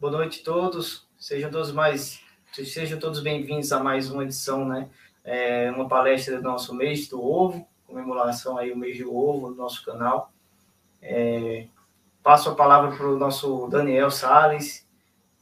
Boa 0.00 0.12
noite 0.12 0.40
a 0.40 0.44
todos. 0.46 1.06
Sejam 1.18 1.50
todos 1.50 1.72
mais 1.72 2.22
sejam 2.54 2.98
todos 2.98 3.20
bem-vindos 3.20 3.70
a 3.70 3.84
mais 3.84 4.10
uma 4.10 4.24
edição, 4.24 4.64
né? 4.64 4.88
É 5.22 5.70
uma 5.72 5.86
palestra 5.88 6.38
do 6.38 6.42
nosso 6.42 6.74
mês 6.74 7.06
do 7.06 7.22
ovo, 7.22 7.68
comemoração 7.86 8.56
aí 8.56 8.72
o 8.72 8.78
mês 8.78 8.98
do 8.98 9.14
ovo 9.14 9.50
no 9.50 9.56
nosso 9.56 9.84
canal. 9.84 10.32
É, 11.02 11.66
passo 12.22 12.48
a 12.48 12.54
palavra 12.54 12.96
para 12.96 13.06
o 13.06 13.18
nosso 13.18 13.68
Daniel 13.68 14.10
Sales 14.10 14.88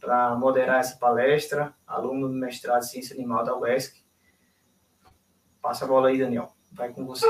para 0.00 0.34
moderar 0.34 0.80
essa 0.80 0.96
palestra, 0.96 1.72
aluno 1.86 2.26
do 2.26 2.34
mestrado 2.34 2.82
em 2.82 2.86
Ciência 2.86 3.14
Animal 3.14 3.44
da 3.44 3.56
UESC. 3.56 4.02
Passa 5.62 5.84
a 5.84 5.88
bola 5.88 6.08
aí, 6.08 6.18
Daniel. 6.18 6.52
Vai 6.72 6.88
com 6.88 7.06
você. 7.06 7.28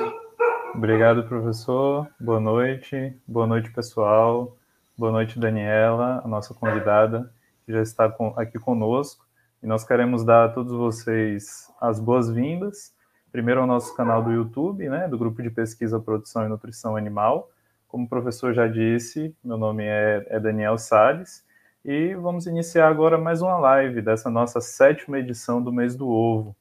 Obrigado, 0.74 1.24
professor. 1.24 2.08
Boa 2.18 2.40
noite. 2.40 3.14
Boa 3.26 3.46
noite, 3.46 3.70
pessoal. 3.70 4.57
Boa 4.98 5.12
noite, 5.12 5.38
Daniela, 5.38 6.20
a 6.24 6.26
nossa 6.26 6.52
convidada, 6.52 7.32
que 7.64 7.70
já 7.72 7.80
está 7.80 8.12
aqui 8.36 8.58
conosco. 8.58 9.24
E 9.62 9.66
nós 9.66 9.84
queremos 9.84 10.24
dar 10.24 10.46
a 10.46 10.48
todos 10.48 10.72
vocês 10.72 11.72
as 11.80 12.00
boas-vindas, 12.00 12.92
primeiro 13.30 13.60
ao 13.60 13.66
nosso 13.68 13.94
canal 13.94 14.24
do 14.24 14.32
YouTube, 14.32 14.88
né, 14.88 15.06
do 15.06 15.16
Grupo 15.16 15.40
de 15.40 15.50
Pesquisa, 15.50 16.00
Produção 16.00 16.44
e 16.44 16.48
Nutrição 16.48 16.96
Animal. 16.96 17.48
Como 17.86 18.06
o 18.06 18.08
professor 18.08 18.52
já 18.52 18.66
disse, 18.66 19.32
meu 19.44 19.56
nome 19.56 19.84
é, 19.84 20.26
é 20.30 20.40
Daniel 20.40 20.76
Sales 20.76 21.46
e 21.84 22.16
vamos 22.16 22.48
iniciar 22.48 22.88
agora 22.88 23.16
mais 23.16 23.40
uma 23.40 23.56
live 23.56 24.02
dessa 24.02 24.28
nossa 24.28 24.60
sétima 24.60 25.20
edição 25.20 25.62
do 25.62 25.72
Mês 25.72 25.94
do 25.94 26.08
Ovo. 26.08 26.56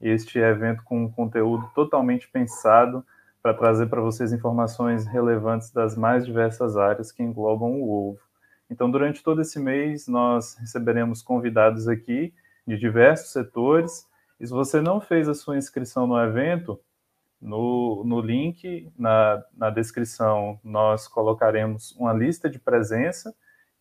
Este 0.00 0.38
evento 0.38 0.84
com 0.84 1.02
um 1.02 1.10
conteúdo 1.10 1.68
totalmente 1.74 2.28
pensado 2.28 3.04
para 3.42 3.52
trazer 3.52 3.86
para 3.86 4.00
vocês 4.00 4.32
informações 4.32 5.04
relevantes 5.06 5.72
das 5.72 5.96
mais 5.96 6.24
diversas 6.24 6.76
áreas 6.76 7.10
que 7.10 7.22
englobam 7.22 7.80
o 7.80 8.10
ovo. 8.10 8.20
Então, 8.70 8.90
durante 8.90 9.22
todo 9.22 9.42
esse 9.42 9.58
mês, 9.58 10.06
nós 10.06 10.54
receberemos 10.54 11.20
convidados 11.20 11.88
aqui 11.88 12.32
de 12.66 12.78
diversos 12.78 13.32
setores. 13.32 14.08
E 14.38 14.46
se 14.46 14.52
você 14.52 14.80
não 14.80 15.00
fez 15.00 15.28
a 15.28 15.34
sua 15.34 15.58
inscrição 15.58 16.06
no 16.06 16.18
evento, 16.18 16.80
no, 17.40 18.04
no 18.04 18.20
link, 18.20 18.90
na, 18.96 19.44
na 19.54 19.68
descrição, 19.68 20.60
nós 20.62 21.08
colocaremos 21.08 21.92
uma 21.98 22.12
lista 22.12 22.48
de 22.48 22.60
presença 22.60 23.34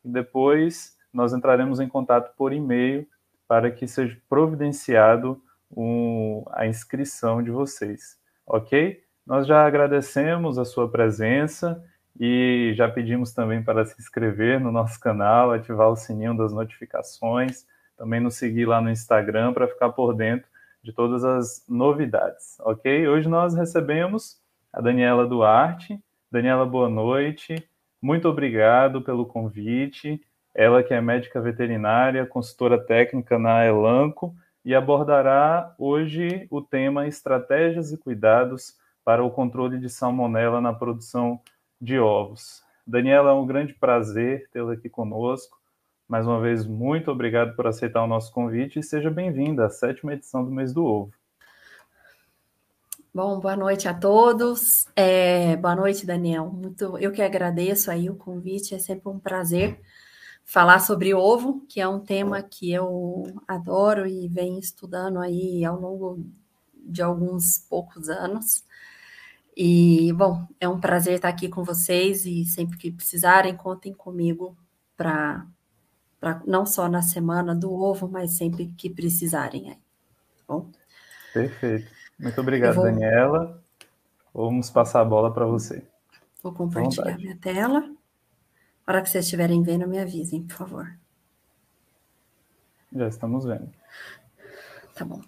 e 0.03 0.09
depois 0.09 0.97
nós 1.13 1.31
entraremos 1.31 1.79
em 1.79 1.87
contato 1.87 2.35
por 2.35 2.51
e-mail 2.51 3.07
para 3.47 3.69
que 3.69 3.87
seja 3.87 4.19
providenciado 4.27 5.41
um, 5.69 6.43
a 6.51 6.65
inscrição 6.65 7.43
de 7.43 7.51
vocês, 7.51 8.17
ok? 8.47 9.03
Nós 9.25 9.45
já 9.45 9.65
agradecemos 9.65 10.57
a 10.57 10.65
sua 10.65 10.89
presença 10.89 11.83
e 12.19 12.73
já 12.75 12.89
pedimos 12.89 13.33
também 13.33 13.63
para 13.63 13.85
se 13.85 13.99
inscrever 13.99 14.59
no 14.59 14.71
nosso 14.71 14.99
canal, 14.99 15.51
ativar 15.51 15.89
o 15.89 15.95
sininho 15.95 16.35
das 16.35 16.51
notificações, 16.51 17.65
também 17.97 18.19
nos 18.19 18.35
seguir 18.35 18.65
lá 18.65 18.81
no 18.81 18.89
Instagram 18.89 19.53
para 19.53 19.67
ficar 19.67 19.89
por 19.89 20.13
dentro 20.13 20.49
de 20.83 20.91
todas 20.91 21.23
as 21.23 21.63
novidades, 21.69 22.59
ok? 22.61 23.07
Hoje 23.07 23.29
nós 23.29 23.53
recebemos 23.53 24.41
a 24.73 24.81
Daniela 24.81 25.27
Duarte. 25.27 25.99
Daniela, 26.31 26.65
boa 26.65 26.89
noite. 26.89 27.55
Muito 28.01 28.27
obrigado 28.27 29.01
pelo 29.01 29.25
convite. 29.25 30.19
Ela 30.55 30.81
que 30.81 30.93
é 30.93 30.99
médica 30.99 31.39
veterinária, 31.39 32.25
consultora 32.25 32.79
técnica 32.79 33.37
na 33.37 33.63
Elanco 33.65 34.35
e 34.65 34.73
abordará 34.73 35.73
hoje 35.77 36.47
o 36.49 36.61
tema 36.61 37.07
estratégias 37.07 37.91
e 37.91 37.97
cuidados 37.97 38.75
para 39.03 39.23
o 39.23 39.31
controle 39.31 39.79
de 39.79 39.89
salmonela 39.89 40.61
na 40.61 40.73
produção 40.73 41.39
de 41.79 41.99
ovos. 41.99 42.63
Daniela, 42.85 43.31
é 43.31 43.33
um 43.33 43.45
grande 43.45 43.73
prazer 43.73 44.49
tê-la 44.51 44.73
aqui 44.73 44.89
conosco. 44.89 45.59
Mais 46.07 46.27
uma 46.27 46.39
vez, 46.41 46.65
muito 46.65 47.09
obrigado 47.09 47.55
por 47.55 47.65
aceitar 47.67 48.03
o 48.03 48.07
nosso 48.07 48.31
convite 48.33 48.79
e 48.79 48.83
seja 48.83 49.09
bem-vinda 49.09 49.65
à 49.65 49.69
sétima 49.69 50.13
edição 50.13 50.43
do 50.43 50.51
Mês 50.51 50.73
do 50.73 50.83
Ovo. 50.83 51.13
Bom, 53.13 53.39
boa 53.39 53.55
noite 53.55 53.87
a 53.87 53.93
todos. 53.93 54.87
É, 54.95 55.55
boa 55.57 55.75
noite, 55.75 56.05
Daniel. 56.05 56.49
Muito, 56.49 56.97
eu 56.97 57.11
que 57.11 57.21
agradeço 57.21 57.91
aí 57.91 58.09
o 58.09 58.15
convite. 58.15 58.73
É 58.73 58.79
sempre 58.79 59.09
um 59.09 59.19
prazer 59.19 59.79
falar 60.45 60.79
sobre 60.79 61.13
ovo, 61.13 61.65
que 61.67 61.81
é 61.81 61.87
um 61.87 61.99
tema 61.99 62.41
que 62.41 62.71
eu 62.71 63.23
adoro 63.47 64.07
e 64.07 64.27
venho 64.27 64.59
estudando 64.59 65.19
aí 65.19 65.63
ao 65.65 65.79
longo 65.79 66.25
de 66.73 67.01
alguns 67.01 67.59
poucos 67.69 68.09
anos. 68.09 68.63
E, 69.55 70.13
bom, 70.13 70.47
é 70.59 70.67
um 70.67 70.79
prazer 70.79 71.15
estar 71.15 71.27
aqui 71.27 71.49
com 71.49 71.63
vocês 71.63 72.25
e 72.25 72.45
sempre 72.45 72.77
que 72.77 72.91
precisarem, 72.91 73.55
contem 73.55 73.93
comigo 73.93 74.57
para 74.95 75.45
não 76.45 76.65
só 76.65 76.87
na 76.87 77.01
semana 77.01 77.53
do 77.55 77.73
ovo, 77.73 78.07
mas 78.07 78.31
sempre 78.31 78.67
que 78.77 78.89
precisarem 78.89 79.69
aí. 79.69 79.75
Tá 79.75 80.43
bom? 80.47 80.71
Perfeito. 81.33 81.91
Muito 82.17 82.39
obrigado, 82.39 82.75
vou... 82.75 82.85
Daniela. 82.85 83.61
Vamos 84.33 84.69
passar 84.69 85.01
a 85.01 85.05
bola 85.05 85.33
para 85.33 85.45
você. 85.45 85.85
Vou 86.41 86.53
compartilhar 86.53 87.17
minha 87.17 87.37
tela. 87.37 87.81
Na 87.81 88.93
hora 88.93 89.01
que 89.01 89.09
vocês 89.09 89.25
estiverem 89.25 89.61
vendo, 89.61 89.87
me 89.87 89.99
avisem, 89.99 90.43
por 90.43 90.55
favor. 90.55 90.97
Já 92.93 93.07
estamos 93.07 93.45
vendo. 93.45 93.69
Tá 94.95 95.03
bom. 95.03 95.21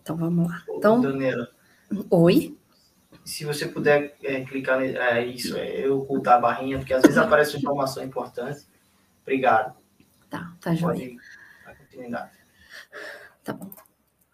Então 0.00 0.16
vamos 0.16 0.48
lá. 0.48 0.62
Então, 0.68 1.00
Daniela. 1.00 1.48
Oi 2.10 2.56
se 3.24 3.44
você 3.44 3.66
puder 3.66 4.16
é, 4.22 4.44
clicar 4.44 4.82
é, 4.82 5.24
isso, 5.24 5.56
é, 5.56 5.88
ocultar 5.88 6.34
a 6.34 6.40
barrinha, 6.40 6.78
porque 6.78 6.92
às 6.92 7.02
vezes 7.02 7.16
aparece 7.16 7.56
informação 7.56 8.04
importante. 8.04 8.66
Obrigado. 9.22 9.74
Tá, 10.28 10.52
tá 10.60 10.74
joia. 10.74 11.16
continuidade. 11.78 12.32
Tá 13.42 13.52
bom. 13.52 13.70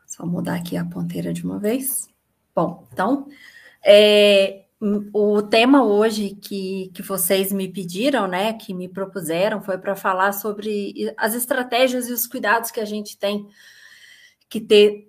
Só 0.06 0.26
mudar 0.26 0.56
aqui 0.56 0.76
a 0.76 0.84
ponteira 0.84 1.32
de 1.32 1.44
uma 1.44 1.58
vez. 1.58 2.08
Bom, 2.54 2.86
então, 2.92 3.28
é, 3.84 4.64
o 5.12 5.42
tema 5.42 5.84
hoje 5.84 6.30
que, 6.30 6.90
que 6.94 7.02
vocês 7.02 7.52
me 7.52 7.68
pediram, 7.68 8.26
né, 8.26 8.52
que 8.54 8.72
me 8.74 8.88
propuseram, 8.88 9.62
foi 9.62 9.78
para 9.78 9.94
falar 9.94 10.32
sobre 10.32 11.14
as 11.16 11.34
estratégias 11.34 12.08
e 12.08 12.12
os 12.12 12.26
cuidados 12.26 12.70
que 12.70 12.80
a 12.80 12.84
gente 12.84 13.16
tem 13.16 13.46
que 14.48 14.60
ter, 14.60 15.08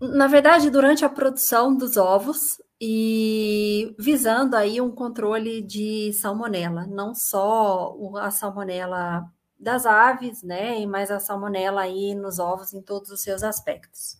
na 0.00 0.26
verdade, 0.26 0.68
durante 0.68 1.04
a 1.04 1.08
produção 1.08 1.74
dos 1.74 1.96
ovos, 1.96 2.60
e 2.80 3.94
visando 3.98 4.56
aí 4.56 4.80
um 4.80 4.90
controle 4.90 5.62
de 5.62 6.12
salmonela, 6.12 6.86
não 6.86 7.14
só 7.14 7.96
a 8.20 8.30
salmonela 8.30 9.24
das 9.58 9.86
aves, 9.86 10.42
né, 10.42 10.84
mas 10.86 11.10
a 11.10 11.20
salmonela 11.20 11.82
aí 11.82 12.14
nos 12.14 12.38
ovos 12.38 12.74
em 12.74 12.82
todos 12.82 13.10
os 13.10 13.22
seus 13.22 13.42
aspectos. 13.42 14.18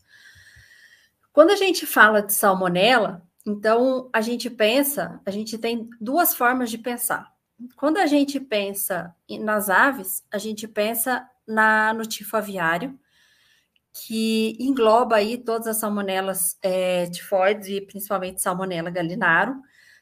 Quando 1.33 1.51
a 1.51 1.57
gente 1.57 1.85
fala 1.85 2.23
de 2.23 2.33
salmonela, 2.33 3.23
então 3.45 4.09
a 4.13 4.21
gente 4.21 4.49
pensa, 4.49 5.21
a 5.27 5.31
gente 5.31 5.59
tem 5.59 5.91
duas 6.01 6.35
formas 6.35 6.71
de 6.71 6.79
pensar. 6.79 7.35
Quando 7.77 7.99
a 7.99 8.07
gente 8.07 8.41
pensa 8.41 9.15
nas 9.41 9.69
aves, 9.69 10.25
a 10.31 10.39
gente 10.39 10.67
pensa 10.67 11.29
na, 11.47 11.93
no 11.93 12.07
tifo 12.07 12.37
aviário, 12.37 12.99
que 13.95 14.57
engloba 14.59 15.17
aí 15.17 15.39
todas 15.39 15.69
as 15.69 15.77
salmonelas 15.77 16.59
é, 16.61 17.07
tifoides 17.07 17.69
e 17.69 17.81
principalmente 17.81 18.43
salmonela 18.43 18.91
galinaro, 18.91 19.55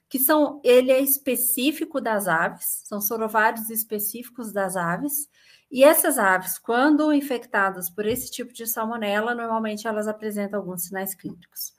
que 0.08 0.19
são, 0.19 0.60
ele 0.64 0.91
é 0.91 1.00
específico 1.00 2.00
das 2.00 2.26
aves, 2.26 2.82
são 2.84 3.00
sorovários 3.00 3.69
específicos 3.70 4.53
das 4.53 4.76
aves, 4.76 5.28
e 5.70 5.84
essas 5.84 6.19
aves, 6.19 6.58
quando 6.58 7.12
infectadas 7.12 7.88
por 7.88 8.06
esse 8.06 8.30
tipo 8.30 8.53
de 8.53 8.66
salmonela, 8.66 9.34
normalmente 9.34 9.86
elas 9.86 10.09
apresentam 10.09 10.59
alguns 10.59 10.84
sinais 10.84 11.14
clínicos. 11.14 11.72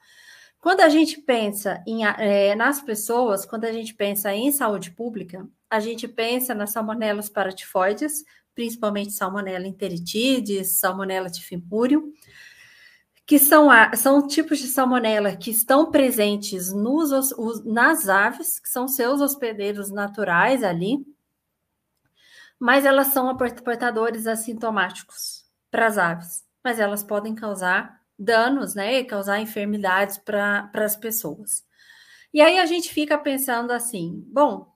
Quando 0.59 0.81
a 0.81 0.89
gente 0.89 1.19
pensa 1.19 1.83
em, 1.85 2.05
é, 2.05 2.55
nas 2.55 2.81
pessoas, 2.81 3.45
quando 3.45 3.65
a 3.65 3.71
gente 3.71 3.93
pensa 3.93 4.33
em 4.33 4.51
saúde 4.51 4.91
pública, 4.91 5.47
a 5.69 5.79
gente 5.79 6.07
pensa 6.07 6.55
nas 6.55 6.71
salmonelas 6.71 7.29
paratifoides, 7.29 8.23
principalmente 8.53 9.13
Salmonella 9.13 9.67
enteritidis, 9.67 10.79
Salmonella 10.79 11.29
tifimurium, 11.29 12.13
que 13.25 13.39
são, 13.39 13.69
são 13.95 14.27
tipos 14.27 14.59
de 14.59 14.67
salmonela 14.67 15.35
que 15.35 15.49
estão 15.49 15.89
presentes 15.89 16.73
nos, 16.73 17.11
os, 17.31 17.63
nas 17.63 18.09
aves, 18.09 18.59
que 18.59 18.69
são 18.69 18.87
seus 18.87 19.21
hospedeiros 19.21 19.89
naturais 19.89 20.63
ali, 20.63 21.05
mas 22.59 22.85
elas 22.85 23.07
são 23.07 23.35
portadores 23.35 24.27
assintomáticos 24.27 25.45
para 25.71 25.87
as 25.87 25.97
aves, 25.97 26.45
mas 26.63 26.79
elas 26.79 27.03
podem 27.03 27.33
causar 27.33 28.01
danos, 28.19 28.75
né, 28.75 29.03
causar 29.03 29.39
enfermidades 29.39 30.17
para 30.17 30.69
as 30.73 30.95
pessoas. 30.95 31.65
E 32.33 32.41
aí 32.41 32.59
a 32.59 32.65
gente 32.65 32.93
fica 32.93 33.17
pensando 33.17 33.71
assim, 33.71 34.23
bom, 34.27 34.73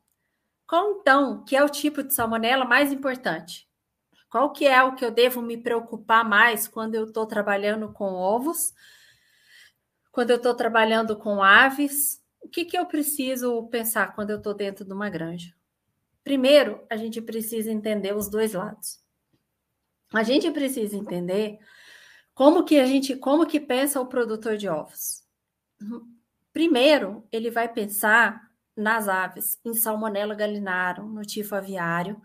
qual 0.66 1.00
então 1.00 1.44
que 1.44 1.56
é 1.56 1.64
o 1.64 1.70
tipo 1.70 2.04
de 2.04 2.14
salmonela 2.14 2.66
mais 2.66 2.92
importante? 2.92 3.67
Qual 4.30 4.52
que 4.52 4.66
é 4.66 4.84
o 4.84 4.96
que 4.96 5.06
eu 5.06 5.12
devo 5.12 5.42
me 5.42 5.58
preocupar 5.58 6.28
mais 6.28 6.68
quando 6.68 6.96
eu 6.96 7.06
estou 7.06 7.26
trabalhando 7.26 7.92
com 7.94 8.14
ovos? 8.14 8.74
Quando 10.12 10.32
eu 10.32 10.38
estou 10.38 10.54
trabalhando 10.54 11.16
com 11.16 11.42
aves? 11.42 12.22
O 12.42 12.50
que, 12.50 12.66
que 12.66 12.78
eu 12.78 12.86
preciso 12.86 13.68
pensar 13.68 14.14
quando 14.16 14.32
eu 14.32 14.38
estou 14.38 14.54
dentro 14.54 14.84
de 14.84 14.92
uma 14.92 15.10
granja? 15.10 15.54
Primeiro, 16.24 16.86
a 16.90 16.98
gente 16.98 17.22
precisa 17.22 17.72
entender 17.72 18.16
os 18.16 18.30
dois 18.30 18.54
lados. 18.54 19.00
a 20.14 20.24
gente 20.24 20.50
precisa 20.52 20.96
entender 20.96 21.60
como 22.34 22.64
que 22.64 22.80
a 22.80 22.86
gente, 22.86 23.16
como 23.16 23.46
que 23.46 23.60
pensa 23.60 24.00
o 24.00 24.06
produtor 24.06 24.58
de 24.58 24.68
ovos. 24.68 25.24
Primeiro, 26.54 27.28
ele 27.32 27.50
vai 27.50 27.72
pensar 27.72 28.52
nas 28.76 29.08
aves, 29.08 29.60
em 29.66 29.74
Salmonella 29.74 30.36
gallinarum, 30.36 31.08
no 31.08 31.24
tifo 31.24 31.56
aviário, 31.56 32.22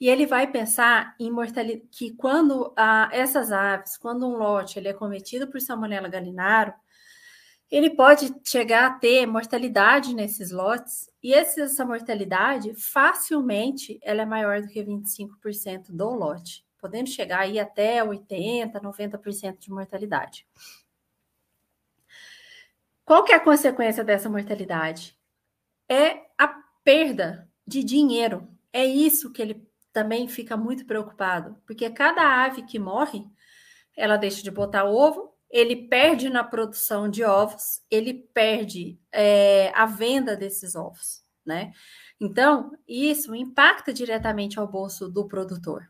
e 0.00 0.08
ele 0.08 0.26
vai 0.26 0.46
pensar 0.50 1.14
em 1.18 1.30
mortalidade, 1.30 1.88
que 1.90 2.12
quando 2.14 2.72
ah, 2.76 3.08
essas 3.12 3.50
aves, 3.50 3.96
quando 3.96 4.26
um 4.26 4.36
lote 4.36 4.78
ele 4.78 4.88
é 4.88 4.92
cometido 4.92 5.48
por 5.48 5.60
Salmonella 5.60 6.08
gallinarum, 6.08 6.72
ele 7.70 7.90
pode 7.90 8.34
chegar 8.44 8.86
a 8.86 8.94
ter 8.94 9.26
mortalidade 9.26 10.14
nesses 10.14 10.50
lotes, 10.50 11.10
e 11.22 11.34
essa 11.34 11.84
mortalidade 11.84 12.74
facilmente 12.74 13.98
ela 14.02 14.22
é 14.22 14.24
maior 14.24 14.62
do 14.62 14.68
que 14.68 14.82
25% 14.82 15.90
do 15.90 16.08
lote, 16.10 16.64
podendo 16.80 17.10
chegar 17.10 17.40
aí 17.40 17.58
até 17.58 18.02
80, 18.02 18.80
90% 18.80 19.58
de 19.58 19.70
mortalidade. 19.70 20.46
Qual 23.04 23.24
que 23.24 23.32
é 23.32 23.36
a 23.36 23.40
consequência 23.40 24.04
dessa 24.04 24.30
mortalidade? 24.30 25.18
É 25.88 26.26
a 26.38 26.48
perda 26.84 27.50
de 27.66 27.82
dinheiro. 27.82 28.48
É 28.72 28.84
isso 28.84 29.32
que 29.32 29.40
ele 29.40 29.67
também 29.92 30.28
fica 30.28 30.56
muito 30.56 30.86
preocupado, 30.86 31.56
porque 31.66 31.88
cada 31.90 32.44
ave 32.44 32.62
que 32.62 32.78
morre, 32.78 33.24
ela 33.96 34.16
deixa 34.16 34.42
de 34.42 34.50
botar 34.50 34.84
ovo, 34.84 35.34
ele 35.50 35.88
perde 35.88 36.28
na 36.28 36.44
produção 36.44 37.08
de 37.08 37.24
ovos, 37.24 37.82
ele 37.90 38.14
perde 38.34 38.98
é, 39.10 39.72
a 39.74 39.86
venda 39.86 40.36
desses 40.36 40.74
ovos, 40.74 41.22
né? 41.44 41.72
Então, 42.20 42.72
isso 42.86 43.34
impacta 43.34 43.92
diretamente 43.92 44.58
ao 44.58 44.66
bolso 44.66 45.08
do 45.08 45.26
produtor. 45.26 45.88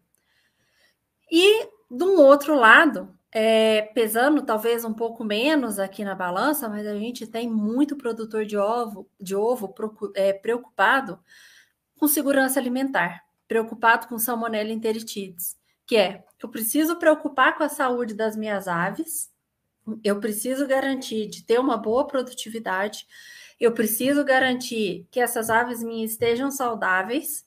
E, 1.31 1.67
de 1.91 2.05
um 2.05 2.21
outro 2.21 2.55
lado, 2.55 3.19
é, 3.33 3.83
pesando 3.95 4.43
talvez 4.43 4.85
um 4.85 4.95
pouco 4.95 5.25
menos 5.25 5.79
aqui 5.79 6.05
na 6.05 6.15
balança, 6.15 6.69
mas 6.69 6.87
a 6.87 6.95
gente 6.95 7.27
tem 7.27 7.49
muito 7.49 7.97
produtor 7.97 8.45
de 8.45 8.57
ovo, 8.57 9.09
de 9.21 9.35
ovo 9.35 9.75
é, 10.15 10.33
preocupado 10.33 11.19
com 11.99 12.07
segurança 12.07 12.61
alimentar, 12.61 13.25
preocupado 13.49 14.07
com 14.07 14.19
salmonella 14.19 14.71
enteritidis, 14.71 15.57
que 15.87 15.97
é, 15.97 16.25
eu 16.41 16.49
preciso 16.49 16.97
preocupar 16.97 17.57
com 17.57 17.65
a 17.65 17.69
saúde 17.69 18.15
das 18.15 18.37
minhas 18.37 18.69
aves, 18.69 19.33
eu 20.05 20.21
preciso 20.21 20.67
garantir 20.67 21.27
de 21.27 21.43
ter 21.43 21.59
uma 21.59 21.79
boa 21.79 22.07
produtividade, 22.07 23.07
eu 23.59 23.73
preciso 23.73 24.23
garantir 24.23 25.07
que 25.11 25.19
essas 25.19 25.51
aves 25.51 25.83
minhas 25.83 26.13
estejam 26.13 26.51
saudáveis, 26.51 27.45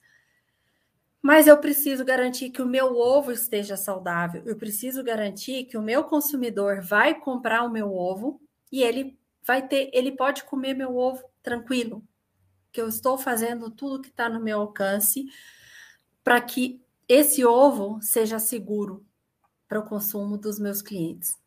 mas 1.21 1.45
eu 1.45 1.57
preciso 1.57 2.03
garantir 2.03 2.49
que 2.49 2.61
o 2.61 2.65
meu 2.65 2.97
ovo 2.97 3.31
esteja 3.31 3.77
saudável. 3.77 4.41
Eu 4.45 4.57
preciso 4.57 5.03
garantir 5.03 5.65
que 5.65 5.77
o 5.77 5.81
meu 5.81 6.03
consumidor 6.03 6.81
vai 6.81 7.13
comprar 7.13 7.63
o 7.63 7.69
meu 7.69 7.95
ovo 7.95 8.41
e 8.71 8.81
ele 8.81 9.17
vai 9.45 9.67
ter, 9.67 9.91
ele 9.93 10.11
pode 10.11 10.43
comer 10.43 10.73
meu 10.73 10.97
ovo 10.97 11.23
tranquilo. 11.43 12.03
Que 12.71 12.81
eu 12.81 12.89
estou 12.89 13.17
fazendo 13.19 13.69
tudo 13.69 14.01
que 14.01 14.09
está 14.09 14.27
no 14.27 14.39
meu 14.39 14.61
alcance 14.61 15.27
para 16.23 16.39
que 16.41 16.81
esse 17.07 17.45
ovo 17.45 17.99
seja 18.01 18.39
seguro 18.39 19.05
para 19.67 19.79
o 19.79 19.85
consumo 19.85 20.37
dos 20.37 20.59
meus 20.59 20.81
clientes. 20.81 21.37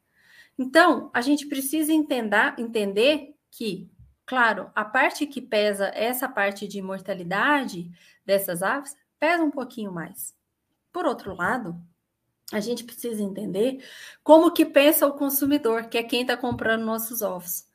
Então, 0.59 1.11
a 1.13 1.21
gente 1.21 1.47
precisa 1.47 1.93
entender, 1.93 2.55
entender 2.59 3.35
que, 3.51 3.91
claro, 4.25 4.71
a 4.75 4.85
parte 4.85 5.27
que 5.27 5.41
pesa 5.41 5.87
essa 5.95 6.29
parte 6.29 6.69
de 6.69 6.81
mortalidade 6.81 7.91
dessas 8.25 8.63
aves 8.63 8.97
pesa 9.19 9.43
um 9.43 9.51
pouquinho 9.51 9.93
mais. 9.93 10.35
Por 10.93 11.07
outro 11.07 11.35
lado, 11.35 11.81
a 12.53 12.61
gente 12.61 12.85
precisa 12.85 13.23
entender 13.23 13.85
como 14.23 14.53
que 14.53 14.65
pensa 14.65 15.07
o 15.07 15.15
consumidor, 15.15 15.89
que 15.89 15.99
é 15.99 16.03
quem 16.03 16.23
está 16.23 16.37
comprando 16.37 16.85
nossos 16.85 17.21
ovos. 17.23 17.67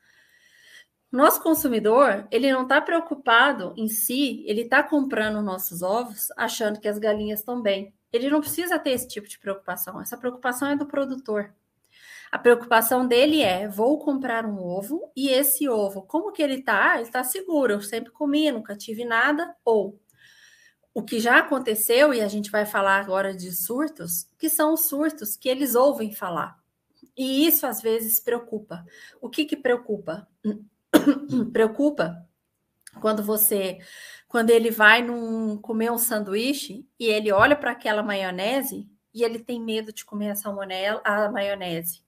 Nosso 1.10 1.42
consumidor, 1.42 2.28
ele 2.30 2.52
não 2.52 2.62
está 2.62 2.80
preocupado 2.80 3.74
em 3.76 3.88
si, 3.88 4.44
ele 4.46 4.62
está 4.62 4.80
comprando 4.80 5.42
nossos 5.42 5.82
ovos 5.82 6.28
achando 6.36 6.78
que 6.78 6.86
as 6.86 6.98
galinhas 6.98 7.40
estão 7.40 7.60
bem. 7.60 7.92
Ele 8.12 8.30
não 8.30 8.40
precisa 8.40 8.78
ter 8.78 8.90
esse 8.90 9.08
tipo 9.08 9.28
de 9.28 9.38
preocupação. 9.38 10.00
Essa 10.00 10.16
preocupação 10.16 10.68
é 10.68 10.76
do 10.76 10.86
produtor. 10.86 11.52
A 12.30 12.38
preocupação 12.38 13.06
dele 13.06 13.42
é: 13.42 13.66
vou 13.66 13.98
comprar 13.98 14.46
um 14.46 14.58
ovo 14.62 15.10
e 15.16 15.28
esse 15.28 15.68
ovo, 15.68 16.02
como 16.02 16.30
que 16.30 16.42
ele 16.42 16.60
está? 16.60 16.94
Ele 16.94 17.04
está 17.04 17.24
seguro, 17.24 17.72
eu 17.72 17.82
sempre 17.82 18.12
comi, 18.12 18.50
nunca 18.52 18.76
tive 18.76 19.04
nada. 19.04 19.52
Ou 19.64 19.98
o 20.94 21.02
que 21.02 21.18
já 21.18 21.38
aconteceu, 21.38 22.14
e 22.14 22.20
a 22.20 22.28
gente 22.28 22.50
vai 22.50 22.66
falar 22.66 23.00
agora 23.00 23.34
de 23.34 23.50
surtos, 23.52 24.28
que 24.38 24.48
são 24.48 24.74
os 24.74 24.88
surtos 24.88 25.36
que 25.36 25.48
eles 25.48 25.74
ouvem 25.74 26.12
falar. 26.12 26.58
E 27.16 27.46
isso 27.46 27.66
às 27.66 27.82
vezes 27.82 28.20
preocupa. 28.20 28.84
O 29.20 29.28
que 29.28 29.44
que 29.44 29.56
preocupa? 29.56 30.28
preocupa 31.52 32.26
quando 33.00 33.22
você, 33.22 33.78
quando 34.28 34.50
ele 34.50 34.70
vai 34.70 35.02
num, 35.02 35.56
comer 35.56 35.90
um 35.90 35.98
sanduíche 35.98 36.86
e 36.98 37.06
ele 37.06 37.30
olha 37.32 37.56
para 37.56 37.72
aquela 37.72 38.02
maionese 38.02 38.88
e 39.14 39.22
ele 39.22 39.38
tem 39.38 39.60
medo 39.60 39.92
de 39.92 40.04
comer 40.04 40.30
a 40.30 40.34
salmonela, 40.34 41.00
a 41.04 41.30
maionese. 41.30 42.02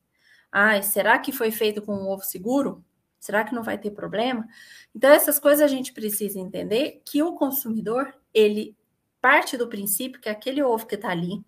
Ai, 0.50 0.82
será 0.82 1.18
que 1.18 1.32
foi 1.32 1.50
feito 1.50 1.80
com 1.82 1.94
um 1.94 2.08
ovo 2.08 2.24
seguro? 2.24 2.84
Será 3.18 3.44
que 3.44 3.54
não 3.54 3.62
vai 3.62 3.78
ter 3.78 3.92
problema? 3.92 4.46
Então, 4.94 5.10
essas 5.10 5.38
coisas 5.38 5.62
a 5.62 5.68
gente 5.68 5.92
precisa 5.92 6.38
entender 6.38 7.00
que 7.04 7.22
o 7.22 7.34
consumidor, 7.34 8.12
ele 8.34 8.76
parte 9.20 9.56
do 9.56 9.68
princípio 9.68 10.20
que 10.20 10.28
aquele 10.28 10.60
ovo 10.62 10.84
que 10.84 10.96
está 10.96 11.10
ali, 11.10 11.40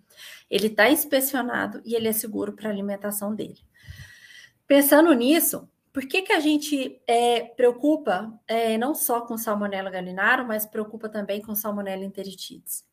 ele 0.49 0.69
está 0.69 0.89
inspecionado 0.89 1.83
e 1.85 1.97
ele 1.97 2.07
é 2.07 2.13
seguro 2.13 2.53
para 2.53 2.69
a 2.69 2.73
alimentação 2.73 3.35
dele. 3.35 3.59
Pensando 4.67 5.13
nisso, 5.13 5.69
por 5.95 6.09
que, 6.09 6.23
que 6.23 6.33
a 6.33 6.41
gente 6.41 7.01
é, 7.07 7.43
preocupa 7.43 8.37
é, 8.49 8.77
não 8.77 8.97
só 8.97 9.21
com 9.21 9.39
salmonella 9.39 9.91
gallinarum, 9.91 10.45
mas 10.45 10.67
preocupa 10.67 11.09
também 11.09 11.41
com 11.41 11.55
salmonella 11.55 12.05
enteritidis? 12.05 12.85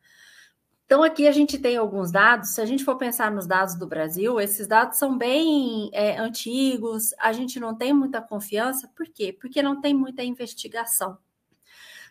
Então, 0.86 1.02
aqui 1.02 1.28
a 1.28 1.32
gente 1.32 1.58
tem 1.58 1.78
alguns 1.78 2.12
dados. 2.12 2.54
Se 2.54 2.62
a 2.62 2.66
gente 2.66 2.84
for 2.84 2.98
pensar 2.98 3.32
nos 3.32 3.48
dados 3.48 3.74
do 3.74 3.88
Brasil, 3.88 4.40
esses 4.40 4.68
dados 4.68 5.00
são 5.00 5.18
bem 5.18 5.90
é, 5.94 6.20
antigos, 6.20 7.12
a 7.18 7.34
gente 7.34 7.60
não 7.60 7.76
tem 7.76 7.92
muita 7.92 8.22
confiança. 8.22 8.88
Por 8.96 9.08
quê? 9.08 9.34
Porque 9.34 9.64
não 9.64 9.82
tem 9.82 9.96
muita 9.96 10.24
investigação. 10.24 11.18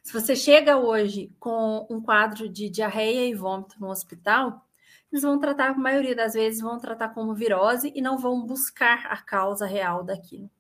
Se 0.03 0.13
você 0.13 0.35
chega 0.35 0.77
hoje 0.77 1.33
com 1.39 1.87
um 1.89 2.01
quadro 2.01 2.49
de 2.49 2.69
diarreia 2.69 3.29
e 3.29 3.35
vômito 3.35 3.77
no 3.79 3.91
hospital, 3.91 4.67
eles 5.13 5.23
vão 5.23 5.39
tratar, 5.39 5.71
a 5.71 5.75
maioria 5.75 6.17
das 6.17 6.33
vezes, 6.33 6.61
vão 6.61 6.81
tratar 6.81 7.11
como 7.11 7.33
virose 7.33 7.93
e 7.95 8.03
não 8.03 8.19
vão 8.19 8.45
buscar 8.45 9.07
a 9.07 9.19
causa 9.19 9.67
real 9.67 10.03
daquilo. 10.03 10.51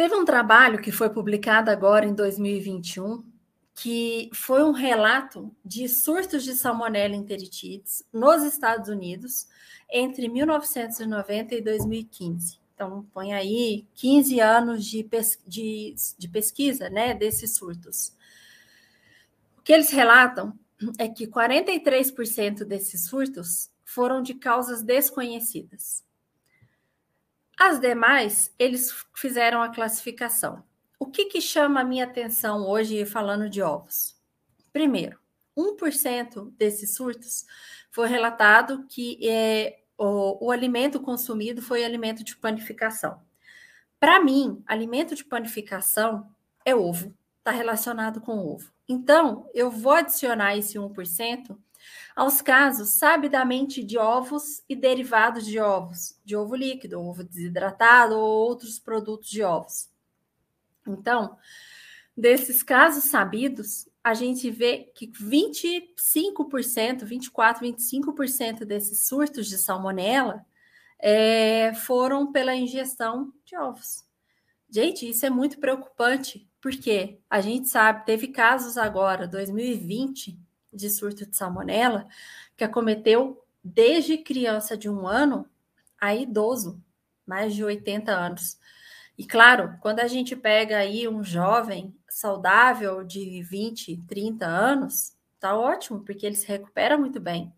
Teve 0.00 0.14
um 0.14 0.24
trabalho 0.24 0.80
que 0.80 0.90
foi 0.90 1.10
publicado 1.10 1.70
agora 1.70 2.06
em 2.06 2.14
2021 2.14 3.22
que 3.74 4.30
foi 4.32 4.64
um 4.64 4.70
relato 4.70 5.54
de 5.62 5.86
surtos 5.90 6.42
de 6.42 6.54
salmonella 6.54 7.14
enteritidis 7.14 8.02
nos 8.10 8.42
Estados 8.42 8.88
Unidos 8.88 9.46
entre 9.92 10.26
1990 10.26 11.54
e 11.54 11.60
2015. 11.60 12.58
Então, 12.74 13.06
põe 13.12 13.34
aí 13.34 13.86
15 13.94 14.40
anos 14.40 14.86
de, 14.86 15.04
pes 15.04 15.38
de, 15.46 15.94
de 16.16 16.28
pesquisa 16.28 16.88
né, 16.88 17.12
desses 17.12 17.54
surtos. 17.54 18.16
O 19.58 19.60
que 19.60 19.70
eles 19.70 19.90
relatam 19.90 20.58
é 20.98 21.08
que 21.08 21.26
43% 21.26 22.64
desses 22.64 23.04
surtos 23.04 23.70
foram 23.84 24.22
de 24.22 24.32
causas 24.32 24.82
desconhecidas. 24.82 26.02
As 27.60 27.78
demais, 27.78 28.54
eles 28.58 28.92
fizeram 29.14 29.62
a 29.62 29.68
classificação 29.68 30.64
o 31.00 31.06
que, 31.06 31.24
que 31.24 31.40
chama 31.40 31.80
a 31.80 31.84
minha 31.84 32.04
atenção 32.04 32.68
hoje 32.68 33.06
falando 33.06 33.48
de 33.48 33.62
ovos? 33.62 34.14
Primeiro, 34.70 35.18
1% 35.56 36.52
desses 36.58 36.94
surtos 36.94 37.46
foi 37.90 38.06
relatado 38.06 38.84
que 38.86 39.18
é, 39.26 39.80
o, 39.96 40.46
o 40.46 40.50
alimento 40.50 41.00
consumido 41.00 41.62
foi 41.62 41.82
alimento 41.82 42.22
de 42.22 42.36
panificação. 42.36 43.18
Para 43.98 44.22
mim, 44.22 44.62
alimento 44.66 45.14
de 45.14 45.24
panificação 45.24 46.30
é 46.66 46.76
ovo, 46.76 47.16
está 47.38 47.50
relacionado 47.50 48.20
com 48.20 48.38
ovo. 48.38 48.70
Então, 48.86 49.48
eu 49.54 49.70
vou 49.70 49.92
adicionar 49.92 50.54
esse 50.54 50.78
1% 50.78 51.56
aos 52.14 52.42
casos 52.42 52.90
sabidamente 52.90 53.82
de 53.82 53.98
ovos 53.98 54.62
e 54.68 54.76
derivados 54.76 55.46
de 55.46 55.58
ovos, 55.58 56.18
de 56.24 56.36
ovo 56.36 56.54
líquido, 56.54 57.00
ovo 57.00 57.24
desidratado 57.24 58.16
ou 58.16 58.48
outros 58.48 58.78
produtos 58.78 59.28
de 59.28 59.42
ovos. 59.42 59.88
Então, 60.86 61.36
desses 62.16 62.62
casos 62.62 63.04
sabidos, 63.04 63.88
a 64.02 64.14
gente 64.14 64.50
vê 64.50 64.90
que 64.94 65.06
25%, 65.08 67.04
24%, 67.04 67.04
25% 67.04 68.64
desses 68.64 69.06
surtos 69.06 69.46
de 69.46 69.58
salmonela 69.58 70.44
é, 70.98 71.72
foram 71.74 72.30
pela 72.30 72.54
ingestão 72.54 73.32
de 73.44 73.56
ovos. 73.56 74.04
Gente, 74.68 75.08
isso 75.08 75.26
é 75.26 75.30
muito 75.30 75.58
preocupante, 75.58 76.48
porque 76.60 77.20
a 77.28 77.40
gente 77.40 77.68
sabe, 77.68 78.06
teve 78.06 78.28
casos 78.28 78.78
agora, 78.78 79.26
2020, 79.26 80.38
de 80.72 80.88
surto 80.90 81.26
de 81.26 81.36
salmonela 81.36 82.06
que 82.56 82.64
acometeu 82.64 83.42
desde 83.62 84.18
criança 84.18 84.76
de 84.76 84.88
um 84.88 85.06
ano 85.06 85.48
a 86.00 86.14
idoso, 86.14 86.82
mais 87.26 87.54
de 87.54 87.62
80 87.62 88.10
anos. 88.12 88.58
E 89.18 89.26
claro, 89.26 89.76
quando 89.80 90.00
a 90.00 90.06
gente 90.06 90.34
pega 90.34 90.78
aí 90.78 91.06
um 91.06 91.22
jovem 91.22 91.94
saudável 92.08 93.04
de 93.04 93.42
20, 93.42 93.98
30 94.08 94.46
anos, 94.46 95.12
tá 95.38 95.56
ótimo, 95.56 96.00
porque 96.00 96.24
ele 96.24 96.36
se 96.36 96.46
recupera 96.46 96.96
muito 96.96 97.20
bem. 97.20 97.52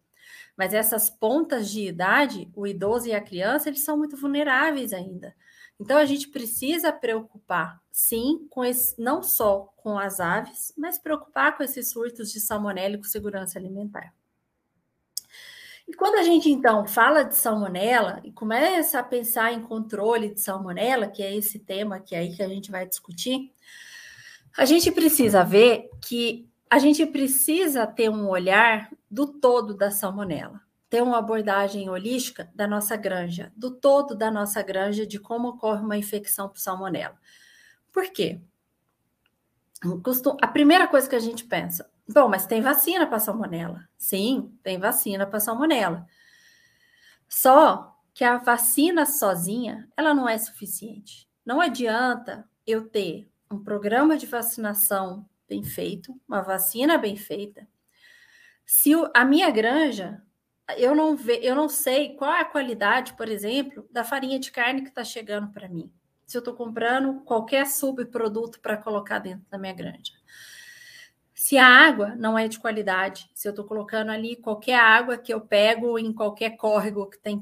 Mas 0.56 0.74
essas 0.74 1.08
pontas 1.08 1.70
de 1.70 1.86
idade, 1.86 2.50
o 2.54 2.66
idoso 2.66 3.08
e 3.08 3.14
a 3.14 3.20
criança, 3.20 3.68
eles 3.68 3.84
são 3.84 3.96
muito 3.96 4.16
vulneráveis 4.16 4.92
ainda. 4.92 5.34
Então 5.80 5.96
a 5.96 6.04
gente 6.04 6.28
precisa 6.28 6.92
preocupar, 6.92 7.80
sim, 7.90 8.46
com 8.50 8.64
esse, 8.64 9.00
não 9.00 9.22
só 9.22 9.71
com 9.82 9.98
as 9.98 10.20
aves, 10.20 10.72
mas 10.76 10.98
preocupar 10.98 11.56
com 11.56 11.62
esses 11.62 11.90
surtos 11.90 12.32
de 12.32 12.40
salmonela 12.40 12.94
e 12.94 12.98
com 12.98 13.04
segurança 13.04 13.58
alimentar. 13.58 14.14
E 15.86 15.94
quando 15.94 16.16
a 16.16 16.22
gente 16.22 16.48
então 16.48 16.86
fala 16.86 17.24
de 17.24 17.36
salmonela 17.36 18.20
e 18.24 18.30
começa 18.30 18.98
a 18.98 19.02
pensar 19.02 19.52
em 19.52 19.60
controle 19.60 20.32
de 20.32 20.40
salmonela, 20.40 21.08
que 21.08 21.22
é 21.22 21.34
esse 21.34 21.58
tema 21.58 22.00
que 22.00 22.14
é 22.14 22.18
aí 22.18 22.34
que 22.34 22.42
a 22.42 22.48
gente 22.48 22.70
vai 22.70 22.86
discutir, 22.86 23.52
a 24.56 24.64
gente 24.64 24.90
precisa 24.92 25.42
ver 25.42 25.90
que 26.00 26.48
a 26.70 26.78
gente 26.78 27.04
precisa 27.04 27.86
ter 27.86 28.08
um 28.08 28.28
olhar 28.28 28.90
do 29.10 29.26
todo 29.26 29.74
da 29.74 29.90
salmonela, 29.90 30.60
ter 30.88 31.02
uma 31.02 31.18
abordagem 31.18 31.90
holística 31.90 32.50
da 32.54 32.66
nossa 32.66 32.96
granja, 32.96 33.52
do 33.56 33.70
todo 33.70 34.14
da 34.14 34.30
nossa 34.30 34.62
granja, 34.62 35.06
de 35.06 35.18
como 35.18 35.48
ocorre 35.48 35.82
uma 35.82 35.98
infecção 35.98 36.48
por 36.48 36.58
salmonela. 36.58 37.18
Por 37.92 38.10
quê? 38.10 38.40
A 40.40 40.48
primeira 40.48 40.86
coisa 40.86 41.08
que 41.08 41.16
a 41.16 41.20
gente 41.20 41.44
pensa, 41.44 41.90
bom, 42.08 42.28
mas 42.28 42.46
tem 42.46 42.60
vacina 42.60 43.06
para 43.06 43.18
salmonela. 43.18 43.88
Sim, 43.98 44.56
tem 44.62 44.78
vacina 44.78 45.26
para 45.26 45.40
salmonela. 45.40 46.06
Só 47.28 47.96
que 48.14 48.24
a 48.24 48.36
vacina 48.36 49.06
sozinha, 49.06 49.88
ela 49.96 50.14
não 50.14 50.28
é 50.28 50.36
suficiente. 50.38 51.28
Não 51.44 51.60
adianta 51.60 52.48
eu 52.66 52.88
ter 52.88 53.28
um 53.50 53.62
programa 53.62 54.16
de 54.16 54.26
vacinação 54.26 55.28
bem 55.48 55.62
feito, 55.62 56.18
uma 56.28 56.42
vacina 56.42 56.96
bem 56.96 57.16
feita. 57.16 57.66
Se 58.64 58.92
a 59.14 59.24
minha 59.24 59.50
granja, 59.50 60.22
eu 60.76 60.94
não 60.94 61.16
ve, 61.16 61.40
eu 61.42 61.54
não 61.54 61.68
sei 61.68 62.14
qual 62.16 62.32
é 62.32 62.40
a 62.40 62.44
qualidade, 62.44 63.14
por 63.14 63.28
exemplo, 63.28 63.86
da 63.90 64.04
farinha 64.04 64.38
de 64.38 64.50
carne 64.50 64.82
que 64.82 64.88
está 64.88 65.04
chegando 65.04 65.50
para 65.50 65.68
mim. 65.68 65.92
Se 66.32 66.38
eu 66.38 66.40
estou 66.40 66.54
comprando 66.54 67.20
qualquer 67.26 67.66
subproduto 67.66 68.58
para 68.58 68.78
colocar 68.78 69.18
dentro 69.18 69.44
da 69.50 69.58
minha 69.58 69.74
granja. 69.74 70.14
Se 71.34 71.58
a 71.58 71.66
água 71.66 72.14
não 72.16 72.38
é 72.38 72.48
de 72.48 72.58
qualidade, 72.58 73.30
se 73.34 73.46
eu 73.46 73.50
estou 73.50 73.66
colocando 73.66 74.10
ali 74.10 74.36
qualquer 74.36 74.80
água 74.80 75.18
que 75.18 75.34
eu 75.34 75.42
pego 75.42 75.98
em 75.98 76.10
qualquer 76.10 76.56
córrego 76.56 77.10
que 77.10 77.18
tem 77.18 77.38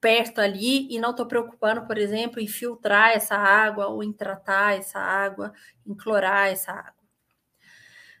perto 0.00 0.40
ali 0.40 0.86
e 0.88 1.00
não 1.00 1.10
estou 1.10 1.26
preocupando, 1.26 1.84
por 1.84 1.98
exemplo, 1.98 2.38
em 2.38 2.46
filtrar 2.46 3.10
essa 3.10 3.34
água 3.34 3.88
ou 3.88 4.04
em 4.04 4.12
tratar 4.12 4.78
essa 4.78 5.00
água, 5.00 5.52
em 5.84 5.92
clorar 5.92 6.48
essa 6.48 6.70
água. 6.70 7.02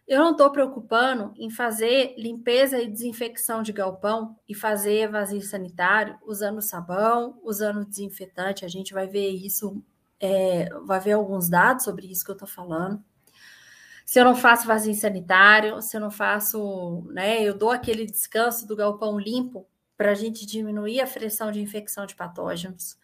Eu 0.04 0.18
não 0.18 0.32
estou 0.32 0.50
preocupando 0.50 1.32
em 1.36 1.48
fazer 1.48 2.16
limpeza 2.18 2.82
e 2.82 2.90
desinfecção 2.90 3.62
de 3.62 3.72
galpão 3.72 4.36
e 4.48 4.54
fazer 4.54 5.08
vazio 5.08 5.40
sanitário 5.42 6.18
usando 6.26 6.60
sabão, 6.60 7.38
usando 7.44 7.84
desinfetante. 7.84 8.64
A 8.64 8.68
gente 8.68 8.92
vai 8.92 9.06
ver 9.06 9.30
isso, 9.30 9.80
é, 10.22 10.68
vai 10.84 11.00
ver 11.00 11.12
alguns 11.12 11.48
dados 11.48 11.84
sobre 11.84 12.06
isso 12.06 12.24
que 12.24 12.30
eu 12.30 12.34
estou 12.34 12.48
falando. 12.48 13.04
Se 14.06 14.18
eu 14.20 14.24
não 14.24 14.36
faço 14.36 14.66
vazio 14.66 14.94
sanitário, 14.94 15.82
se 15.82 15.96
eu 15.96 16.00
não 16.00 16.10
faço, 16.10 17.02
né, 17.10 17.42
eu 17.42 17.54
dou 17.54 17.70
aquele 17.70 18.06
descanso 18.06 18.66
do 18.66 18.76
galpão 18.76 19.18
limpo 19.18 19.66
para 19.96 20.12
a 20.12 20.14
gente 20.14 20.46
diminuir 20.46 21.00
a 21.00 21.06
pressão 21.06 21.50
de 21.50 21.60
infecção 21.60 22.06
de 22.06 22.14
patógenos. 22.14 22.96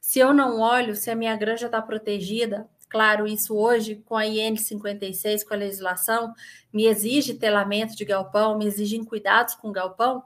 Se 0.00 0.18
eu 0.18 0.32
não 0.32 0.60
olho 0.60 0.96
se 0.96 1.10
a 1.10 1.14
minha 1.14 1.36
granja 1.36 1.66
está 1.66 1.80
protegida, 1.80 2.68
Claro, 2.92 3.26
isso 3.26 3.56
hoje, 3.56 4.02
com 4.04 4.14
a 4.14 4.26
IN 4.26 4.54
56, 4.54 5.44
com 5.44 5.54
a 5.54 5.56
legislação, 5.56 6.34
me 6.70 6.84
exige 6.84 7.32
telamento 7.32 7.96
de 7.96 8.04
galpão, 8.04 8.58
me 8.58 8.66
exigem 8.66 9.02
cuidados 9.02 9.54
com 9.54 9.72
galpão, 9.72 10.22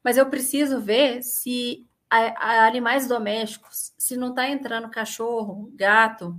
mas 0.00 0.16
eu 0.16 0.24
preciso 0.30 0.80
ver 0.80 1.24
se 1.24 1.84
a, 2.14 2.62
a 2.62 2.66
animais 2.66 3.08
domésticos, 3.08 3.92
se 3.98 4.16
não 4.16 4.28
está 4.28 4.48
entrando 4.48 4.88
cachorro, 4.88 5.70
gato, 5.74 6.36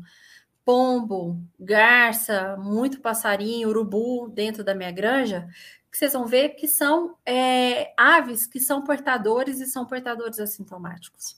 pombo, 0.63 1.37
garça, 1.59 2.55
muito 2.57 3.01
passarinho, 3.01 3.69
urubu 3.69 4.29
dentro 4.29 4.63
da 4.63 4.73
minha 4.73 4.91
granja, 4.91 5.47
que 5.91 5.97
vocês 5.97 6.13
vão 6.13 6.25
ver 6.25 6.49
que 6.49 6.67
são 6.67 7.15
é, 7.25 7.93
aves 7.97 8.47
que 8.47 8.59
são 8.59 8.83
portadores 8.83 9.59
e 9.59 9.65
são 9.65 9.85
portadores 9.85 10.39
assintomáticos. 10.39 11.37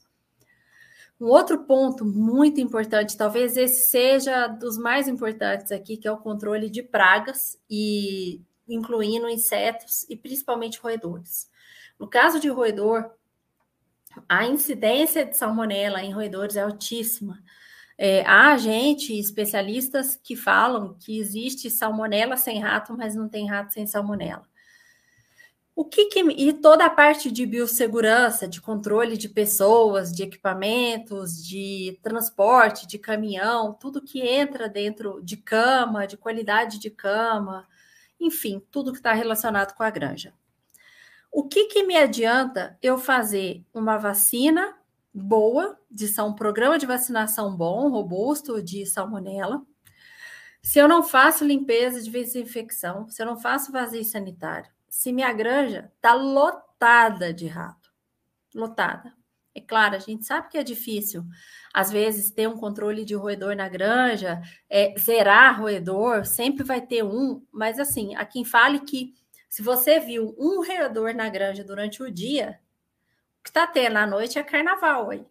Um 1.19 1.25
outro 1.25 1.63
ponto 1.63 2.05
muito 2.05 2.61
importante, 2.61 3.17
talvez 3.17 3.57
esse 3.57 3.89
seja 3.89 4.47
dos 4.47 4.77
mais 4.77 5.07
importantes 5.07 5.71
aqui, 5.71 5.97
que 5.97 6.07
é 6.07 6.11
o 6.11 6.17
controle 6.17 6.69
de 6.69 6.83
pragas 6.83 7.59
e 7.67 8.39
incluindo 8.69 9.27
insetos 9.27 10.05
e 10.07 10.15
principalmente 10.15 10.79
roedores. 10.79 11.49
No 11.99 12.07
caso 12.07 12.39
de 12.39 12.49
roedor, 12.49 13.09
a 14.27 14.45
incidência 14.45 15.25
de 15.25 15.35
salmonela 15.37 16.03
em 16.03 16.13
roedores 16.13 16.55
é 16.55 16.61
altíssima. 16.61 17.41
É, 17.97 18.23
há 18.25 18.55
gente, 18.57 19.17
especialistas, 19.17 20.15
que 20.15 20.35
falam 20.35 20.95
que 20.99 21.19
existe 21.19 21.69
salmonela 21.69 22.37
sem 22.37 22.59
rato, 22.59 22.95
mas 22.95 23.15
não 23.15 23.27
tem 23.27 23.47
rato 23.47 23.73
sem 23.73 23.87
salmonela. 23.87 24.47
O 25.75 25.85
que, 25.85 26.05
que, 26.05 26.19
e 26.21 26.53
toda 26.53 26.85
a 26.85 26.89
parte 26.89 27.31
de 27.31 27.45
biossegurança, 27.45 28.47
de 28.47 28.59
controle 28.59 29.15
de 29.15 29.29
pessoas, 29.29 30.11
de 30.11 30.23
equipamentos, 30.23 31.45
de 31.45 31.99
transporte, 32.01 32.87
de 32.87 32.97
caminhão, 32.97 33.73
tudo 33.73 34.01
que 34.01 34.19
entra 34.21 34.67
dentro 34.67 35.21
de 35.23 35.37
cama, 35.37 36.07
de 36.07 36.17
qualidade 36.17 36.79
de 36.79 36.89
cama, 36.89 37.67
enfim, 38.19 38.59
tudo 38.71 38.91
que 38.91 38.97
está 38.97 39.13
relacionado 39.13 39.75
com 39.75 39.83
a 39.83 39.89
granja. 39.91 40.33
O 41.31 41.47
que, 41.47 41.65
que 41.65 41.83
me 41.83 41.95
adianta 41.95 42.77
eu 42.81 42.97
fazer 42.97 43.65
uma 43.73 43.97
vacina 43.97 44.75
boa, 45.13 45.79
de 45.89 46.07
um 46.21 46.33
programa 46.33 46.77
de 46.77 46.85
vacinação 46.85 47.55
bom, 47.55 47.89
robusto 47.89 48.61
de 48.61 48.85
salmonela, 48.85 49.65
se 50.61 50.79
eu 50.79 50.87
não 50.87 51.01
faço 51.01 51.45
limpeza 51.45 52.01
de 52.01 52.09
desinfecção, 52.09 53.07
se 53.07 53.21
eu 53.21 53.25
não 53.25 53.37
faço 53.37 53.71
vazio 53.71 54.03
sanitário, 54.03 54.69
se 54.89 55.13
minha 55.13 55.31
granja 55.31 55.91
está 55.95 56.13
lotada 56.13 57.33
de 57.33 57.47
rato, 57.47 57.89
lotada. 58.53 59.13
É 59.55 59.61
claro, 59.61 59.95
a 59.95 59.99
gente 59.99 60.23
sabe 60.23 60.49
que 60.49 60.57
é 60.57 60.63
difícil, 60.63 61.23
às 61.73 61.91
vezes, 61.91 62.29
ter 62.29 62.47
um 62.47 62.57
controle 62.57 63.03
de 63.03 63.15
roedor 63.15 63.55
na 63.55 63.67
granja, 63.67 64.41
é, 64.69 64.93
zerar 64.99 65.59
roedor, 65.59 66.25
sempre 66.25 66.63
vai 66.63 66.79
ter 66.79 67.03
um, 67.03 67.43
mas 67.51 67.79
assim, 67.79 68.15
a 68.15 68.23
quem 68.23 68.45
fale 68.45 68.81
que 68.81 69.15
se 69.47 69.61
você 69.61 69.99
viu 69.99 70.35
um 70.37 70.65
roedor 70.65 71.13
na 71.13 71.29
granja 71.29 71.63
durante 71.63 72.03
o 72.03 72.11
dia, 72.11 72.59
o 73.39 73.43
que 73.43 73.49
está 73.49 73.65
tendo 73.65 73.97
à 73.97 74.05
noite 74.05 74.37
é 74.37 74.43
carnaval 74.43 75.09
aí. 75.09 75.25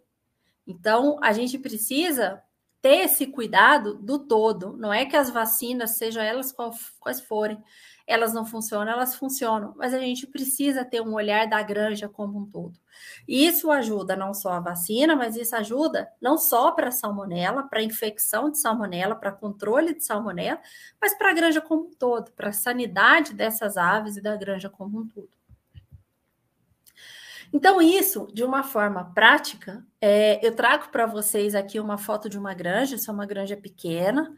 Então, 0.66 1.18
a 1.22 1.32
gente 1.32 1.58
precisa 1.58 2.42
ter 2.80 3.04
esse 3.04 3.26
cuidado 3.26 3.94
do 3.94 4.18
todo. 4.18 4.76
Não 4.76 4.92
é 4.92 5.04
que 5.06 5.16
as 5.16 5.30
vacinas, 5.30 5.92
sejam 5.92 6.22
elas 6.22 6.54
quais 7.00 7.20
forem, 7.20 7.62
elas 8.06 8.32
não 8.32 8.46
funcionam, 8.46 8.92
elas 8.92 9.16
funcionam, 9.16 9.74
mas 9.76 9.92
a 9.92 9.98
gente 9.98 10.26
precisa 10.26 10.84
ter 10.84 11.00
um 11.00 11.14
olhar 11.14 11.48
da 11.48 11.60
granja 11.62 12.08
como 12.08 12.38
um 12.38 12.46
todo. 12.46 12.78
Isso 13.26 13.70
ajuda 13.70 14.14
não 14.14 14.32
só 14.32 14.52
a 14.52 14.60
vacina, 14.60 15.16
mas 15.16 15.36
isso 15.36 15.56
ajuda 15.56 16.08
não 16.20 16.38
só 16.38 16.70
para 16.70 16.88
a 16.88 16.92
salmonela, 16.92 17.64
para 17.64 17.82
infecção 17.82 18.50
de 18.50 18.58
salmonela, 18.58 19.16
para 19.16 19.32
controle 19.32 19.92
de 19.92 20.04
salmonela, 20.04 20.60
mas 21.00 21.14
para 21.18 21.30
a 21.30 21.34
granja 21.34 21.60
como 21.60 21.88
um 21.88 21.94
todo, 21.94 22.30
para 22.32 22.50
a 22.50 22.52
sanidade 22.52 23.34
dessas 23.34 23.76
aves 23.76 24.16
e 24.16 24.22
da 24.22 24.36
granja 24.36 24.70
como 24.70 25.00
um 25.00 25.08
todo. 25.08 25.35
Então, 27.52 27.80
isso, 27.80 28.26
de 28.32 28.44
uma 28.44 28.62
forma 28.62 29.12
prática, 29.14 29.84
é, 30.00 30.44
eu 30.46 30.54
trago 30.54 30.88
para 30.90 31.06
vocês 31.06 31.54
aqui 31.54 31.78
uma 31.78 31.96
foto 31.96 32.28
de 32.28 32.38
uma 32.38 32.54
granja, 32.54 32.96
isso 32.96 33.10
é 33.10 33.14
uma 33.14 33.26
granja 33.26 33.56
pequena, 33.56 34.34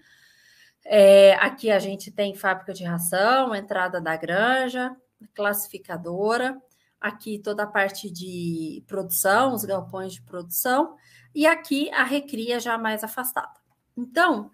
é, 0.85 1.35
aqui 1.35 1.71
a 1.71 1.79
gente 1.79 2.11
tem 2.11 2.35
fábrica 2.35 2.73
de 2.73 2.85
ração, 2.85 3.55
entrada 3.55 4.01
da 4.01 4.17
granja, 4.17 4.97
classificadora, 5.35 6.61
aqui 7.01 7.39
toda 7.39 7.65
a 7.65 7.67
parte 7.67 8.11
de 8.11 8.83
produção, 8.87 9.55
os 9.55 9.65
galpões 9.65 10.15
de 10.15 10.23
produção, 10.23 10.97
e 11.35 11.47
aqui 11.47 11.91
a 11.91 12.05
recria 12.05 12.59
já 12.59 12.79
mais 12.79 13.05
afastada. 13.05 13.61
Então, 13.97 14.51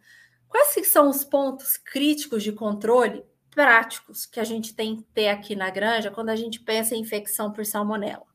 quais 0.49 0.75
são 0.89 1.09
os 1.09 1.25
pontos 1.25 1.77
críticos 1.77 2.43
de 2.43 2.53
controle 2.53 3.25
práticos 3.51 4.27
que 4.27 4.41
a 4.41 4.45
gente 4.45 4.75
tem 4.75 4.97
que 4.97 5.03
ter 5.05 5.29
aqui 5.29 5.55
na 5.55 5.71
granja 5.71 6.11
quando 6.11 6.31
a 6.31 6.37
gente 6.37 6.61
pensa 6.61 6.95
em 6.95 7.01
infecção 7.01 7.53
por 7.53 7.65
salmonela? 7.65 8.34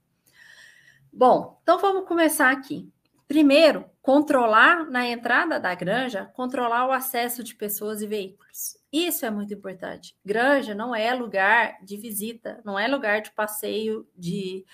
Bom, 1.12 1.60
então 1.62 1.80
vamos 1.80 2.08
começar 2.08 2.52
aqui. 2.52 2.92
Primeiro, 3.28 3.86
controlar 4.02 4.90
na 4.90 5.08
entrada 5.08 5.60
da 5.60 5.74
granja, 5.76 6.26
controlar 6.34 6.88
o 6.88 6.92
acesso 6.92 7.44
de 7.44 7.54
pessoas 7.54 8.02
e 8.02 8.08
veículos. 8.08 8.78
Isso 8.92 9.26
é 9.26 9.30
muito 9.30 9.54
importante. 9.54 10.16
Granja 10.26 10.74
não 10.74 10.96
é 10.96 11.14
lugar 11.14 11.78
de 11.84 11.96
visita, 11.96 12.60
não 12.66 12.78
é 12.78 12.88
lugar 12.88 13.22
de 13.22 13.32
passeio 13.32 14.08
de 14.16 14.66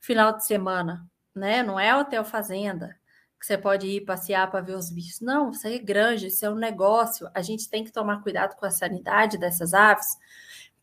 final 0.00 0.36
de 0.36 0.44
semana, 0.44 1.08
né? 1.34 1.62
Não 1.62 1.78
é 1.78 1.94
hotel 1.94 2.24
fazenda 2.24 2.98
que 3.38 3.46
você 3.46 3.56
pode 3.56 3.86
ir 3.86 4.02
passear 4.02 4.50
para 4.50 4.60
ver 4.60 4.76
os 4.76 4.90
bichos. 4.90 5.20
Não, 5.20 5.50
isso 5.50 5.66
é 5.66 5.78
granja, 5.78 6.26
isso 6.26 6.44
é 6.44 6.50
um 6.50 6.56
negócio. 6.56 7.28
A 7.34 7.40
gente 7.40 7.70
tem 7.70 7.82
que 7.82 7.90
tomar 7.90 8.22
cuidado 8.22 8.54
com 8.56 8.66
a 8.66 8.70
sanidade 8.70 9.38
dessas 9.38 9.72
aves, 9.72 10.18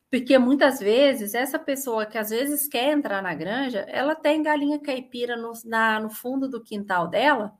porque 0.09 0.37
muitas 0.37 0.79
vezes 0.79 1.33
essa 1.33 1.59
pessoa 1.59 2.05
que 2.05 2.17
às 2.17 2.29
vezes 2.29 2.67
quer 2.67 2.93
entrar 2.93 3.21
na 3.21 3.33
granja, 3.33 3.79
ela 3.89 4.15
tem 4.15 4.41
galinha 4.41 4.79
caipira 4.79 5.35
no, 5.35 5.51
na, 5.65 5.99
no 5.99 6.09
fundo 6.09 6.47
do 6.47 6.63
quintal 6.63 7.07
dela, 7.07 7.53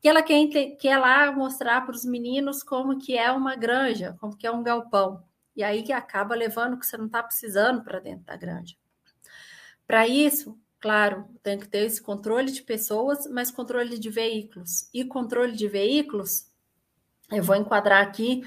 que 0.00 0.08
ela 0.08 0.22
quer, 0.22 0.46
quer 0.78 0.98
lá 0.98 1.30
mostrar 1.32 1.82
para 1.82 1.94
os 1.94 2.04
meninos 2.04 2.62
como 2.62 2.98
que 2.98 3.16
é 3.16 3.30
uma 3.30 3.56
granja, 3.56 4.16
como 4.20 4.36
que 4.36 4.46
é 4.46 4.50
um 4.50 4.62
galpão. 4.62 5.22
E 5.54 5.62
aí 5.62 5.82
que 5.82 5.92
acaba 5.92 6.34
levando 6.34 6.74
o 6.74 6.78
que 6.78 6.86
você 6.86 6.96
não 6.96 7.06
está 7.06 7.22
precisando 7.22 7.82
para 7.82 7.98
dentro 7.98 8.24
da 8.24 8.36
granja. 8.36 8.76
Para 9.86 10.06
isso, 10.06 10.58
claro, 10.80 11.26
tem 11.42 11.58
que 11.58 11.68
ter 11.68 11.84
esse 11.86 12.02
controle 12.02 12.50
de 12.50 12.62
pessoas, 12.62 13.26
mas 13.26 13.50
controle 13.50 13.98
de 13.98 14.10
veículos. 14.10 14.88
E 14.92 15.04
controle 15.04 15.52
de 15.52 15.68
veículos, 15.68 16.50
eu 17.30 17.42
vou 17.42 17.56
enquadrar 17.56 18.02
aqui 18.02 18.42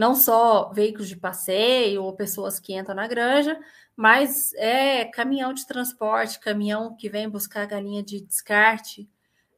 não 0.00 0.14
só 0.14 0.72
veículos 0.72 1.10
de 1.10 1.16
passeio 1.16 2.02
ou 2.02 2.14
pessoas 2.14 2.58
que 2.58 2.72
entram 2.72 2.94
na 2.94 3.06
granja, 3.06 3.60
mas 3.94 4.54
é 4.54 5.04
caminhão 5.04 5.52
de 5.52 5.66
transporte, 5.66 6.40
caminhão 6.40 6.96
que 6.96 7.06
vem 7.10 7.28
buscar 7.28 7.66
galinha 7.66 8.02
de 8.02 8.18
descarte, 8.18 9.06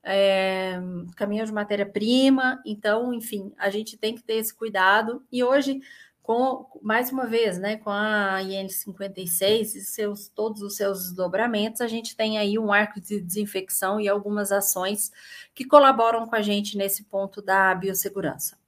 é, 0.03 0.81
caminhão 1.15 1.47
de 1.47 1.53
matéria-prima. 1.53 2.61
Então, 2.67 3.15
enfim, 3.15 3.53
a 3.57 3.71
gente 3.71 3.97
tem 3.97 4.17
que 4.17 4.23
ter 4.25 4.35
esse 4.35 4.53
cuidado. 4.53 5.25
E 5.31 5.45
hoje, 5.45 5.81
com 6.25 6.67
mais 6.83 7.13
uma 7.13 7.25
vez, 7.25 7.57
né, 7.57 7.77
com 7.77 7.91
a 7.91 8.43
IN 8.43 8.69
56 8.69 9.77
e 9.77 9.85
seus, 9.85 10.27
todos 10.27 10.61
os 10.61 10.75
seus 10.75 11.05
desdobramentos, 11.05 11.81
a 11.81 11.87
gente 11.87 12.17
tem 12.17 12.37
aí 12.37 12.59
um 12.59 12.73
arco 12.73 13.01
de 13.01 13.21
desinfecção 13.21 14.01
e 14.01 14.09
algumas 14.09 14.51
ações 14.51 15.13
que 15.55 15.65
colaboram 15.65 16.27
com 16.27 16.35
a 16.35 16.43
gente 16.43 16.77
nesse 16.77 17.05
ponto 17.05 17.41
da 17.41 17.73
biossegurança. 17.77 18.61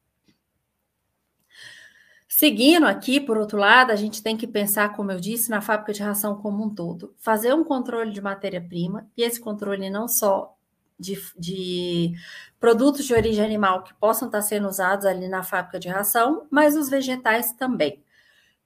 Seguindo 2.37 2.85
aqui, 2.87 3.21
por 3.21 3.39
outro 3.39 3.57
lado, 3.57 3.93
a 3.93 3.95
gente 3.95 4.21
tem 4.21 4.37
que 4.37 4.45
pensar, 4.45 4.97
como 4.97 5.13
eu 5.13 5.21
disse, 5.21 5.49
na 5.49 5.61
fábrica 5.61 5.93
de 5.93 6.03
ração 6.03 6.35
como 6.35 6.65
um 6.65 6.69
todo. 6.69 7.15
Fazer 7.17 7.55
um 7.55 7.63
controle 7.63 8.11
de 8.11 8.21
matéria-prima, 8.21 9.09
e 9.17 9.23
esse 9.23 9.39
controle 9.39 9.89
não 9.89 10.09
só 10.09 10.53
de, 10.99 11.17
de, 11.39 12.13
produtos 12.59 13.05
de 13.05 13.15
origem 13.15 13.45
animal 13.45 13.85
que 13.85 13.95
possam 13.95 14.27
estar 14.27 14.43
sendo 14.43 14.67
usados 14.67 15.07
ali 15.07 15.29
na 15.29 15.45
fábrica 15.45 15.79
de 15.79 15.87
ração, 15.87 16.45
mas 16.51 16.75
os 16.75 16.89
vegetais 16.89 17.53
também. 17.53 18.03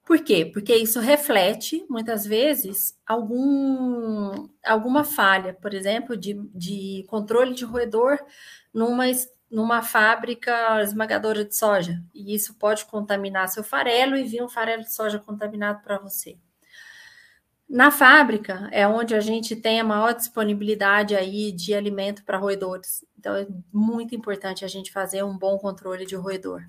Por 0.03 0.21
quê? 0.21 0.47
Porque 0.51 0.75
isso 0.75 0.99
reflete, 0.99 1.85
muitas 1.91 2.25
vezes, 2.25 2.99
algum, 3.07 4.49
alguma 4.65 5.05
falha, 5.05 5.53
por 5.53 5.75
exemplo, 5.75 6.17
de, 6.17 6.41
de 6.55 7.05
controle 7.07 7.53
de 7.53 7.67
roedor 7.67 8.19
numa 8.73 9.11
numa 9.50 9.83
fábrica 9.83 10.83
esmagadora 10.83 11.45
de 11.45 11.57
soja. 11.57 12.02
E 12.14 12.35
isso 12.35 12.55
pode 12.55 12.85
contaminar 12.85 13.49
seu 13.49 13.64
farelo 13.64 14.17
e 14.17 14.25
vir 14.25 14.43
um 14.43 14.49
farelo 14.49 14.83
de 14.83 14.93
soja 14.93 15.19
contaminado 15.19 15.83
para 15.83 15.99
você. 15.99 16.37
Na 17.69 17.90
fábrica 17.90 18.69
é 18.73 18.88
onde 18.88 19.14
a 19.14 19.21
gente 19.21 19.55
tem 19.55 19.78
a 19.78 19.85
maior 19.85 20.14
disponibilidade 20.14 21.14
aí 21.14 21.52
de 21.52 21.75
alimento 21.75 22.25
para 22.25 22.38
roedores. 22.38 23.05
Então 23.19 23.37
é 23.37 23.47
muito 23.73 24.14
importante 24.14 24.64
a 24.64 24.69
gente 24.69 24.90
fazer 24.90 25.23
um 25.23 25.37
bom 25.37 25.59
controle 25.59 26.07
de 26.07 26.17
roedor. 26.17 26.62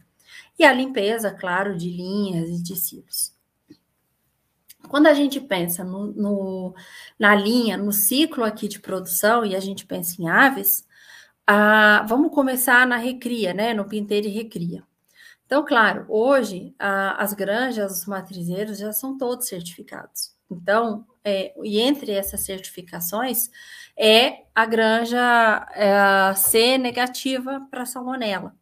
E 0.57 0.65
a 0.65 0.73
limpeza, 0.73 1.31
claro, 1.31 1.77
de 1.77 1.89
linhas 1.89 2.49
e 2.49 2.61
de 2.61 2.75
silos. 2.75 3.33
Quando 4.89 5.07
a 5.07 5.13
gente 5.13 5.39
pensa 5.39 5.83
no, 5.83 6.07
no, 6.07 6.75
na 7.17 7.35
linha, 7.35 7.77
no 7.77 7.91
ciclo 7.91 8.43
aqui 8.43 8.67
de 8.67 8.79
produção, 8.79 9.45
e 9.45 9.55
a 9.55 9.59
gente 9.59 9.85
pensa 9.85 10.21
em 10.21 10.27
aves, 10.27 10.85
ah, 11.51 12.05
vamos 12.07 12.31
começar 12.31 12.85
na 12.85 12.97
recria, 12.97 13.55
né? 13.55 13.73
No 13.73 13.83
pinteiro 13.83 14.27
e 14.27 14.29
recria. 14.29 14.83
Então, 15.47 15.65
claro, 15.65 16.05
hoje 16.07 16.75
as 16.77 17.33
granjas, 17.33 18.01
os 18.01 18.05
matrizeiros 18.05 18.77
já 18.77 18.93
são 18.93 19.17
todos 19.17 19.47
certificados. 19.47 20.35
Então, 20.51 21.07
é, 21.23 21.51
e 21.63 21.79
entre 21.79 22.11
essas 22.11 22.41
certificações 22.41 23.49
é 23.97 24.43
a 24.53 24.63
granja 24.63 25.67
é, 25.73 26.35
ser 26.35 26.77
negativa 26.77 27.67
para 27.71 27.83
salmonela. 27.83 28.55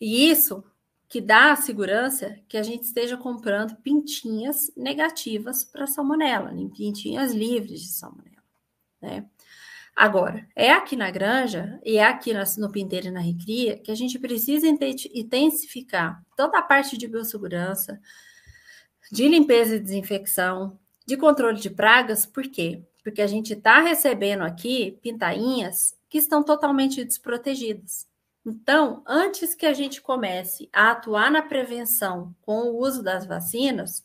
E 0.00 0.28
isso 0.28 0.64
que 1.08 1.20
dá 1.20 1.52
a 1.52 1.56
segurança 1.56 2.40
que 2.48 2.56
a 2.56 2.62
gente 2.64 2.82
esteja 2.82 3.16
comprando 3.16 3.76
pintinhas 3.76 4.72
negativas 4.76 5.62
para 5.62 5.86
salmonela, 5.86 6.52
pintinhas 6.76 7.32
livres 7.32 7.82
de 7.82 7.92
salmonela, 7.92 8.42
né? 9.00 9.26
Agora, 9.94 10.46
é 10.56 10.72
aqui 10.72 10.96
na 10.96 11.10
granja 11.10 11.78
e 11.84 11.98
é 11.98 12.04
aqui 12.04 12.32
no 12.58 12.70
Pinteiro 12.70 13.08
e 13.08 13.10
na 13.10 13.20
Recria 13.20 13.78
que 13.78 13.90
a 13.90 13.94
gente 13.94 14.18
precisa 14.18 14.66
intensificar 14.66 16.22
toda 16.36 16.58
a 16.58 16.62
parte 16.62 16.96
de 16.96 17.06
biossegurança, 17.06 18.00
de 19.12 19.28
limpeza 19.28 19.76
e 19.76 19.80
desinfecção, 19.80 20.78
de 21.06 21.16
controle 21.16 21.60
de 21.60 21.68
pragas, 21.68 22.24
por 22.24 22.44
quê? 22.44 22.82
Porque 23.02 23.20
a 23.20 23.26
gente 23.26 23.52
está 23.52 23.80
recebendo 23.80 24.42
aqui 24.42 24.98
pintainhas 25.02 25.94
que 26.08 26.18
estão 26.18 26.42
totalmente 26.42 27.04
desprotegidas. 27.04 28.06
Então, 28.46 29.02
antes 29.06 29.54
que 29.54 29.66
a 29.66 29.74
gente 29.74 30.00
comece 30.00 30.68
a 30.72 30.92
atuar 30.92 31.30
na 31.30 31.42
prevenção 31.42 32.34
com 32.40 32.62
o 32.62 32.78
uso 32.78 33.02
das 33.02 33.26
vacinas, 33.26 34.02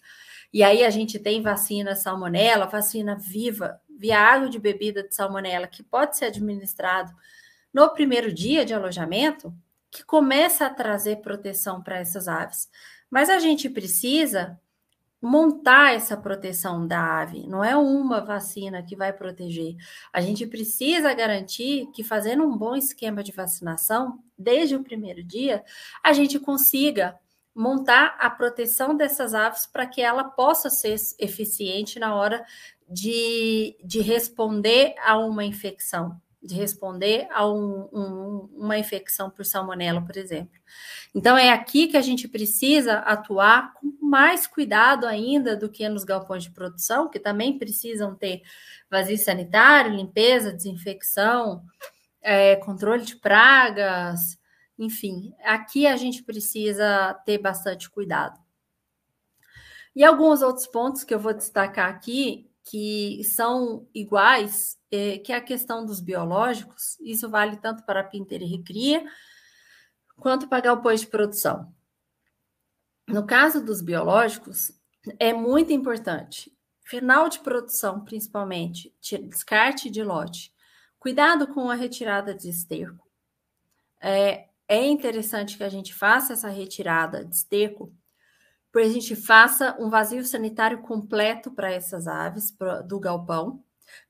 e 0.53 0.63
aí 0.63 0.83
a 0.83 0.89
gente 0.89 1.19
tem 1.19 1.41
vacina 1.41 1.95
salmonela, 1.95 2.65
vacina 2.65 3.15
viva, 3.15 3.79
água 4.11 4.49
de 4.49 4.59
bebida 4.59 5.03
de 5.03 5.13
salmonela, 5.13 5.67
que 5.67 5.83
pode 5.83 6.17
ser 6.17 6.25
administrado 6.25 7.13
no 7.73 7.89
primeiro 7.89 8.33
dia 8.33 8.65
de 8.65 8.73
alojamento, 8.73 9.53
que 9.91 10.03
começa 10.03 10.65
a 10.65 10.69
trazer 10.69 11.17
proteção 11.17 11.81
para 11.81 11.97
essas 11.99 12.27
aves. 12.27 12.69
Mas 13.09 13.29
a 13.29 13.39
gente 13.39 13.69
precisa 13.69 14.59
montar 15.21 15.95
essa 15.95 16.15
proteção 16.15 16.85
da 16.85 17.21
ave, 17.21 17.47
não 17.47 17.63
é 17.63 17.75
uma 17.75 18.21
vacina 18.21 18.83
que 18.83 18.95
vai 18.95 19.11
proteger. 19.11 19.75
A 20.13 20.21
gente 20.21 20.45
precisa 20.45 21.13
garantir 21.13 21.87
que 21.93 22.03
fazendo 22.03 22.43
um 22.43 22.55
bom 22.55 22.75
esquema 22.75 23.23
de 23.23 23.31
vacinação, 23.31 24.19
desde 24.37 24.75
o 24.75 24.83
primeiro 24.83 25.23
dia, 25.23 25.63
a 26.03 26.13
gente 26.13 26.39
consiga 26.39 27.17
montar 27.55 28.17
a 28.19 28.29
proteção 28.29 28.95
dessas 28.95 29.33
aves 29.33 29.65
para 29.65 29.87
que 29.87 30.01
ela 30.01 30.25
possa 30.25 30.69
ser 30.69 30.95
eficiente 31.17 31.97
na 31.97 32.13
hora 32.13 32.45
de, 32.89 33.75
de 33.83 34.01
responder 34.01 34.95
a 35.03 35.17
uma 35.17 35.43
infecção, 35.43 36.19
de 36.41 36.55
responder 36.55 37.27
a 37.31 37.47
um, 37.47 37.89
um, 37.91 38.49
uma 38.55 38.77
infecção 38.77 39.29
por 39.29 39.45
salmonela, 39.45 40.01
por 40.01 40.15
exemplo. 40.15 40.59
Então, 41.13 41.37
é 41.37 41.49
aqui 41.51 41.87
que 41.87 41.97
a 41.97 42.01
gente 42.01 42.27
precisa 42.27 42.99
atuar 42.99 43.73
com 43.73 43.95
mais 44.01 44.45
cuidado 44.45 45.05
ainda 45.07 45.55
do 45.55 45.69
que 45.69 45.87
nos 45.89 46.03
galpões 46.03 46.43
de 46.43 46.51
produção, 46.51 47.09
que 47.09 47.19
também 47.19 47.57
precisam 47.57 48.13
ter 48.15 48.41
vazio 48.89 49.17
sanitário, 49.17 49.95
limpeza, 49.95 50.53
desinfecção, 50.53 51.63
é, 52.21 52.55
controle 52.57 53.03
de 53.03 53.15
pragas, 53.15 54.37
enfim, 54.77 55.33
aqui 55.43 55.87
a 55.87 55.95
gente 55.95 56.23
precisa 56.23 57.13
ter 57.25 57.37
bastante 57.37 57.89
cuidado. 57.89 58.39
E 59.95 60.03
alguns 60.03 60.41
outros 60.41 60.67
pontos 60.67 61.03
que 61.03 61.13
eu 61.13 61.19
vou 61.19 61.33
destacar 61.33 61.89
aqui 61.89 62.49
que 62.65 63.23
são 63.23 63.87
iguais, 63.93 64.77
é, 64.91 65.19
que 65.19 65.31
é 65.31 65.35
a 65.35 65.41
questão 65.41 65.85
dos 65.85 65.99
biológicos, 65.99 66.99
isso 66.99 67.29
vale 67.29 67.57
tanto 67.57 67.83
para 67.85 68.03
pinter 68.03 68.41
e 68.41 68.45
recria, 68.57 69.05
quanto 70.17 70.47
para 70.47 70.61
galpões 70.61 71.01
de 71.01 71.07
produção. 71.07 71.71
No 73.07 73.25
caso 73.25 73.63
dos 73.63 73.81
biológicos, 73.81 74.71
é 75.19 75.31
muito 75.31 75.71
importante, 75.71 76.51
final 76.83 77.29
de 77.29 77.39
produção 77.39 78.03
principalmente, 78.03 78.91
descarte 78.99 79.89
de 79.89 80.03
lote, 80.03 80.51
cuidado 80.97 81.47
com 81.53 81.69
a 81.69 81.75
retirada 81.75 82.33
de 82.33 82.49
esterco. 82.49 83.07
É, 84.01 84.49
é 84.67 84.83
interessante 84.83 85.55
que 85.55 85.63
a 85.63 85.69
gente 85.69 85.93
faça 85.93 86.33
essa 86.33 86.49
retirada 86.49 87.23
de 87.23 87.35
esterco 87.35 87.93
para 88.75 88.87
a 88.87 88.91
gente 88.91 89.15
faça 89.15 89.73
um 89.79 89.89
vazio 89.89 90.25
sanitário 90.25 90.81
completo 90.81 91.49
para 91.49 91.71
essas 91.71 92.09
aves 92.09 92.51
pra, 92.51 92.81
do 92.81 92.99
galpão. 92.99 93.63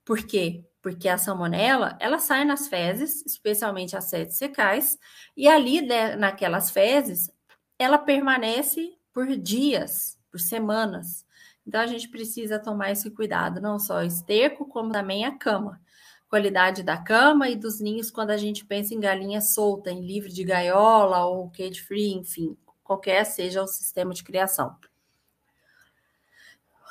Por 0.03 0.25
quê? 0.25 0.65
Porque 0.81 1.07
a 1.07 1.19
salmonela, 1.19 1.95
ela 2.01 2.17
sai 2.17 2.43
nas 2.45 2.67
fezes, 2.67 3.23
especialmente 3.27 3.95
as 3.95 4.09
fezes 4.09 4.39
secais, 4.39 4.97
e 5.37 5.47
ali 5.47 5.83
né, 5.83 6.15
naquelas 6.15 6.71
fezes, 6.71 7.29
ela 7.77 7.99
permanece 7.99 8.97
por 9.13 9.27
dias, 9.37 10.17
por 10.31 10.39
semanas. 10.39 11.23
Então 11.63 11.79
a 11.79 11.85
gente 11.85 12.09
precisa 12.09 12.57
tomar 12.57 12.89
esse 12.91 13.11
cuidado, 13.11 13.61
não 13.61 13.77
só 13.77 14.01
esterco, 14.01 14.65
como 14.65 14.91
também 14.91 15.25
a 15.25 15.37
cama. 15.37 15.79
qualidade 16.27 16.81
da 16.81 16.97
cama 16.97 17.47
e 17.49 17.55
dos 17.55 17.79
ninhos 17.79 18.09
quando 18.09 18.31
a 18.31 18.37
gente 18.37 18.65
pensa 18.65 18.95
em 18.95 18.99
galinha 18.99 19.41
solta, 19.41 19.91
em 19.91 20.03
livre 20.03 20.33
de 20.33 20.43
gaiola 20.43 21.23
ou 21.25 21.51
cage 21.51 21.81
free, 21.83 22.13
enfim, 22.15 22.57
qualquer 22.85 23.25
seja 23.25 23.61
o 23.61 23.67
sistema 23.67 24.13
de 24.13 24.23
criação. 24.23 24.77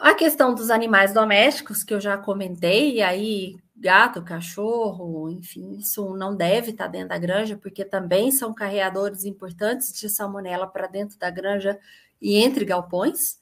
A 0.00 0.12
questão 0.12 0.54
dos 0.54 0.70
animais 0.70 1.14
domésticos, 1.14 1.84
que 1.84 1.94
eu 1.94 2.00
já 2.00 2.18
comentei, 2.18 2.96
e 2.96 3.02
aí 3.02 3.56
gato, 3.76 4.22
cachorro, 4.22 5.30
enfim, 5.30 5.76
isso 5.78 6.14
não 6.16 6.36
deve 6.36 6.72
estar 6.72 6.88
dentro 6.88 7.10
da 7.10 7.18
granja, 7.18 7.56
porque 7.56 7.84
também 7.84 8.30
são 8.32 8.52
carreadores 8.52 9.24
importantes 9.24 9.92
de 9.92 10.08
salmonela 10.08 10.66
para 10.66 10.88
dentro 10.88 11.16
da 11.16 11.30
granja 11.30 11.78
e 12.20 12.36
entre 12.36 12.64
galpões. 12.64 13.38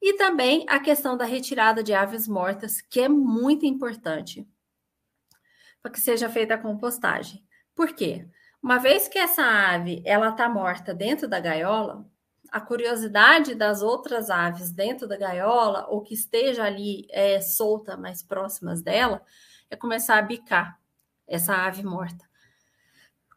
E 0.00 0.12
também 0.12 0.66
a 0.68 0.78
questão 0.78 1.16
da 1.16 1.24
retirada 1.24 1.82
de 1.82 1.94
aves 1.94 2.28
mortas, 2.28 2.82
que 2.82 3.00
é 3.00 3.08
muito 3.08 3.64
importante 3.64 4.46
para 5.82 5.90
que 5.92 6.00
seja 6.00 6.28
feita 6.28 6.54
a 6.54 6.58
compostagem. 6.58 7.42
Por 7.74 7.94
quê? 7.94 8.26
Uma 8.66 8.80
vez 8.80 9.06
que 9.06 9.16
essa 9.16 9.44
ave 9.44 10.02
ela 10.04 10.30
está 10.30 10.48
morta 10.48 10.92
dentro 10.92 11.28
da 11.28 11.38
gaiola, 11.38 12.04
a 12.50 12.60
curiosidade 12.60 13.54
das 13.54 13.80
outras 13.80 14.28
aves 14.28 14.72
dentro 14.72 15.06
da 15.06 15.16
gaiola 15.16 15.86
ou 15.88 16.02
que 16.02 16.14
esteja 16.14 16.64
ali 16.64 17.06
é, 17.10 17.40
solta, 17.40 17.96
mais 17.96 18.24
próximas 18.24 18.82
dela, 18.82 19.22
é 19.70 19.76
começar 19.76 20.18
a 20.18 20.22
bicar 20.22 20.80
essa 21.28 21.54
ave 21.54 21.84
morta. 21.84 22.28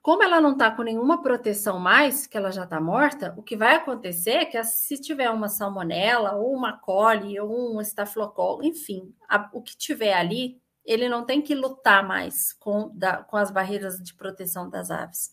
Como 0.02 0.24
ela 0.24 0.42
não 0.42 0.54
está 0.54 0.72
com 0.72 0.82
nenhuma 0.82 1.22
proteção 1.22 1.78
mais, 1.78 2.26
que 2.26 2.36
ela 2.36 2.52
já 2.52 2.64
está 2.64 2.82
morta, 2.82 3.36
o 3.38 3.44
que 3.44 3.56
vai 3.56 3.76
acontecer 3.76 4.32
é 4.32 4.46
que 4.46 4.64
se 4.64 5.00
tiver 5.00 5.30
uma 5.30 5.48
salmonela, 5.48 6.38
ou 6.38 6.52
uma 6.56 6.76
coli, 6.76 7.40
ou 7.40 7.76
um 7.76 7.80
estafilococcus, 7.80 8.66
enfim, 8.66 9.14
a, 9.30 9.48
o 9.54 9.62
que 9.62 9.78
tiver 9.78 10.14
ali, 10.14 10.60
ele 10.90 11.08
não 11.08 11.24
tem 11.24 11.40
que 11.40 11.54
lutar 11.54 12.06
mais 12.06 12.52
com, 12.54 12.90
da, 12.98 13.18
com 13.18 13.38
as 13.38 13.52
barreiras 13.52 14.02
de 14.02 14.12
proteção 14.16 14.68
das 14.68 14.90
aves. 14.90 15.32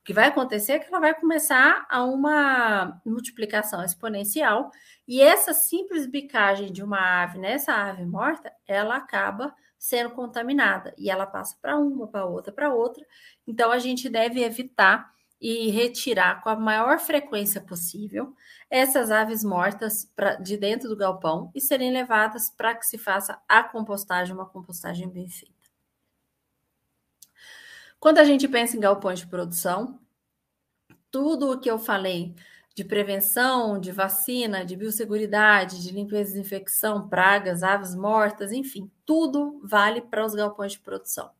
O 0.00 0.04
que 0.04 0.12
vai 0.12 0.28
acontecer 0.28 0.72
é 0.72 0.78
que 0.78 0.86
ela 0.86 1.00
vai 1.00 1.12
começar 1.12 1.84
a 1.90 2.04
uma 2.04 3.00
multiplicação 3.04 3.84
exponencial, 3.84 4.70
e 5.06 5.20
essa 5.20 5.52
simples 5.52 6.06
bicagem 6.06 6.72
de 6.72 6.84
uma 6.84 7.22
ave 7.22 7.38
nessa 7.38 7.72
ave 7.74 8.04
morta, 8.04 8.52
ela 8.64 8.96
acaba 8.96 9.52
sendo 9.76 10.10
contaminada 10.10 10.94
e 10.96 11.10
ela 11.10 11.26
passa 11.26 11.58
para 11.60 11.76
uma, 11.76 12.06
para 12.06 12.24
outra, 12.24 12.52
para 12.52 12.72
outra. 12.72 13.04
Então 13.44 13.72
a 13.72 13.80
gente 13.80 14.08
deve 14.08 14.40
evitar 14.40 15.11
e 15.42 15.70
retirar 15.70 16.40
com 16.40 16.48
a 16.48 16.54
maior 16.54 17.00
frequência 17.00 17.60
possível 17.60 18.32
essas 18.70 19.10
aves 19.10 19.42
mortas 19.42 20.08
pra, 20.14 20.36
de 20.36 20.56
dentro 20.56 20.88
do 20.88 20.96
galpão 20.96 21.50
e 21.52 21.60
serem 21.60 21.92
levadas 21.92 22.48
para 22.48 22.76
que 22.76 22.86
se 22.86 22.96
faça 22.96 23.42
a 23.48 23.64
compostagem, 23.64 24.32
uma 24.32 24.46
compostagem 24.46 25.08
bem 25.08 25.28
feita. 25.28 25.52
Quando 27.98 28.18
a 28.18 28.24
gente 28.24 28.46
pensa 28.46 28.76
em 28.76 28.80
galpões 28.80 29.18
de 29.18 29.26
produção, 29.26 29.98
tudo 31.10 31.50
o 31.50 31.58
que 31.58 31.68
eu 31.68 31.78
falei 31.78 32.36
de 32.72 32.84
prevenção, 32.84 33.80
de 33.80 33.90
vacina, 33.90 34.64
de 34.64 34.76
biosseguridade, 34.76 35.82
de 35.82 35.90
limpeza 35.90 36.30
e 36.30 36.34
desinfecção, 36.34 37.08
pragas, 37.08 37.64
aves 37.64 37.96
mortas, 37.96 38.52
enfim, 38.52 38.88
tudo 39.04 39.60
vale 39.64 40.00
para 40.00 40.24
os 40.24 40.34
galpões 40.34 40.72
de 40.72 40.78
produção. 40.78 41.30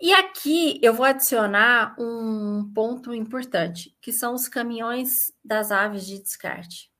E 0.00 0.12
aqui 0.12 0.78
eu 0.82 0.92
vou 0.92 1.06
adicionar 1.06 1.94
um 1.98 2.70
ponto 2.74 3.14
importante, 3.14 3.96
que 4.00 4.12
são 4.12 4.34
os 4.34 4.48
caminhões 4.48 5.32
das 5.44 5.70
aves 5.70 6.06
de 6.06 6.18
descarte. 6.18 6.90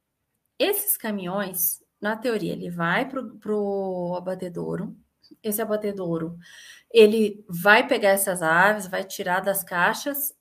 Esses 0.58 0.96
caminhões, 0.96 1.82
na 2.00 2.16
teoria, 2.16 2.52
ele 2.52 2.70
vai 2.70 3.08
para 3.08 3.20
o 3.52 4.14
abatedouro, 4.16 4.96
esse 5.42 5.60
abatedouro, 5.60 6.36
ele 6.90 7.44
vai 7.48 7.86
pegar 7.86 8.10
essas 8.10 8.42
aves, 8.42 8.86
vai 8.86 9.04
tirar 9.04 9.40
das 9.40 9.64
caixas 9.64 10.34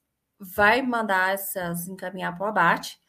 vai 0.43 0.81
mandar 0.81 1.33
essas 1.33 1.87
encaminhar 1.87 2.35
para 2.35 2.45
o 2.45 2.49
abate. 2.49 2.99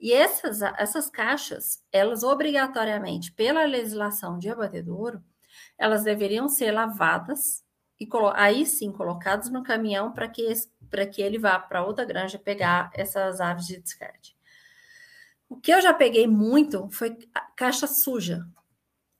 E 0.00 0.12
essas, 0.12 0.62
essas 0.62 1.08
caixas, 1.08 1.82
elas 1.92 2.24
obrigatoriamente, 2.24 3.32
pela 3.32 3.64
legislação 3.64 4.38
de 4.38 4.50
abatedouro, 4.50 5.22
elas 5.78 6.02
deveriam 6.02 6.48
ser 6.48 6.72
lavadas 6.72 7.62
e 8.02 8.08
aí 8.34 8.66
sim 8.66 8.92
colocadas 8.92 9.50
no 9.50 9.62
caminhão 9.62 10.12
para 10.12 10.28
que, 10.28 10.52
que 11.12 11.22
ele 11.22 11.38
vá 11.38 11.58
para 11.58 11.84
outra 11.84 12.04
granja 12.04 12.38
pegar 12.38 12.90
essas 12.94 13.40
aves 13.40 13.66
de 13.66 13.80
descarte. 13.80 14.36
O 15.48 15.56
que 15.56 15.72
eu 15.72 15.80
já 15.80 15.92
peguei 15.92 16.26
muito 16.26 16.88
foi 16.90 17.16
caixa 17.56 17.86
suja. 17.86 18.46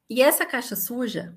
E 0.09 0.23
essa 0.23 0.47
caixa 0.47 0.77
suja, 0.77 1.37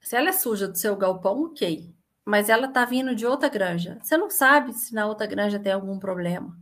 se 0.00 0.16
ela 0.16 0.30
é 0.30 0.32
suja 0.32 0.68
do 0.68 0.76
seu 0.76 0.96
galpão, 0.96 1.42
ok 1.44 1.94
mas 2.30 2.48
ela 2.48 2.66
está 2.66 2.84
vindo 2.84 3.14
de 3.14 3.26
outra 3.26 3.48
granja. 3.48 3.98
Você 4.00 4.16
não 4.16 4.30
sabe 4.30 4.72
se 4.72 4.94
na 4.94 5.06
outra 5.06 5.26
granja 5.26 5.58
tem 5.58 5.72
algum 5.72 5.98
problema. 5.98 6.56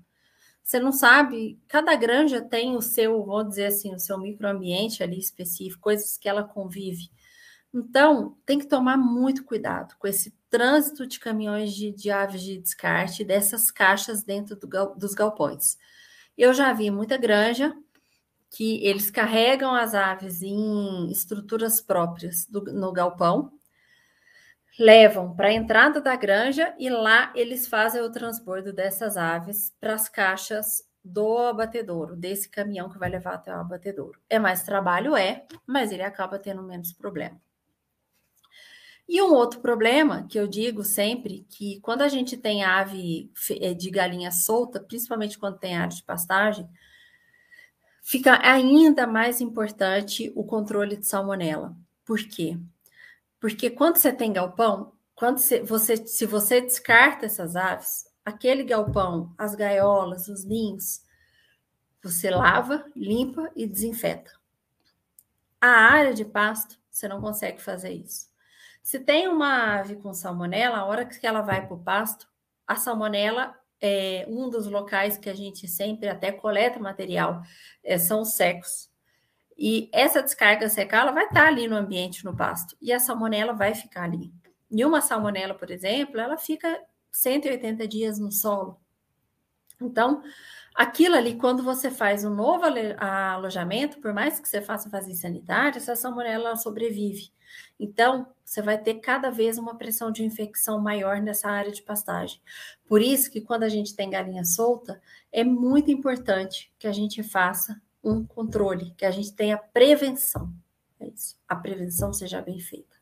Você 0.62 0.78
não 0.78 0.92
sabe, 0.92 1.58
cada 1.68 1.94
granja 1.94 2.40
tem 2.40 2.74
o 2.74 2.80
seu, 2.80 3.24
vou 3.24 3.44
dizer 3.44 3.66
assim, 3.66 3.94
o 3.94 3.98
seu 3.98 4.18
microambiente 4.18 5.02
ali 5.02 5.18
específico, 5.18 5.82
coisas 5.82 6.16
que 6.16 6.28
ela 6.28 6.42
convive. 6.42 7.10
Então, 7.72 8.36
tem 8.46 8.58
que 8.58 8.66
tomar 8.66 8.96
muito 8.96 9.44
cuidado 9.44 9.94
com 9.98 10.06
esse 10.06 10.34
trânsito 10.48 11.06
de 11.06 11.20
caminhões 11.20 11.74
de, 11.74 11.92
de 11.92 12.10
aves 12.10 12.42
de 12.42 12.58
descarte 12.58 13.24
dessas 13.24 13.70
caixas 13.70 14.22
dentro 14.22 14.56
do, 14.56 14.66
dos 14.94 15.14
galpões. 15.14 15.76
Eu 16.36 16.54
já 16.54 16.72
vi 16.72 16.90
muita 16.90 17.16
granja 17.16 17.76
que 18.50 18.82
eles 18.84 19.10
carregam 19.10 19.74
as 19.74 19.94
aves 19.94 20.42
em 20.42 21.10
estruturas 21.10 21.80
próprias 21.80 22.46
do, 22.46 22.62
no 22.72 22.92
galpão, 22.92 23.52
levam 24.78 25.34
para 25.34 25.48
a 25.48 25.52
entrada 25.52 26.00
da 26.00 26.16
granja 26.16 26.74
e 26.78 26.88
lá 26.88 27.32
eles 27.34 27.66
fazem 27.66 28.00
o 28.00 28.10
transbordo 28.10 28.72
dessas 28.72 29.16
aves 29.16 29.74
para 29.80 29.94
as 29.94 30.08
caixas 30.08 30.88
do 31.04 31.38
abatedouro, 31.38 32.16
desse 32.16 32.48
caminhão 32.48 32.88
que 32.88 32.98
vai 32.98 33.10
levar 33.10 33.34
até 33.34 33.52
o 33.52 33.60
abatedouro. 33.60 34.20
É 34.28 34.38
mais 34.38 34.62
trabalho, 34.62 35.16
é, 35.16 35.46
mas 35.66 35.90
ele 35.90 36.02
acaba 36.02 36.38
tendo 36.38 36.62
menos 36.62 36.92
problema. 36.92 37.38
E 39.08 39.22
um 39.22 39.32
outro 39.32 39.60
problema 39.60 40.26
que 40.28 40.38
eu 40.38 40.46
digo 40.46 40.84
sempre 40.84 41.46
que 41.48 41.80
quando 41.80 42.02
a 42.02 42.08
gente 42.08 42.36
tem 42.36 42.62
ave 42.62 43.32
eh, 43.58 43.72
de 43.72 43.90
galinha 43.90 44.30
solta, 44.30 44.78
principalmente 44.80 45.38
quando 45.38 45.58
tem 45.58 45.76
área 45.76 45.96
de 45.96 46.02
pastagem, 46.02 46.68
fica 48.02 48.38
ainda 48.46 49.06
mais 49.06 49.40
importante 49.40 50.30
o 50.36 50.44
controle 50.44 50.94
de 50.94 51.06
salmonela. 51.06 51.74
Por 52.04 52.18
quê? 52.18 52.58
Porque 53.40 53.70
quando 53.70 53.96
você 53.96 54.12
tem 54.12 54.30
galpão, 54.30 54.92
quando 55.14 55.38
você, 55.38 55.96
se 56.06 56.26
você 56.26 56.60
descarta 56.60 57.24
essas 57.24 57.56
aves, 57.56 58.04
aquele 58.22 58.62
galpão, 58.62 59.34
as 59.38 59.54
gaiolas, 59.54 60.28
os 60.28 60.44
ninhos, 60.44 61.02
você 62.02 62.28
lava, 62.30 62.84
limpa 62.94 63.50
e 63.56 63.66
desinfeta. 63.66 64.30
A 65.60 65.68
área 65.68 66.12
de 66.12 66.26
pasto, 66.26 66.78
você 66.90 67.08
não 67.08 67.20
consegue 67.20 67.60
fazer 67.60 67.92
isso. 67.92 68.27
Se 68.88 68.98
tem 68.98 69.28
uma 69.28 69.80
ave 69.80 69.96
com 69.96 70.14
salmonela, 70.14 70.78
a 70.78 70.84
hora 70.86 71.04
que 71.04 71.26
ela 71.26 71.42
vai 71.42 71.66
para 71.66 71.76
o 71.76 71.78
pasto, 71.78 72.26
a 72.66 72.74
salmonela 72.74 73.54
é 73.78 74.24
um 74.30 74.48
dos 74.48 74.66
locais 74.66 75.18
que 75.18 75.28
a 75.28 75.34
gente 75.34 75.68
sempre 75.68 76.08
até 76.08 76.32
coleta 76.32 76.80
material, 76.80 77.42
é, 77.84 77.98
são 77.98 78.22
os 78.22 78.32
secos. 78.32 78.90
E 79.58 79.90
essa 79.92 80.22
descarga 80.22 80.70
secal 80.70 81.02
ela 81.02 81.12
vai 81.12 81.26
estar 81.26 81.48
ali 81.48 81.68
no 81.68 81.76
ambiente, 81.76 82.24
no 82.24 82.34
pasto, 82.34 82.78
e 82.80 82.90
a 82.90 82.98
salmonela 82.98 83.52
vai 83.52 83.74
ficar 83.74 84.04
ali. 84.04 84.32
E 84.70 84.82
uma 84.82 85.02
salmonela, 85.02 85.52
por 85.52 85.70
exemplo, 85.70 86.18
ela 86.18 86.38
fica 86.38 86.82
180 87.12 87.86
dias 87.86 88.18
no 88.18 88.32
solo. 88.32 88.80
Então, 89.82 90.22
aquilo 90.78 91.16
ali, 91.16 91.34
quando 91.34 91.60
você 91.60 91.90
faz 91.90 92.24
um 92.24 92.32
novo 92.32 92.64
alojamento, 93.00 94.00
por 94.00 94.14
mais 94.14 94.38
que 94.38 94.48
você 94.48 94.62
faça 94.62 94.88
vazio 94.88 95.16
sanitário, 95.16 95.78
essa 95.78 95.96
salmonela 95.96 96.54
sobrevive. 96.54 97.32
Então, 97.80 98.28
você 98.44 98.62
vai 98.62 98.78
ter 98.78 98.94
cada 98.94 99.28
vez 99.28 99.58
uma 99.58 99.76
pressão 99.76 100.12
de 100.12 100.24
infecção 100.24 100.80
maior 100.80 101.20
nessa 101.20 101.50
área 101.50 101.72
de 101.72 101.82
pastagem. 101.82 102.40
Por 102.86 103.02
isso 103.02 103.28
que 103.28 103.40
quando 103.40 103.64
a 103.64 103.68
gente 103.68 103.96
tem 103.96 104.08
galinha 104.08 104.44
solta, 104.44 105.02
é 105.32 105.42
muito 105.42 105.90
importante 105.90 106.72
que 106.78 106.86
a 106.86 106.92
gente 106.92 107.24
faça 107.24 107.82
um 108.02 108.24
controle, 108.24 108.94
que 108.96 109.04
a 109.04 109.10
gente 109.10 109.34
tenha 109.34 109.58
prevenção. 109.58 110.52
É 111.00 111.08
isso. 111.08 111.36
A 111.48 111.56
prevenção 111.56 112.12
seja 112.12 112.40
bem 112.40 112.60
feita. 112.60 112.97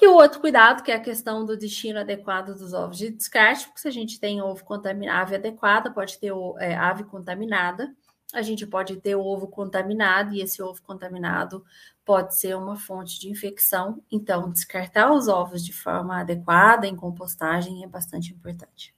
E 0.00 0.06
o 0.06 0.14
outro 0.14 0.40
cuidado, 0.40 0.82
que 0.82 0.92
é 0.92 0.96
a 0.96 1.00
questão 1.00 1.44
do 1.44 1.56
destino 1.56 2.00
adequado 2.00 2.54
dos 2.54 2.72
ovos 2.72 2.98
de 2.98 3.10
descarte, 3.10 3.66
porque 3.66 3.80
se 3.80 3.88
a 3.88 3.92
gente 3.92 4.20
tem 4.20 4.42
ovo 4.42 4.64
contaminado, 4.64 5.22
ave 5.22 5.36
adequada, 5.36 5.90
pode 5.90 6.18
ter 6.18 6.32
é, 6.58 6.74
ave 6.74 7.04
contaminada, 7.04 7.94
a 8.32 8.42
gente 8.42 8.66
pode 8.66 8.96
ter 8.96 9.16
ovo 9.16 9.48
contaminado, 9.48 10.34
e 10.34 10.40
esse 10.40 10.62
ovo 10.62 10.80
contaminado 10.82 11.64
pode 12.04 12.36
ser 12.38 12.56
uma 12.56 12.76
fonte 12.76 13.18
de 13.18 13.28
infecção. 13.28 14.02
Então, 14.10 14.50
descartar 14.50 15.12
os 15.12 15.28
ovos 15.28 15.64
de 15.64 15.72
forma 15.72 16.20
adequada 16.20 16.86
em 16.86 16.94
compostagem 16.94 17.82
é 17.82 17.86
bastante 17.86 18.32
importante. 18.32 18.94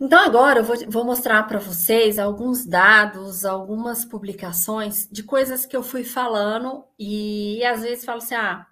Então, 0.00 0.18
agora 0.18 0.60
eu 0.60 0.64
vou, 0.64 0.76
vou 0.88 1.04
mostrar 1.04 1.44
para 1.44 1.58
vocês 1.58 2.18
alguns 2.18 2.66
dados, 2.66 3.44
algumas 3.44 4.04
publicações 4.04 5.08
de 5.10 5.22
coisas 5.22 5.64
que 5.64 5.76
eu 5.76 5.82
fui 5.82 6.02
falando 6.02 6.84
e, 6.98 7.58
e 7.58 7.64
às 7.64 7.82
vezes 7.82 8.04
falo 8.04 8.18
assim: 8.18 8.34
ah, 8.34 8.66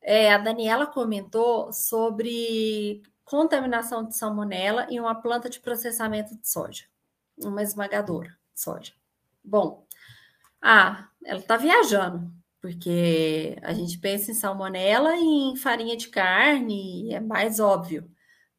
é, 0.00 0.32
a 0.32 0.38
Daniela 0.38 0.86
comentou 0.86 1.72
sobre 1.72 3.02
contaminação 3.24 4.04
de 4.04 4.16
salmonela 4.16 4.86
em 4.90 5.00
uma 5.00 5.14
planta 5.14 5.50
de 5.50 5.58
processamento 5.60 6.36
de 6.36 6.48
soja, 6.48 6.84
uma 7.42 7.62
esmagadora 7.62 8.28
de 8.54 8.60
soja. 8.60 8.92
Bom, 9.42 9.84
ah, 10.62 11.08
ela 11.24 11.40
está 11.40 11.56
viajando, 11.56 12.30
porque 12.60 13.56
a 13.62 13.72
gente 13.72 13.98
pensa 13.98 14.30
em 14.30 14.34
salmonela 14.34 15.16
e 15.16 15.52
em 15.52 15.56
farinha 15.56 15.96
de 15.96 16.08
carne, 16.08 17.12
é 17.12 17.20
mais 17.20 17.58
óbvio. 17.60 18.08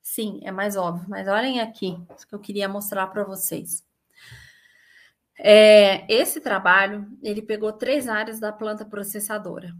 Sim, 0.05 0.39
é 0.43 0.51
mais 0.51 0.77
óbvio, 0.77 1.09
mas 1.09 1.27
olhem 1.27 1.59
aqui, 1.59 1.97
isso 2.15 2.27
que 2.27 2.35
eu 2.35 2.39
queria 2.39 2.69
mostrar 2.69 3.07
para 3.07 3.23
vocês. 3.23 3.83
É, 5.35 6.05
esse 6.13 6.39
trabalho, 6.39 7.09
ele 7.23 7.41
pegou 7.41 7.73
três 7.73 8.07
áreas 8.07 8.39
da 8.39 8.53
planta 8.53 8.85
processadora. 8.85 9.75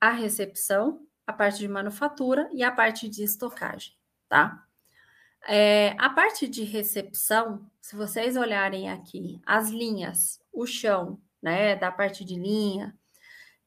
A 0.00 0.10
recepção, 0.10 1.04
a 1.26 1.32
parte 1.32 1.58
de 1.58 1.66
manufatura 1.66 2.48
e 2.52 2.62
a 2.62 2.70
parte 2.70 3.08
de 3.08 3.24
estocagem, 3.24 3.92
tá? 4.28 4.64
É, 5.48 5.96
a 5.98 6.10
parte 6.10 6.46
de 6.46 6.62
recepção, 6.62 7.68
se 7.80 7.96
vocês 7.96 8.36
olharem 8.36 8.88
aqui, 8.88 9.40
as 9.44 9.68
linhas, 9.70 10.40
o 10.52 10.64
chão, 10.64 11.20
né, 11.42 11.74
da 11.74 11.90
parte 11.90 12.24
de 12.24 12.36
linha, 12.36 12.96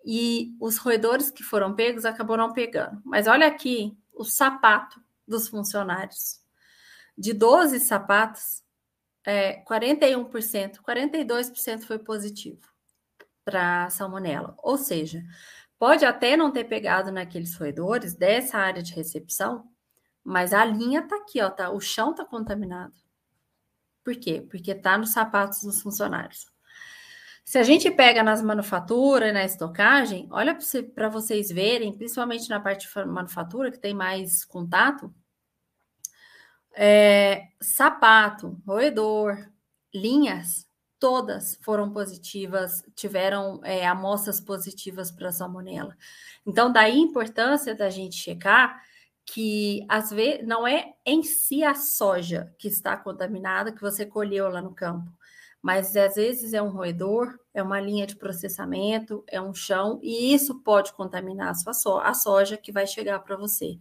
e 0.05 0.55
os 0.61 0.77
roedores 0.77 1.29
que 1.29 1.43
foram 1.43 1.75
pegos 1.75 2.05
acabou 2.05 2.37
não 2.37 2.53
pegando. 2.53 3.01
Mas 3.03 3.27
olha 3.27 3.45
aqui 3.45 3.97
o 4.13 4.23
sapato 4.23 5.03
dos 5.29 5.47
funcionários. 5.47 6.39
De 7.17 7.33
12 7.33 7.79
sapatos, 7.79 8.63
é, 9.25 9.63
41%, 9.63 10.81
42% 10.81 11.81
foi 11.81 11.99
positivo 11.99 12.61
para 13.45 13.89
salmonela. 13.89 14.55
Ou 14.59 14.77
seja, 14.77 15.23
pode 15.77 16.05
até 16.05 16.35
não 16.35 16.51
ter 16.51 16.65
pegado 16.65 17.11
naqueles 17.11 17.55
roedores 17.55 18.13
dessa 18.13 18.57
área 18.57 18.81
de 18.81 18.93
recepção, 18.93 19.69
mas 20.23 20.53
a 20.53 20.63
linha 20.65 21.07
tá 21.07 21.15
aqui, 21.17 21.41
ó, 21.41 21.49
tá, 21.49 21.69
o 21.69 21.79
chão 21.79 22.13
tá 22.13 22.25
contaminado. 22.25 22.93
Por 24.03 24.15
quê? 24.15 24.45
Porque 24.49 24.73
tá 24.73 24.97
nos 24.97 25.11
sapatos 25.11 25.61
dos 25.63 25.81
funcionários. 25.81 26.47
Se 27.49 27.57
a 27.57 27.63
gente 27.63 27.89
pega 27.89 28.21
nas 28.21 28.43
manufaturas, 28.43 29.33
na 29.33 29.43
estocagem, 29.43 30.27
olha 30.29 30.55
para 30.93 31.09
vocês 31.09 31.49
verem, 31.49 31.97
principalmente 31.97 32.47
na 32.47 32.59
parte 32.59 32.87
de 32.87 33.05
manufatura, 33.07 33.71
que 33.71 33.79
tem 33.79 33.93
mais 33.93 34.45
contato, 34.45 35.11
é, 36.75 37.47
sapato, 37.61 38.61
roedor, 38.65 39.37
linhas, 39.93 40.67
todas 40.99 41.57
foram 41.61 41.91
positivas, 41.91 42.83
tiveram 42.95 43.61
é, 43.63 43.87
amostras 43.87 44.39
positivas 44.39 45.11
para 45.11 45.31
salmonela. 45.31 45.95
Então, 46.45 46.71
daí 46.71 46.93
a 46.93 46.97
importância 46.97 47.73
da 47.73 47.89
gente 47.89 48.15
checar 48.15 48.81
que 49.25 49.85
às 49.87 50.09
vezes 50.09 50.45
não 50.45 50.67
é 50.67 50.93
em 51.05 51.21
si 51.21 51.63
a 51.63 51.75
soja 51.75 52.53
que 52.57 52.67
está 52.67 52.97
contaminada 52.97 53.71
que 53.71 53.81
você 53.81 54.05
colheu 54.05 54.49
lá 54.49 54.61
no 54.61 54.73
campo, 54.73 55.11
mas 55.61 55.95
às 55.95 56.15
vezes 56.15 56.53
é 56.53 56.61
um 56.61 56.69
roedor, 56.69 57.37
é 57.53 57.61
uma 57.61 57.79
linha 57.79 58.07
de 58.07 58.15
processamento, 58.15 59.23
é 59.27 59.41
um 59.41 59.53
chão, 59.53 59.99
e 60.01 60.33
isso 60.33 60.59
pode 60.61 60.93
contaminar 60.93 61.49
a 61.49 61.53
sua 61.53 61.73
so 61.73 61.97
a 61.97 62.13
soja 62.13 62.57
que 62.57 62.71
vai 62.71 62.87
chegar 62.87 63.19
para 63.19 63.35
você. 63.35 63.77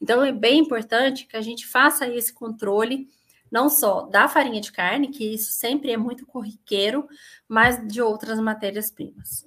Então 0.00 0.22
é 0.24 0.32
bem 0.32 0.58
importante 0.58 1.26
que 1.26 1.36
a 1.36 1.40
gente 1.40 1.66
faça 1.66 2.06
esse 2.06 2.32
controle, 2.32 3.08
não 3.50 3.68
só 3.68 4.02
da 4.02 4.28
farinha 4.28 4.60
de 4.60 4.72
carne, 4.72 5.08
que 5.08 5.24
isso 5.34 5.52
sempre 5.52 5.90
é 5.90 5.96
muito 5.96 6.26
corriqueiro, 6.26 7.06
mas 7.48 7.86
de 7.86 8.02
outras 8.02 8.38
matérias-primas. 8.38 9.46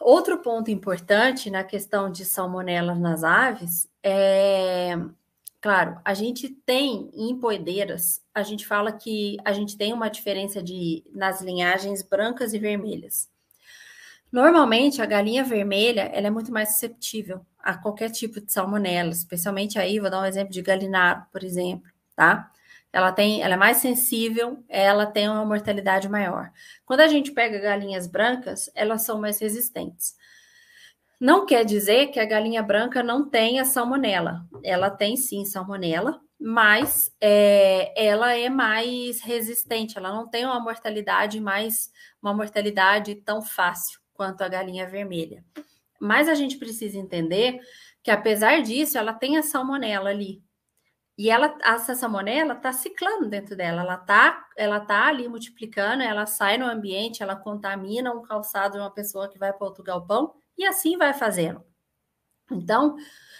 Outro 0.00 0.38
ponto 0.38 0.70
importante 0.70 1.50
na 1.50 1.64
questão 1.64 2.10
de 2.10 2.24
salmonela 2.24 2.94
nas 2.94 3.24
aves 3.24 3.88
é 4.02 4.96
Claro, 5.60 6.00
a 6.04 6.14
gente 6.14 6.48
tem 6.48 7.10
em 7.14 7.38
poedeiras, 7.38 8.22
a 8.32 8.42
gente 8.44 8.64
fala 8.66 8.92
que 8.92 9.36
a 9.44 9.52
gente 9.52 9.76
tem 9.76 9.92
uma 9.92 10.08
diferença 10.08 10.62
de 10.62 11.04
nas 11.12 11.40
linhagens 11.40 12.00
brancas 12.02 12.52
e 12.54 12.58
vermelhas. 12.58 13.28
Normalmente, 14.30 15.00
a 15.00 15.06
galinha 15.06 15.42
vermelha 15.42 16.02
ela 16.12 16.26
é 16.26 16.30
muito 16.30 16.52
mais 16.52 16.72
susceptível 16.72 17.44
a 17.58 17.76
qualquer 17.76 18.10
tipo 18.10 18.40
de 18.40 18.52
salmonela, 18.52 19.10
especialmente 19.10 19.78
aí, 19.78 19.98
vou 19.98 20.10
dar 20.10 20.20
um 20.20 20.24
exemplo 20.26 20.52
de 20.52 20.62
galinaro, 20.62 21.24
por 21.32 21.42
exemplo, 21.42 21.90
tá? 22.14 22.50
Ela 22.92 23.12
tem, 23.12 23.42
ela 23.42 23.54
é 23.54 23.56
mais 23.56 23.78
sensível, 23.78 24.62
ela 24.68 25.06
tem 25.06 25.28
uma 25.28 25.44
mortalidade 25.44 26.08
maior. 26.08 26.50
Quando 26.86 27.00
a 27.00 27.08
gente 27.08 27.32
pega 27.32 27.58
galinhas 27.58 28.06
brancas, 28.06 28.70
elas 28.74 29.02
são 29.02 29.20
mais 29.20 29.38
resistentes. 29.40 30.14
Não 31.20 31.44
quer 31.44 31.64
dizer 31.64 32.08
que 32.08 32.20
a 32.20 32.24
galinha 32.24 32.62
branca 32.62 33.02
não 33.02 33.28
tenha 33.28 33.64
salmonela. 33.64 34.46
Ela 34.62 34.88
tem 34.88 35.16
sim 35.16 35.44
salmonela, 35.44 36.20
mas 36.38 37.12
é, 37.20 37.92
ela 37.96 38.34
é 38.34 38.48
mais 38.48 39.20
resistente, 39.20 39.98
ela 39.98 40.12
não 40.12 40.28
tem 40.28 40.44
uma 40.44 40.60
mortalidade 40.60 41.40
mais 41.40 41.90
uma 42.22 42.32
mortalidade 42.32 43.16
tão 43.16 43.42
fácil 43.42 44.00
quanto 44.14 44.42
a 44.42 44.48
galinha 44.48 44.86
vermelha. 44.86 45.44
Mas 46.00 46.28
a 46.28 46.34
gente 46.34 46.56
precisa 46.56 46.96
entender 46.96 47.58
que 48.02 48.10
apesar 48.10 48.62
disso, 48.62 48.96
ela 48.96 49.12
tem 49.12 49.36
a 49.36 49.42
salmonela 49.42 50.10
ali. 50.10 50.40
E 51.16 51.30
ela, 51.30 51.58
essa 51.64 51.96
salmonela 51.96 52.54
está 52.54 52.72
ciclando 52.72 53.28
dentro 53.28 53.56
dela, 53.56 53.82
ela 53.82 53.94
está 53.96 54.46
ela 54.56 54.78
tá 54.78 55.06
ali 55.08 55.28
multiplicando, 55.28 56.00
ela 56.00 56.26
sai 56.26 56.56
no 56.58 56.66
ambiente, 56.66 57.24
ela 57.24 57.34
contamina 57.34 58.12
um 58.12 58.22
calçado 58.22 58.74
de 58.74 58.78
uma 58.78 58.90
pessoa 58.90 59.28
que 59.28 59.36
vai 59.36 59.52
para 59.52 59.66
outro 59.66 59.82
galpão 59.82 60.32
e 60.58 60.66
assim 60.66 60.98
vai 60.98 61.14
fazendo. 61.14 61.64
Então, 62.50 62.96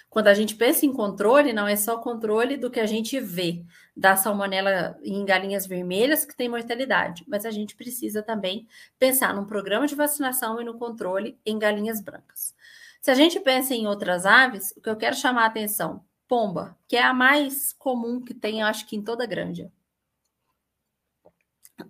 quando 0.08 0.28
a 0.28 0.34
gente 0.34 0.54
pensa 0.54 0.86
em 0.86 0.92
controle, 0.92 1.52
não 1.52 1.66
é 1.66 1.76
só 1.76 1.98
controle 1.98 2.56
do 2.56 2.70
que 2.70 2.80
a 2.80 2.86
gente 2.86 3.20
vê 3.20 3.64
da 3.96 4.16
salmonela 4.16 4.98
em 5.02 5.24
galinhas 5.24 5.66
vermelhas 5.66 6.24
que 6.24 6.36
tem 6.36 6.48
mortalidade, 6.48 7.24
mas 7.26 7.44
a 7.44 7.50
gente 7.50 7.74
precisa 7.74 8.22
também 8.22 8.66
pensar 8.98 9.34
num 9.34 9.44
programa 9.44 9.86
de 9.86 9.94
vacinação 9.94 10.60
e 10.60 10.64
no 10.64 10.78
controle 10.78 11.38
em 11.44 11.58
galinhas 11.58 12.00
brancas. 12.00 12.54
Se 13.00 13.10
a 13.10 13.14
gente 13.14 13.38
pensa 13.40 13.74
em 13.74 13.86
outras 13.86 14.24
aves, 14.24 14.72
o 14.76 14.80
que 14.80 14.88
eu 14.88 14.96
quero 14.96 15.16
chamar 15.16 15.42
a 15.42 15.46
atenção, 15.46 16.04
pomba, 16.26 16.76
que 16.86 16.96
é 16.96 17.02
a 17.02 17.12
mais 17.12 17.72
comum 17.72 18.20
que 18.20 18.34
tem, 18.34 18.62
acho 18.62 18.86
que 18.86 18.96
em 18.96 19.02
toda 19.02 19.26
granja. 19.26 19.70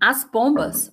As 0.01 0.25
pombas, 0.25 0.93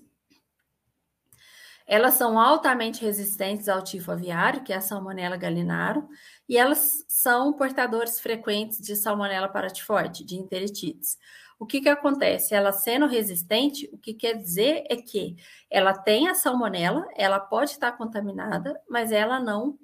elas 1.85 2.15
são 2.15 2.39
altamente 2.39 3.03
resistentes 3.03 3.69
ao 3.69 3.83
tifo 3.83 4.11
aviário, 4.11 4.63
que 4.63 4.73
é 4.73 4.77
a 4.77 4.81
Salmonella 4.81 5.37
gallinarum, 5.37 6.07
e 6.49 6.57
elas 6.57 7.05
são 7.07 7.53
portadores 7.53 8.19
frequentes 8.19 8.79
de 8.79 8.95
Salmonella 8.95 9.47
paratiforte, 9.47 10.25
de 10.25 10.35
enteritides. 10.35 11.17
O 11.57 11.65
que, 11.65 11.79
que 11.79 11.89
acontece? 11.89 12.53
Ela 12.53 12.71
sendo 12.71 13.05
resistente, 13.05 13.89
o 13.93 13.97
que 13.97 14.13
quer 14.13 14.33
dizer 14.33 14.83
é 14.89 14.97
que 14.97 15.35
ela 15.69 15.93
tem 15.93 16.27
a 16.27 16.35
salmonela, 16.35 17.07
ela 17.15 17.39
pode 17.39 17.71
estar 17.71 17.93
contaminada, 17.93 18.79
mas 18.89 19.11
ela 19.11 19.39
não, 19.39 19.77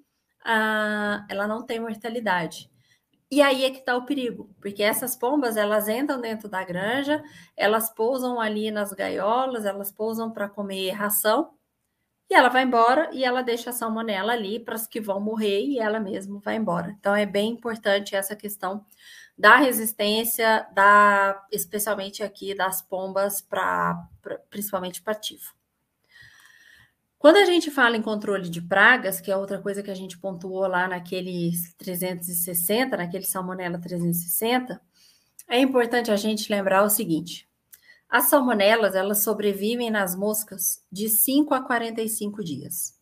ela 1.29 1.47
não 1.47 1.65
tem 1.65 1.79
mortalidade. 1.79 2.69
E 3.29 3.41
aí 3.41 3.63
é 3.63 3.69
que 3.71 3.77
está 3.79 3.95
o 3.95 4.05
perigo, 4.05 4.53
porque 4.59 4.83
essas 4.83 5.15
pombas 5.15 5.55
elas 5.55 5.87
entram 5.87 6.19
dentro 6.19 6.49
da 6.49 6.65
granja, 6.65 7.23
elas 7.55 7.89
pousam 7.89 8.41
ali 8.41 8.69
nas 8.69 8.91
gaiolas, 8.91 9.63
elas 9.65 9.89
pousam 9.89 10.29
para 10.29 10.49
comer 10.49 10.91
ração, 10.91 11.53
e 12.31 12.33
ela 12.33 12.47
vai 12.47 12.63
embora 12.63 13.09
e 13.11 13.25
ela 13.25 13.41
deixa 13.41 13.71
a 13.71 13.73
salmonela 13.73 14.31
ali 14.31 14.57
para 14.57 14.75
as 14.75 14.87
que 14.87 15.01
vão 15.01 15.19
morrer 15.19 15.65
e 15.65 15.77
ela 15.77 15.99
mesma 15.99 16.39
vai 16.39 16.55
embora. 16.55 16.95
Então 16.97 17.13
é 17.13 17.25
bem 17.25 17.51
importante 17.51 18.15
essa 18.15 18.37
questão 18.37 18.85
da 19.37 19.57
resistência, 19.57 20.65
da 20.73 21.45
especialmente 21.51 22.23
aqui 22.23 22.55
das 22.55 22.81
pombas 22.81 23.41
para 23.41 24.07
principalmente 24.49 25.01
para 25.01 25.13
tifo. 25.13 25.53
Quando 27.19 27.35
a 27.35 27.43
gente 27.43 27.69
fala 27.69 27.97
em 27.97 28.01
controle 28.01 28.49
de 28.49 28.61
pragas, 28.61 29.19
que 29.19 29.29
é 29.29 29.35
outra 29.35 29.59
coisa 29.59 29.83
que 29.83 29.91
a 29.91 29.95
gente 29.95 30.17
pontuou 30.17 30.65
lá 30.67 30.87
naquele 30.87 31.51
360, 31.77 32.95
naquele 32.95 33.25
salmonela 33.25 33.77
360, 33.77 34.81
é 35.49 35.59
importante 35.59 36.09
a 36.09 36.15
gente 36.15 36.49
lembrar 36.49 36.81
o 36.83 36.89
seguinte: 36.89 37.50
as 38.11 38.25
salmonelas, 38.25 38.93
elas 38.93 39.23
sobrevivem 39.23 39.89
nas 39.89 40.15
moscas 40.15 40.85
de 40.91 41.07
5 41.07 41.53
a 41.53 41.61
45 41.61 42.43
dias. 42.43 42.99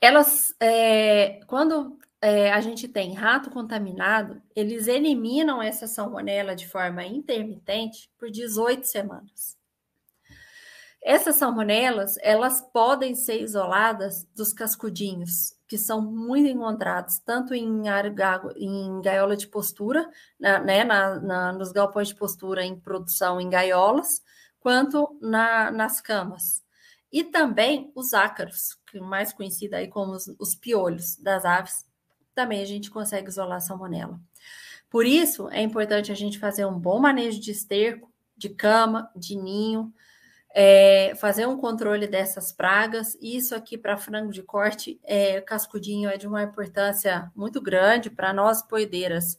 Elas, 0.00 0.52
é, 0.58 1.38
quando 1.46 1.96
é, 2.20 2.50
a 2.52 2.60
gente 2.60 2.88
tem 2.88 3.14
rato 3.14 3.50
contaminado, 3.50 4.42
eles 4.54 4.88
eliminam 4.88 5.62
essa 5.62 5.86
salmonela 5.86 6.56
de 6.56 6.66
forma 6.66 7.06
intermitente 7.06 8.10
por 8.18 8.32
18 8.32 8.84
semanas. 8.84 9.56
Essas 11.00 11.36
salmonelas, 11.36 12.16
elas 12.20 12.60
podem 12.60 13.14
ser 13.14 13.40
isoladas 13.40 14.26
dos 14.34 14.52
cascudinhos, 14.52 15.54
que 15.68 15.76
são 15.76 16.00
muito 16.00 16.48
encontrados, 16.48 17.18
tanto 17.18 17.54
em, 17.54 17.82
em 18.56 19.02
gaiola 19.02 19.36
de 19.36 19.46
postura, 19.46 20.08
né, 20.40 20.82
na, 20.82 21.20
na, 21.20 21.52
nos 21.52 21.70
galpões 21.70 22.08
de 22.08 22.14
postura 22.14 22.64
em 22.64 22.80
produção 22.80 23.38
em 23.38 23.50
gaiolas, 23.50 24.22
quanto 24.58 25.18
na, 25.20 25.70
nas 25.70 26.00
camas. 26.00 26.62
E 27.12 27.22
também 27.22 27.92
os 27.94 28.14
ácaros, 28.14 28.78
que 28.90 28.98
mais 28.98 29.32
conhecido 29.32 29.74
aí 29.74 29.88
como 29.88 30.12
os, 30.12 30.26
os 30.38 30.54
piolhos 30.54 31.16
das 31.16 31.44
aves, 31.44 31.86
também 32.34 32.62
a 32.62 32.66
gente 32.66 32.90
consegue 32.90 33.28
isolar 33.28 33.58
a 33.58 33.60
salmonela. 33.60 34.18
Por 34.88 35.04
isso, 35.04 35.50
é 35.50 35.60
importante 35.60 36.10
a 36.10 36.14
gente 36.14 36.38
fazer 36.38 36.64
um 36.64 36.78
bom 36.78 36.98
manejo 36.98 37.40
de 37.40 37.50
esterco, 37.50 38.10
de 38.34 38.48
cama, 38.48 39.10
de 39.14 39.36
ninho, 39.36 39.92
é, 40.54 41.14
fazer 41.16 41.46
um 41.46 41.56
controle 41.56 42.06
dessas 42.06 42.52
pragas. 42.52 43.16
Isso 43.20 43.54
aqui 43.54 43.76
para 43.76 43.96
frango 43.96 44.32
de 44.32 44.42
corte, 44.42 45.00
é, 45.04 45.40
cascudinho 45.40 46.08
é 46.08 46.16
de 46.16 46.26
uma 46.26 46.42
importância 46.42 47.30
muito 47.34 47.60
grande 47.60 48.10
para 48.10 48.32
nós 48.32 48.62
poedeiras, 48.62 49.38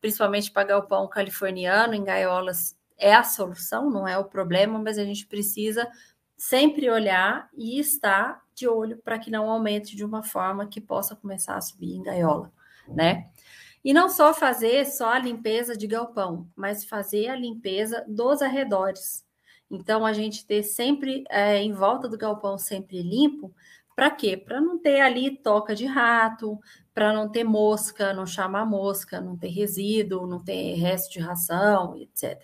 principalmente 0.00 0.50
para 0.50 0.76
o 0.76 0.86
pão 0.86 1.08
californiano 1.08 1.94
em 1.94 2.04
gaiolas 2.04 2.78
é 2.98 3.14
a 3.14 3.22
solução, 3.22 3.88
não 3.88 4.06
é 4.06 4.18
o 4.18 4.24
problema, 4.24 4.78
mas 4.78 4.98
a 4.98 5.04
gente 5.04 5.26
precisa 5.26 5.88
sempre 6.36 6.90
olhar 6.90 7.48
e 7.56 7.78
estar 7.78 8.42
de 8.54 8.68
olho 8.68 8.98
para 8.98 9.18
que 9.18 9.30
não 9.30 9.48
aumente 9.48 9.96
de 9.96 10.04
uma 10.04 10.22
forma 10.22 10.66
que 10.66 10.80
possa 10.80 11.14
começar 11.14 11.56
a 11.56 11.60
subir 11.60 11.94
em 11.94 12.02
gaiola, 12.02 12.52
né? 12.88 13.30
E 13.84 13.94
não 13.94 14.08
só 14.08 14.34
fazer 14.34 14.84
só 14.86 15.12
a 15.12 15.18
limpeza 15.18 15.76
de 15.76 15.86
galpão, 15.86 16.48
mas 16.56 16.84
fazer 16.84 17.28
a 17.28 17.36
limpeza 17.36 18.04
dos 18.08 18.42
arredores. 18.42 19.24
Então, 19.70 20.04
a 20.04 20.12
gente 20.12 20.46
ter 20.46 20.62
sempre 20.62 21.24
é, 21.28 21.58
em 21.58 21.72
volta 21.72 22.08
do 22.08 22.16
galpão 22.16 22.56
sempre 22.56 23.02
limpo, 23.02 23.54
para 23.94 24.10
quê? 24.10 24.36
Para 24.36 24.60
não 24.60 24.78
ter 24.78 25.00
ali 25.00 25.36
toca 25.36 25.74
de 25.74 25.84
rato, 25.84 26.58
para 26.94 27.12
não 27.12 27.28
ter 27.28 27.42
mosca, 27.42 28.14
não 28.14 28.24
chamar 28.24 28.64
mosca, 28.64 29.20
não 29.20 29.36
ter 29.36 29.48
resíduo, 29.48 30.26
não 30.26 30.42
ter 30.42 30.74
resto 30.74 31.12
de 31.12 31.18
ração, 31.18 31.96
etc. 31.96 32.40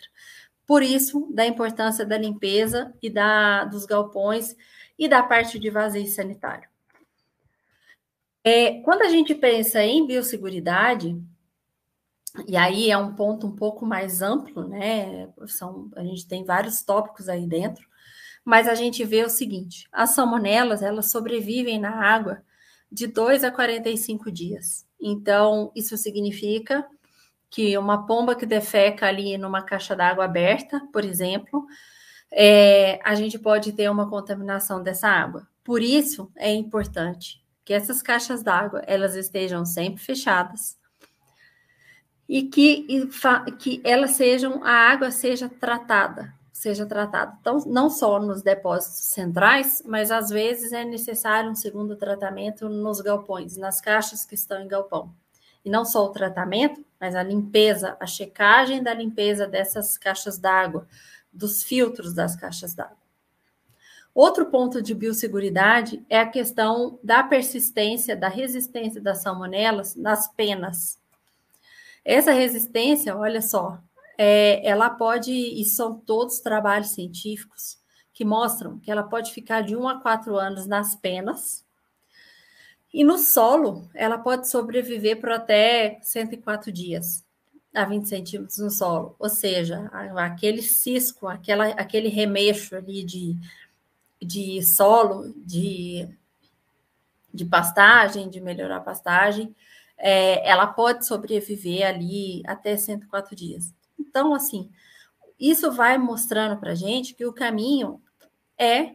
Por 0.66 0.82
isso, 0.82 1.28
da 1.32 1.46
importância 1.46 2.04
da 2.04 2.18
limpeza 2.18 2.92
e 3.00 3.08
da, 3.08 3.64
dos 3.64 3.86
galpões 3.86 4.56
e 4.98 5.06
da 5.06 5.22
parte 5.22 5.58
de 5.58 5.70
vazio 5.70 6.06
sanitário. 6.06 6.68
É, 8.42 8.80
quando 8.80 9.02
a 9.02 9.08
gente 9.08 9.34
pensa 9.34 9.82
em 9.82 10.06
biosseguridade, 10.06 11.16
e 12.46 12.56
aí 12.56 12.90
é 12.90 12.98
um 12.98 13.14
ponto 13.14 13.46
um 13.46 13.54
pouco 13.54 13.86
mais 13.86 14.20
amplo, 14.20 14.66
né? 14.66 15.28
São, 15.46 15.88
a 15.94 16.02
gente 16.02 16.26
tem 16.26 16.44
vários 16.44 16.82
tópicos 16.82 17.28
aí 17.28 17.46
dentro, 17.46 17.86
mas 18.44 18.68
a 18.68 18.74
gente 18.74 19.04
vê 19.04 19.22
o 19.22 19.30
seguinte: 19.30 19.88
as 19.92 20.10
salmonelas 20.10 20.82
elas 20.82 21.10
sobrevivem 21.10 21.78
na 21.78 21.94
água 21.94 22.42
de 22.90 23.06
2 23.06 23.44
a 23.44 23.50
45 23.50 24.30
dias. 24.30 24.86
Então, 25.00 25.70
isso 25.76 25.96
significa 25.96 26.86
que 27.50 27.78
uma 27.78 28.06
pomba 28.06 28.34
que 28.34 28.46
defeca 28.46 29.06
ali 29.06 29.38
numa 29.38 29.62
caixa 29.62 29.94
d'água 29.94 30.24
aberta, 30.24 30.80
por 30.92 31.04
exemplo, 31.04 31.64
é, 32.32 33.00
a 33.04 33.14
gente 33.14 33.38
pode 33.38 33.72
ter 33.72 33.88
uma 33.88 34.10
contaminação 34.10 34.82
dessa 34.82 35.08
água. 35.08 35.46
Por 35.62 35.80
isso 35.80 36.30
é 36.36 36.52
importante 36.52 37.42
que 37.64 37.72
essas 37.72 38.02
caixas 38.02 38.42
d'água 38.42 38.82
elas 38.86 39.14
estejam 39.14 39.64
sempre 39.64 40.02
fechadas 40.02 40.76
e 42.28 42.44
que, 42.44 42.86
e 42.88 43.06
que 43.58 43.80
elas 43.84 44.12
sejam 44.12 44.62
a 44.64 44.70
água 44.70 45.10
seja 45.10 45.48
tratada, 45.48 46.32
seja 46.52 46.86
tratada. 46.86 47.36
Então, 47.40 47.58
não 47.66 47.90
só 47.90 48.18
nos 48.18 48.42
depósitos 48.42 49.00
centrais, 49.06 49.82
mas 49.86 50.10
às 50.10 50.30
vezes 50.30 50.72
é 50.72 50.84
necessário 50.84 51.50
um 51.50 51.54
segundo 51.54 51.96
tratamento 51.96 52.68
nos 52.68 53.00
galpões, 53.00 53.56
nas 53.56 53.80
caixas 53.80 54.24
que 54.24 54.34
estão 54.34 54.60
em 54.60 54.68
galpão. 54.68 55.14
E 55.64 55.70
não 55.70 55.84
só 55.84 56.04
o 56.04 56.12
tratamento, 56.12 56.84
mas 57.00 57.14
a 57.14 57.22
limpeza, 57.22 57.96
a 57.98 58.06
checagem 58.06 58.82
da 58.82 58.92
limpeza 58.92 59.46
dessas 59.46 59.96
caixas 59.96 60.38
d'água, 60.38 60.86
dos 61.32 61.62
filtros 61.62 62.14
das 62.14 62.36
caixas 62.36 62.74
d'água. 62.74 63.04
Outro 64.14 64.46
ponto 64.46 64.80
de 64.80 64.94
biosseguridade 64.94 66.04
é 66.08 66.20
a 66.20 66.28
questão 66.28 67.00
da 67.02 67.24
persistência, 67.24 68.16
da 68.16 68.28
resistência 68.28 69.00
das 69.00 69.18
salmonelas 69.18 69.96
nas 69.96 70.28
penas. 70.28 71.00
Essa 72.04 72.32
resistência, 72.32 73.16
olha 73.16 73.40
só, 73.40 73.80
é, 74.18 74.66
ela 74.66 74.90
pode, 74.90 75.32
e 75.32 75.64
são 75.64 75.98
todos 75.98 76.40
trabalhos 76.40 76.88
científicos 76.88 77.78
que 78.12 78.24
mostram 78.24 78.78
que 78.78 78.90
ela 78.90 79.02
pode 79.02 79.32
ficar 79.32 79.62
de 79.62 79.74
1 79.74 79.88
a 79.88 80.00
4 80.00 80.36
anos 80.36 80.66
nas 80.66 80.94
penas, 80.94 81.64
e 82.94 83.02
no 83.02 83.18
solo, 83.18 83.88
ela 83.92 84.18
pode 84.18 84.48
sobreviver 84.48 85.20
por 85.20 85.32
até 85.32 85.98
104 86.00 86.70
dias, 86.70 87.26
a 87.74 87.84
20 87.84 88.08
centímetros 88.08 88.58
no 88.58 88.70
solo. 88.70 89.16
Ou 89.18 89.28
seja, 89.28 89.90
aquele 90.16 90.62
cisco, 90.62 91.26
aquela, 91.26 91.66
aquele 91.70 92.08
remexo 92.08 92.76
ali 92.76 93.02
de, 93.02 93.36
de 94.22 94.62
solo, 94.62 95.34
de, 95.44 96.08
de 97.32 97.44
pastagem, 97.44 98.30
de 98.30 98.40
melhorar 98.40 98.76
a 98.76 98.80
pastagem, 98.80 99.52
é, 99.98 100.48
ela 100.48 100.66
pode 100.66 101.06
sobreviver 101.06 101.86
ali 101.86 102.42
até 102.46 102.76
104 102.76 103.34
dias. 103.34 103.72
Então, 103.98 104.34
assim, 104.34 104.70
isso 105.38 105.72
vai 105.72 105.98
mostrando 105.98 106.58
para 106.58 106.74
gente 106.74 107.14
que 107.14 107.26
o 107.26 107.32
caminho 107.32 108.00
é 108.58 108.94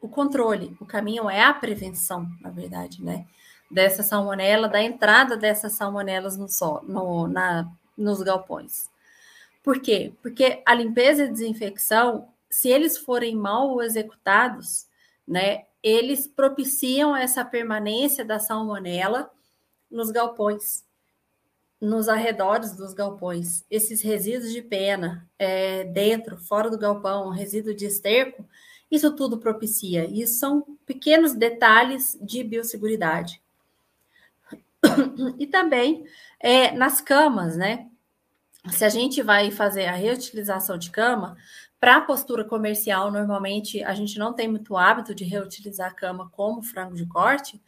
o 0.00 0.08
controle. 0.08 0.76
O 0.80 0.86
caminho 0.86 1.28
é 1.28 1.42
a 1.42 1.52
prevenção, 1.52 2.28
na 2.40 2.50
verdade, 2.50 3.02
né? 3.02 3.26
Dessa 3.70 4.02
salmonela, 4.02 4.68
da 4.68 4.80
entrada 4.80 5.36
dessas 5.36 5.72
salmonelas 5.72 6.36
no 6.36 6.48
sol, 6.48 6.82
no, 6.84 7.26
na, 7.26 7.68
nos 7.96 8.22
galpões. 8.22 8.88
Por 9.62 9.80
quê? 9.80 10.12
Porque 10.22 10.62
a 10.64 10.72
limpeza 10.72 11.24
e 11.24 11.32
desinfecção, 11.32 12.28
se 12.48 12.68
eles 12.68 12.96
forem 12.96 13.34
mal 13.34 13.82
executados, 13.82 14.86
né, 15.26 15.64
eles 15.82 16.28
propiciam 16.28 17.16
essa 17.16 17.44
permanência 17.44 18.24
da 18.24 18.38
salmonela 18.38 19.28
nos 19.90 20.10
galpões, 20.10 20.84
nos 21.80 22.08
arredores 22.08 22.74
dos 22.74 22.94
galpões. 22.94 23.64
Esses 23.70 24.00
resíduos 24.00 24.52
de 24.52 24.62
pena 24.62 25.28
é, 25.38 25.84
dentro, 25.84 26.36
fora 26.36 26.70
do 26.70 26.78
galpão, 26.78 27.30
resíduo 27.30 27.74
de 27.74 27.86
esterco, 27.86 28.44
isso 28.90 29.14
tudo 29.14 29.38
propicia. 29.38 30.04
E 30.04 30.26
são 30.26 30.78
pequenos 30.84 31.34
detalhes 31.34 32.18
de 32.20 32.42
biosseguridade. 32.44 33.42
E 35.38 35.46
também 35.46 36.04
é, 36.38 36.70
nas 36.72 37.00
camas, 37.00 37.56
né? 37.56 37.88
Se 38.70 38.84
a 38.84 38.88
gente 38.88 39.22
vai 39.22 39.50
fazer 39.50 39.86
a 39.86 39.94
reutilização 39.94 40.76
de 40.76 40.90
cama, 40.90 41.36
para 41.78 41.96
a 41.96 42.00
postura 42.00 42.44
comercial, 42.44 43.12
normalmente 43.12 43.82
a 43.84 43.94
gente 43.94 44.18
não 44.18 44.32
tem 44.32 44.48
muito 44.48 44.76
hábito 44.76 45.14
de 45.14 45.24
reutilizar 45.24 45.90
a 45.90 45.94
cama 45.94 46.28
como 46.30 46.62
frango 46.62 46.94
de 46.94 47.06
corte, 47.06 47.60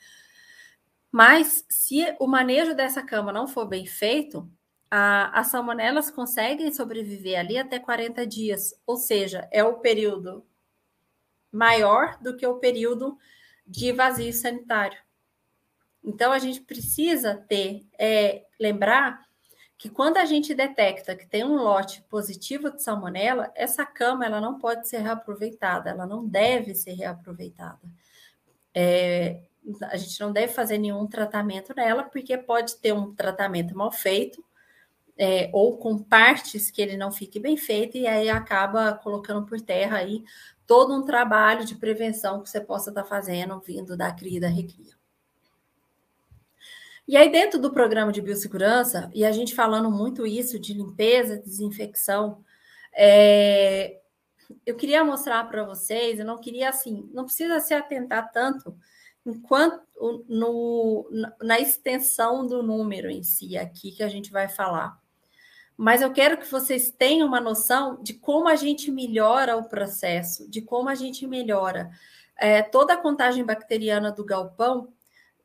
mas 1.11 1.65
se 1.69 2.15
o 2.19 2.27
manejo 2.27 2.75
dessa 2.75 3.03
cama 3.03 3.33
não 3.33 3.49
for 3.49 3.67
bem 3.67 3.87
feito, 3.87 4.51
a, 4.91 5.39
as 5.39 5.49
salmonelas 5.49 6.11
conseguem 6.11 6.73
sobreviver 6.73 7.39
ali 7.39 7.59
até 7.59 7.79
40 7.79 8.27
dias, 8.27 8.75
ou 8.87 8.97
seja, 8.97 9.49
é 9.51 9.63
o 9.63 9.79
período 9.79 10.45
maior 11.51 12.19
do 12.21 12.37
que 12.37 12.47
o 12.47 12.59
período 12.59 13.19
de 13.67 13.93
vazio 13.93 14.33
sanitário. 14.33 14.99
Então, 16.03 16.33
a 16.33 16.39
gente 16.39 16.61
precisa 16.61 17.37
ter, 17.49 17.87
é, 17.99 18.45
lembrar 18.59 19.27
que 19.77 19.89
quando 19.89 20.17
a 20.17 20.25
gente 20.25 20.55
detecta 20.55 21.15
que 21.15 21.27
tem 21.27 21.45
um 21.45 21.57
lote 21.57 22.03
positivo 22.09 22.71
de 22.71 22.83
salmonela, 22.83 23.53
essa 23.55 23.87
cama 23.87 24.27
ela 24.27 24.41
não 24.41 24.59
pode 24.59 24.89
ser 24.89 24.99
reaproveitada, 24.99 25.91
ela 25.91 26.07
não 26.07 26.27
deve 26.27 26.75
ser 26.75 26.95
reaproveitada. 26.95 27.81
É, 28.75 29.41
a 29.83 29.97
gente 29.97 30.19
não 30.21 30.33
deve 30.33 30.53
fazer 30.53 30.79
nenhum 30.79 31.07
tratamento 31.07 31.75
nela, 31.75 32.05
porque 32.05 32.37
pode 32.37 32.77
ter 32.77 32.93
um 32.93 33.15
tratamento 33.15 33.77
mal 33.77 33.91
feito, 33.91 34.45
é, 35.17 35.51
ou 35.53 35.77
com 35.77 35.99
partes 35.99 36.71
que 36.71 36.81
ele 36.81 36.97
não 36.97 37.11
fique 37.11 37.41
bem 37.41 37.57
feito, 37.57 37.97
e 37.97 38.07
aí 38.07 38.31
acaba 38.31 38.95
colocando 38.95 39.45
por 39.47 39.61
terra 39.61 39.99
aí 39.99 40.25
todo 40.67 40.95
um 40.95 41.05
trabalho 41.05 41.65
de 41.65 41.75
prevenção 41.75 42.43
que 42.43 42.51
você 42.51 42.61
possa 42.61 42.91
estar 42.91 43.05
fazendo 43.05 43.59
vindo 43.61 43.97
da 43.97 44.13
CRI 44.13 44.37
e 44.37 44.41
da 44.41 44.49
Recria. 44.49 44.99
E 47.07 47.17
aí, 47.17 47.33
dentro 47.33 47.59
do 47.59 47.73
programa 47.73 48.13
de 48.13 48.21
biossegurança, 48.21 49.11
e 49.15 49.25
a 49.25 49.33
gente 49.33 49.55
falando 49.55 49.91
muito 49.91 50.27
isso 50.27 50.59
de 50.59 50.75
limpeza, 50.75 51.39
desinfecção, 51.39 52.45
é, 52.95 53.99
eu 54.67 54.77
queria 54.77 55.03
mostrar 55.03 55.43
para 55.45 55.65
vocês, 55.65 56.19
eu 56.19 56.27
não 56.27 56.39
queria 56.39 56.69
assim, 56.69 57.09
não 57.13 57.25
precisa 57.25 57.61
se 57.61 57.73
atentar 57.73 58.31
tanto 58.31 58.77
enquanto 59.29 59.83
no, 60.27 61.07
na 61.43 61.61
extensão 61.61 62.47
do 62.47 62.63
número 62.63 63.11
em 63.11 63.23
si 63.23 63.59
aqui 63.59 63.93
que 63.93 64.03
a 64.03 64.09
gente 64.09 64.31
vai 64.31 64.49
falar. 64.49 64.99
mas 65.77 66.01
eu 66.03 66.11
quero 66.13 66.39
que 66.39 66.51
vocês 66.51 66.91
tenham 66.91 67.29
uma 67.29 67.41
noção 67.41 68.03
de 68.03 68.15
como 68.15 68.49
a 68.49 68.57
gente 68.57 68.91
melhora 68.91 69.57
o 69.57 69.69
processo, 69.69 70.49
de 70.51 70.63
como 70.63 70.89
a 70.89 70.95
gente 70.95 71.27
melhora 71.27 71.91
é, 72.37 72.63
toda 72.63 72.95
a 72.95 72.97
contagem 72.97 73.45
bacteriana 73.45 74.11
do 74.11 74.25
galpão 74.25 74.93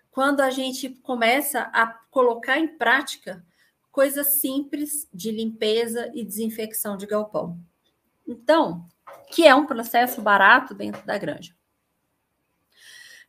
quando 0.09 0.41
a 0.41 0.49
gente 0.49 0.89
começa 0.89 1.61
a 1.73 1.87
colocar 2.09 2.57
em 2.57 2.67
prática 2.77 3.43
coisas 3.91 4.39
simples 4.39 5.09
de 5.13 5.29
limpeza 5.31 6.09
e 6.13 6.23
desinfecção 6.23 6.95
de 6.95 7.05
galpão. 7.05 7.59
Então, 8.27 8.87
que 9.31 9.45
é 9.45 9.53
um 9.53 9.65
processo 9.65 10.21
barato 10.21 10.73
dentro 10.73 11.05
da 11.05 11.17
granja. 11.17 11.53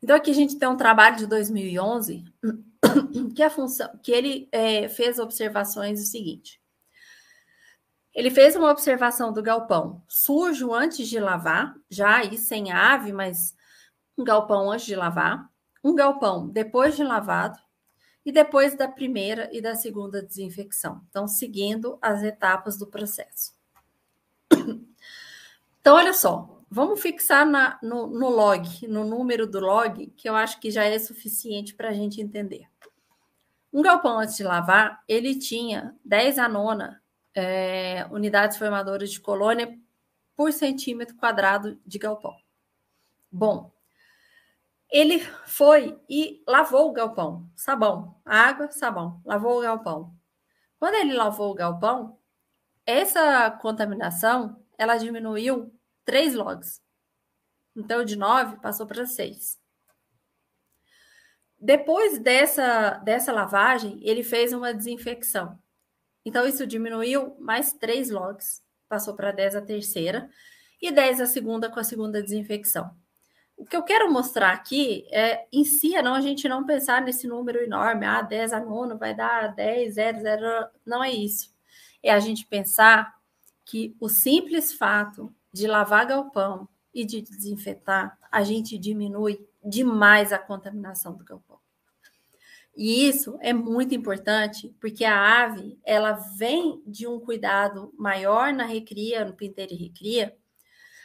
Então, 0.05 0.17
aqui 0.17 0.31
a 0.31 0.35
gente 0.35 0.59
tem 0.59 0.69
um 0.69 0.77
trabalho 0.77 1.17
de 1.17 1.27
2011 1.27 2.27
que 3.35 3.43
a 3.43 3.49
função 3.49 3.89
que 4.03 4.13
ele 4.13 4.51
é, 4.53 4.87
fez 4.87 5.19
observações 5.19 5.99
o 5.99 6.05
seguinte. 6.05 6.61
Ele 8.13 8.31
fez 8.31 8.55
uma 8.55 8.71
observação 8.71 9.33
do 9.33 9.43
galpão 9.43 10.05
sujo 10.07 10.75
antes 10.75 11.09
de 11.09 11.19
lavar, 11.19 11.75
já 11.89 12.19
aí 12.19 12.37
sem 12.37 12.71
ave, 12.71 13.15
mas 13.15 13.57
um 14.19 14.23
galpão 14.23 14.71
antes 14.71 14.85
de 14.85 14.95
lavar, 14.95 15.51
um 15.83 15.95
galpão 15.95 16.51
depois 16.51 16.95
de 16.95 17.03
lavado 17.03 17.59
e 18.27 18.31
depois 18.31 18.77
da 18.77 18.87
primeira 18.87 19.49
e 19.55 19.63
da 19.63 19.75
segunda 19.75 20.23
desinfecção. 20.23 21.01
Então, 21.09 21.27
seguindo 21.27 21.99
as 22.03 22.23
etapas 22.23 22.77
do 22.77 22.87
processo. 22.87 23.55
Então, 25.81 25.97
olha 25.97 26.15
só, 26.15 26.54
vamos 26.75 27.01
fixar 27.01 27.47
na, 27.47 27.79
no, 27.81 28.09
no 28.09 28.29
log, 28.29 28.67
no 28.89 29.05
número 29.05 29.47
do 29.47 29.61
log, 29.61 30.09
que 30.17 30.29
eu 30.29 30.35
acho 30.35 30.59
que 30.59 30.73
já 30.73 30.83
é 30.83 30.99
suficiente 30.99 31.73
para 31.73 31.91
a 31.91 31.93
gente 31.93 32.21
entender. 32.21 32.69
Um 33.73 33.81
galpão 33.81 34.19
antes 34.19 34.37
de 34.37 34.43
lavar, 34.43 35.01
ele 35.07 35.39
tinha 35.39 35.97
10 36.05 36.37
a 36.41 36.49
nona 36.49 37.01
é, 37.33 38.05
unidades 38.11 38.57
formadoras 38.57 39.13
de 39.13 39.21
colônia 39.21 39.79
por 40.35 40.53
centímetro 40.53 41.15
quadrado 41.15 41.81
de 41.87 41.97
galpão. 41.97 42.37
Bom, 43.31 43.71
ele 44.91 45.21
foi 45.47 45.97
e 46.11 46.43
lavou 46.45 46.91
o 46.91 46.93
galpão, 46.93 47.49
sabão, 47.55 48.21
água, 48.25 48.69
sabão, 48.73 49.23
lavou 49.25 49.59
o 49.59 49.63
galpão. 49.63 50.13
Quando 50.77 50.95
ele 50.95 51.15
lavou 51.15 51.53
o 51.53 51.55
galpão, 51.55 52.19
essa 52.85 53.49
contaminação 53.53 54.61
ela 54.77 54.97
diminuiu 54.97 55.73
3 56.05 56.35
logs. 56.35 56.81
Então, 57.77 58.05
de 58.05 58.17
9 58.17 58.57
passou 58.59 58.87
para 58.87 59.07
6. 59.07 59.59
Depois 61.59 62.19
dessa, 62.19 62.99
dessa 62.99 63.33
lavagem, 63.33 63.99
ele 64.03 64.23
fez 64.23 64.53
uma 64.53 64.73
desinfecção. 64.73 65.59
Então, 66.25 66.47
isso 66.47 66.67
diminuiu 66.67 67.37
mais 67.39 67.73
3 67.73 68.11
logs, 68.11 68.63
passou 68.89 69.15
para 69.15 69.33
10 69.33 69.57
a 69.57 69.63
terceira, 69.63 70.31
e 70.81 70.91
10 70.91 71.21
a 71.23 71.27
segunda 71.27 71.71
com 71.71 71.81
a 71.81 71.85
segunda 71.85 72.23
desinfecção. 72.23 72.95
O 73.57 73.65
que 73.65 73.77
eu 73.77 73.83
quero 73.83 74.13
mostrar 74.13 74.53
aqui 74.53 75.07
é, 75.11 75.47
em 75.53 75.65
si, 75.65 75.95
é 75.95 76.03
não 76.03 76.15
a 76.15 76.21
gente 76.21 76.49
não 76.49 76.67
pensar 76.67 77.01
nesse 77.01 77.27
número 77.27 77.63
enorme, 77.63 78.05
ah, 78.05 78.21
10 78.21 78.53
a 78.53 78.61
nono 78.61 78.99
vai 78.99 79.15
dar 79.15 79.55
10, 79.55 79.95
0, 79.95 80.21
0, 80.21 80.69
não 80.85 81.03
é 81.03 81.11
isso. 81.11 81.55
É 82.03 82.13
a 82.13 82.19
gente 82.19 82.47
pensar 82.47 83.15
que 83.65 83.97
o 84.01 84.09
simples 84.09 84.73
fato 84.73 85.35
de 85.55 85.69
lavar 85.69 86.05
galpão 86.05 86.69
e 86.93 87.05
de 87.05 87.23
desinfetar, 87.23 88.19
a 88.31 88.43
gente 88.43 88.77
diminui 88.77 89.47
demais 89.65 90.33
a 90.33 90.39
contaminação 90.39 91.15
do 91.15 91.25
galpão. 91.25 91.61
E 92.77 93.09
isso 93.09 93.39
é 93.41 93.53
muito 93.53 93.95
importante, 93.95 94.75
porque 94.81 95.05
a 95.05 95.45
ave, 95.45 95.79
ela 95.85 96.15
vem 96.37 96.83
de 96.85 97.07
um 97.07 97.21
cuidado 97.21 97.95
maior 97.97 98.53
na 98.53 98.65
recria, 98.65 99.25
no 99.25 99.33
pinteiro 99.33 99.73
e 99.73 99.77
recria. 99.77 100.37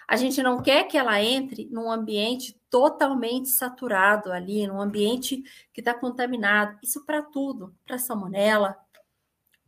A 0.08 0.16
gente 0.16 0.42
não 0.42 0.64
quer 0.64 0.86
que 0.86 0.98
ela 0.98 1.22
entre 1.22 1.70
num 1.72 1.92
ambiente 1.92 2.60
totalmente 2.72 3.50
saturado 3.50 4.32
ali, 4.32 4.66
num 4.66 4.82
ambiente 4.82 5.44
que 5.72 5.82
está 5.82 5.94
contaminado. 5.94 6.80
Isso 6.82 7.06
para 7.06 7.22
tudo, 7.22 7.76
para 7.86 8.00
salmonela, 8.00 8.76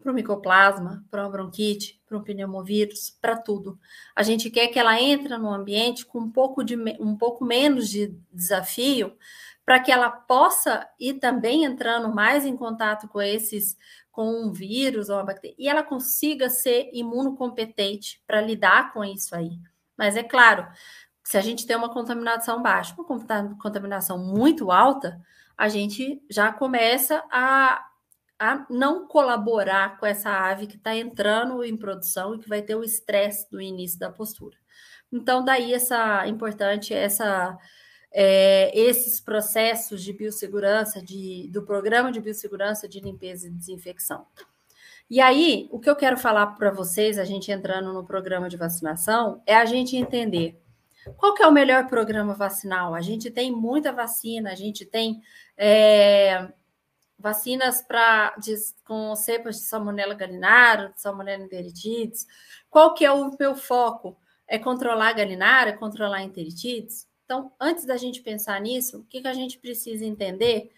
para 0.01 0.11
o 0.11 0.15
micoplasma, 0.15 1.05
para 1.09 1.23
uma 1.23 1.29
bronquite, 1.29 2.01
para 2.05 2.17
um 2.17 2.23
pneumovírus, 2.23 3.09
para 3.21 3.37
tudo. 3.37 3.79
A 4.15 4.23
gente 4.23 4.49
quer 4.49 4.67
que 4.67 4.79
ela 4.79 4.99
entre 4.99 5.37
no 5.37 5.53
ambiente 5.53 6.05
com 6.05 6.19
um 6.19 6.31
pouco, 6.31 6.63
de, 6.63 6.75
um 6.99 7.15
pouco 7.15 7.45
menos 7.45 7.87
de 7.87 8.17
desafio, 8.31 9.15
para 9.65 9.79
que 9.79 9.91
ela 9.91 10.09
possa 10.09 10.87
ir 10.99 11.15
também 11.15 11.63
entrando 11.63 12.13
mais 12.13 12.45
em 12.45 12.57
contato 12.57 13.07
com 13.07 13.21
esses, 13.21 13.77
com 14.11 14.27
um 14.27 14.51
vírus 14.51 15.09
ou 15.09 15.17
uma 15.17 15.23
bactéria, 15.23 15.55
e 15.57 15.69
ela 15.69 15.83
consiga 15.83 16.49
ser 16.49 16.89
imunocompetente 16.91 18.21
para 18.25 18.41
lidar 18.41 18.91
com 18.91 19.05
isso 19.05 19.35
aí. 19.35 19.51
Mas 19.95 20.17
é 20.17 20.23
claro, 20.23 20.67
se 21.23 21.37
a 21.37 21.41
gente 21.41 21.65
tem 21.65 21.75
uma 21.75 21.93
contaminação 21.93 22.61
baixa, 22.61 22.95
uma 22.97 23.05
contaminação 23.57 24.17
muito 24.17 24.71
alta, 24.71 25.21
a 25.57 25.69
gente 25.69 26.21
já 26.29 26.51
começa 26.51 27.23
a 27.31 27.85
a 28.41 28.65
não 28.71 29.07
colaborar 29.07 29.99
com 29.99 30.05
essa 30.07 30.31
ave 30.31 30.65
que 30.65 30.75
está 30.75 30.95
entrando 30.95 31.63
em 31.63 31.77
produção 31.77 32.33
e 32.33 32.39
que 32.39 32.49
vai 32.49 32.63
ter 32.63 32.73
o 32.73 32.83
estresse 32.83 33.47
do 33.51 33.61
início 33.61 33.99
da 33.99 34.09
postura. 34.09 34.57
Então, 35.13 35.45
daí 35.45 35.71
essa 35.75 36.27
importante 36.27 36.91
essa 36.91 37.55
é, 38.11 38.71
esses 38.75 39.21
processos 39.21 40.01
de 40.01 40.11
biossegurança, 40.11 41.03
de, 41.03 41.47
do 41.51 41.61
programa 41.61 42.11
de 42.11 42.19
biossegurança 42.19 42.89
de 42.89 42.99
limpeza 42.99 43.47
e 43.47 43.51
desinfecção. 43.51 44.25
E 45.07 45.21
aí, 45.21 45.69
o 45.71 45.79
que 45.79 45.89
eu 45.89 45.95
quero 45.95 46.17
falar 46.17 46.47
para 46.55 46.71
vocês, 46.71 47.19
a 47.19 47.23
gente 47.23 47.51
entrando 47.51 47.93
no 47.93 48.03
programa 48.03 48.49
de 48.49 48.57
vacinação, 48.57 49.43
é 49.45 49.55
a 49.55 49.65
gente 49.65 49.95
entender 49.95 50.59
qual 51.15 51.35
que 51.35 51.43
é 51.43 51.47
o 51.47 51.51
melhor 51.51 51.85
programa 51.87 52.33
vacinal. 52.33 52.95
A 52.95 53.01
gente 53.01 53.29
tem 53.29 53.51
muita 53.51 53.93
vacina, 53.93 54.51
a 54.51 54.55
gente 54.55 54.83
tem 54.83 55.21
é, 55.55 56.51
vacinas 57.22 57.82
para 57.82 58.36
com 58.84 59.15
cepas 59.15 59.57
de 59.57 59.63
salmonella 59.63 60.13
galinária, 60.13 60.89
de 60.89 61.01
salmonella 61.01 61.43
enteritidis. 61.43 62.28
Qual 62.69 62.93
que 62.93 63.05
é 63.05 63.11
o 63.11 63.36
meu 63.39 63.55
foco? 63.55 64.17
É 64.47 64.59
controlar 64.59 65.09
a 65.09 65.13
galinária, 65.13 65.78
controlar 65.78 66.17
a 66.17 66.24
enteritidis? 66.24 67.07
Então, 67.24 67.53
antes 67.59 67.86
da 67.86 67.95
gente 67.95 68.22
pensar 68.22 68.59
nisso, 68.59 68.99
o 68.99 69.03
que, 69.05 69.22
que 69.22 69.28
a 69.28 69.34
gente 69.34 69.57
precisa 69.57 70.03
entender 70.03 70.69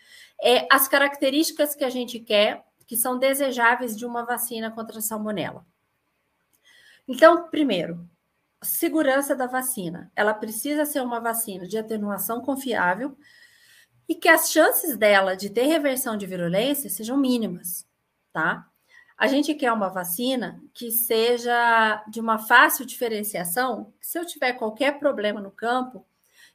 é 0.41 0.68
as 0.72 0.88
características 0.88 1.74
que 1.74 1.84
a 1.84 1.89
gente 1.89 2.20
quer, 2.20 2.64
que 2.86 2.96
são 2.96 3.18
desejáveis 3.18 3.98
de 3.98 4.06
uma 4.06 4.24
vacina 4.24 4.70
contra 4.70 5.00
a 5.00 5.02
salmonela. 5.02 5.66
Então, 7.08 7.50
primeiro, 7.50 8.08
segurança 8.62 9.36
da 9.36 9.48
vacina. 9.48 10.12
Ela 10.16 10.34
precisa 10.34 10.86
ser 10.86 11.02
uma 11.02 11.20
vacina 11.20 11.68
de 11.68 11.78
atenuação 11.78 12.41
confiável, 12.41 13.18
e 14.08 14.16
que 14.16 14.28
as 14.28 14.51
chances 14.51 14.97
dela 14.97 15.36
de 15.36 15.49
ter 15.49 15.64
reversão 15.64 16.18
de 16.18 16.26
virulência 16.26 16.89
sejam 16.89 17.18
mínimas, 17.18 17.88
tá? 18.32 18.68
A 19.18 19.28
gente 19.28 19.54
quer 19.54 19.72
uma 19.72 19.89
vacina 19.89 20.62
que 20.74 20.91
seja 20.91 22.04
de 22.10 22.20
uma 22.20 22.38
fácil 22.38 22.86
diferenciação, 22.86 23.93
se 24.01 24.20
eu 24.20 24.26
tiver 24.26 24.54
qualquer 24.54 24.99
problema 24.99 25.39
no 25.39 25.51
campo, 25.51 26.06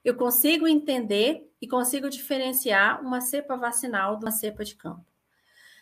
eu 0.04 0.14
consigo 0.14 0.66
entender 0.66 1.50
e 1.60 1.66
consigo 1.66 2.08
diferenciar 2.10 3.00
uma 3.02 3.20
cepa 3.20 3.56
vacinal 3.56 4.16
de 4.16 4.24
uma 4.24 4.30
cepa 4.30 4.64
de 4.64 4.74
campo. 4.74 5.04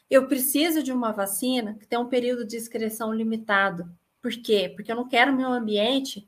Eu 0.09 0.29
preciso 0.29 0.83
de 0.83 0.93
uma 0.93 1.13
vacina 1.13 1.75
que 1.75 1.87
tenha 1.87 2.01
um 2.01 2.09
período 2.09 2.45
de 2.45 2.57
excreção 2.57 3.13
limitado. 3.13 3.91
Por 4.23 4.33
quê? 4.33 4.73
Porque 4.75 4.91
eu 4.91 4.97
não 4.97 5.09
quero 5.09 5.33
meu 5.33 5.53
ambiente 5.53 6.27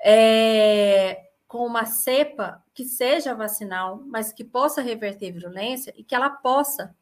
é, 0.00 1.27
com 1.48 1.66
uma 1.66 1.86
cepa 1.86 2.62
que 2.74 2.84
seja 2.84 3.34
vacinal, 3.34 4.02
mas 4.06 4.32
que 4.32 4.44
possa 4.44 4.82
reverter 4.82 5.32
virulência 5.32 5.92
e 5.96 6.04
que 6.04 6.14
ela 6.14 6.28
possa 6.28 6.94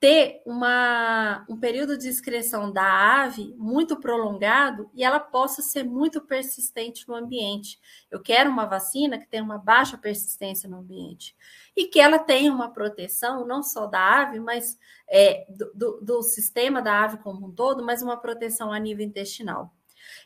ter 0.00 0.42
uma, 0.46 1.44
um 1.46 1.58
período 1.58 1.96
de 1.96 2.08
excreção 2.08 2.72
da 2.72 3.22
ave 3.22 3.54
muito 3.58 4.00
prolongado 4.00 4.90
e 4.94 5.04
ela 5.04 5.20
possa 5.20 5.60
ser 5.60 5.84
muito 5.84 6.22
persistente 6.22 7.06
no 7.06 7.14
ambiente. 7.14 7.78
Eu 8.10 8.18
quero 8.20 8.50
uma 8.50 8.64
vacina 8.64 9.18
que 9.18 9.28
tenha 9.28 9.44
uma 9.44 9.58
baixa 9.58 9.98
persistência 9.98 10.68
no 10.68 10.78
ambiente 10.78 11.36
e 11.76 11.84
que 11.84 12.00
ela 12.00 12.18
tenha 12.18 12.50
uma 12.50 12.72
proteção 12.72 13.46
não 13.46 13.62
só 13.62 13.86
da 13.86 14.22
ave, 14.22 14.40
mas 14.40 14.78
é, 15.06 15.46
do, 15.50 15.70
do, 15.74 16.00
do 16.00 16.22
sistema 16.22 16.80
da 16.80 17.04
ave 17.04 17.18
como 17.18 17.46
um 17.46 17.52
todo, 17.52 17.84
mas 17.84 18.00
uma 18.02 18.16
proteção 18.16 18.72
a 18.72 18.78
nível 18.78 19.04
intestinal. 19.04 19.70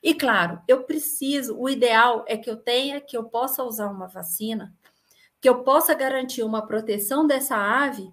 E 0.04 0.12
claro, 0.12 0.60
eu 0.68 0.84
preciso, 0.84 1.58
o 1.58 1.66
ideal 1.66 2.26
é 2.28 2.36
que 2.36 2.50
eu 2.50 2.58
tenha, 2.58 3.00
que 3.00 3.16
eu 3.16 3.24
possa 3.24 3.64
usar 3.64 3.88
uma 3.88 4.06
vacina, 4.06 4.70
que 5.40 5.48
eu 5.48 5.64
possa 5.64 5.94
garantir 5.94 6.42
uma 6.42 6.66
proteção 6.66 7.26
dessa 7.26 7.56
ave 7.56 8.12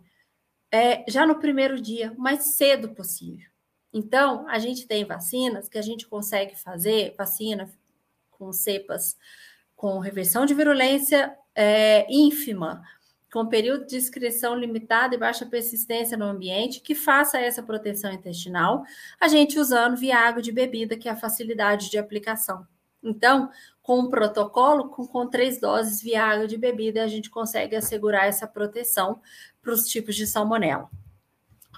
é, 0.72 1.04
já 1.06 1.28
no 1.28 1.38
primeiro 1.38 1.82
dia, 1.82 2.14
o 2.18 2.22
mais 2.22 2.56
cedo 2.56 2.96
possível. 2.96 3.46
Então, 3.92 4.48
a 4.48 4.58
gente 4.58 4.88
tem 4.88 5.04
vacinas 5.04 5.68
que 5.68 5.78
a 5.78 5.82
gente 5.82 6.08
consegue 6.08 6.56
fazer, 6.56 7.14
vacina 7.18 7.70
com 8.32 8.54
cepas 8.54 9.18
com 9.76 10.00
reversão 10.00 10.46
de 10.46 10.54
virulência 10.54 11.36
é, 11.54 12.06
ínfima, 12.10 12.82
com 13.32 13.46
período 13.46 13.86
de 13.86 13.96
excreção 13.96 14.56
limitado 14.56 15.16
e 15.16 15.18
baixa 15.18 15.46
persistência 15.46 16.18
no 16.18 16.26
ambiente, 16.26 16.82
que 16.82 16.94
faça 16.94 17.40
essa 17.40 17.64
proteção 17.64 18.12
intestinal, 18.12 18.84
a 19.20 19.28
gente 19.28 19.58
usando 19.58 19.96
Viagra 19.96 20.42
de 20.42 20.52
bebida, 20.52 20.98
que 20.98 21.08
é 21.08 21.12
a 21.12 21.16
facilidade 21.16 21.90
de 21.90 21.98
aplicação. 21.98 22.68
Então, 23.02 23.50
com 23.82 24.00
um 24.00 24.10
protocolo, 24.10 24.90
com, 24.90 25.08
com 25.08 25.28
três 25.28 25.60
doses 25.60 26.02
Viagra 26.02 26.46
de 26.46 26.58
bebida, 26.58 27.04
a 27.04 27.08
gente 27.08 27.30
consegue 27.30 27.76
assegurar 27.76 28.28
essa 28.28 28.46
proteção 28.46 29.22
para 29.62 29.74
os 29.74 29.86
tipos 29.86 30.16
de 30.16 30.28
salmonela. 30.28 30.90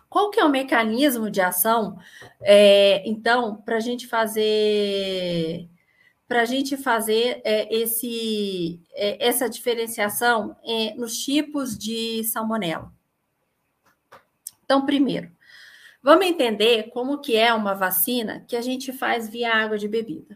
Qual 0.09 0.29
que 0.31 0.39
é 0.39 0.45
o 0.45 0.49
mecanismo 0.49 1.29
de 1.29 1.41
ação? 1.41 1.97
É, 2.41 3.07
então, 3.07 3.55
para 3.57 3.77
a 3.77 3.79
gente 3.79 4.07
fazer 4.07 5.69
para 6.33 6.41
a 6.41 6.45
gente 6.45 6.75
fazer 6.75 7.41
é, 7.43 7.71
esse, 7.71 8.81
é, 8.95 9.23
essa 9.23 9.47
diferenciação 9.47 10.57
é, 10.65 10.95
nos 10.95 11.15
tipos 11.15 11.77
de 11.77 12.23
salmonela. 12.23 12.91
Então, 14.65 14.83
primeiro, 14.83 15.31
vamos 16.01 16.25
entender 16.25 16.89
como 16.89 17.19
que 17.19 17.35
é 17.35 17.53
uma 17.53 17.75
vacina 17.75 18.43
que 18.47 18.55
a 18.55 18.63
gente 18.63 18.91
faz 18.91 19.29
via 19.29 19.53
água 19.53 19.77
de 19.77 19.87
bebida. 19.87 20.35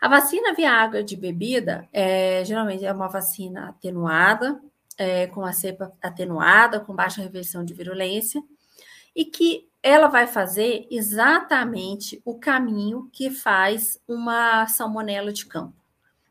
A 0.00 0.06
vacina 0.06 0.54
via 0.54 0.70
água 0.70 1.02
de 1.02 1.16
bebida 1.16 1.88
é, 1.92 2.44
geralmente 2.44 2.86
é 2.86 2.92
uma 2.92 3.08
vacina 3.08 3.70
atenuada, 3.70 4.62
é, 4.96 5.26
com 5.26 5.44
a 5.44 5.52
cepa 5.52 5.92
atenuada, 6.00 6.78
com 6.78 6.94
baixa 6.94 7.20
reversão 7.20 7.64
de 7.64 7.74
virulência, 7.74 8.40
e 9.12 9.24
que 9.24 9.68
ela 9.86 10.08
vai 10.08 10.26
fazer 10.26 10.86
exatamente 10.90 12.18
o 12.24 12.38
caminho 12.38 13.10
que 13.12 13.28
faz 13.28 14.00
uma 14.08 14.66
salmonela 14.66 15.30
de 15.30 15.44
campo. 15.44 15.76